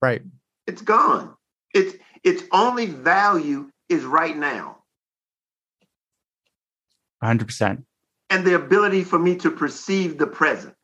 Right. 0.00 0.22
It's 0.66 0.82
gone. 0.82 1.34
It's 1.74 1.96
its 2.22 2.42
only 2.52 2.86
value 2.86 3.70
is 3.88 4.04
right 4.04 4.36
now. 4.36 4.78
100%. 7.22 7.84
And 8.30 8.44
the 8.44 8.54
ability 8.54 9.04
for 9.04 9.18
me 9.18 9.36
to 9.36 9.50
perceive 9.50 10.18
the 10.18 10.26
present. 10.26 10.74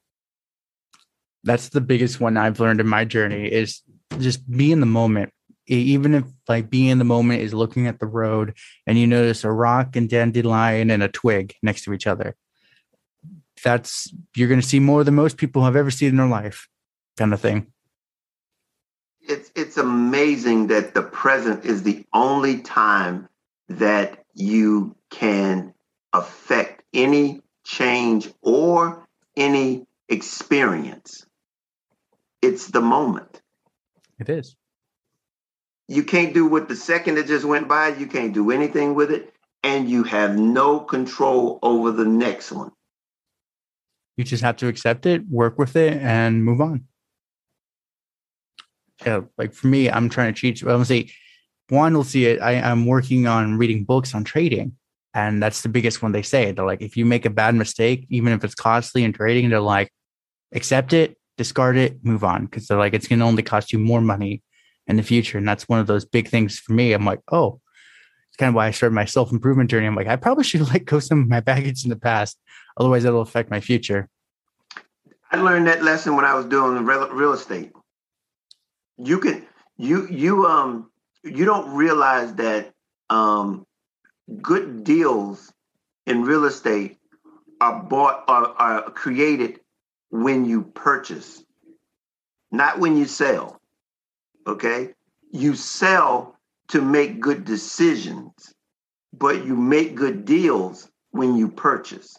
That's 1.45 1.71
the 1.71 1.81
biggest 1.81 2.21
one 2.21 2.37
I've 2.37 2.61
learned 2.61 2.81
in 2.81 2.87
my 2.87 3.05
journey 3.05 3.51
is 3.51 3.83
just 4.19 4.49
be 4.49 4.71
in 4.71 4.81
the 4.81 4.87
moment. 4.87 5.31
Even 5.67 6.15
if 6.15 6.25
like 6.49 6.71
being 6.71 6.89
in 6.89 6.99
the 6.99 7.05
moment 7.05 7.43
is 7.43 7.55
looking 7.55 7.87
at 7.87 7.99
the 7.99 8.07
road 8.07 8.57
and 8.87 8.99
you 8.99 9.07
notice 9.07 9.45
a 9.45 9.51
rock 9.51 9.97
and 9.97 10.09
dandelion 10.09 10.91
and 10.91 11.03
a 11.03 11.09
twig 11.09 11.55
next 11.63 11.85
to 11.85 11.93
each 11.93 12.07
other. 12.07 12.37
That's 13.63 14.13
you're 14.35 14.49
going 14.49 14.61
to 14.61 14.67
see 14.67 14.81
more 14.81 15.05
than 15.05 15.15
most 15.15 15.37
people 15.37 15.65
have 15.65 15.77
ever 15.77 15.91
seen 15.91 16.11
in 16.11 16.17
their 16.17 16.27
life, 16.27 16.69
kind 17.17 17.33
of 17.33 17.41
thing 17.41 17.73
it's 19.23 19.51
it's 19.55 19.77
amazing 19.77 20.69
that 20.69 20.95
the 20.95 21.03
present 21.03 21.65
is 21.65 21.83
the 21.83 22.05
only 22.13 22.61
time 22.61 23.29
that 23.69 24.25
you 24.35 24.97
can 25.11 25.73
affect 26.13 26.83
any 26.93 27.41
change 27.65 28.29
or 28.43 29.07
any 29.37 29.87
experience. 30.09 31.27
It's 32.41 32.69
the 32.69 32.81
moment. 32.81 33.41
It 34.19 34.29
is. 34.29 34.57
You 35.89 36.05
can't 36.05 36.35
do 36.35 36.47
what 36.47 36.69
the 36.69 36.77
second 36.77 37.17
that 37.17 37.27
just 37.27 37.45
went 37.45 37.69
by, 37.69 37.89
you 37.89 38.07
can't 38.07 38.33
do 38.33 38.51
anything 38.51 38.95
with 38.95 39.11
it, 39.11 39.33
and 39.63 39.89
you 39.89 40.05
have 40.05 40.37
no 40.37 40.81
control 40.81 41.59
over 41.63 41.93
the 41.93 42.05
next 42.05 42.51
one. 42.53 42.73
You 44.17 44.25
just 44.25 44.43
have 44.43 44.57
to 44.59 44.69
accept 44.69 45.07
it, 45.07 45.23
work 45.29 45.59
with 45.59 45.77
it, 45.77 45.95
and 45.95 46.45
move 46.45 46.61
on 46.61 46.87
uh, 49.07 49.23
like 49.39 49.53
for 49.53 49.67
me, 49.67 49.91
I'm 49.91 50.09
trying 50.09 50.33
to 50.35 50.41
teach. 50.41 50.63
I'm 50.63 50.69
gonna 50.69 50.85
say 50.85 51.11
one 51.69 51.95
will 51.95 52.05
see 52.05 52.27
it. 52.27 52.41
I, 52.41 52.55
I'm 52.55 52.87
working 52.87 53.27
on 53.27 53.59
reading 53.59 53.85
books 53.85 54.15
on 54.15 54.25
trading, 54.25 54.77
and 55.15 55.43
that's 55.43 55.63
the 55.63 55.69
biggest 55.69 56.03
one 56.03 56.13
they 56.13 56.23
say. 56.23 56.53
They're 56.53 56.67
like, 56.67 56.83
if 56.83 56.97
you 56.97 57.07
make 57.07 57.25
a 57.25 57.31
bad 57.31 57.55
mistake, 57.55 58.07
even 58.11 58.33
if 58.33 58.45
it's 58.45 58.55
costly 58.55 59.05
in 59.05 59.13
trading, 59.13 59.51
they're 59.51 59.61
like, 59.61 59.91
accept 60.53 60.93
it, 60.93 61.17
discard 61.37 61.77
it, 61.77 62.05
move 62.05 62.25
on, 62.25 62.47
because 62.47 62.67
they're 62.67 62.79
like, 62.79 62.95
it's 62.95 63.09
gonna 63.09 63.27
only 63.27 63.43
cost 63.43 63.73
you 63.73 63.79
more 63.79 64.01
money 64.01 64.43
in 64.87 64.97
the 64.97 65.03
future, 65.03 65.39
and 65.39 65.49
that's 65.49 65.69
one 65.69 65.81
of 65.81 65.87
those 65.87 66.05
big 66.05 66.29
things 66.29 66.59
for 66.59 66.73
me. 66.73 66.93
I'm 66.93 67.05
like, 67.05 67.21
oh, 67.31 67.61
kind 68.43 68.51
of 68.51 68.55
why 68.57 68.67
I 68.67 68.73
started 68.73 68.95
my 68.95 69.05
self 69.05 69.31
improvement 69.31 69.71
journey. 69.71 69.87
I'm 69.87 69.95
like, 69.95 70.09
I 70.09 70.17
probably 70.17 70.45
should 70.45 70.69
let 70.73 70.85
go 70.85 70.99
some 70.99 71.23
of 71.23 71.29
my 71.29 71.41
baggage 71.41 71.85
in 71.85 71.91
the 71.91 71.97
past, 71.97 72.39
otherwise 72.77 73.05
it'll 73.05 73.21
affect 73.21 73.51
my 73.51 73.61
future. 73.61 74.09
I 75.31 75.37
learned 75.37 75.67
that 75.69 75.83
lesson 75.83 76.17
when 76.17 76.25
I 76.25 76.35
was 76.35 76.47
doing 76.47 76.85
real, 76.85 77.33
estate 77.33 77.73
you 78.99 79.19
can 79.19 79.47
you 79.77 80.07
you 80.09 80.47
um 80.47 80.91
you 81.25 81.45
don't 81.45 81.75
realize 81.75 82.35
that 82.35 82.73
um 83.11 83.67
good 84.41 84.85
deals 84.85 85.53
in 86.07 86.23
real 86.23 86.45
estate 86.45 86.99
are 87.61 87.83
bought 87.83 88.25
are, 88.29 88.55
are 88.59 88.91
created 88.91 89.61
when 90.11 90.45
you 90.45 90.63
purchase 90.63 91.43
not 92.51 92.79
when 92.79 92.97
you 92.97 93.07
sell 93.07 93.61
okay 94.47 94.95
you 95.31 95.55
sell 95.55 96.32
to 96.73 96.83
make 96.83 97.21
good 97.21 97.45
decisions 97.45 98.55
but 99.13 99.45
you 99.45 99.55
make 99.55 99.95
good 99.95 100.25
deals 100.25 100.91
when 101.11 101.37
you 101.37 101.49
purchase 101.49 102.17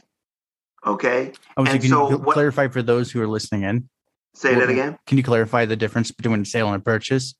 okay 0.86 1.32
oh, 1.58 1.66
so 1.66 1.72
and 1.72 1.82
can 1.82 1.90
so 1.90 2.10
you 2.10 2.18
what, 2.18 2.34
clarify 2.34 2.68
for 2.68 2.82
those 2.82 3.12
who 3.12 3.22
are 3.22 3.28
listening 3.28 3.64
in 3.64 3.90
Say 4.34 4.56
that 4.56 4.70
again. 4.70 4.98
Can 5.06 5.18
you 5.18 5.24
clarify 5.24 5.66
the 5.66 5.76
difference 5.76 6.12
between 6.12 6.42
a 6.42 6.46
sale 6.46 6.68
and 6.68 6.78
a 6.78 6.80
purchase? 6.80 7.36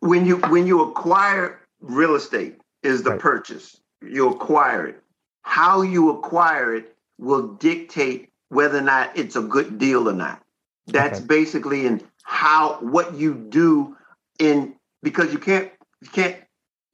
When 0.00 0.24
you 0.24 0.38
when 0.48 0.66
you 0.66 0.82
acquire 0.82 1.60
real 1.80 2.14
estate 2.14 2.58
is 2.82 3.02
the 3.02 3.10
right. 3.10 3.20
purchase. 3.20 3.80
You 4.00 4.30
acquire 4.30 4.86
it. 4.86 5.02
How 5.42 5.82
you 5.82 6.10
acquire 6.10 6.74
it 6.74 6.96
will 7.18 7.48
dictate 7.48 8.30
whether 8.48 8.78
or 8.78 8.82
not 8.82 9.16
it's 9.16 9.36
a 9.36 9.42
good 9.42 9.78
deal 9.78 10.08
or 10.08 10.12
not. 10.12 10.42
That's 10.86 11.18
okay. 11.18 11.26
basically 11.26 11.86
in 11.86 12.02
how 12.24 12.78
what 12.80 13.14
you 13.14 13.34
do 13.34 13.96
in 14.38 14.74
because 15.02 15.32
you 15.32 15.38
can't 15.38 15.70
you 16.02 16.08
can't 16.08 16.36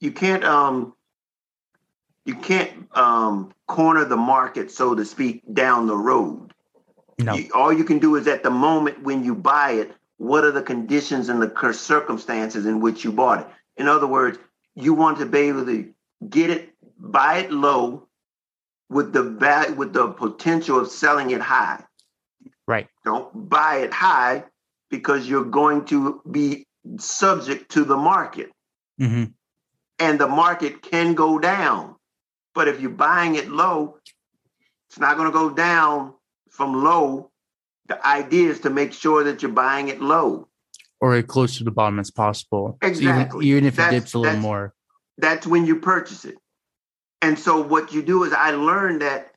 you 0.01 0.13
can't 0.13 0.45
um 0.45 0.95
you 2.25 2.35
can't 2.37 2.71
um 2.97 3.53
corner 3.67 4.05
the 4.05 4.17
market 4.17 4.71
so 4.71 4.95
to 4.95 5.05
speak 5.05 5.43
down 5.53 5.87
the 5.87 5.97
road 5.97 6.49
no. 7.19 7.35
You, 7.35 7.51
all 7.55 7.73
you 7.73 7.85
can 7.85 7.99
do 7.99 8.17
is 8.17 8.27
at 8.27 8.43
the 8.43 8.51
moment 8.51 9.03
when 9.03 9.25
you 9.25 9.35
buy 9.35 9.73
it, 9.73 9.93
what 10.19 10.45
are 10.45 10.53
the 10.53 10.63
conditions 10.63 11.29
and 11.29 11.43
the 11.43 11.73
circumstances 11.73 12.67
in 12.67 12.81
which 12.81 13.05
you 13.05 13.13
bought 13.13 13.41
it? 13.41 13.47
In 13.77 13.89
other 13.89 14.07
words, 14.07 14.39
you 14.75 14.95
want 14.95 15.19
to 15.19 15.27
be 15.27 15.39
able 15.39 15.67
to 15.67 15.93
get 16.29 16.51
it, 16.51 16.71
buy 16.99 17.39
it 17.39 17.53
low 17.53 18.07
with 18.89 19.13
the 19.13 19.23
value, 19.23 19.75
with 19.75 19.93
the 19.93 20.09
potential 20.09 20.79
of 20.79 20.89
selling 20.89 21.31
it 21.31 21.41
high. 21.41 21.83
Right. 22.67 22.89
Don't 23.05 23.49
buy 23.49 23.79
it 23.79 23.93
high 23.93 24.45
because 24.91 25.29
you're 25.29 25.45
going 25.45 25.85
to 25.87 26.23
be 26.31 26.67
subject 26.99 27.71
to 27.73 27.85
the 27.85 27.97
market. 27.97 28.51
Mm-hmm. 29.01 29.25
And 29.99 30.21
the 30.21 30.29
market 30.29 30.83
can 30.83 31.15
go 31.15 31.39
down. 31.39 31.97
But 32.55 32.69
if 32.69 32.81
you're 32.81 32.91
buying 32.91 33.35
it 33.35 33.49
low, 33.49 33.99
it's 34.89 34.99
not 34.99 35.17
going 35.17 35.29
to 35.29 35.37
go 35.37 35.51
down 35.51 36.15
from 36.51 36.83
low, 36.83 37.31
the 37.89 38.05
idea 38.07 38.51
is 38.51 38.61
to 38.61 38.71
make 38.71 38.93
sure 38.93 39.25
that 39.25 39.43
you're 39.43 39.53
buying 39.53 39.89
it 39.89 40.01
low 40.01 40.49
or 41.01 41.15
as 41.15 41.25
close 41.25 41.59
to 41.59 41.65
the 41.65 41.71
bottom 41.71 41.99
as 41.99 42.11
possible. 42.11 42.79
Exactly. 42.83 43.41
So 43.41 43.47
even, 43.47 43.59
even, 43.59 43.65
if 43.67 43.77
that's, 43.77 43.93
it 43.93 44.01
dips 44.01 44.15
a 44.15 44.19
little 44.19 44.41
more. 44.41 44.75
That's 45.17 45.47
when 45.47 45.67
you 45.67 45.77
purchase 45.77 46.25
it. 46.25 46.37
And 47.23 47.39
so 47.39 47.61
what 47.61 47.93
you 47.93 48.03
do 48.03 48.25
is 48.25 48.33
I 48.33 48.53
learned 48.53 49.03
that 49.03 49.33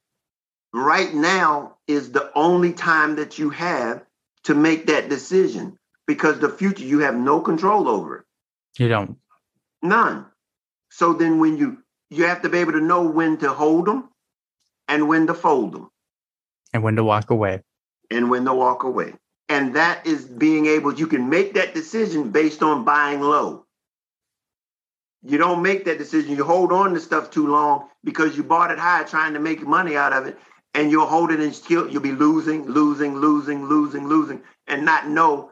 right 0.73 1.13
now 1.13 1.77
is 1.87 2.11
the 2.11 2.31
only 2.35 2.73
time 2.73 3.15
that 3.15 3.39
you 3.39 3.49
have 3.49 4.03
to 4.43 4.55
make 4.55 4.87
that 4.87 5.09
decision 5.09 5.77
because 6.07 6.39
the 6.39 6.49
future 6.49 6.83
you 6.83 6.99
have 6.99 7.15
no 7.15 7.41
control 7.41 7.87
over 7.87 8.19
it. 8.19 8.25
You 8.77 8.87
don't. 8.87 9.17
None. 9.83 10.25
So 10.91 11.13
then 11.13 11.39
when 11.39 11.57
you 11.57 11.79
you 12.09 12.25
have 12.25 12.43
to 12.43 12.49
be 12.49 12.59
able 12.59 12.73
to 12.73 12.81
know 12.81 13.03
when 13.09 13.37
to 13.39 13.49
hold 13.51 13.87
them 13.87 14.09
and 14.87 15.07
when 15.09 15.27
to 15.27 15.33
fold 15.35 15.73
them 15.73 15.89
and 16.73 16.83
when 16.83 16.95
to 16.97 17.03
walk 17.03 17.31
away. 17.31 17.63
And 18.11 18.29
when 18.29 18.45
to 18.45 18.53
walk 18.53 18.83
away. 18.83 19.15
And 19.49 19.75
that 19.75 20.07
is 20.07 20.25
being 20.25 20.65
able, 20.67 20.93
you 20.93 21.07
can 21.07 21.29
make 21.29 21.55
that 21.55 21.73
decision 21.73 22.31
based 22.31 22.63
on 22.63 22.85
buying 22.85 23.21
low. 23.21 23.65
you 25.23 25.37
don't 25.37 25.61
make 25.61 25.85
that 25.85 25.97
decision. 25.97 26.35
You 26.35 26.43
hold 26.45 26.71
on 26.71 26.93
to 26.93 26.99
stuff 26.99 27.31
too 27.31 27.47
long 27.47 27.89
because 28.03 28.37
you 28.37 28.43
bought 28.43 28.71
it 28.71 28.79
high 28.79 29.03
trying 29.03 29.33
to 29.33 29.39
make 29.39 29.61
money 29.67 29.97
out 29.97 30.13
of 30.13 30.27
it. 30.27 30.39
And 30.73 30.91
you'll 30.91 31.07
hold 31.07 31.31
it 31.31 31.41
and 31.41 31.53
still 31.55 31.89
you'll 31.91 32.01
be 32.01 32.13
losing, 32.13 32.65
losing, 32.65 33.15
losing, 33.17 33.65
losing, 33.65 34.07
losing, 34.07 34.43
and 34.67 34.85
not 34.85 35.09
know 35.09 35.51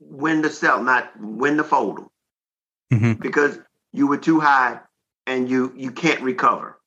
when 0.00 0.42
to 0.42 0.50
sell, 0.50 0.82
not 0.82 1.12
when 1.20 1.58
to 1.58 1.64
fold 1.64 1.98
them. 1.98 2.10
Mhm. 2.92 3.20
Because 3.20 3.58
you 3.92 4.06
were 4.06 4.18
too 4.18 4.38
high 4.38 4.80
and 5.26 5.48
you 5.48 5.72
you 5.76 5.90
can't 5.90 6.20
recover. 6.20 6.78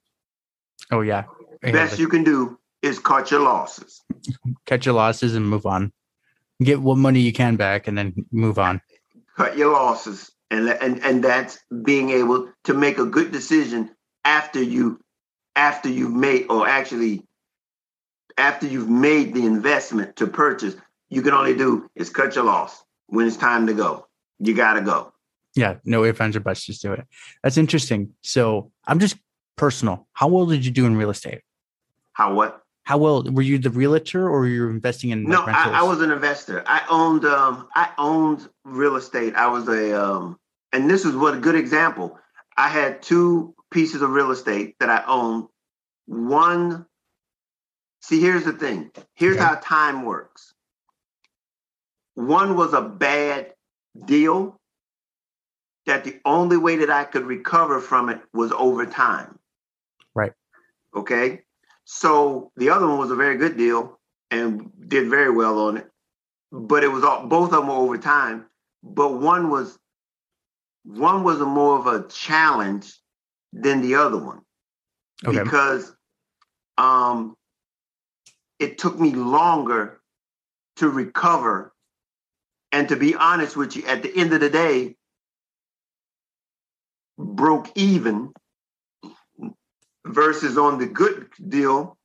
Oh 0.92 1.02
yeah. 1.02 1.24
Yeah, 1.64 1.72
Best 1.72 1.98
you 2.00 2.08
can 2.08 2.24
do 2.24 2.60
is 2.82 3.00
cut 3.00 3.32
your 3.32 3.42
losses. 3.42 4.04
cut 4.68 4.86
your 4.86 4.94
losses 4.96 5.36
and 5.36 5.50
move 5.50 5.66
on. 5.66 5.92
Get 6.64 6.80
what 6.82 6.98
money 6.98 7.20
you 7.22 7.34
can 7.34 7.56
back 7.56 7.88
and 7.88 7.98
then 7.98 8.14
move 8.32 8.60
on. 8.60 8.82
cut 9.36 9.58
your 9.58 9.72
losses 9.74 10.32
and 10.52 10.70
and 10.70 11.04
and 11.04 11.24
that's 11.24 11.60
being 11.84 12.12
able 12.12 12.50
to 12.66 12.74
make 12.74 13.00
a 13.00 13.06
good 13.06 13.32
decision 13.32 13.90
after 14.24 14.62
you 14.62 15.00
after 15.56 15.90
you've 15.90 16.14
made 16.14 16.46
or 16.50 16.68
actually 16.68 17.24
after 18.38 18.68
you've 18.68 18.90
made 18.90 19.34
the 19.34 19.46
investment 19.46 20.16
to 20.18 20.28
purchase 20.28 20.76
you 21.10 21.22
can 21.22 21.34
only 21.34 21.56
do 21.56 21.88
is 21.96 22.10
cut 22.10 22.36
your 22.36 22.44
loss 22.46 22.84
when 23.08 23.26
it's 23.28 23.38
time 23.38 23.66
to 23.68 23.74
go 23.74 24.06
you 24.40 24.54
gotta 24.54 24.82
go 24.82 25.12
Yeah, 25.56 25.76
no 25.86 26.04
ifs, 26.04 26.20
ands, 26.20 26.36
or 26.36 26.42
buts, 26.42 26.66
just 26.66 26.82
do 26.82 26.94
it. 26.94 27.06
That's 27.42 27.58
interesting. 27.58 28.14
So 28.22 28.72
I'm 28.86 29.00
just 29.00 29.16
personal. 29.56 30.08
How 30.14 30.28
well 30.28 30.46
did 30.46 30.66
you 30.66 30.72
do 30.72 30.86
in 30.86 30.96
real 30.98 31.10
estate? 31.10 31.42
how 32.16 32.34
what 32.34 32.64
How 32.84 32.98
well 32.98 33.24
were 33.24 33.42
you 33.42 33.58
the 33.60 33.70
realtor 33.70 34.28
or 34.28 34.40
were 34.40 34.48
you 34.48 34.70
investing 34.70 35.10
in 35.12 35.24
no 35.24 35.44
I, 35.46 35.80
I 35.80 35.84
was 35.84 36.02
an 36.02 36.12
investor 36.12 36.64
i 36.66 36.82
owned 36.90 37.26
um 37.26 37.68
i 37.76 37.90
owned 37.98 38.48
real 38.64 38.96
estate 38.96 39.36
i 39.36 39.48
was 39.48 39.68
a 39.68 40.02
um 40.02 40.40
and 40.72 40.90
this 40.90 41.04
is 41.06 41.16
what 41.16 41.36
a 41.36 41.40
good 41.40 41.56
example 41.56 42.18
i 42.58 42.70
had 42.70 43.02
two 43.02 43.54
pieces 43.70 44.02
of 44.02 44.12
real 44.12 44.32
estate 44.32 44.76
that 44.80 44.90
i 44.90 45.04
owned 45.06 45.48
one 46.06 46.86
see 48.02 48.22
here's 48.22 48.46
the 48.46 48.54
thing 48.54 48.92
here's 49.14 49.36
Okay. 49.36 49.44
how 49.44 49.56
time 49.56 50.04
works 50.06 50.54
one 52.14 52.56
was 52.56 52.74
a 52.74 52.82
bad 52.82 53.52
deal 54.06 54.58
that 55.86 56.04
the 56.04 56.20
only 56.26 56.58
way 56.58 56.76
that 56.78 56.90
i 56.90 57.04
could 57.04 57.26
recover 57.26 57.80
from 57.80 58.10
it 58.10 58.20
was 58.34 58.52
over 58.54 58.86
time 58.86 59.38
Right. 60.14 60.34
okay 60.96 61.42
so 61.86 62.52
the 62.58 62.70
other 62.70 62.88
one 62.88 62.98
was 62.98 63.12
a 63.12 63.16
very 63.16 63.38
good 63.38 63.58
deal 63.58 64.00
and 64.32 64.72
did 64.88 65.10
very 65.10 65.30
well 65.30 65.60
on 65.68 65.78
it 65.78 65.90
but 66.52 66.84
it 66.84 66.88
was 66.88 67.04
all 67.04 67.28
both 67.28 67.52
of 67.54 67.60
them 67.60 67.68
were 67.68 67.76
over 67.76 67.98
time 67.98 68.46
but 68.84 69.14
one 69.20 69.50
was 69.50 69.78
one 70.84 71.24
was 71.24 71.42
a 71.42 71.46
more 71.46 71.78
of 71.80 71.88
a 71.88 72.08
challenge 72.08 72.94
than 73.54 73.82
the 73.82 73.96
other 73.96 74.18
one 74.18 74.42
Okay. 75.26 75.44
because 75.44 75.96
um 76.78 77.36
it 78.60 78.78
took 78.78 79.00
me 79.00 79.12
longer 79.12 80.00
to 80.78 80.90
recover 80.90 81.74
and 82.72 82.90
to 82.90 82.96
be 82.96 83.16
honest 83.16 83.56
with 83.56 83.76
you 83.76 83.86
at 83.86 84.04
the 84.04 84.16
end 84.16 84.34
of 84.34 84.40
the 84.42 84.50
day 84.50 84.96
broke 87.18 87.70
even 87.76 88.32
versus 90.06 90.58
on 90.58 90.78
the 90.78 90.86
good 90.86 91.28
deal 91.48 91.98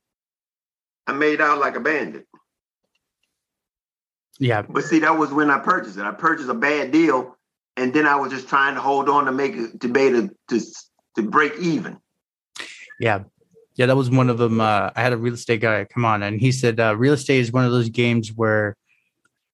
i 1.07 1.11
made 1.13 1.41
out 1.41 1.59
like 1.59 1.75
a 1.75 1.79
bandit 1.79 2.25
Yeah. 4.39 4.63
but 4.63 4.83
see 4.83 4.99
that 4.99 5.17
was 5.17 5.31
when 5.31 5.49
i 5.49 5.59
purchased 5.59 5.97
it 5.97 6.03
i 6.03 6.11
purchased 6.11 6.49
a 6.49 6.53
bad 6.53 6.91
deal 6.91 7.37
and 7.77 7.93
then 7.93 8.05
i 8.07 8.15
was 8.15 8.31
just 8.31 8.47
trying 8.47 8.75
to 8.75 8.81
hold 8.81 9.09
on 9.09 9.25
to 9.25 9.31
make 9.31 9.53
it 9.55 9.79
to 9.81 9.87
be 9.87 10.09
to 10.09 10.29
to, 10.49 10.59
to 11.17 11.21
break 11.23 11.53
even 11.59 11.97
Yeah. 12.99 13.23
Yeah, 13.75 13.85
that 13.85 13.95
was 13.95 14.09
one 14.09 14.29
of 14.29 14.37
them. 14.37 14.59
Uh, 14.59 14.91
I 14.95 15.01
had 15.01 15.13
a 15.13 15.17
real 15.17 15.33
estate 15.33 15.61
guy 15.61 15.85
come 15.85 16.03
on 16.03 16.21
and 16.23 16.39
he 16.41 16.51
said 16.51 16.79
uh, 16.79 16.95
real 16.95 17.13
estate 17.13 17.39
is 17.39 17.51
one 17.53 17.63
of 17.65 17.71
those 17.71 17.89
games 17.89 18.31
where 18.35 18.75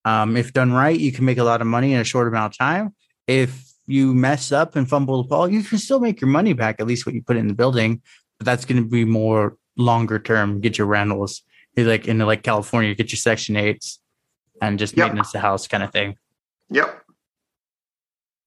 um, 0.04 0.36
if 0.36 0.52
done 0.52 0.72
right, 0.72 0.98
you 0.98 1.12
can 1.12 1.24
make 1.24 1.38
a 1.38 1.44
lot 1.44 1.60
of 1.60 1.66
money 1.66 1.94
in 1.94 2.00
a 2.00 2.04
short 2.04 2.26
amount 2.28 2.52
of 2.52 2.58
time. 2.58 2.94
If 3.26 3.67
you 3.88 4.14
mess 4.14 4.52
up 4.52 4.76
and 4.76 4.88
fumble 4.88 5.22
the 5.22 5.28
ball, 5.28 5.48
you 5.48 5.62
can 5.62 5.78
still 5.78 5.98
make 6.00 6.20
your 6.20 6.28
money 6.28 6.52
back, 6.52 6.76
at 6.78 6.86
least 6.86 7.06
what 7.06 7.14
you 7.14 7.22
put 7.22 7.36
in 7.36 7.48
the 7.48 7.54
building. 7.54 8.02
But 8.38 8.44
that's 8.44 8.64
going 8.64 8.82
to 8.82 8.88
be 8.88 9.04
more 9.04 9.56
longer 9.76 10.18
term. 10.18 10.60
Get 10.60 10.78
your 10.78 10.86
rentals. 10.86 11.42
You're 11.76 11.86
like 11.88 12.06
in 12.06 12.18
like 12.18 12.42
California, 12.42 12.94
get 12.94 13.10
your 13.10 13.16
section 13.16 13.56
eights 13.56 14.00
and 14.60 14.78
just 14.78 14.96
Yep. 14.96 15.06
maintenance 15.06 15.32
the 15.32 15.38
house 15.40 15.66
kind 15.68 15.82
of 15.82 15.92
thing. 15.92 16.16
yep 16.70 17.02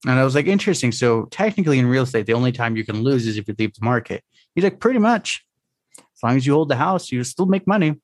And 0.06 0.18
I 0.18 0.24
was 0.24 0.34
like, 0.34 0.46
interesting. 0.46 0.92
So 0.92 1.26
technically 1.30 1.78
in 1.78 1.86
real 1.86 2.02
estate, 2.02 2.26
the 2.26 2.34
only 2.34 2.52
time 2.52 2.76
you 2.76 2.84
can 2.84 3.02
lose 3.02 3.26
is 3.26 3.36
if 3.38 3.48
you 3.48 3.54
leave 3.58 3.72
the 3.74 3.84
market. 3.84 4.22
He's 4.54 4.64
like, 4.64 4.80
pretty 4.80 4.98
much. 4.98 5.44
As 5.98 6.22
long 6.22 6.36
as 6.36 6.46
you 6.46 6.52
hold 6.54 6.68
the 6.68 6.76
house, 6.76 7.10
you 7.10 7.22
still 7.24 7.46
make 7.46 7.66
money. 7.66 8.00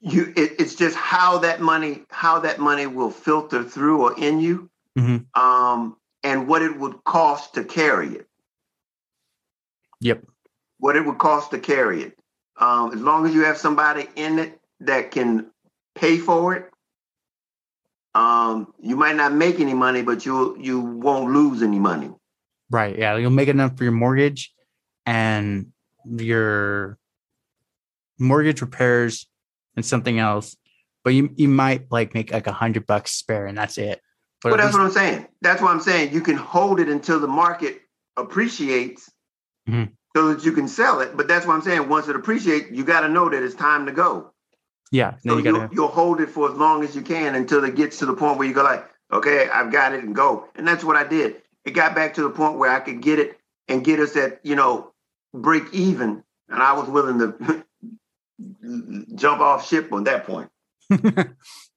you 0.00 0.32
it, 0.36 0.52
it's 0.58 0.74
just 0.74 0.96
how 0.96 1.38
that 1.38 1.60
money 1.60 2.02
how 2.10 2.40
that 2.40 2.58
money 2.58 2.86
will 2.88 3.10
filter 3.10 3.62
through 3.62 4.02
or 4.02 4.18
in 4.18 4.40
you 4.40 4.68
Mhm. 4.98 5.26
um 5.38 5.96
and 6.22 6.46
what 6.48 6.62
it 6.62 6.78
would 6.78 7.02
cost 7.04 7.54
to 7.54 7.64
carry 7.64 8.08
it 8.16 8.26
Yep. 10.00 10.24
what 10.78 10.96
it 10.96 11.04
would 11.06 11.18
cost 11.18 11.50
to 11.52 11.58
carry 11.58 12.02
it 12.02 12.18
um 12.58 12.92
as 12.92 13.00
long 13.00 13.26
as 13.26 13.34
you 13.34 13.44
have 13.44 13.56
somebody 13.56 14.08
in 14.16 14.38
it 14.38 14.60
that 14.80 15.10
can 15.10 15.50
pay 15.94 16.18
for 16.18 16.54
it 16.54 16.70
um 18.14 18.72
you 18.80 18.96
might 18.96 19.16
not 19.16 19.32
make 19.32 19.60
any 19.60 19.74
money 19.74 20.02
but 20.02 20.26
you 20.26 20.56
you 20.60 20.80
won't 20.80 21.32
lose 21.32 21.62
any 21.62 21.78
money 21.78 22.10
Right. 22.72 22.98
Yeah. 22.98 23.18
You'll 23.18 23.30
make 23.30 23.48
enough 23.50 23.76
for 23.76 23.84
your 23.84 23.92
mortgage 23.92 24.50
and 25.04 25.72
your 26.06 26.96
mortgage 28.18 28.62
repairs 28.62 29.26
and 29.76 29.84
something 29.84 30.18
else. 30.18 30.56
But 31.04 31.12
you 31.12 31.28
you 31.36 31.48
might 31.50 31.92
like 31.92 32.14
make 32.14 32.32
like 32.32 32.46
a 32.46 32.52
hundred 32.52 32.86
bucks 32.86 33.10
spare 33.10 33.44
and 33.44 33.58
that's 33.58 33.76
it. 33.76 34.00
But 34.42 34.50
Well, 34.52 34.56
that's 34.58 34.68
least- 34.74 34.78
what 34.78 34.84
I'm 34.86 34.92
saying. 34.92 35.26
That's 35.40 35.62
what 35.62 35.70
I'm 35.70 35.80
saying. 35.80 36.12
You 36.12 36.20
can 36.20 36.36
hold 36.36 36.80
it 36.80 36.88
until 36.88 37.20
the 37.20 37.28
market 37.28 37.82
appreciates 38.16 39.10
Mhm. 39.68 39.92
so 40.16 40.32
that 40.34 40.44
you 40.44 40.52
can 40.52 40.66
sell 40.68 41.00
it. 41.00 41.16
But 41.16 41.28
that's 41.28 41.46
what 41.46 41.54
I'm 41.54 41.62
saying. 41.62 41.88
Once 41.88 42.08
it 42.08 42.16
appreciates, 42.16 42.70
you 42.70 42.84
got 42.84 43.00
to 43.00 43.08
know 43.08 43.28
that 43.28 43.42
it's 43.42 43.54
time 43.54 43.86
to 43.86 43.92
go. 43.92 44.30
yeah. 44.90 45.14
So 45.26 45.38
you 45.38 45.52
will 45.54 45.68
you'll 45.72 45.88
hold 45.88 46.20
it 46.20 46.28
for 46.28 46.50
as 46.50 46.56
long 46.56 46.84
as 46.84 46.94
you 46.94 47.00
can 47.00 47.34
until 47.34 47.64
it 47.64 47.74
gets 47.76 47.98
to 48.00 48.06
the 48.06 48.12
point 48.14 48.38
where 48.38 48.46
you 48.46 48.52
go 48.52 48.62
like, 48.62 48.86
okay, 49.10 49.48
I've 49.48 49.72
got 49.72 49.94
it 49.94 50.04
and 50.04 50.14
go. 50.14 50.48
And 50.54 50.68
that's 50.68 50.84
what 50.84 50.96
I 50.96 51.04
did. 51.04 51.40
It 51.64 51.70
got 51.70 51.94
back 51.94 52.12
to 52.14 52.22
the 52.22 52.28
point 52.30 52.58
where 52.58 52.70
I 52.70 52.78
could 52.80 53.00
get 53.00 53.18
it 53.18 53.38
and 53.68 53.82
get 53.84 54.00
us 54.00 54.14
at, 54.16 54.40
you 54.44 54.54
know, 54.54 54.92
break 55.32 55.64
even. 55.72 56.22
And 56.50 56.62
I 56.62 56.72
was 56.74 56.88
willing 56.90 57.18
to 57.20 57.64
jump 59.14 59.40
off 59.40 59.66
ship 59.66 59.92
on 59.92 60.04
that 60.04 60.26
point. 60.26 60.50
That's 60.90 61.04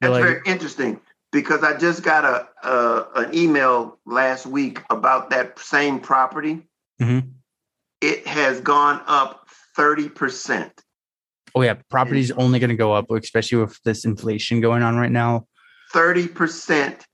like- 0.02 0.24
very 0.24 0.42
interesting 0.46 1.00
because 1.36 1.64
I 1.64 1.78
just 1.78 2.02
got 2.02 2.24
a, 2.24 2.48
a 2.66 3.08
an 3.16 3.36
email 3.36 4.00
last 4.06 4.46
week 4.46 4.82
about 4.90 5.30
that 5.32 5.60
same 5.60 6.00
property. 6.00 6.66
Mhm. 7.02 7.34
It 8.00 8.26
has 8.26 8.62
gone 8.62 9.02
up 9.06 9.50
thirty 9.76 10.08
percent. 10.08 10.72
oh 11.54 11.62
yeah, 11.62 11.76
property's 11.90 12.32
only 12.32 12.60
gonna 12.60 12.78
go 12.78 12.94
up, 12.94 13.12
especially 13.12 13.58
with 13.58 13.78
this 13.84 14.06
inflation 14.06 14.62
going 14.62 14.82
on 14.82 14.96
right 14.96 15.12
now. 15.12 15.46
Thirty 15.92 16.26
percent 16.30 17.06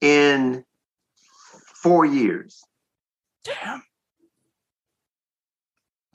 in 0.00 0.64
four 1.82 2.06
years. 2.06 2.62
Damn. 3.44 3.82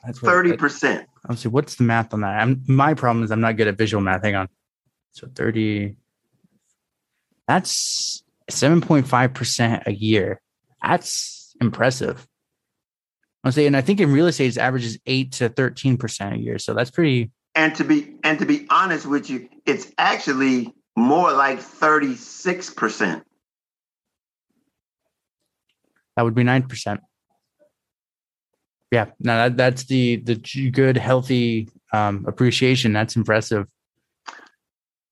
That's 0.03 0.17
Thirty 0.17 0.57
percent. 0.57 1.07
I'll 1.29 1.35
see 1.35 1.47
what's 1.47 1.75
the 1.75 1.83
math 1.83 2.11
on 2.11 2.21
that. 2.21 2.41
I'm 2.41 2.63
my 2.67 2.95
problem 2.95 3.23
is 3.23 3.29
I'm 3.29 3.41
not 3.41 3.55
good 3.55 3.67
at 3.67 3.77
visual 3.77 4.01
math. 4.01 4.23
Hang 4.23 4.33
on. 4.33 4.49
So 5.11 5.27
30 5.35 5.97
that's 7.47 8.23
7.5% 8.49 9.87
a 9.87 9.93
year. 9.93 10.41
That's 10.81 11.55
impressive. 11.61 12.27
I'll 13.43 13.51
say, 13.51 13.65
and 13.65 13.75
I 13.75 13.81
think 13.81 13.99
in 13.99 14.11
real 14.11 14.27
estate, 14.27 14.55
it 14.55 14.59
averages 14.59 14.99
eight 15.05 15.31
to 15.33 15.49
13% 15.49 16.33
a 16.33 16.37
year. 16.37 16.59
So 16.59 16.73
that's 16.73 16.91
pretty, 16.91 17.31
And 17.55 17.73
to 17.75 17.83
be 17.83 18.15
and 18.23 18.37
to 18.39 18.45
be 18.45 18.67
honest 18.69 19.05
with 19.05 19.29
you, 19.29 19.49
it's 19.65 19.91
actually 19.97 20.73
more 20.95 21.31
like 21.31 21.59
thirty 21.59 22.15
six 22.15 22.69
percent. 22.69 23.23
that 26.15 26.23
would 26.23 26.35
be 26.35 26.43
9%. 26.43 26.99
Yeah, 28.91 29.05
no, 29.19 29.37
that, 29.37 29.57
that's 29.57 29.85
the, 29.85 30.17
the 30.17 30.35
good, 30.71 30.97
healthy 30.97 31.69
um, 31.93 32.25
appreciation. 32.27 32.91
That's 32.93 33.15
impressive. 33.15 33.67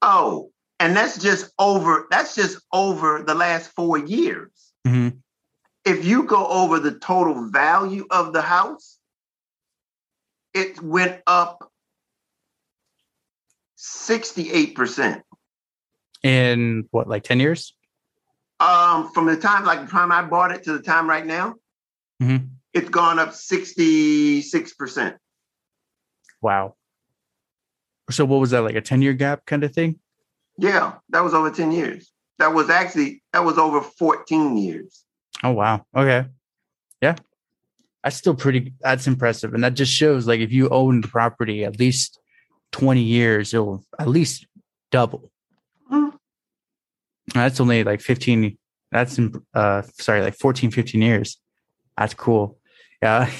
Oh, 0.01 0.49
and 0.80 0.95
that's 0.95 1.18
just 1.22 1.51
over. 1.60 2.07
That's 2.10 2.35
just 2.35 2.60
over 2.72 3.23
the 3.23 3.35
last 3.35 3.72
four 3.72 3.97
years. 3.97 4.51
Mhm. 4.88 5.22
if 5.85 6.06
you 6.06 6.23
go 6.23 6.45
over 6.47 6.80
the 6.80 6.91
total 6.91 7.49
value 7.49 8.06
of 8.11 8.31
the 8.34 8.41
house, 8.41 8.99
it 10.53 10.81
went 10.81 11.22
up 11.26 11.72
68%. 13.77 15.23
In 16.22 16.88
what, 16.91 17.07
like 17.07 17.23
10 17.23 17.39
years? 17.39 17.73
Um, 18.60 19.11
from 19.14 19.26
the 19.26 19.38
time 19.38 19.64
like 19.65 19.81
the 19.81 19.88
time 19.88 20.11
I 20.11 20.22
bought 20.22 20.51
it 20.51 20.64
to 20.64 20.73
the 20.73 20.84
time 20.84 21.10
right 21.10 21.26
now, 21.26 21.56
Mm-hmm. 22.22 22.47
It's 22.73 22.89
gone 22.89 23.18
up 23.19 23.30
66%. 23.30 25.18
Wow. 26.41 26.76
So 28.11 28.26
what 28.26 28.39
was 28.39 28.51
that 28.51 28.61
like 28.61 28.76
a 28.76 28.81
10 28.81 29.01
year 29.01 29.14
gap 29.14 29.45
kind 29.45 29.64
of 29.64 29.73
thing? 29.73 29.99
Yeah, 30.60 30.95
that 31.10 31.23
was 31.23 31.34
over 31.34 31.49
10 31.49 31.72
years. 31.72 32.11
That 32.38 32.53
was 32.53 32.69
actually 32.69 33.22
that 33.34 33.44
was 33.44 33.57
over 33.57 33.81
14 33.81 34.57
years. 34.57 35.03
Oh 35.44 35.52
wow. 35.52 35.86
Okay. 35.95 36.26
Yeah. 37.02 37.15
That's 38.03 38.15
still 38.18 38.36
pretty 38.36 38.73
that's 38.81 39.07
impressive. 39.07 39.53
And 39.53 39.64
that 39.64 39.73
just 39.73 39.91
shows 39.91 40.27
like 40.27 40.41
if 40.41 40.52
you 40.52 40.69
own 40.69 41.02
the 41.02 41.07
property 41.07 41.64
at 41.64 41.80
least 41.80 42.19
20 42.73 43.02
years, 43.02 43.53
it'll 43.53 43.84
at 43.99 44.07
least 44.10 44.48
double. 44.91 45.31
Mhm. 45.91 46.14
That's 47.34 47.60
only 47.60 47.84
like 47.84 48.02
15 48.02 48.57
that's 48.91 49.18
in 49.18 49.34
uh 49.53 49.84
sorry, 49.99 50.22
like 50.22 50.36
14, 50.36 50.72
15 50.72 51.02
years. 51.02 51.40
That's 51.98 52.14
cool. 52.14 52.59
Yeah. 53.02 53.32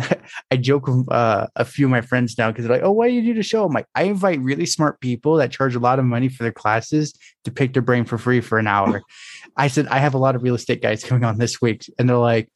I 0.50 0.56
joke 0.56 0.86
with 0.86 1.10
uh, 1.12 1.46
a 1.56 1.64
few 1.64 1.86
of 1.86 1.90
my 1.90 2.00
friends 2.00 2.36
now 2.38 2.50
because 2.50 2.66
they're 2.66 2.76
like, 2.76 2.84
"Oh, 2.84 2.92
why 2.92 3.08
do 3.08 3.14
you 3.14 3.22
do 3.22 3.34
the 3.34 3.42
show?" 3.42 3.64
I'm 3.64 3.72
like, 3.72 3.86
I 3.94 4.04
invite 4.04 4.40
really 4.40 4.66
smart 4.66 5.00
people 5.00 5.36
that 5.36 5.50
charge 5.50 5.74
a 5.74 5.80
lot 5.80 5.98
of 5.98 6.04
money 6.04 6.28
for 6.28 6.42
their 6.42 6.52
classes 6.52 7.14
to 7.44 7.50
pick 7.50 7.72
their 7.72 7.82
brain 7.82 8.04
for 8.04 8.18
free 8.18 8.40
for 8.40 8.58
an 8.58 8.66
hour. 8.66 9.02
I 9.56 9.68
said 9.68 9.86
I 9.88 9.98
have 9.98 10.14
a 10.14 10.18
lot 10.18 10.36
of 10.36 10.42
real 10.42 10.54
estate 10.54 10.82
guys 10.82 11.04
coming 11.04 11.24
on 11.24 11.38
this 11.38 11.60
week, 11.60 11.84
and 11.98 12.08
they're 12.08 12.16
like, 12.16 12.48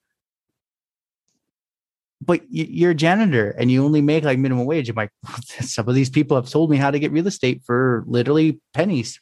"But 2.20 2.40
you're 2.48 2.93
a 2.93 2.94
janitor 2.94 3.51
and 3.59 3.70
you 3.70 3.85
only 3.85 4.01
make 4.01 4.24
like 4.24 4.39
minimum 4.39 4.66
wage." 4.66 4.89
I'm 4.89 4.97
like, 4.97 5.12
"Some 5.60 5.89
of 5.89 5.94
these 5.94 6.10
people 6.10 6.36
have 6.36 6.48
told 6.48 6.70
me 6.70 6.77
how 6.77 6.90
to 6.90 6.98
get 6.98 7.12
real 7.12 7.27
estate 7.27 7.62
for 7.64 8.05
literally 8.06 8.60
pennies." 8.74 9.20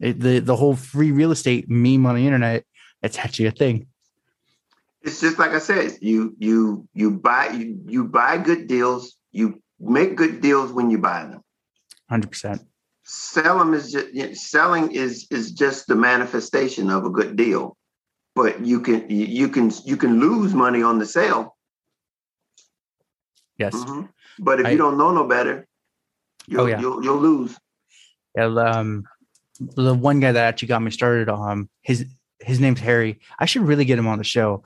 It, 0.00 0.20
the 0.20 0.40
the 0.40 0.56
whole 0.56 0.76
free 0.76 1.12
real 1.12 1.32
estate 1.32 1.68
meme 1.68 2.06
on 2.06 2.16
the 2.16 2.26
internet, 2.26 2.64
it's 3.02 3.18
actually 3.18 3.46
a 3.46 3.52
thing. 3.52 3.86
It's 5.06 5.20
just 5.20 5.38
like 5.38 5.52
I 5.52 5.60
said, 5.60 5.92
you 6.00 6.34
you 6.38 6.88
you 6.92 7.12
buy 7.12 7.50
you, 7.50 7.80
you 7.86 8.04
buy 8.04 8.38
good 8.38 8.66
deals, 8.66 9.16
you 9.30 9.62
make 9.78 10.16
good 10.16 10.40
deals 10.40 10.72
when 10.72 10.90
you 10.90 10.98
buy 10.98 11.22
them. 11.24 11.42
Hundred 12.10 12.30
percent. 12.30 12.62
Sell 13.04 13.58
them 13.60 13.72
is 13.72 13.92
just 13.92 14.50
selling 14.50 14.90
is 14.90 15.28
is 15.30 15.52
just 15.52 15.86
the 15.86 15.94
manifestation 15.94 16.90
of 16.90 17.04
a 17.04 17.10
good 17.10 17.36
deal. 17.36 17.76
But 18.34 18.66
you 18.66 18.80
can 18.80 19.08
you 19.08 19.48
can 19.48 19.70
you 19.84 19.96
can 19.96 20.18
lose 20.18 20.52
money 20.54 20.82
on 20.82 20.98
the 20.98 21.06
sale. 21.06 21.56
Yes. 23.58 23.74
Mhm. 23.74 24.08
But 24.40 24.60
if 24.60 24.66
I- 24.66 24.70
you 24.70 24.76
don't 24.78 24.98
know 24.98 25.12
no 25.12 25.24
better, 25.26 25.66
you'll, 26.48 26.62
Oh, 26.62 26.66
yeah. 26.66 26.80
you'll 26.80 27.02
you'll 27.04 27.20
lose. 27.20 27.56
Yeah, 28.34 28.46
um, 28.46 29.04
the 29.60 29.94
one 29.94 30.20
guy 30.20 30.32
that 30.32 30.44
actually 30.48 30.68
got 30.68 30.82
me 30.82 30.90
started, 30.90 31.28
um, 31.28 31.70
his 31.82 32.06
his 32.40 32.60
name's 32.60 32.80
Harry. 32.80 33.18
I 33.38 33.46
should 33.46 33.62
really 33.62 33.86
get 33.86 33.98
him 33.98 34.06
on 34.06 34.18
the 34.18 34.24
show. 34.24 34.62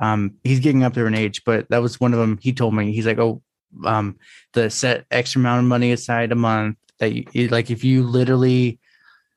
Um, 0.00 0.34
he's 0.44 0.60
getting 0.60 0.82
up 0.82 0.94
there 0.94 1.06
in 1.06 1.14
age, 1.14 1.42
but 1.44 1.68
that 1.70 1.82
was 1.82 2.00
one 2.00 2.12
of 2.12 2.18
them. 2.18 2.38
He 2.40 2.52
told 2.52 2.74
me 2.74 2.92
he's 2.92 3.06
like, 3.06 3.18
oh, 3.18 3.42
um, 3.84 4.18
the 4.52 4.70
set 4.70 5.06
extra 5.10 5.40
amount 5.40 5.60
of 5.60 5.68
money 5.68 5.92
aside 5.92 6.32
a 6.32 6.36
month 6.36 6.76
that 6.98 7.34
you, 7.34 7.48
like 7.48 7.70
if 7.70 7.84
you 7.84 8.02
literally 8.02 8.78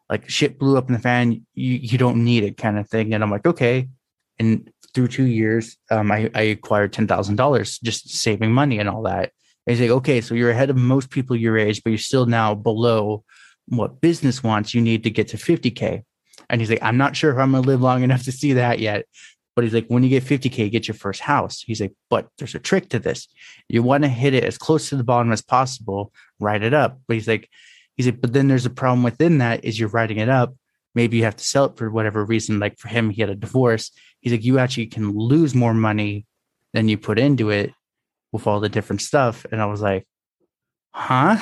like 0.10 0.30
shit 0.30 0.60
blew 0.60 0.78
up 0.78 0.88
in 0.88 0.94
the 0.94 1.00
fan, 1.00 1.46
you 1.54 1.74
you 1.74 1.98
don't 1.98 2.24
need 2.24 2.44
it 2.44 2.58
kind 2.58 2.78
of 2.78 2.90
thing. 2.90 3.14
And 3.14 3.24
I'm 3.24 3.32
like, 3.32 3.46
okay. 3.46 3.90
And 4.40 4.72
through 4.94 5.08
two 5.08 5.26
years, 5.26 5.78
um, 5.90 6.12
I, 6.12 6.30
I 6.36 6.42
acquired 6.42 6.94
ten 6.94 7.08
thousand 7.08 7.36
dollars 7.38 7.80
just 7.80 8.10
saving 8.10 8.52
money 8.52 8.80
and 8.80 8.90
all 8.90 9.04
that. 9.04 9.32
And 9.66 9.76
he's 9.76 9.82
like, 9.82 9.98
okay, 9.98 10.22
so 10.22 10.36
you're 10.36 10.52
ahead 10.52 10.70
of 10.70 10.78
most 10.78 11.10
people 11.10 11.36
your 11.36 11.58
age, 11.58 11.82
but 11.84 11.90
you're 11.90 11.98
still 11.98 12.26
now 12.26 12.54
below 12.54 13.24
what 13.68 14.00
business 14.02 14.44
wants, 14.44 14.74
you 14.74 14.82
need 14.82 15.04
to 15.04 15.10
get 15.10 15.30
to 15.30 15.38
50K. 15.38 16.04
And 16.50 16.62
he's 16.62 16.70
like, 16.70 16.84
I'm 16.84 16.98
not 16.98 17.16
sure 17.16 17.32
if 17.32 17.38
I'm 17.38 17.54
to 17.54 17.62
live 17.62 17.82
long 17.82 18.04
enough 18.04 18.24
to 18.24 18.32
see 18.32 18.54
that 18.54 18.80
yet. 18.80 19.06
But 19.56 19.64
he's 19.64 19.74
like, 19.74 19.88
when 19.88 20.04
you 20.04 20.10
get 20.10 20.24
50K, 20.24 20.70
get 20.70 20.88
your 20.88 20.96
first 20.96 21.22
house. 21.22 21.62
He's 21.62 21.80
like, 21.80 21.94
but 22.10 22.28
there's 22.38 22.56
a 22.56 22.60
trick 22.60 22.90
to 22.90 23.00
this. 23.00 23.28
You 23.70 23.84
want 23.84 24.04
to 24.04 24.10
hit 24.10 24.34
it 24.34 24.44
as 24.44 24.58
close 24.58 24.90
to 24.90 24.98
the 24.98 25.04
bottom 25.04 25.32
as 25.32 25.42
possible, 25.42 26.12
write 26.40 26.62
it 26.62 26.74
up. 26.74 27.00
But 27.08 27.14
he's 27.16 27.28
like, 27.28 27.50
he's 27.96 28.06
like, 28.06 28.20
but 28.20 28.34
then 28.34 28.50
there's 28.50 28.66
a 28.66 28.70
problem 28.70 29.04
within 29.04 29.38
that 29.38 29.64
is 29.64 29.80
you're 29.80 29.90
writing 29.90 30.18
it 30.18 30.30
up. 30.30 30.54
Maybe 30.94 31.18
you 31.18 31.24
have 31.24 31.38
to 31.38 31.44
sell 31.44 31.66
it 31.66 31.78
for 31.78 31.90
whatever 31.90 32.24
reason. 32.26 32.60
Like 32.60 32.78
for 32.78 32.90
him, 32.90 33.10
he 33.10 33.22
had 33.22 33.30
a 33.30 33.36
divorce. 33.36 33.92
He's 34.20 34.34
like, 34.34 34.44
you 34.44 34.60
actually 34.60 34.88
can 34.88 35.18
lose 35.18 35.56
more 35.56 35.74
money 35.74 36.26
than 36.74 36.90
you 36.90 36.98
put 36.98 37.18
into 37.18 37.50
it 37.50 37.72
with 38.34 38.48
all 38.48 38.60
the 38.60 38.70
different 38.70 39.02
stuff. 39.02 39.46
And 39.52 39.62
I 39.62 39.66
was 39.66 39.82
like, 39.82 40.06
huh? 40.92 41.38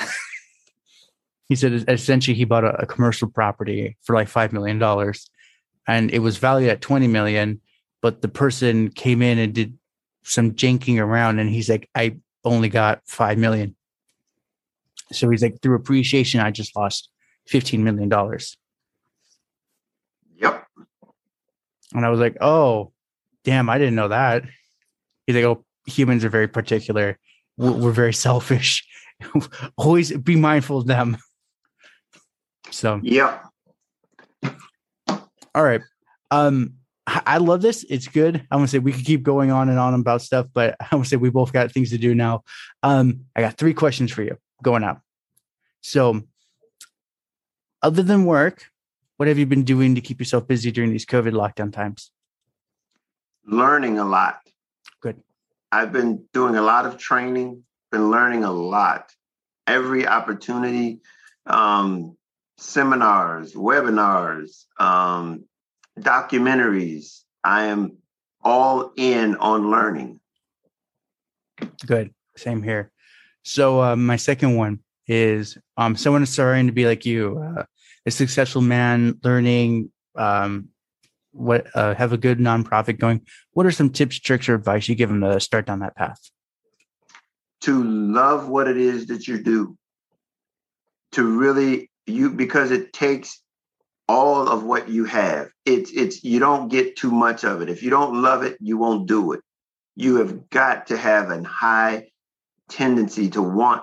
he 1.48 1.56
said 1.56 1.84
essentially 1.88 2.36
he 2.36 2.44
bought 2.44 2.64
a, 2.64 2.82
a 2.82 2.86
commercial 2.86 3.28
property 3.28 3.96
for 4.02 4.14
like 4.14 4.28
five 4.28 4.52
million 4.52 4.78
dollars 4.78 5.28
and 5.86 6.10
it 6.10 6.20
was 6.20 6.38
valued 6.38 6.70
at 6.70 6.80
20 6.80 7.06
million 7.08 7.60
but 8.04 8.20
the 8.20 8.28
person 8.28 8.90
came 8.90 9.22
in 9.22 9.38
and 9.38 9.54
did 9.54 9.78
some 10.24 10.52
janking 10.52 11.00
around 11.00 11.38
and 11.38 11.48
he's 11.48 11.70
like 11.70 11.88
i 11.94 12.14
only 12.44 12.68
got 12.68 13.00
five 13.06 13.38
million 13.38 13.74
so 15.10 15.30
he's 15.30 15.42
like 15.42 15.56
through 15.62 15.74
appreciation 15.74 16.38
i 16.38 16.50
just 16.50 16.76
lost 16.76 17.08
15 17.48 17.82
million 17.82 18.10
dollars 18.10 18.58
Yep. 20.36 20.66
and 21.94 22.04
i 22.04 22.10
was 22.10 22.20
like 22.20 22.36
oh 22.42 22.92
damn 23.42 23.70
i 23.70 23.78
didn't 23.78 23.94
know 23.94 24.08
that 24.08 24.44
he's 25.26 25.34
like 25.36 25.46
oh 25.46 25.64
humans 25.86 26.26
are 26.26 26.30
very 26.30 26.48
particular 26.48 27.18
we're, 27.56 27.72
we're 27.72 27.90
very 27.90 28.12
selfish 28.12 28.86
always 29.78 30.12
be 30.12 30.36
mindful 30.36 30.76
of 30.76 30.86
them 30.86 31.16
so 32.70 33.00
Yep. 33.02 33.44
All 35.54 35.62
right. 35.62 35.82
Um, 36.32 36.74
I 37.06 37.36
love 37.36 37.60
this. 37.60 37.84
It's 37.90 38.08
good. 38.08 38.46
I 38.50 38.56
want 38.56 38.68
to 38.68 38.72
say 38.72 38.78
we 38.78 38.92
could 38.92 39.04
keep 39.04 39.22
going 39.22 39.50
on 39.50 39.68
and 39.68 39.78
on 39.78 39.92
about 39.94 40.22
stuff, 40.22 40.46
but 40.52 40.76
I 40.80 40.94
want 40.94 41.04
to 41.04 41.10
say 41.10 41.16
we 41.16 41.30
both 41.30 41.52
got 41.52 41.70
things 41.70 41.90
to 41.90 41.98
do 41.98 42.14
now. 42.14 42.44
Um, 42.82 43.26
I 43.36 43.42
got 43.42 43.58
three 43.58 43.74
questions 43.74 44.10
for 44.10 44.22
you 44.22 44.38
going 44.62 44.84
out. 44.84 45.00
So, 45.82 46.22
other 47.82 48.02
than 48.02 48.24
work, 48.24 48.70
what 49.18 49.28
have 49.28 49.38
you 49.38 49.44
been 49.44 49.64
doing 49.64 49.94
to 49.96 50.00
keep 50.00 50.18
yourself 50.18 50.46
busy 50.46 50.70
during 50.70 50.90
these 50.90 51.04
COVID 51.04 51.32
lockdown 51.32 51.72
times? 51.72 52.10
Learning 53.46 53.98
a 53.98 54.04
lot. 54.04 54.40
Good. 55.02 55.22
I've 55.70 55.92
been 55.92 56.24
doing 56.32 56.56
a 56.56 56.62
lot 56.62 56.86
of 56.86 56.96
training, 56.96 57.64
been 57.92 58.10
learning 58.10 58.44
a 58.44 58.50
lot. 58.50 59.12
Every 59.66 60.06
opportunity, 60.06 61.00
um, 61.46 62.16
seminars, 62.56 63.52
webinars, 63.52 64.64
um, 64.80 65.44
documentaries. 65.98 67.20
I 67.42 67.64
am 67.64 67.98
all 68.42 68.92
in 68.96 69.36
on 69.36 69.70
learning. 69.70 70.20
Good. 71.86 72.12
Same 72.36 72.62
here. 72.62 72.90
So, 73.42 73.82
uh, 73.82 73.96
my 73.96 74.16
second 74.16 74.56
one 74.56 74.80
is 75.06 75.58
um, 75.76 75.96
someone 75.96 76.24
starting 76.26 76.66
to 76.66 76.72
be 76.72 76.86
like 76.86 77.04
you, 77.04 77.38
uh, 77.38 77.64
a 78.06 78.10
successful 78.10 78.62
man, 78.62 79.18
learning, 79.22 79.90
um, 80.16 80.68
what 81.32 81.66
uh, 81.74 81.94
have 81.94 82.12
a 82.12 82.16
good 82.16 82.38
nonprofit 82.38 82.98
going. 82.98 83.20
What 83.52 83.66
are 83.66 83.70
some 83.70 83.90
tips, 83.90 84.18
tricks, 84.18 84.48
or 84.48 84.54
advice 84.54 84.88
you 84.88 84.94
give 84.94 85.08
them 85.08 85.20
to 85.20 85.40
start 85.40 85.66
down 85.66 85.80
that 85.80 85.96
path? 85.96 86.18
to 87.64 87.82
love 87.82 88.48
what 88.48 88.68
it 88.68 88.76
is 88.76 89.06
that 89.06 89.26
you 89.26 89.42
do 89.42 89.74
to 91.12 91.24
really 91.24 91.90
you 92.06 92.28
because 92.28 92.70
it 92.70 92.92
takes 92.92 93.40
all 94.08 94.48
of 94.48 94.64
what 94.64 94.88
you 94.88 95.04
have. 95.04 95.50
It's 95.64 95.90
it's 95.92 96.22
you 96.24 96.38
don't 96.40 96.68
get 96.68 96.96
too 96.96 97.10
much 97.10 97.44
of 97.44 97.62
it. 97.62 97.68
If 97.68 97.82
you 97.82 97.90
don't 97.90 98.20
love 98.22 98.42
it 98.42 98.56
you 98.60 98.76
won't 98.78 99.06
do 99.06 99.32
it. 99.32 99.40
You 99.96 100.16
have 100.16 100.50
got 100.50 100.88
to 100.88 100.96
have 100.96 101.30
a 101.30 101.42
high 101.42 102.08
tendency 102.68 103.30
to 103.30 103.42
want 103.42 103.82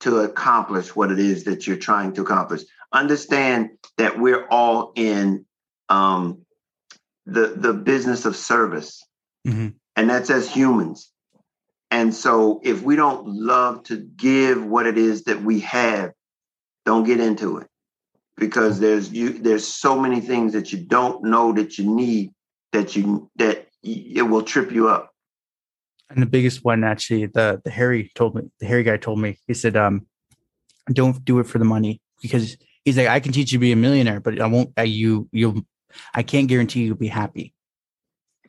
to 0.00 0.20
accomplish 0.20 0.96
what 0.96 1.10
it 1.10 1.18
is 1.18 1.44
that 1.44 1.66
you're 1.66 1.76
trying 1.76 2.12
to 2.14 2.22
accomplish. 2.22 2.62
Understand 2.92 3.70
that 3.98 4.18
we're 4.18 4.46
all 4.48 4.92
in 4.96 5.44
um 5.88 6.44
the 7.26 7.48
the 7.56 7.72
business 7.74 8.24
of 8.24 8.36
service. 8.36 9.04
Mhm. 9.46 9.74
and 9.96 10.10
that's 10.10 10.30
as 10.30 10.50
humans. 10.50 11.10
And 11.90 12.14
so 12.14 12.60
if 12.62 12.82
we 12.82 12.94
don't 12.96 13.26
love 13.26 13.82
to 13.84 13.96
give 13.96 14.64
what 14.64 14.86
it 14.86 14.96
is 14.98 15.24
that 15.24 15.42
we 15.42 15.60
have, 15.60 16.12
don't 16.84 17.04
get 17.04 17.20
into 17.20 17.58
it. 17.58 17.66
Because 18.40 18.80
there's 18.80 19.12
you 19.12 19.34
there's 19.34 19.66
so 19.66 19.98
many 19.98 20.20
things 20.20 20.54
that 20.54 20.72
you 20.72 20.78
don't 20.78 21.22
know 21.22 21.52
that 21.52 21.78
you 21.78 21.84
need 21.94 22.32
that 22.72 22.96
you 22.96 23.30
that 23.36 23.68
it 23.82 24.22
will 24.22 24.42
trip 24.42 24.72
you 24.72 24.88
up. 24.88 25.10
And 26.08 26.20
the 26.20 26.26
biggest 26.26 26.64
one, 26.64 26.82
actually, 26.82 27.26
the 27.26 27.60
the 27.64 27.70
Harry 27.70 28.10
told 28.14 28.34
me, 28.34 28.42
the 28.58 28.66
Harry 28.66 28.82
guy 28.82 28.96
told 28.96 29.20
me, 29.20 29.38
he 29.46 29.54
said, 29.54 29.76
um, 29.76 30.06
"Don't 30.92 31.22
do 31.24 31.38
it 31.38 31.46
for 31.46 31.58
the 31.58 31.64
money 31.64 32.00
because 32.22 32.56
he's 32.84 32.96
like, 32.96 33.08
I 33.08 33.20
can 33.20 33.32
teach 33.32 33.52
you 33.52 33.58
to 33.58 33.60
be 33.60 33.72
a 33.72 33.76
millionaire, 33.76 34.20
but 34.20 34.40
I 34.40 34.46
won't. 34.46 34.72
Uh, 34.76 34.82
you 34.82 35.28
you'll, 35.32 35.62
I 36.14 36.22
can't 36.22 36.48
guarantee 36.48 36.84
you'll 36.84 36.96
be 36.96 37.08
happy." 37.08 37.54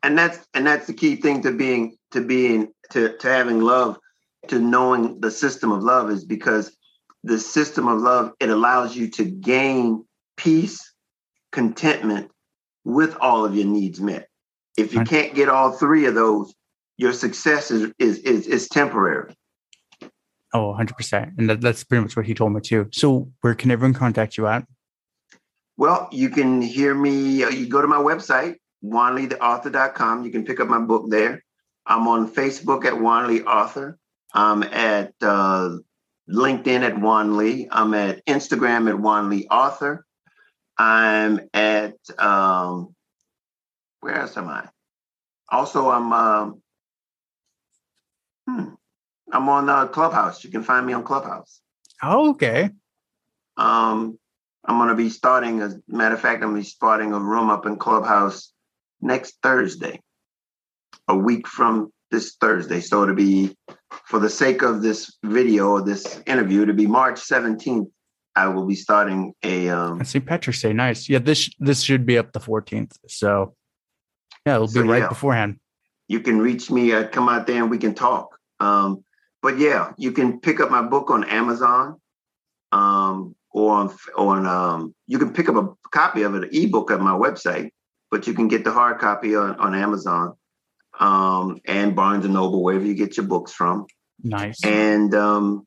And 0.04 0.18
that's 0.18 0.40
and 0.54 0.66
that's 0.66 0.88
the 0.88 0.94
key 0.94 1.18
thing 1.18 1.44
to 1.44 1.52
being 1.52 1.98
to 2.12 2.22
being 2.22 2.72
to, 2.92 3.18
to 3.18 3.28
having 3.28 3.60
love, 3.60 3.98
to 4.48 4.58
knowing 4.60 5.20
the 5.20 5.32
system 5.32 5.72
of 5.72 5.84
love 5.84 6.10
is 6.10 6.26
because 6.26 6.76
the 7.24 7.40
system 7.40 7.88
of 7.88 8.00
love 8.00 8.34
it 8.40 8.50
allows 8.50 8.96
you 8.96 9.10
to 9.12 9.24
gain 9.26 10.06
peace, 10.38 10.94
contentment 11.52 12.32
with 12.84 13.16
all 13.22 13.46
of 13.46 13.56
your 13.56 13.68
needs 13.68 14.02
met. 14.02 14.28
If 14.78 14.94
you 14.94 15.04
can't 15.04 15.36
get 15.36 15.50
all 15.50 15.72
three 15.72 16.06
of 16.06 16.16
those, 16.16 16.54
your 16.98 17.14
success 17.14 17.72
is 17.72 17.92
is 18.00 18.20
is, 18.20 18.48
is 18.48 18.68
temporary. 18.70 19.36
Oh, 20.54 20.76
100%. 20.78 21.38
And 21.38 21.50
that, 21.50 21.62
that's 21.62 21.84
pretty 21.84 22.02
much 22.04 22.18
what 22.18 22.26
he 22.26 22.34
told 22.34 22.54
me 22.54 22.60
too. 22.60 22.90
So, 22.92 23.32
where 23.40 23.56
can 23.56 23.72
everyone 23.72 23.94
contact 23.94 24.38
you 24.38 24.48
at? 24.48 24.66
Well, 25.78 26.10
you 26.12 26.30
can 26.30 26.62
hear 26.62 26.94
me. 26.94 27.44
Uh, 27.44 27.50
you 27.50 27.68
go 27.68 27.82
to 27.82 27.88
my 27.88 27.98
website, 27.98 28.56
juanleetheauthor.com. 28.84 30.26
You 30.26 30.32
can 30.32 30.44
pick 30.44 30.60
up 30.60 30.68
my 30.68 30.80
book 30.80 31.10
there. 31.10 31.44
I'm 31.86 32.08
on 32.08 32.30
Facebook 32.30 32.86
at 32.86 33.00
Juan 33.00 33.28
Lee 33.28 33.42
Author. 33.44 33.98
I'm 34.34 34.64
at 34.64 35.14
uh, 35.22 35.78
LinkedIn 36.30 36.82
at 36.82 37.00
Juan 37.00 37.38
Lee. 37.38 37.68
I'm 37.72 37.94
at 37.94 38.26
Instagram 38.26 38.90
at 38.90 39.00
Juan 39.00 39.30
Lee 39.30 39.48
Author. 39.50 40.06
I'm 40.78 41.42
at 41.54 41.96
um, 42.18 42.96
where 44.00 44.16
else 44.16 44.38
am 44.38 44.50
I? 44.50 44.68
Also, 45.50 45.90
I'm 45.90 46.14
um, 46.14 46.62
hmm, 48.48 48.66
I'm 49.32 49.50
on 49.50 49.70
uh, 49.70 49.88
Clubhouse. 49.88 50.44
You 50.44 50.50
can 50.50 50.64
find 50.64 50.86
me 50.86 50.94
on 50.94 51.04
Clubhouse. 51.04 51.62
Oh, 52.02 52.32
okay. 52.32 52.70
Um, 53.58 54.18
I'm 54.66 54.78
going 54.78 54.90
to 54.90 54.96
be 54.96 55.10
starting. 55.10 55.62
As 55.62 55.76
a 55.76 55.82
matter 55.88 56.16
of 56.16 56.22
fact, 56.22 56.44
I'm 56.44 56.52
going 56.52 56.62
to 56.62 56.66
be 56.66 56.70
starting 56.70 57.14
a 57.14 57.20
room 57.20 57.50
up 57.50 57.66
in 57.66 57.78
Clubhouse 57.78 58.54
next 59.02 59.38
Thursday, 59.44 60.00
a 61.08 61.16
week 61.16 61.48
from 61.48 61.92
this 62.10 62.36
Thursday. 62.40 62.80
So 62.82 63.06
to 63.06 63.14
be, 63.14 63.56
for 64.06 64.20
the 64.20 64.30
sake 64.30 64.62
of 64.62 64.82
this 64.82 65.18
video 65.24 65.70
or 65.72 65.82
this 65.82 66.22
interview, 66.26 66.66
to 66.66 66.74
be 66.74 66.88
March 66.88 67.20
17th, 67.20 67.90
I 68.36 68.48
will 68.48 68.66
be 68.66 68.76
starting 68.76 69.34
a. 69.44 69.70
Um, 69.70 70.04
St. 70.04 70.26
Patrick's 70.26 70.62
Day, 70.62 70.74
nice. 70.74 71.10
Yeah, 71.10 71.20
this 71.20 71.50
this 71.60 71.82
should 71.82 72.06
be 72.06 72.18
up 72.18 72.32
the 72.32 72.40
14th. 72.40 72.94
So 73.08 73.56
yeah, 74.46 74.56
it'll 74.56 74.68
be 74.68 74.74
so, 74.74 74.84
right 74.84 75.04
yeah, 75.04 75.10
beforehand. 75.10 75.60
You 76.08 76.22
can 76.22 76.40
reach 76.40 76.72
me. 76.72 76.94
Uh, 76.94 77.08
come 77.08 77.30
out 77.30 77.48
there 77.48 77.62
and 77.62 77.70
we 77.70 77.78
can 77.78 77.94
talk. 77.94 78.38
Um, 78.60 79.04
but 79.42 79.58
yeah, 79.58 79.94
you 79.98 80.12
can 80.12 80.40
pick 80.40 80.60
up 80.60 80.72
my 80.72 80.82
book 80.82 81.10
on 81.10 81.24
Amazon, 81.26 82.00
um, 82.72 83.36
or 83.52 83.74
on 83.74 83.96
on 84.18 84.46
um, 84.46 84.96
you 85.08 85.20
can 85.20 85.34
pick 85.34 85.50
up 85.50 85.56
a 85.56 85.68
copy 85.92 86.22
of 86.22 86.36
it, 86.36 86.44
an 86.44 86.50
ebook 86.54 86.92
at 86.92 87.02
my 87.02 87.12
website. 87.12 87.72
But 88.10 88.28
you 88.28 88.34
can 88.34 88.48
get 88.48 88.64
the 88.64 88.72
hard 88.72 89.00
copy 89.00 89.36
on, 89.36 89.56
on 89.56 89.74
Amazon 89.74 90.34
um, 91.02 91.60
and 91.66 91.96
Barnes 91.96 92.24
and 92.24 92.36
Noble, 92.36 92.64
wherever 92.64 92.86
you 92.86 92.94
get 92.94 93.18
your 93.18 93.26
books 93.26 93.52
from. 93.52 93.88
Nice. 94.24 94.64
And 94.64 95.14
um, 95.16 95.66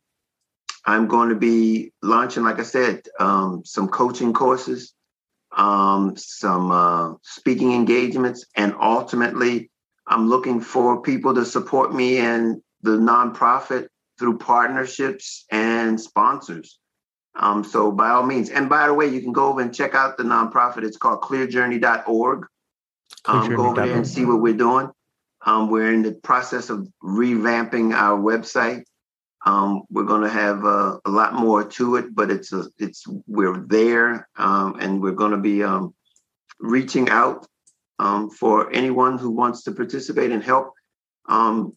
I'm 0.87 1.09
going 1.09 1.31
to 1.31 1.35
be 1.35 1.93
launching, 2.03 2.45
like 2.45 2.61
I 2.61 2.63
said, 2.63 3.03
um, 3.19 3.63
some 3.65 3.89
coaching 3.89 4.33
courses, 4.33 4.95
um, 5.55 6.17
some 6.17 6.71
uh, 6.71 7.15
speaking 7.23 7.73
engagements, 7.73 8.47
and 8.57 8.75
ultimately, 8.81 9.71
I'm 10.07 10.29
looking 10.29 10.61
for 10.61 11.03
people 11.03 11.35
to 11.35 11.45
support 11.45 11.93
me 11.93 12.19
and 12.19 12.63
the 12.83 12.97
nonprofit 12.97 13.89
through 14.19 14.39
partnerships 14.39 15.47
and 15.51 16.01
sponsors. 16.01 16.79
Um, 17.37 17.65
so 17.65 17.91
by 17.91 18.11
all 18.11 18.25
means, 18.25 18.51
and 18.51 18.69
by 18.69 18.87
the 18.87 18.95
way, 18.95 19.09
you 19.09 19.21
can 19.21 19.33
go 19.33 19.49
over 19.49 19.61
and 19.61 19.75
check 19.75 19.97
out 19.97 20.17
the 20.17 20.23
nonprofit. 20.23 20.85
It's 20.85 20.97
called 20.97 21.23
clearjourney.org. 21.23 22.47
Um, 23.25 23.57
go 23.57 23.67
over 23.67 23.87
there 23.87 23.97
and 23.97 24.07
see 24.07 24.25
what 24.25 24.41
we're 24.41 24.55
doing. 24.55 24.91
Um, 25.45 25.71
we're 25.71 25.93
in 25.93 26.03
the 26.03 26.13
process 26.13 26.71
of 26.71 26.89
revamping 27.03 27.95
our 27.95 28.19
website. 28.19 28.85
Um, 29.47 29.83
we're 29.91 30.05
going 30.05 30.23
to 30.23 30.31
have 30.31 30.65
uh, 30.65 30.99
a 31.05 31.11
lot 31.11 31.35
more 31.35 31.65
to 31.65 31.97
it, 31.97 32.15
but 32.15 32.31
it's 32.31 32.53
a, 32.53 32.67
it's 32.79 33.05
we're 33.27 33.59
there, 33.67 34.27
um, 34.37 34.77
and 34.81 35.03
we're 35.03 35.13
going 35.13 35.33
to 35.33 35.39
be 35.39 35.63
um, 35.63 35.95
reaching 36.59 37.11
out 37.11 37.47
um, 37.99 38.31
for 38.31 38.73
anyone 38.73 39.19
who 39.19 39.31
wants 39.31 39.65
to 39.65 39.73
participate 39.73 40.31
and 40.31 40.43
help. 40.43 40.73
Um, 41.29 41.77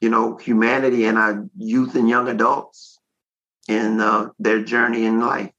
you 0.00 0.08
know, 0.08 0.36
humanity 0.36 1.04
and 1.06 1.18
our 1.18 1.48
youth 1.56 1.94
and 1.94 2.08
young 2.08 2.28
adults 2.28 2.98
in 3.68 4.00
uh, 4.00 4.30
their 4.38 4.62
journey 4.62 5.04
in 5.04 5.20
life. 5.20 5.50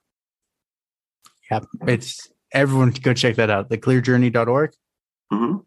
Yeah, 1.49 1.61
it's 1.87 2.29
everyone 2.51 2.91
go 2.91 3.13
check 3.13 3.35
that 3.35 3.49
out. 3.49 3.69
Theclearjourney.org. 3.69 4.71
Mm-hmm. 5.31 5.57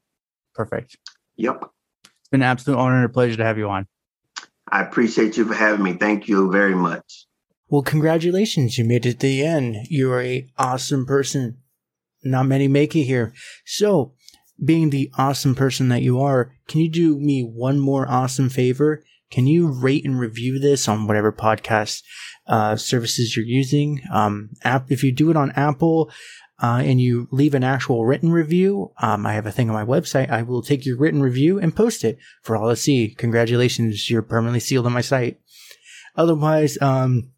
Perfect. 0.55 0.97
Yep. 1.37 1.65
It's 2.05 2.29
been 2.31 2.43
an 2.43 2.49
absolute 2.49 2.79
honor 2.79 2.97
and 2.97 3.07
a 3.07 3.09
pleasure 3.09 3.37
to 3.37 3.45
have 3.45 3.59
you 3.59 3.69
on. 3.69 3.87
I 4.71 4.83
appreciate 4.83 5.37
you 5.37 5.45
for 5.45 5.55
having 5.55 5.83
me. 5.83 5.95
Thank 5.95 6.29
you 6.29 6.51
very 6.51 6.75
much. 6.75 7.27
Well, 7.69 7.83
congratulations. 7.83 8.79
You 8.79 8.85
made 8.85 9.07
it 9.07 9.21
to 9.21 9.27
the 9.27 9.45
end. 9.45 9.87
You 9.89 10.13
are 10.13 10.21
a 10.21 10.47
awesome 10.59 11.07
person. 11.07 11.59
Not 12.23 12.47
many 12.47 12.69
make 12.69 12.95
it 12.95 13.05
here. 13.05 13.33
So, 13.65 14.15
being 14.65 14.91
the 14.91 15.11
awesome 15.19 15.55
person 15.55 15.89
that 15.89 16.03
you 16.03 16.21
are, 16.21 16.53
can 16.69 16.81
you 16.81 16.91
do 16.91 17.19
me 17.19 17.43
one 17.43 17.79
more 17.79 18.09
awesome 18.09 18.49
favor? 18.49 19.03
Can 19.31 19.47
you 19.47 19.67
rate 19.69 20.05
and 20.05 20.21
review 20.21 20.59
this 20.59 20.87
on 20.87 21.07
whatever 21.07 21.33
podcast 21.33 22.03
uh, 22.47 22.77
services 22.77 23.35
you're 23.35 23.47
using? 23.47 24.03
Um, 24.13 24.51
app, 24.63 24.93
if 24.93 25.03
you 25.03 25.11
do 25.11 25.31
it 25.31 25.37
on 25.37 25.51
Apple, 25.53 26.11
uh, 26.63 26.81
and 26.85 27.01
you 27.01 27.27
leave 27.33 27.55
an 27.55 27.65
actual 27.65 28.07
written 28.07 28.31
review, 28.31 28.93
um, 28.99 29.27
I 29.27 29.33
have 29.33 29.47
a 29.47 29.53
thing 29.53 29.69
on 29.69 29.75
my 29.75 29.85
website. 29.85 30.31
I 30.31 30.43
will 30.43 30.63
take 30.63 30.87
your 30.87 30.97
written 30.97 31.21
review 31.21 31.59
and 31.59 31.75
post 31.75 32.05
it 32.05 32.19
for 32.43 32.57
all 32.57 32.71
to 32.71 32.77
see. 32.77 33.15
Congratulations, 33.19 34.09
you're 34.09 34.23
permanently 34.23 34.61
sealed 34.61 34.87
on 34.87 34.93
my 34.93 35.01
site. 35.01 35.41
Otherwise, 36.17 36.81
um, 36.81 37.33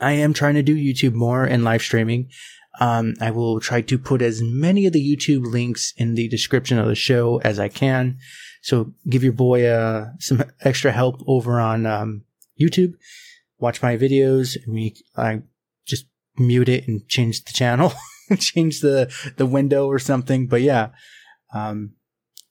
I 0.00 0.12
am 0.12 0.32
trying 0.32 0.54
to 0.54 0.62
do 0.62 0.76
YouTube 0.76 1.14
more 1.14 1.44
and 1.44 1.64
live 1.64 1.82
streaming. 1.82 2.30
Um, 2.78 3.14
I 3.20 3.30
will 3.32 3.58
try 3.58 3.80
to 3.80 3.98
put 3.98 4.22
as 4.22 4.42
many 4.42 4.86
of 4.86 4.92
the 4.92 5.16
YouTube 5.16 5.44
links 5.44 5.92
in 5.96 6.14
the 6.14 6.28
description 6.28 6.78
of 6.78 6.86
the 6.86 6.94
show 6.94 7.40
as 7.42 7.58
I 7.58 7.68
can. 7.68 8.18
So 8.62 8.92
give 9.08 9.24
your 9.24 9.32
boy 9.32 9.66
uh, 9.66 10.10
some 10.20 10.44
extra 10.60 10.92
help 10.92 11.22
over 11.26 11.58
on 11.58 11.86
um, 11.86 12.24
YouTube. 12.60 12.94
Watch 13.58 13.82
my 13.82 13.96
videos. 13.96 14.56
I 15.16 15.42
just 15.84 16.06
mute 16.36 16.68
it 16.68 16.86
and 16.86 17.08
change 17.08 17.44
the 17.44 17.52
channel. 17.52 17.92
change 18.38 18.80
the 18.80 19.12
the 19.36 19.46
window 19.46 19.86
or 19.86 19.98
something. 19.98 20.46
But 20.46 20.62
yeah, 20.62 20.90
um, 21.52 21.92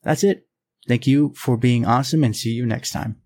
that's 0.03 0.23
it. 0.23 0.47
Thank 0.87 1.07
you 1.07 1.33
for 1.35 1.57
being 1.57 1.85
awesome, 1.85 2.23
and 2.23 2.35
see 2.35 2.51
you 2.51 2.65
next 2.65 2.91
time. 2.91 3.21